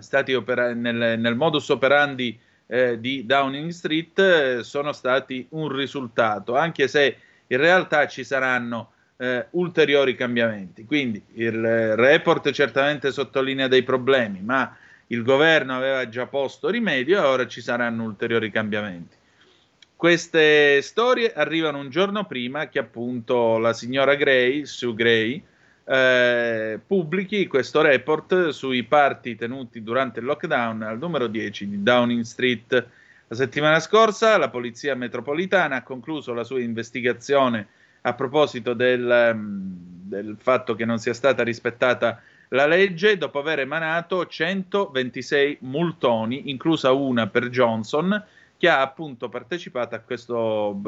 stati 0.00 0.34
opera- 0.34 0.72
nel, 0.72 1.18
nel, 1.18 1.34
modus 1.36 1.68
operandi 1.68 2.38
eh, 2.66 2.98
di 3.00 3.26
Downing 3.26 3.70
Street 3.70 4.18
eh, 4.18 4.62
sono 4.62 4.92
stati 4.92 5.46
un 5.50 5.68
risultato, 5.68 6.56
anche 6.56 6.88
se 6.88 7.16
in 7.46 7.58
realtà 7.58 8.06
ci 8.06 8.24
saranno 8.24 8.92
eh, 9.18 9.46
ulteriori 9.50 10.14
cambiamenti. 10.14 10.84
Quindi 10.84 11.22
il 11.34 11.94
report 11.96 12.50
certamente 12.50 13.12
sottolinea 13.12 13.68
dei 13.68 13.82
problemi, 13.82 14.40
ma 14.40 14.76
il 15.08 15.22
governo 15.22 15.76
aveva 15.76 16.08
già 16.08 16.26
posto 16.26 16.70
rimedio 16.70 17.18
e 17.22 17.26
ora 17.26 17.46
ci 17.46 17.60
saranno 17.60 18.04
ulteriori 18.04 18.50
cambiamenti. 18.50 19.16
Queste 19.94 20.82
storie 20.82 21.32
arrivano 21.32 21.78
un 21.78 21.90
giorno 21.90 22.24
prima 22.24 22.68
che 22.68 22.80
appunto 22.80 23.58
la 23.58 23.72
signora 23.72 24.16
Gray, 24.16 24.64
Sue 24.64 24.94
Gray, 24.94 25.40
eh, 25.84 26.78
pubblichi 26.86 27.46
questo 27.46 27.80
report 27.80 28.48
sui 28.48 28.84
party 28.84 29.34
tenuti 29.34 29.82
durante 29.82 30.20
il 30.20 30.26
lockdown 30.26 30.82
al 30.82 30.98
numero 30.98 31.26
10 31.26 31.68
di 31.68 31.82
Downing 31.82 32.22
Street. 32.22 32.86
La 33.28 33.36
settimana 33.36 33.80
scorsa 33.80 34.36
la 34.36 34.50
Polizia 34.50 34.94
Metropolitana 34.94 35.76
ha 35.76 35.82
concluso 35.82 36.34
la 36.34 36.44
sua 36.44 36.60
investigazione 36.60 37.66
a 38.02 38.14
proposito 38.14 38.74
del, 38.74 39.32
mm, 39.34 39.72
del 40.08 40.36
fatto 40.38 40.74
che 40.74 40.84
non 40.84 40.98
sia 40.98 41.14
stata 41.14 41.42
rispettata 41.42 42.20
la 42.48 42.66
legge 42.66 43.16
dopo 43.16 43.38
aver 43.38 43.60
emanato 43.60 44.26
126 44.26 45.58
multoni, 45.60 46.50
inclusa 46.50 46.92
una 46.92 47.26
per 47.26 47.48
Johnson, 47.48 48.22
che 48.58 48.68
ha 48.68 48.82
appunto 48.82 49.28
partecipato 49.30 49.94
a 49.94 50.00
questo 50.00 50.78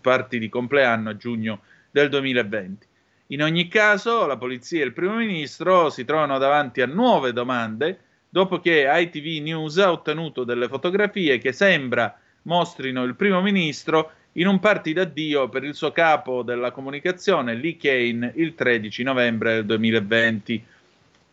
party 0.00 0.38
di 0.38 0.48
compleanno 0.50 1.10
a 1.10 1.16
giugno 1.16 1.60
del 1.90 2.10
2020. 2.10 2.86
In 3.28 3.42
ogni 3.42 3.68
caso, 3.68 4.26
la 4.26 4.36
polizia 4.36 4.82
e 4.82 4.86
il 4.86 4.92
primo 4.92 5.14
ministro 5.14 5.90
si 5.90 6.04
trovano 6.04 6.38
davanti 6.38 6.80
a 6.80 6.86
nuove 6.86 7.32
domande 7.32 7.98
dopo 8.28 8.60
che 8.60 8.86
ITV 8.88 9.42
News 9.42 9.78
ha 9.78 9.90
ottenuto 9.90 10.44
delle 10.44 10.68
fotografie 10.68 11.38
che 11.38 11.52
sembra 11.52 12.18
mostrino 12.42 13.04
il 13.04 13.14
primo 13.14 13.40
ministro 13.40 14.10
in 14.32 14.48
un 14.48 14.58
party 14.58 14.92
d'addio 14.92 15.48
per 15.48 15.64
il 15.64 15.74
suo 15.74 15.92
capo 15.92 16.42
della 16.42 16.72
comunicazione, 16.72 17.54
Lee 17.54 17.76
Kane, 17.76 18.32
il 18.34 18.54
13 18.54 19.02
novembre 19.04 19.54
del 19.54 19.66
2020 19.66 20.64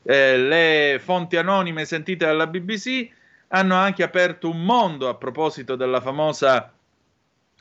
eh, 0.04 0.38
le 0.38 1.00
fonti 1.00 1.38
anonime 1.38 1.86
sentite 1.86 2.26
dalla 2.26 2.48
BBC 2.48 3.10
hanno 3.50 3.76
anche 3.76 4.04
aperto 4.04 4.50
un 4.50 4.64
mondo 4.64 5.08
a 5.08 5.16
proposito 5.16 5.76
della 5.76 6.02
famosa 6.02 6.74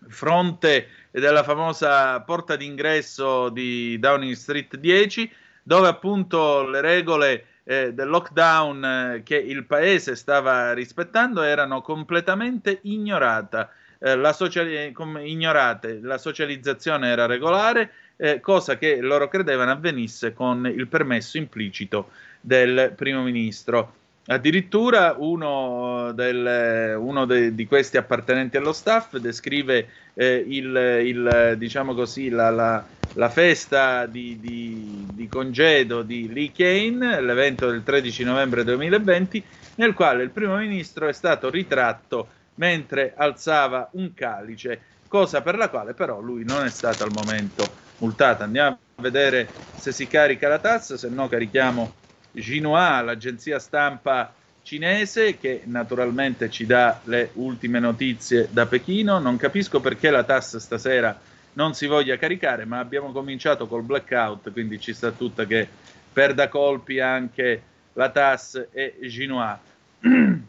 fronte 0.08 0.88
e 1.10 1.20
della 1.20 1.42
famosa 1.42 2.20
porta 2.20 2.56
d'ingresso 2.56 3.48
di 3.48 3.98
Downing 3.98 4.34
Street 4.34 4.76
10, 4.76 5.30
dove 5.62 5.88
appunto 5.88 6.68
le 6.68 6.80
regole 6.80 7.44
eh, 7.64 7.92
del 7.92 8.08
lockdown 8.08 8.84
eh, 8.84 9.22
che 9.24 9.36
il 9.36 9.64
paese 9.64 10.16
stava 10.16 10.72
rispettando 10.72 11.42
erano 11.42 11.82
completamente 11.82 12.78
ignorate. 12.82 13.68
Eh, 13.98 14.16
la, 14.16 14.32
sociali- 14.32 14.94
ignorate. 15.24 16.00
la 16.02 16.18
socializzazione 16.18 17.08
era 17.08 17.26
regolare, 17.26 17.92
eh, 18.16 18.40
cosa 18.40 18.76
che 18.76 19.00
loro 19.00 19.28
credevano 19.28 19.72
avvenisse 19.72 20.32
con 20.32 20.66
il 20.66 20.88
permesso 20.88 21.36
implicito 21.38 22.10
del 22.40 22.92
primo 22.96 23.22
ministro. 23.22 23.99
Addirittura 24.30 25.16
uno, 25.18 26.12
del, 26.12 26.94
uno 26.96 27.24
de, 27.24 27.52
di 27.52 27.66
questi 27.66 27.96
appartenenti 27.96 28.56
allo 28.56 28.72
staff 28.72 29.16
descrive 29.16 29.88
eh, 30.14 30.44
il, 30.46 31.00
il, 31.04 31.54
diciamo 31.58 31.94
così, 31.94 32.28
la, 32.28 32.48
la, 32.48 32.84
la 33.14 33.28
festa 33.28 34.06
di, 34.06 34.38
di, 34.38 35.04
di, 35.12 35.26
congedo 35.26 36.02
di 36.02 36.32
Lee 36.32 36.52
Kane, 36.52 37.20
l'evento 37.20 37.68
del 37.68 37.82
13 37.82 38.22
novembre 38.22 38.62
2020, 38.62 39.42
nel 39.74 39.94
quale 39.94 40.22
il 40.22 40.30
primo 40.30 40.56
ministro 40.58 41.08
è 41.08 41.12
stato 41.12 41.50
ritratto 41.50 42.28
mentre 42.54 43.14
alzava 43.16 43.88
un 43.94 44.14
calice, 44.14 44.80
cosa 45.08 45.42
per 45.42 45.56
la 45.56 45.68
quale 45.68 45.92
però 45.92 46.20
lui 46.20 46.44
non 46.44 46.64
è 46.64 46.70
stato 46.70 47.02
al 47.02 47.10
momento 47.12 47.64
multato. 47.98 48.44
Andiamo 48.44 48.78
a 48.94 49.02
vedere 49.02 49.48
se 49.74 49.90
si 49.90 50.06
carica 50.06 50.46
la 50.46 50.60
tassa, 50.60 50.96
se 50.96 51.08
no 51.08 51.26
carichiamo 51.26 51.98
Xinhua, 52.34 53.00
l'agenzia 53.00 53.58
stampa 53.58 54.32
cinese 54.62 55.38
che 55.38 55.62
naturalmente 55.64 56.50
ci 56.50 56.66
dà 56.66 57.00
le 57.04 57.30
ultime 57.34 57.78
notizie 57.80 58.48
da 58.50 58.66
Pechino. 58.66 59.18
Non 59.18 59.36
capisco 59.36 59.80
perché 59.80 60.10
la 60.10 60.22
TAS 60.22 60.58
stasera 60.58 61.18
non 61.54 61.74
si 61.74 61.86
voglia 61.86 62.16
caricare, 62.16 62.64
ma 62.64 62.78
abbiamo 62.78 63.10
cominciato 63.10 63.66
col 63.66 63.82
blackout, 63.82 64.52
quindi 64.52 64.78
ci 64.78 64.92
sta 64.92 65.10
tutta 65.10 65.44
che 65.44 65.66
perda 66.12 66.48
colpi 66.48 67.00
anche 67.00 67.62
la 67.94 68.10
TAS 68.10 68.68
e 68.70 68.98
Xinhua. 69.00 69.58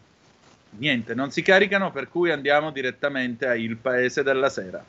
Niente, 0.74 1.14
non 1.14 1.30
si 1.30 1.42
caricano, 1.42 1.90
per 1.90 2.08
cui 2.08 2.30
andiamo 2.30 2.70
direttamente 2.70 3.46
a 3.46 3.54
Il 3.54 3.76
Paese 3.76 4.22
della 4.22 4.48
Sera. 4.48 4.82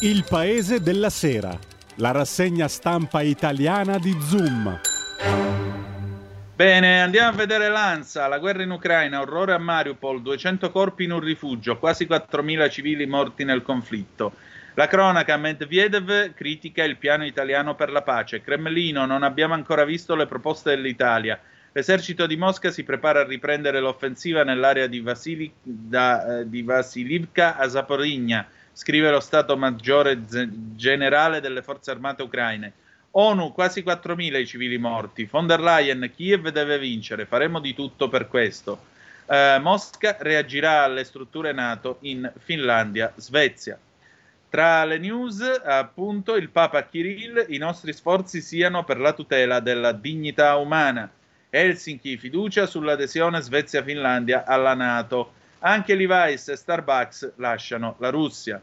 Il 0.00 0.24
Paese 0.28 0.80
della 0.80 1.10
Sera 1.10 1.70
la 2.02 2.10
rassegna 2.10 2.66
stampa 2.66 3.22
italiana 3.22 3.96
di 3.96 4.12
Zoom. 4.22 4.80
Bene, 6.56 7.00
andiamo 7.00 7.28
a 7.28 7.32
vedere 7.32 7.68
l'ANSA, 7.68 8.26
la 8.26 8.40
guerra 8.40 8.64
in 8.64 8.72
Ucraina, 8.72 9.20
orrore 9.20 9.52
a 9.52 9.58
Mariupol, 9.58 10.20
200 10.20 10.72
corpi 10.72 11.04
in 11.04 11.12
un 11.12 11.20
rifugio, 11.20 11.78
quasi 11.78 12.06
4.000 12.06 12.68
civili 12.70 13.06
morti 13.06 13.44
nel 13.44 13.62
conflitto. 13.62 14.32
La 14.74 14.88
cronaca, 14.88 15.36
Medvedev 15.36 16.34
critica 16.34 16.82
il 16.82 16.96
piano 16.96 17.24
italiano 17.24 17.76
per 17.76 17.92
la 17.92 18.02
pace. 18.02 18.40
Cremlino, 18.40 19.06
non 19.06 19.22
abbiamo 19.22 19.54
ancora 19.54 19.84
visto 19.84 20.16
le 20.16 20.26
proposte 20.26 20.70
dell'Italia. 20.70 21.38
L'esercito 21.70 22.26
di 22.26 22.36
Mosca 22.36 22.72
si 22.72 22.82
prepara 22.82 23.20
a 23.20 23.26
riprendere 23.26 23.78
l'offensiva 23.78 24.42
nell'area 24.42 24.88
di, 24.88 24.98
Vasili, 24.98 25.52
da, 25.62 26.40
eh, 26.40 26.48
di 26.48 26.62
Vasilivka 26.62 27.56
a 27.56 27.68
Zaporigna 27.68 28.44
scrive 28.72 29.10
lo 29.10 29.20
Stato 29.20 29.56
Maggiore 29.56 30.24
Generale 30.74 31.40
delle 31.40 31.62
Forze 31.62 31.90
Armate 31.90 32.22
Ucraine. 32.22 32.72
ONU, 33.12 33.52
quasi 33.52 33.82
4.000 33.82 34.40
i 34.40 34.46
civili 34.46 34.78
morti. 34.78 35.28
Von 35.30 35.46
der 35.46 35.60
Leyen, 35.60 36.10
Kiev 36.14 36.48
deve 36.48 36.78
vincere, 36.78 37.26
faremo 37.26 37.60
di 37.60 37.74
tutto 37.74 38.08
per 38.08 38.28
questo. 38.28 38.90
Uh, 39.26 39.60
Mosca 39.60 40.16
reagirà 40.18 40.84
alle 40.84 41.04
strutture 41.04 41.52
NATO 41.52 41.98
in 42.00 42.30
Finlandia, 42.38 43.12
Svezia. 43.16 43.78
Tra 44.48 44.84
le 44.84 44.98
news, 44.98 45.40
appunto, 45.64 46.36
il 46.36 46.50
Papa 46.50 46.84
Kirill, 46.84 47.46
i 47.48 47.58
nostri 47.58 47.92
sforzi 47.92 48.40
siano 48.40 48.84
per 48.84 48.98
la 48.98 49.12
tutela 49.12 49.60
della 49.60 49.92
dignità 49.92 50.56
umana. 50.56 51.10
Helsinki, 51.48 52.16
fiducia 52.16 52.66
sull'adesione 52.66 53.40
Svezia-Finlandia 53.40 54.44
alla 54.44 54.74
NATO. 54.74 55.32
Anche 55.64 55.94
Levi's 55.94 56.48
e 56.48 56.56
Starbucks 56.56 57.34
lasciano 57.36 57.94
la 57.98 58.10
Russia. 58.10 58.60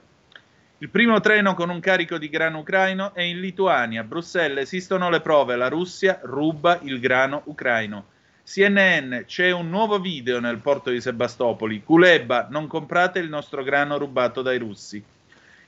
Il 0.79 0.89
primo 0.89 1.21
treno 1.21 1.53
con 1.53 1.69
un 1.69 1.79
carico 1.79 2.17
di 2.17 2.27
grano 2.27 2.59
ucraino 2.59 3.13
è 3.13 3.21
in 3.21 3.39
Lituania. 3.39 4.01
A 4.01 4.03
Bruxelles 4.03 4.63
esistono 4.63 5.09
le 5.09 5.21
prove. 5.21 5.55
La 5.55 5.69
Russia 5.69 6.19
ruba 6.23 6.77
il 6.83 6.99
grano 6.99 7.43
ucraino. 7.45 8.05
CNN, 8.43 9.21
c'è 9.25 9.49
un 9.51 9.69
nuovo 9.69 10.01
video 10.01 10.41
nel 10.41 10.57
porto 10.57 10.89
di 10.89 10.99
Sebastopoli. 10.99 11.83
Kuleba, 11.85 12.47
non 12.49 12.67
comprate 12.67 13.19
il 13.19 13.29
nostro 13.29 13.63
grano 13.63 13.97
rubato 13.97 14.41
dai 14.41 14.57
russi. 14.57 15.01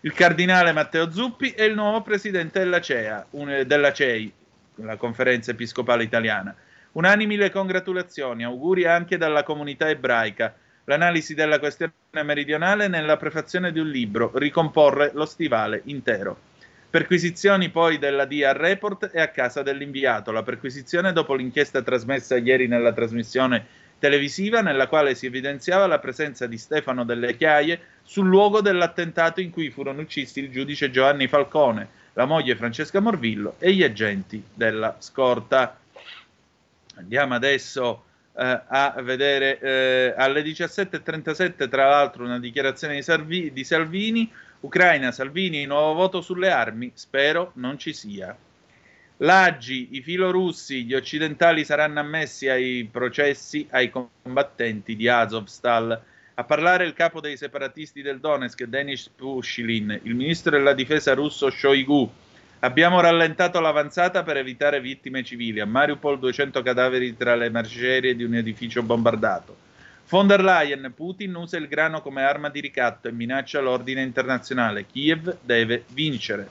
Il 0.02 0.12
cardinale 0.12 0.74
Matteo 0.74 1.10
Zuppi 1.12 1.52
è 1.52 1.64
il 1.64 1.76
nuovo 1.76 2.02
presidente 2.02 2.60
della, 2.60 2.82
CEA, 2.82 3.26
un, 3.32 3.64
della 3.66 3.94
CEI, 3.94 4.34
la 4.76 4.98
conferenza 4.98 5.52
episcopale 5.52 6.04
italiana. 6.04 6.54
Unanimi 6.92 7.38
le 7.38 7.52
congratulazioni, 7.52 8.44
auguri 8.44 8.86
anche 8.86 9.16
dalla 9.16 9.44
comunità 9.44 9.88
ebraica 9.88 10.54
l'analisi 10.86 11.34
della 11.34 11.60
questione 11.60 11.94
meridionale 12.24 12.88
nella 12.88 13.18
prefazione 13.18 13.72
di 13.72 13.80
un 13.80 13.90
libro, 13.90 14.32
Ricomporre 14.34 15.12
lo 15.14 15.26
stivale 15.26 15.82
intero. 15.86 16.50
Perquisizioni 16.90 17.70
poi 17.70 17.98
della 18.00 18.26
DIA 18.26 18.52
Report 18.52 19.12
e 19.14 19.22
a 19.22 19.30
casa 19.30 19.64
dell'inviato. 19.64 20.32
La 20.32 20.44
perquisizione 20.44 21.14
dopo 21.14 21.36
l'inchiesta 21.36 21.82
trasmessa 21.82 22.36
ieri 22.36 22.68
nella 22.68 22.92
trasmissione 22.92 23.66
televisiva 23.98 24.62
nella 24.62 24.88
quale 24.88 25.14
si 25.14 25.28
evidenziava 25.28 25.86
la 25.86 26.00
presenza 26.00 26.48
di 26.48 26.58
Stefano 26.58 27.06
Delle 27.06 27.38
Chiaie 27.38 27.80
sul 28.02 28.28
luogo 28.28 28.60
dell'attentato 28.60 29.40
in 29.42 29.52
cui 29.52 29.70
furono 29.70 30.02
uccisi 30.02 30.40
il 30.40 30.50
giudice 30.50 30.90
Giovanni 30.90 31.28
Falcone, 31.28 31.88
la 32.14 32.26
moglie 32.26 32.56
Francesca 32.56 33.00
Morvillo 33.00 33.56
e 33.60 33.74
gli 33.74 33.84
agenti 33.84 34.44
della 34.54 34.96
scorta. 35.00 35.80
Andiamo 36.96 37.36
adesso 37.36 38.06
eh, 38.38 38.62
a 38.68 38.96
vedere 39.02 39.60
eh, 39.60 40.14
alle 40.18 40.42
17.37 40.42 41.70
tra 41.70 41.90
l'altro 41.90 42.24
una 42.24 42.40
dichiarazione 42.40 42.96
di, 42.96 43.02
Salvi- 43.02 43.52
di 43.54 43.64
Salvini 43.64 44.32
Ucraina, 44.62 45.12
Salvini, 45.12 45.66
nuovo 45.66 45.94
voto 45.94 46.22
sulle 46.22 46.52
armi, 46.52 46.92
spero 46.94 47.52
non 47.56 47.80
ci 47.80 47.94
sia. 47.94 48.38
L'Agi, 49.18 49.90
i 49.92 50.02
filorussi, 50.02 50.86
gli 50.86 50.94
occidentali 50.94 51.66
saranno 51.66 52.00
ammessi 52.00 52.48
ai 52.48 52.88
processi 52.92 53.68
ai 53.72 53.90
combattenti 53.90 54.96
di 54.96 55.08
Azovstal. 55.08 56.00
A 56.36 56.44
parlare 56.44 56.86
il 56.86 56.94
capo 56.94 57.20
dei 57.20 57.38
separatisti 57.38 58.04
del 58.04 58.20
Donetsk, 58.20 58.64
Denis 58.66 59.10
Pushilin, 59.10 60.00
il 60.04 60.16
ministro 60.16 60.52
della 60.52 60.74
difesa 60.74 61.14
russo 61.16 61.50
Shoigu. 61.50 62.12
Abbiamo 62.64 63.00
rallentato 63.02 63.60
l'avanzata 63.60 64.22
per 64.22 64.38
evitare 64.38 64.82
vittime 64.82 65.24
civili. 65.24 65.60
A 65.60 65.66
Mariupol 65.66 66.20
200 66.20 66.62
cadaveri 66.62 67.18
tra 67.18 67.34
le 67.34 67.50
macerie 67.50 68.16
di 68.16 68.24
un 68.24 68.36
edificio 68.36 68.84
bombardato. 68.84 69.58
Von 70.08 70.28
der 70.28 70.44
Leyen, 70.44 70.94
Putin 70.96 71.34
usa 71.34 71.58
il 71.58 71.68
grano 71.68 72.02
come 72.02 72.22
arma 72.22 72.50
di 72.50 72.60
ricatto 72.60 73.08
e 73.08 73.12
minaccia 73.12 73.62
l'ordine 73.62 74.04
internazionale. 74.04 74.86
Kiev 74.86 75.38
deve 75.42 75.86
vincere. 75.88 76.48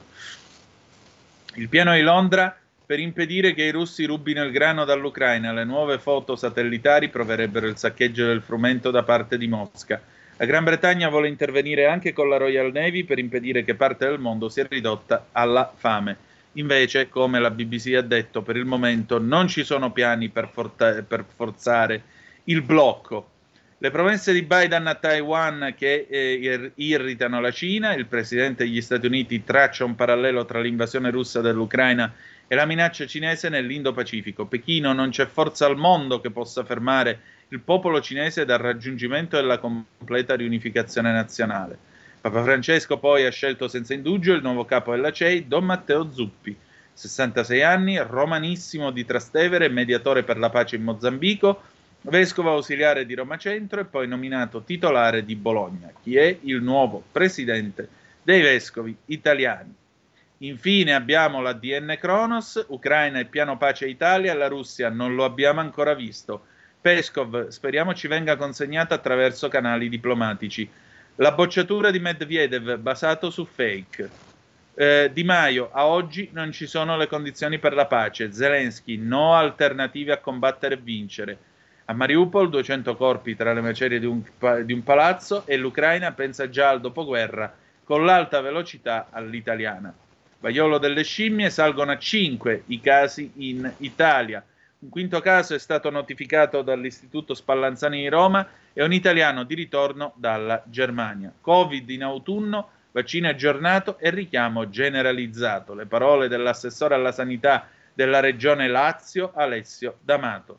Il 1.55 1.69
piano 1.69 1.95
di 1.95 2.01
Londra 2.01 2.57
per 2.85 2.99
impedire 2.99 3.55
che 3.55 3.63
i 3.63 3.71
russi 3.71 4.05
rubino 4.05 4.43
il 4.43 4.51
grano 4.51 4.85
dall'Ucraina. 4.85 5.53
Le 5.53 5.63
nuove 5.63 6.01
foto 6.01 6.35
satellitari 6.35 7.09
proverebbero 7.09 7.69
il 7.69 7.77
saccheggio 7.77 8.27
del 8.27 8.43
frumento 8.43 8.91
da 8.91 9.05
parte 9.05 9.39
di 9.39 9.47
Mosca. 9.47 10.03
La 10.41 10.47
Gran 10.47 10.65
Bretagna 10.65 11.11
vuole 11.11 11.29
intervenire 11.29 11.85
anche 11.85 12.15
con 12.15 12.31
la 12.31 12.39
Royal 12.39 12.73
Navy 12.73 13.05
per 13.05 13.19
impedire 13.19 13.63
che 13.63 13.75
parte 13.75 14.07
del 14.07 14.19
mondo 14.19 14.49
sia 14.49 14.67
ridotta 14.67 15.27
alla 15.33 15.71
fame. 15.77 16.17
Invece, 16.53 17.11
come 17.11 17.39
la 17.39 17.51
BBC 17.51 17.93
ha 17.95 18.01
detto, 18.01 18.41
per 18.41 18.57
il 18.57 18.65
momento 18.65 19.19
non 19.19 19.49
ci 19.49 19.65
sono 19.65 19.93
piani 19.93 20.31
per, 20.31 20.49
forta- 20.51 21.03
per 21.03 21.27
forzare 21.37 22.03
il 22.45 22.63
blocco. 22.63 23.29
Le 23.77 23.91
promesse 23.91 24.33
di 24.33 24.41
Biden 24.41 24.87
a 24.87 24.95
Taiwan 24.95 25.75
che 25.77 26.07
eh, 26.09 26.73
irritano 26.77 27.39
la 27.43 27.51
Cina, 27.51 27.93
il 27.93 28.07
presidente 28.07 28.65
degli 28.65 28.81
Stati 28.81 29.05
Uniti 29.05 29.45
traccia 29.45 29.85
un 29.85 29.95
parallelo 29.95 30.47
tra 30.47 30.61
l'invasione 30.61 31.11
russa 31.11 31.43
dell'Ucraina 31.43 32.15
e 32.47 32.55
la 32.55 32.65
minaccia 32.65 33.07
cinese 33.07 33.51
nell'Indo-Pacifico. 33.51 34.47
Pechino 34.47 34.95
non 34.95 35.11
c'è 35.11 35.27
forza 35.27 35.67
al 35.67 35.77
mondo 35.77 36.19
che 36.23 36.31
possa 36.31 36.65
fermare 36.65 37.21
il 37.53 37.61
popolo 37.61 38.01
cinese 38.01 38.45
dal 38.45 38.59
raggiungimento 38.59 39.37
della 39.37 39.59
completa 39.59 40.37
riunificazione 40.37 41.13
nazionale. 41.13 41.79
Papa 42.21 42.43
Francesco 42.43 42.99
poi 42.99 43.27
ha 43.27 43.31
scelto 43.31 43.67
senza 43.67 43.93
indugio 43.93 44.35
il 44.35 44.43
nuovo 44.43 44.65
capo 44.65 44.93
della 44.93 45.11
CEI, 45.11 45.49
Don 45.49 45.65
Matteo 45.65 46.13
Zuppi, 46.13 46.57
66 46.93 47.63
anni, 47.63 47.99
romanissimo 47.99 48.91
di 48.91 49.05
Trastevere, 49.05 49.69
mediatore 49.69 50.23
per 50.23 50.39
la 50.39 50.51
pace 50.51 50.77
in 50.77 50.83
Mozambico, 50.83 51.63
vescovo 52.03 52.51
ausiliare 52.51 53.05
di 53.05 53.15
Roma 53.15 53.37
Centro 53.37 53.81
e 53.81 53.85
poi 53.85 54.07
nominato 54.07 54.63
titolare 54.63 55.25
di 55.25 55.35
Bologna. 55.35 55.91
Chi 56.03 56.17
è 56.17 56.39
il 56.43 56.63
nuovo 56.63 57.03
presidente 57.11 57.89
dei 58.23 58.43
vescovi 58.43 58.97
italiani? 59.07 59.75
Infine 60.39 60.95
abbiamo 60.95 61.41
la 61.41 61.53
DN 61.53 61.97
Kronos, 61.99 62.65
Ucraina 62.69 63.19
e 63.19 63.25
piano 63.25 63.57
pace 63.57 63.89
Italia, 63.89 64.35
la 64.35 64.47
Russia 64.47 64.89
non 64.89 65.15
lo 65.15 65.25
abbiamo 65.25 65.61
ancora 65.61 65.95
visto. 65.95 66.45
Peskov, 66.81 67.49
speriamo 67.49 67.93
ci 67.93 68.09
venga 68.09 68.37
consegnata 68.37 68.95
attraverso 68.95 69.49
canali 69.49 69.91
diplomatici. 69.91 70.69
La 71.17 71.33
bocciatura 71.33 71.91
di 71.91 71.99
Medvedev 71.99 72.77
basato 72.77 73.29
su 73.29 73.45
fake. 73.45 74.11
Eh, 74.75 75.11
di 75.13 75.23
Maio, 75.23 75.69
a 75.73 75.87
oggi 75.87 76.31
non 76.33 76.53
ci 76.53 76.67
sono 76.67 76.97
le 76.97 77.07
condizioni 77.07 77.59
per 77.59 77.75
la 77.75 77.85
pace. 77.85 78.33
Zelensky, 78.33 78.97
no 78.97 79.35
alternative 79.35 80.13
a 80.13 80.19
combattere 80.19 80.77
e 80.77 80.81
vincere. 80.83 81.39
A 81.85 81.93
Mariupol 81.93 82.49
200 82.49 82.97
corpi 82.97 83.37
tra 83.37 83.53
le 83.53 83.61
macerie 83.61 83.99
di 83.99 84.07
un, 84.07 84.23
di 84.65 84.73
un 84.73 84.83
palazzo 84.83 85.43
e 85.45 85.59
l'Ucraina 85.59 86.13
pensa 86.13 86.49
già 86.49 86.71
al 86.71 86.81
dopoguerra 86.81 87.55
con 87.85 88.07
l'alta 88.07 88.41
velocità 88.41 89.09
all'italiana. 89.11 89.93
Vaiolo 90.39 90.79
delle 90.79 91.03
scimmie 91.03 91.51
salgono 91.51 91.91
a 91.91 91.99
5 91.99 92.63
i 92.69 92.81
casi 92.81 93.33
in 93.37 93.71
Italia. 93.79 94.43
Un 94.83 94.89
quinto 94.89 95.21
caso 95.21 95.55
è 95.55 95.59
stato 95.59 95.91
notificato 95.91 96.63
dall'Istituto 96.63 97.35
Spallanzani 97.35 98.01
di 98.01 98.09
Roma 98.09 98.49
e 98.73 98.83
un 98.83 98.95
italiano 98.95 99.45
di 99.45 99.55
ritorno 99.55 100.15
dalla 100.17 100.63
Germania. 100.65 101.31
Covid 101.39 101.87
in 101.91 102.03
autunno, 102.03 102.71
vaccino 102.91 103.29
aggiornato 103.29 103.99
e 103.99 104.09
richiamo 104.09 104.71
generalizzato. 104.71 105.75
Le 105.75 105.85
parole 105.85 106.29
dell'assessore 106.29 106.95
alla 106.95 107.13
sanità 107.13 107.69
della 107.93 108.21
regione 108.21 108.69
Lazio, 108.69 109.33
Alessio 109.35 109.99
D'Amato. 110.03 110.59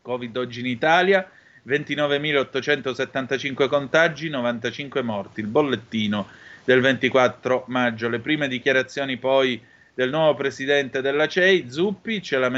Covid 0.00 0.34
oggi 0.38 0.60
in 0.60 0.66
Italia, 0.66 1.30
29.875 1.66 3.68
contagi, 3.68 4.30
95 4.30 5.02
morti. 5.02 5.40
Il 5.40 5.48
bollettino 5.48 6.26
del 6.64 6.80
24 6.80 7.64
maggio. 7.66 8.08
Le 8.08 8.20
prime 8.20 8.48
dichiarazioni 8.48 9.18
poi 9.18 9.62
del 9.94 10.10
nuovo 10.10 10.34
presidente 10.34 11.00
della 11.00 11.28
CEI, 11.28 11.70
Zuppi, 11.70 12.20
ce 12.20 12.36
la 12.36 12.50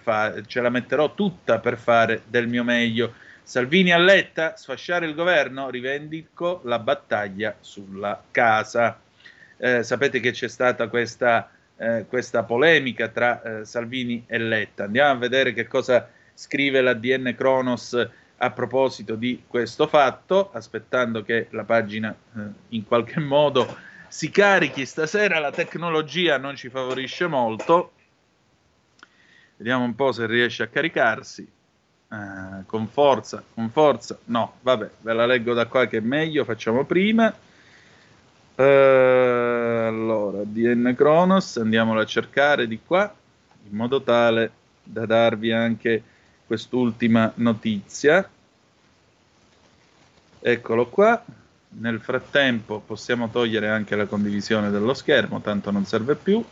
fa- 0.00 0.42
ce 0.46 0.60
la 0.60 0.68
metterò 0.68 1.14
tutta 1.14 1.58
per 1.58 1.78
fare 1.78 2.22
del 2.26 2.46
mio 2.46 2.62
meglio. 2.62 3.14
Salvini 3.42 3.92
a 3.92 3.98
Letta, 3.98 4.56
sfasciare 4.56 5.06
il 5.06 5.14
governo, 5.14 5.70
rivendico 5.70 6.60
la 6.64 6.78
battaglia 6.78 7.56
sulla 7.60 8.22
casa. 8.30 9.00
Eh, 9.56 9.82
sapete 9.82 10.20
che 10.20 10.32
c'è 10.32 10.48
stata 10.48 10.88
questa, 10.88 11.50
eh, 11.78 12.04
questa 12.06 12.42
polemica 12.42 13.08
tra 13.08 13.40
eh, 13.40 13.64
Salvini 13.64 14.24
e 14.26 14.36
Letta. 14.36 14.84
Andiamo 14.84 15.12
a 15.12 15.16
vedere 15.16 15.54
che 15.54 15.66
cosa 15.66 16.06
scrive 16.34 16.82
la 16.82 16.92
DN 16.92 17.34
Kronos 17.34 18.08
a 18.40 18.50
proposito 18.50 19.14
di 19.14 19.44
questo 19.46 19.86
fatto, 19.86 20.50
aspettando 20.52 21.22
che 21.22 21.48
la 21.50 21.64
pagina 21.64 22.14
eh, 22.36 22.40
in 22.68 22.84
qualche 22.84 23.18
modo 23.18 23.86
si 24.08 24.30
carichi 24.30 24.86
stasera, 24.86 25.38
la 25.38 25.50
tecnologia 25.50 26.38
non 26.38 26.56
ci 26.56 26.68
favorisce 26.68 27.26
molto. 27.26 27.92
Vediamo 29.56 29.84
un 29.84 29.94
po' 29.94 30.12
se 30.12 30.26
riesce 30.26 30.62
a 30.62 30.68
caricarsi. 30.68 31.56
Uh, 32.08 32.64
con 32.64 32.88
forza, 32.88 33.42
con 33.52 33.68
forza. 33.68 34.18
No, 34.26 34.54
vabbè, 34.62 34.90
ve 35.02 35.12
la 35.12 35.26
leggo 35.26 35.52
da 35.52 35.66
qua 35.66 35.86
che 35.86 35.98
è 35.98 36.00
meglio, 36.00 36.44
facciamo 36.44 36.84
prima. 36.84 37.28
Uh, 38.54 38.62
allora, 38.62 40.38
DN 40.42 40.94
Kronos, 40.96 41.58
andiamola 41.58 42.02
a 42.02 42.06
cercare 42.06 42.66
di 42.66 42.80
qua, 42.84 43.14
in 43.68 43.76
modo 43.76 44.02
tale 44.02 44.52
da 44.82 45.04
darvi 45.04 45.52
anche 45.52 46.02
quest'ultima 46.46 47.30
notizia. 47.36 48.26
Eccolo 50.40 50.86
qua. 50.86 51.22
Nel 51.70 52.00
frattempo 52.00 52.80
possiamo 52.80 53.28
togliere 53.28 53.68
anche 53.68 53.94
la 53.94 54.06
condivisione 54.06 54.70
dello 54.70 54.94
schermo, 54.94 55.40
tanto 55.40 55.70
non 55.70 55.84
serve 55.84 56.14
più. 56.14 56.42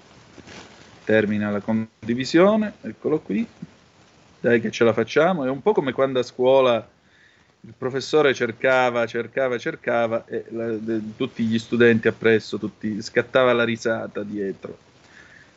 Termina 1.05 1.51
la 1.51 1.61
condivisione, 1.61 2.75
eccolo 2.83 3.21
qui. 3.21 3.47
Dai 4.41 4.61
che 4.61 4.71
ce 4.71 4.85
la 4.85 4.93
facciamo. 4.93 5.45
È 5.45 5.49
un 5.49 5.63
po' 5.63 5.73
come 5.73 5.93
quando 5.93 6.19
a 6.19 6.23
scuola 6.23 6.87
il 7.67 7.75
professore 7.77 8.35
cercava, 8.35 9.07
cercava, 9.07 9.59
cercava 9.59 10.25
e 10.27 10.45
la, 10.51 10.69
de, 10.73 11.01
tutti 11.17 11.45
gli 11.45 11.59
studenti 11.59 12.07
appresso, 12.07 12.59
tutti, 12.59 13.03
scattava 13.03 13.53
la 13.53 13.65
risata 13.65 14.23
dietro. 14.23 14.79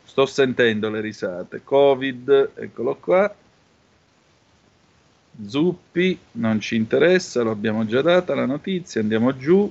Sto 0.02 0.26
sentendo 0.26 0.90
le 0.90 1.00
risate. 1.00 1.62
Covid, 1.62 2.52
eccolo 2.56 2.96
qua. 2.96 3.32
Zuppi, 5.46 6.18
non 6.32 6.60
ci 6.60 6.76
interessa, 6.76 7.42
lo 7.42 7.50
abbiamo 7.50 7.86
già 7.86 8.02
data 8.02 8.34
la 8.34 8.46
notizia, 8.46 9.00
andiamo 9.00 9.36
giù. 9.36 9.70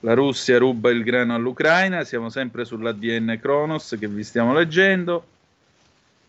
La 0.00 0.14
Russia 0.14 0.58
ruba 0.58 0.90
il 0.90 1.02
grano 1.02 1.34
all'Ucraina, 1.34 2.04
siamo 2.04 2.28
sempre 2.28 2.64
sull'ADN 2.64 3.38
Kronos 3.40 3.96
che 3.98 4.06
vi 4.06 4.22
stiamo 4.22 4.52
leggendo. 4.52 5.26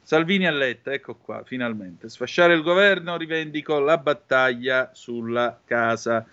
Salvini 0.02 0.48
a 0.48 0.52
Letta, 0.52 0.94
ecco 0.94 1.16
qua, 1.16 1.44
finalmente. 1.44 2.10
Sfasciare 2.10 2.54
il 2.54 2.62
governo, 2.62 3.18
rivendico 3.18 3.80
la 3.80 3.98
battaglia 3.98 4.92
sulla 4.94 5.60
casa. 5.66 6.26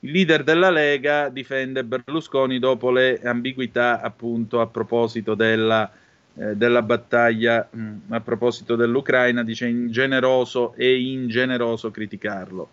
Il 0.00 0.10
leader 0.12 0.44
della 0.44 0.70
Lega 0.70 1.28
difende 1.28 1.84
Berlusconi 1.84 2.58
dopo 2.58 2.90
le 2.90 3.20
ambiguità 3.24 4.00
appunto 4.00 4.60
a 4.60 4.66
proposito 4.66 5.34
della 5.34 5.90
eh, 6.38 6.54
della 6.54 6.82
battaglia 6.82 7.66
mh, 7.70 7.80
mm, 7.80 8.12
a 8.12 8.20
proposito 8.20 8.76
dell'Ucraina, 8.76 9.42
dice 9.42 9.66
ingeneroso 9.66 10.74
e 10.76 11.00
ingeneroso 11.00 11.90
criticarlo. 11.90 12.68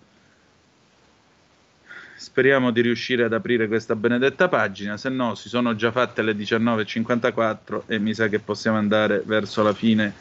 speriamo 2.15 2.72
di 2.72 2.81
riuscire 2.81 3.26
ad 3.26 3.34
aprire 3.34 3.68
questa 3.68 3.95
benedetta 3.95 4.48
pagina, 4.48 4.98
se 4.98 5.10
no 5.10 5.35
si 5.35 5.49
sono 5.49 5.76
già 5.76 5.91
fatte 5.91 6.22
le 6.22 6.34
19.54 6.34 7.81
e 7.88 7.99
mi 7.99 8.14
sa 8.14 8.27
che 8.27 8.40
possiamo 8.40 8.77
andare 8.77 9.22
verso 9.26 9.61
la 9.61 9.73
fine 9.73 10.14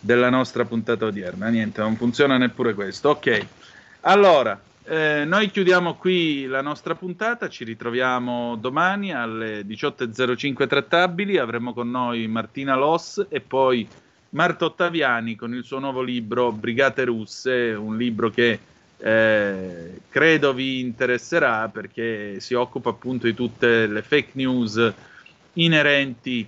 della 0.00 0.28
nostra 0.28 0.64
puntata 0.64 1.04
odierna. 1.06 1.48
Niente, 1.48 1.80
non 1.82 1.96
funziona 1.96 2.36
neppure 2.36 2.74
questo. 2.74 3.10
Ok, 3.10 3.46
allora, 4.00 4.60
eh, 4.84 5.24
noi 5.26 5.50
chiudiamo 5.50 5.94
qui 5.94 6.46
la 6.46 6.62
nostra 6.62 6.94
puntata, 6.94 7.48
ci 7.48 7.64
ritroviamo 7.64 8.56
domani 8.56 9.12
alle 9.12 9.62
18.05 9.62 10.66
trattabili, 10.66 11.38
avremo 11.38 11.72
con 11.72 11.90
noi 11.90 12.26
Martina 12.26 12.74
Loss 12.76 13.26
e 13.28 13.40
poi 13.40 13.86
Marta 14.30 14.64
Ottaviani 14.64 15.36
con 15.36 15.54
il 15.54 15.64
suo 15.64 15.78
nuovo 15.78 16.02
libro 16.02 16.50
Brigate 16.52 17.04
Russe, 17.04 17.74
un 17.74 17.96
libro 17.96 18.30
che 18.30 18.58
eh, 18.96 20.00
credo 20.08 20.52
vi 20.52 20.80
interesserà 20.80 21.68
perché 21.68 22.38
si 22.40 22.54
occupa 22.54 22.90
appunto 22.90 23.26
di 23.26 23.34
tutte 23.34 23.86
le 23.86 24.02
fake 24.02 24.30
news 24.34 24.92
inerenti, 25.54 26.46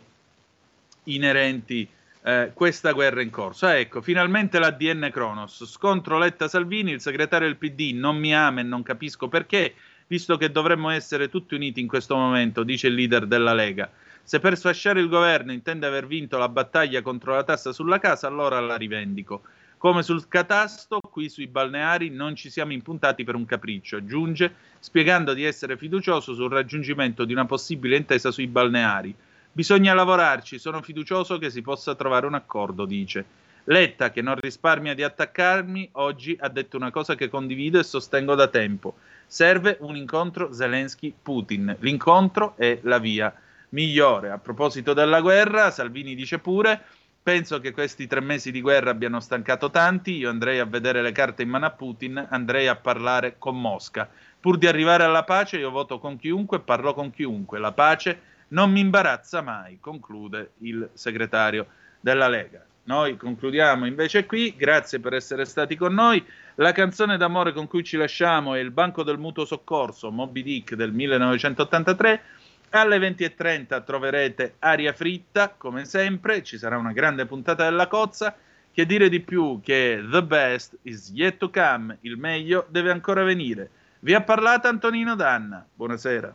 inerenti 1.04 1.88
eh, 2.24 2.52
questa 2.54 2.92
guerra 2.92 3.22
in 3.22 3.30
corso. 3.30 3.66
Ah, 3.66 3.76
ecco, 3.76 4.00
finalmente 4.00 4.58
l'ADN 4.58 5.10
Kronos. 5.12 5.64
Scontro 5.64 6.18
Letta-Salvini, 6.18 6.92
il 6.92 7.00
segretario 7.00 7.48
del 7.48 7.56
PD 7.56 7.94
non 7.94 8.16
mi 8.16 8.34
ama 8.34 8.60
e 8.60 8.64
non 8.64 8.82
capisco 8.82 9.28
perché, 9.28 9.74
visto 10.06 10.36
che 10.36 10.50
dovremmo 10.50 10.90
essere 10.90 11.28
tutti 11.28 11.54
uniti 11.54 11.80
in 11.80 11.88
questo 11.88 12.14
momento, 12.16 12.62
dice 12.62 12.88
il 12.88 12.94
leader 12.94 13.26
della 13.26 13.54
Lega. 13.54 13.90
Se 14.22 14.38
per 14.38 14.56
sfasciare 14.56 15.00
il 15.00 15.08
governo 15.08 15.50
intende 15.52 15.86
aver 15.86 16.06
vinto 16.06 16.38
la 16.38 16.48
battaglia 16.48 17.02
contro 17.02 17.34
la 17.34 17.42
tassa 17.42 17.72
sulla 17.72 17.98
casa, 17.98 18.28
allora 18.28 18.60
la 18.60 18.76
rivendico. 18.76 19.42
Come 19.76 20.04
sul 20.04 20.28
catasto, 20.28 21.00
qui 21.00 21.28
sui 21.28 21.48
balneari 21.48 22.08
non 22.08 22.36
ci 22.36 22.50
siamo 22.50 22.72
impuntati 22.72 23.24
per 23.24 23.34
un 23.34 23.44
capriccio, 23.44 23.96
aggiunge, 23.96 24.54
spiegando 24.78 25.34
di 25.34 25.42
essere 25.42 25.76
fiducioso 25.76 26.34
sul 26.34 26.52
raggiungimento 26.52 27.24
di 27.24 27.32
una 27.32 27.46
possibile 27.46 27.96
intesa 27.96 28.30
sui 28.30 28.46
balneari. 28.46 29.12
Bisogna 29.54 29.92
lavorarci, 29.92 30.58
sono 30.58 30.80
fiducioso 30.80 31.36
che 31.36 31.50
si 31.50 31.60
possa 31.60 31.94
trovare 31.94 32.24
un 32.24 32.32
accordo, 32.32 32.86
dice. 32.86 33.22
Letta, 33.64 34.10
che 34.10 34.22
non 34.22 34.36
risparmia 34.36 34.94
di 34.94 35.02
attaccarmi, 35.02 35.90
oggi 35.92 36.34
ha 36.40 36.48
detto 36.48 36.78
una 36.78 36.90
cosa 36.90 37.14
che 37.14 37.28
condivido 37.28 37.78
e 37.78 37.84
sostengo 37.84 38.34
da 38.34 38.48
tempo. 38.48 38.94
Serve 39.26 39.76
un 39.80 39.94
incontro 39.94 40.54
Zelensky-Putin. 40.54 41.76
L'incontro 41.80 42.54
è 42.56 42.78
la 42.84 42.98
via 42.98 43.32
migliore. 43.68 44.30
A 44.30 44.38
proposito 44.38 44.94
della 44.94 45.20
guerra, 45.20 45.70
Salvini 45.70 46.14
dice 46.14 46.38
pure 46.38 46.80
Penso 47.22 47.60
che 47.60 47.70
questi 47.70 48.08
tre 48.08 48.20
mesi 48.20 48.50
di 48.50 48.60
guerra 48.60 48.90
abbiano 48.90 49.20
stancato 49.20 49.70
tanti. 49.70 50.16
Io 50.16 50.28
andrei 50.28 50.58
a 50.58 50.64
vedere 50.64 51.02
le 51.02 51.12
carte 51.12 51.42
in 51.42 51.50
mano 51.50 51.66
a 51.66 51.70
Putin, 51.70 52.26
andrei 52.30 52.66
a 52.66 52.74
parlare 52.74 53.36
con 53.38 53.60
Mosca. 53.60 54.10
Pur 54.40 54.58
di 54.58 54.66
arrivare 54.66 55.04
alla 55.04 55.22
pace, 55.22 55.58
io 55.58 55.70
voto 55.70 56.00
con 56.00 56.18
chiunque, 56.18 56.58
parlo 56.58 56.94
con 56.94 57.12
chiunque. 57.12 57.60
La 57.60 57.70
pace 57.70 58.20
non 58.52 58.70
mi 58.70 58.80
imbarazza 58.80 59.42
mai, 59.42 59.78
conclude 59.80 60.52
il 60.58 60.88
segretario 60.94 61.66
della 62.00 62.28
Lega. 62.28 62.64
Noi 62.84 63.16
concludiamo 63.16 63.86
invece 63.86 64.26
qui, 64.26 64.54
grazie 64.56 64.98
per 64.98 65.14
essere 65.14 65.44
stati 65.44 65.76
con 65.76 65.94
noi. 65.94 66.24
La 66.56 66.72
canzone 66.72 67.16
d'amore 67.16 67.52
con 67.52 67.68
cui 67.68 67.84
ci 67.84 67.96
lasciamo 67.96 68.54
è 68.54 68.58
Il 68.58 68.72
Banco 68.72 69.02
del 69.04 69.18
Mutuo 69.18 69.44
Soccorso, 69.44 70.10
Moby 70.10 70.42
Dick 70.42 70.74
del 70.74 70.92
1983. 70.92 72.22
Alle 72.70 72.98
20.30 72.98 73.84
troverete 73.84 74.54
aria 74.58 74.92
fritta, 74.92 75.54
come 75.56 75.84
sempre, 75.84 76.42
ci 76.42 76.58
sarà 76.58 76.76
una 76.76 76.92
grande 76.92 77.26
puntata 77.26 77.64
della 77.64 77.86
cozza. 77.86 78.34
Che 78.72 78.86
dire 78.86 79.10
di 79.10 79.20
più 79.20 79.60
che 79.62 80.02
the 80.10 80.22
best 80.22 80.78
is 80.82 81.10
yet 81.14 81.36
to 81.36 81.50
come, 81.50 81.98
il 82.00 82.16
meglio 82.16 82.66
deve 82.70 82.90
ancora 82.90 83.22
venire. 83.22 83.70
Vi 84.00 84.14
ha 84.14 84.22
parlato 84.22 84.66
Antonino 84.66 85.14
Danna. 85.14 85.64
Buonasera. 85.74 86.34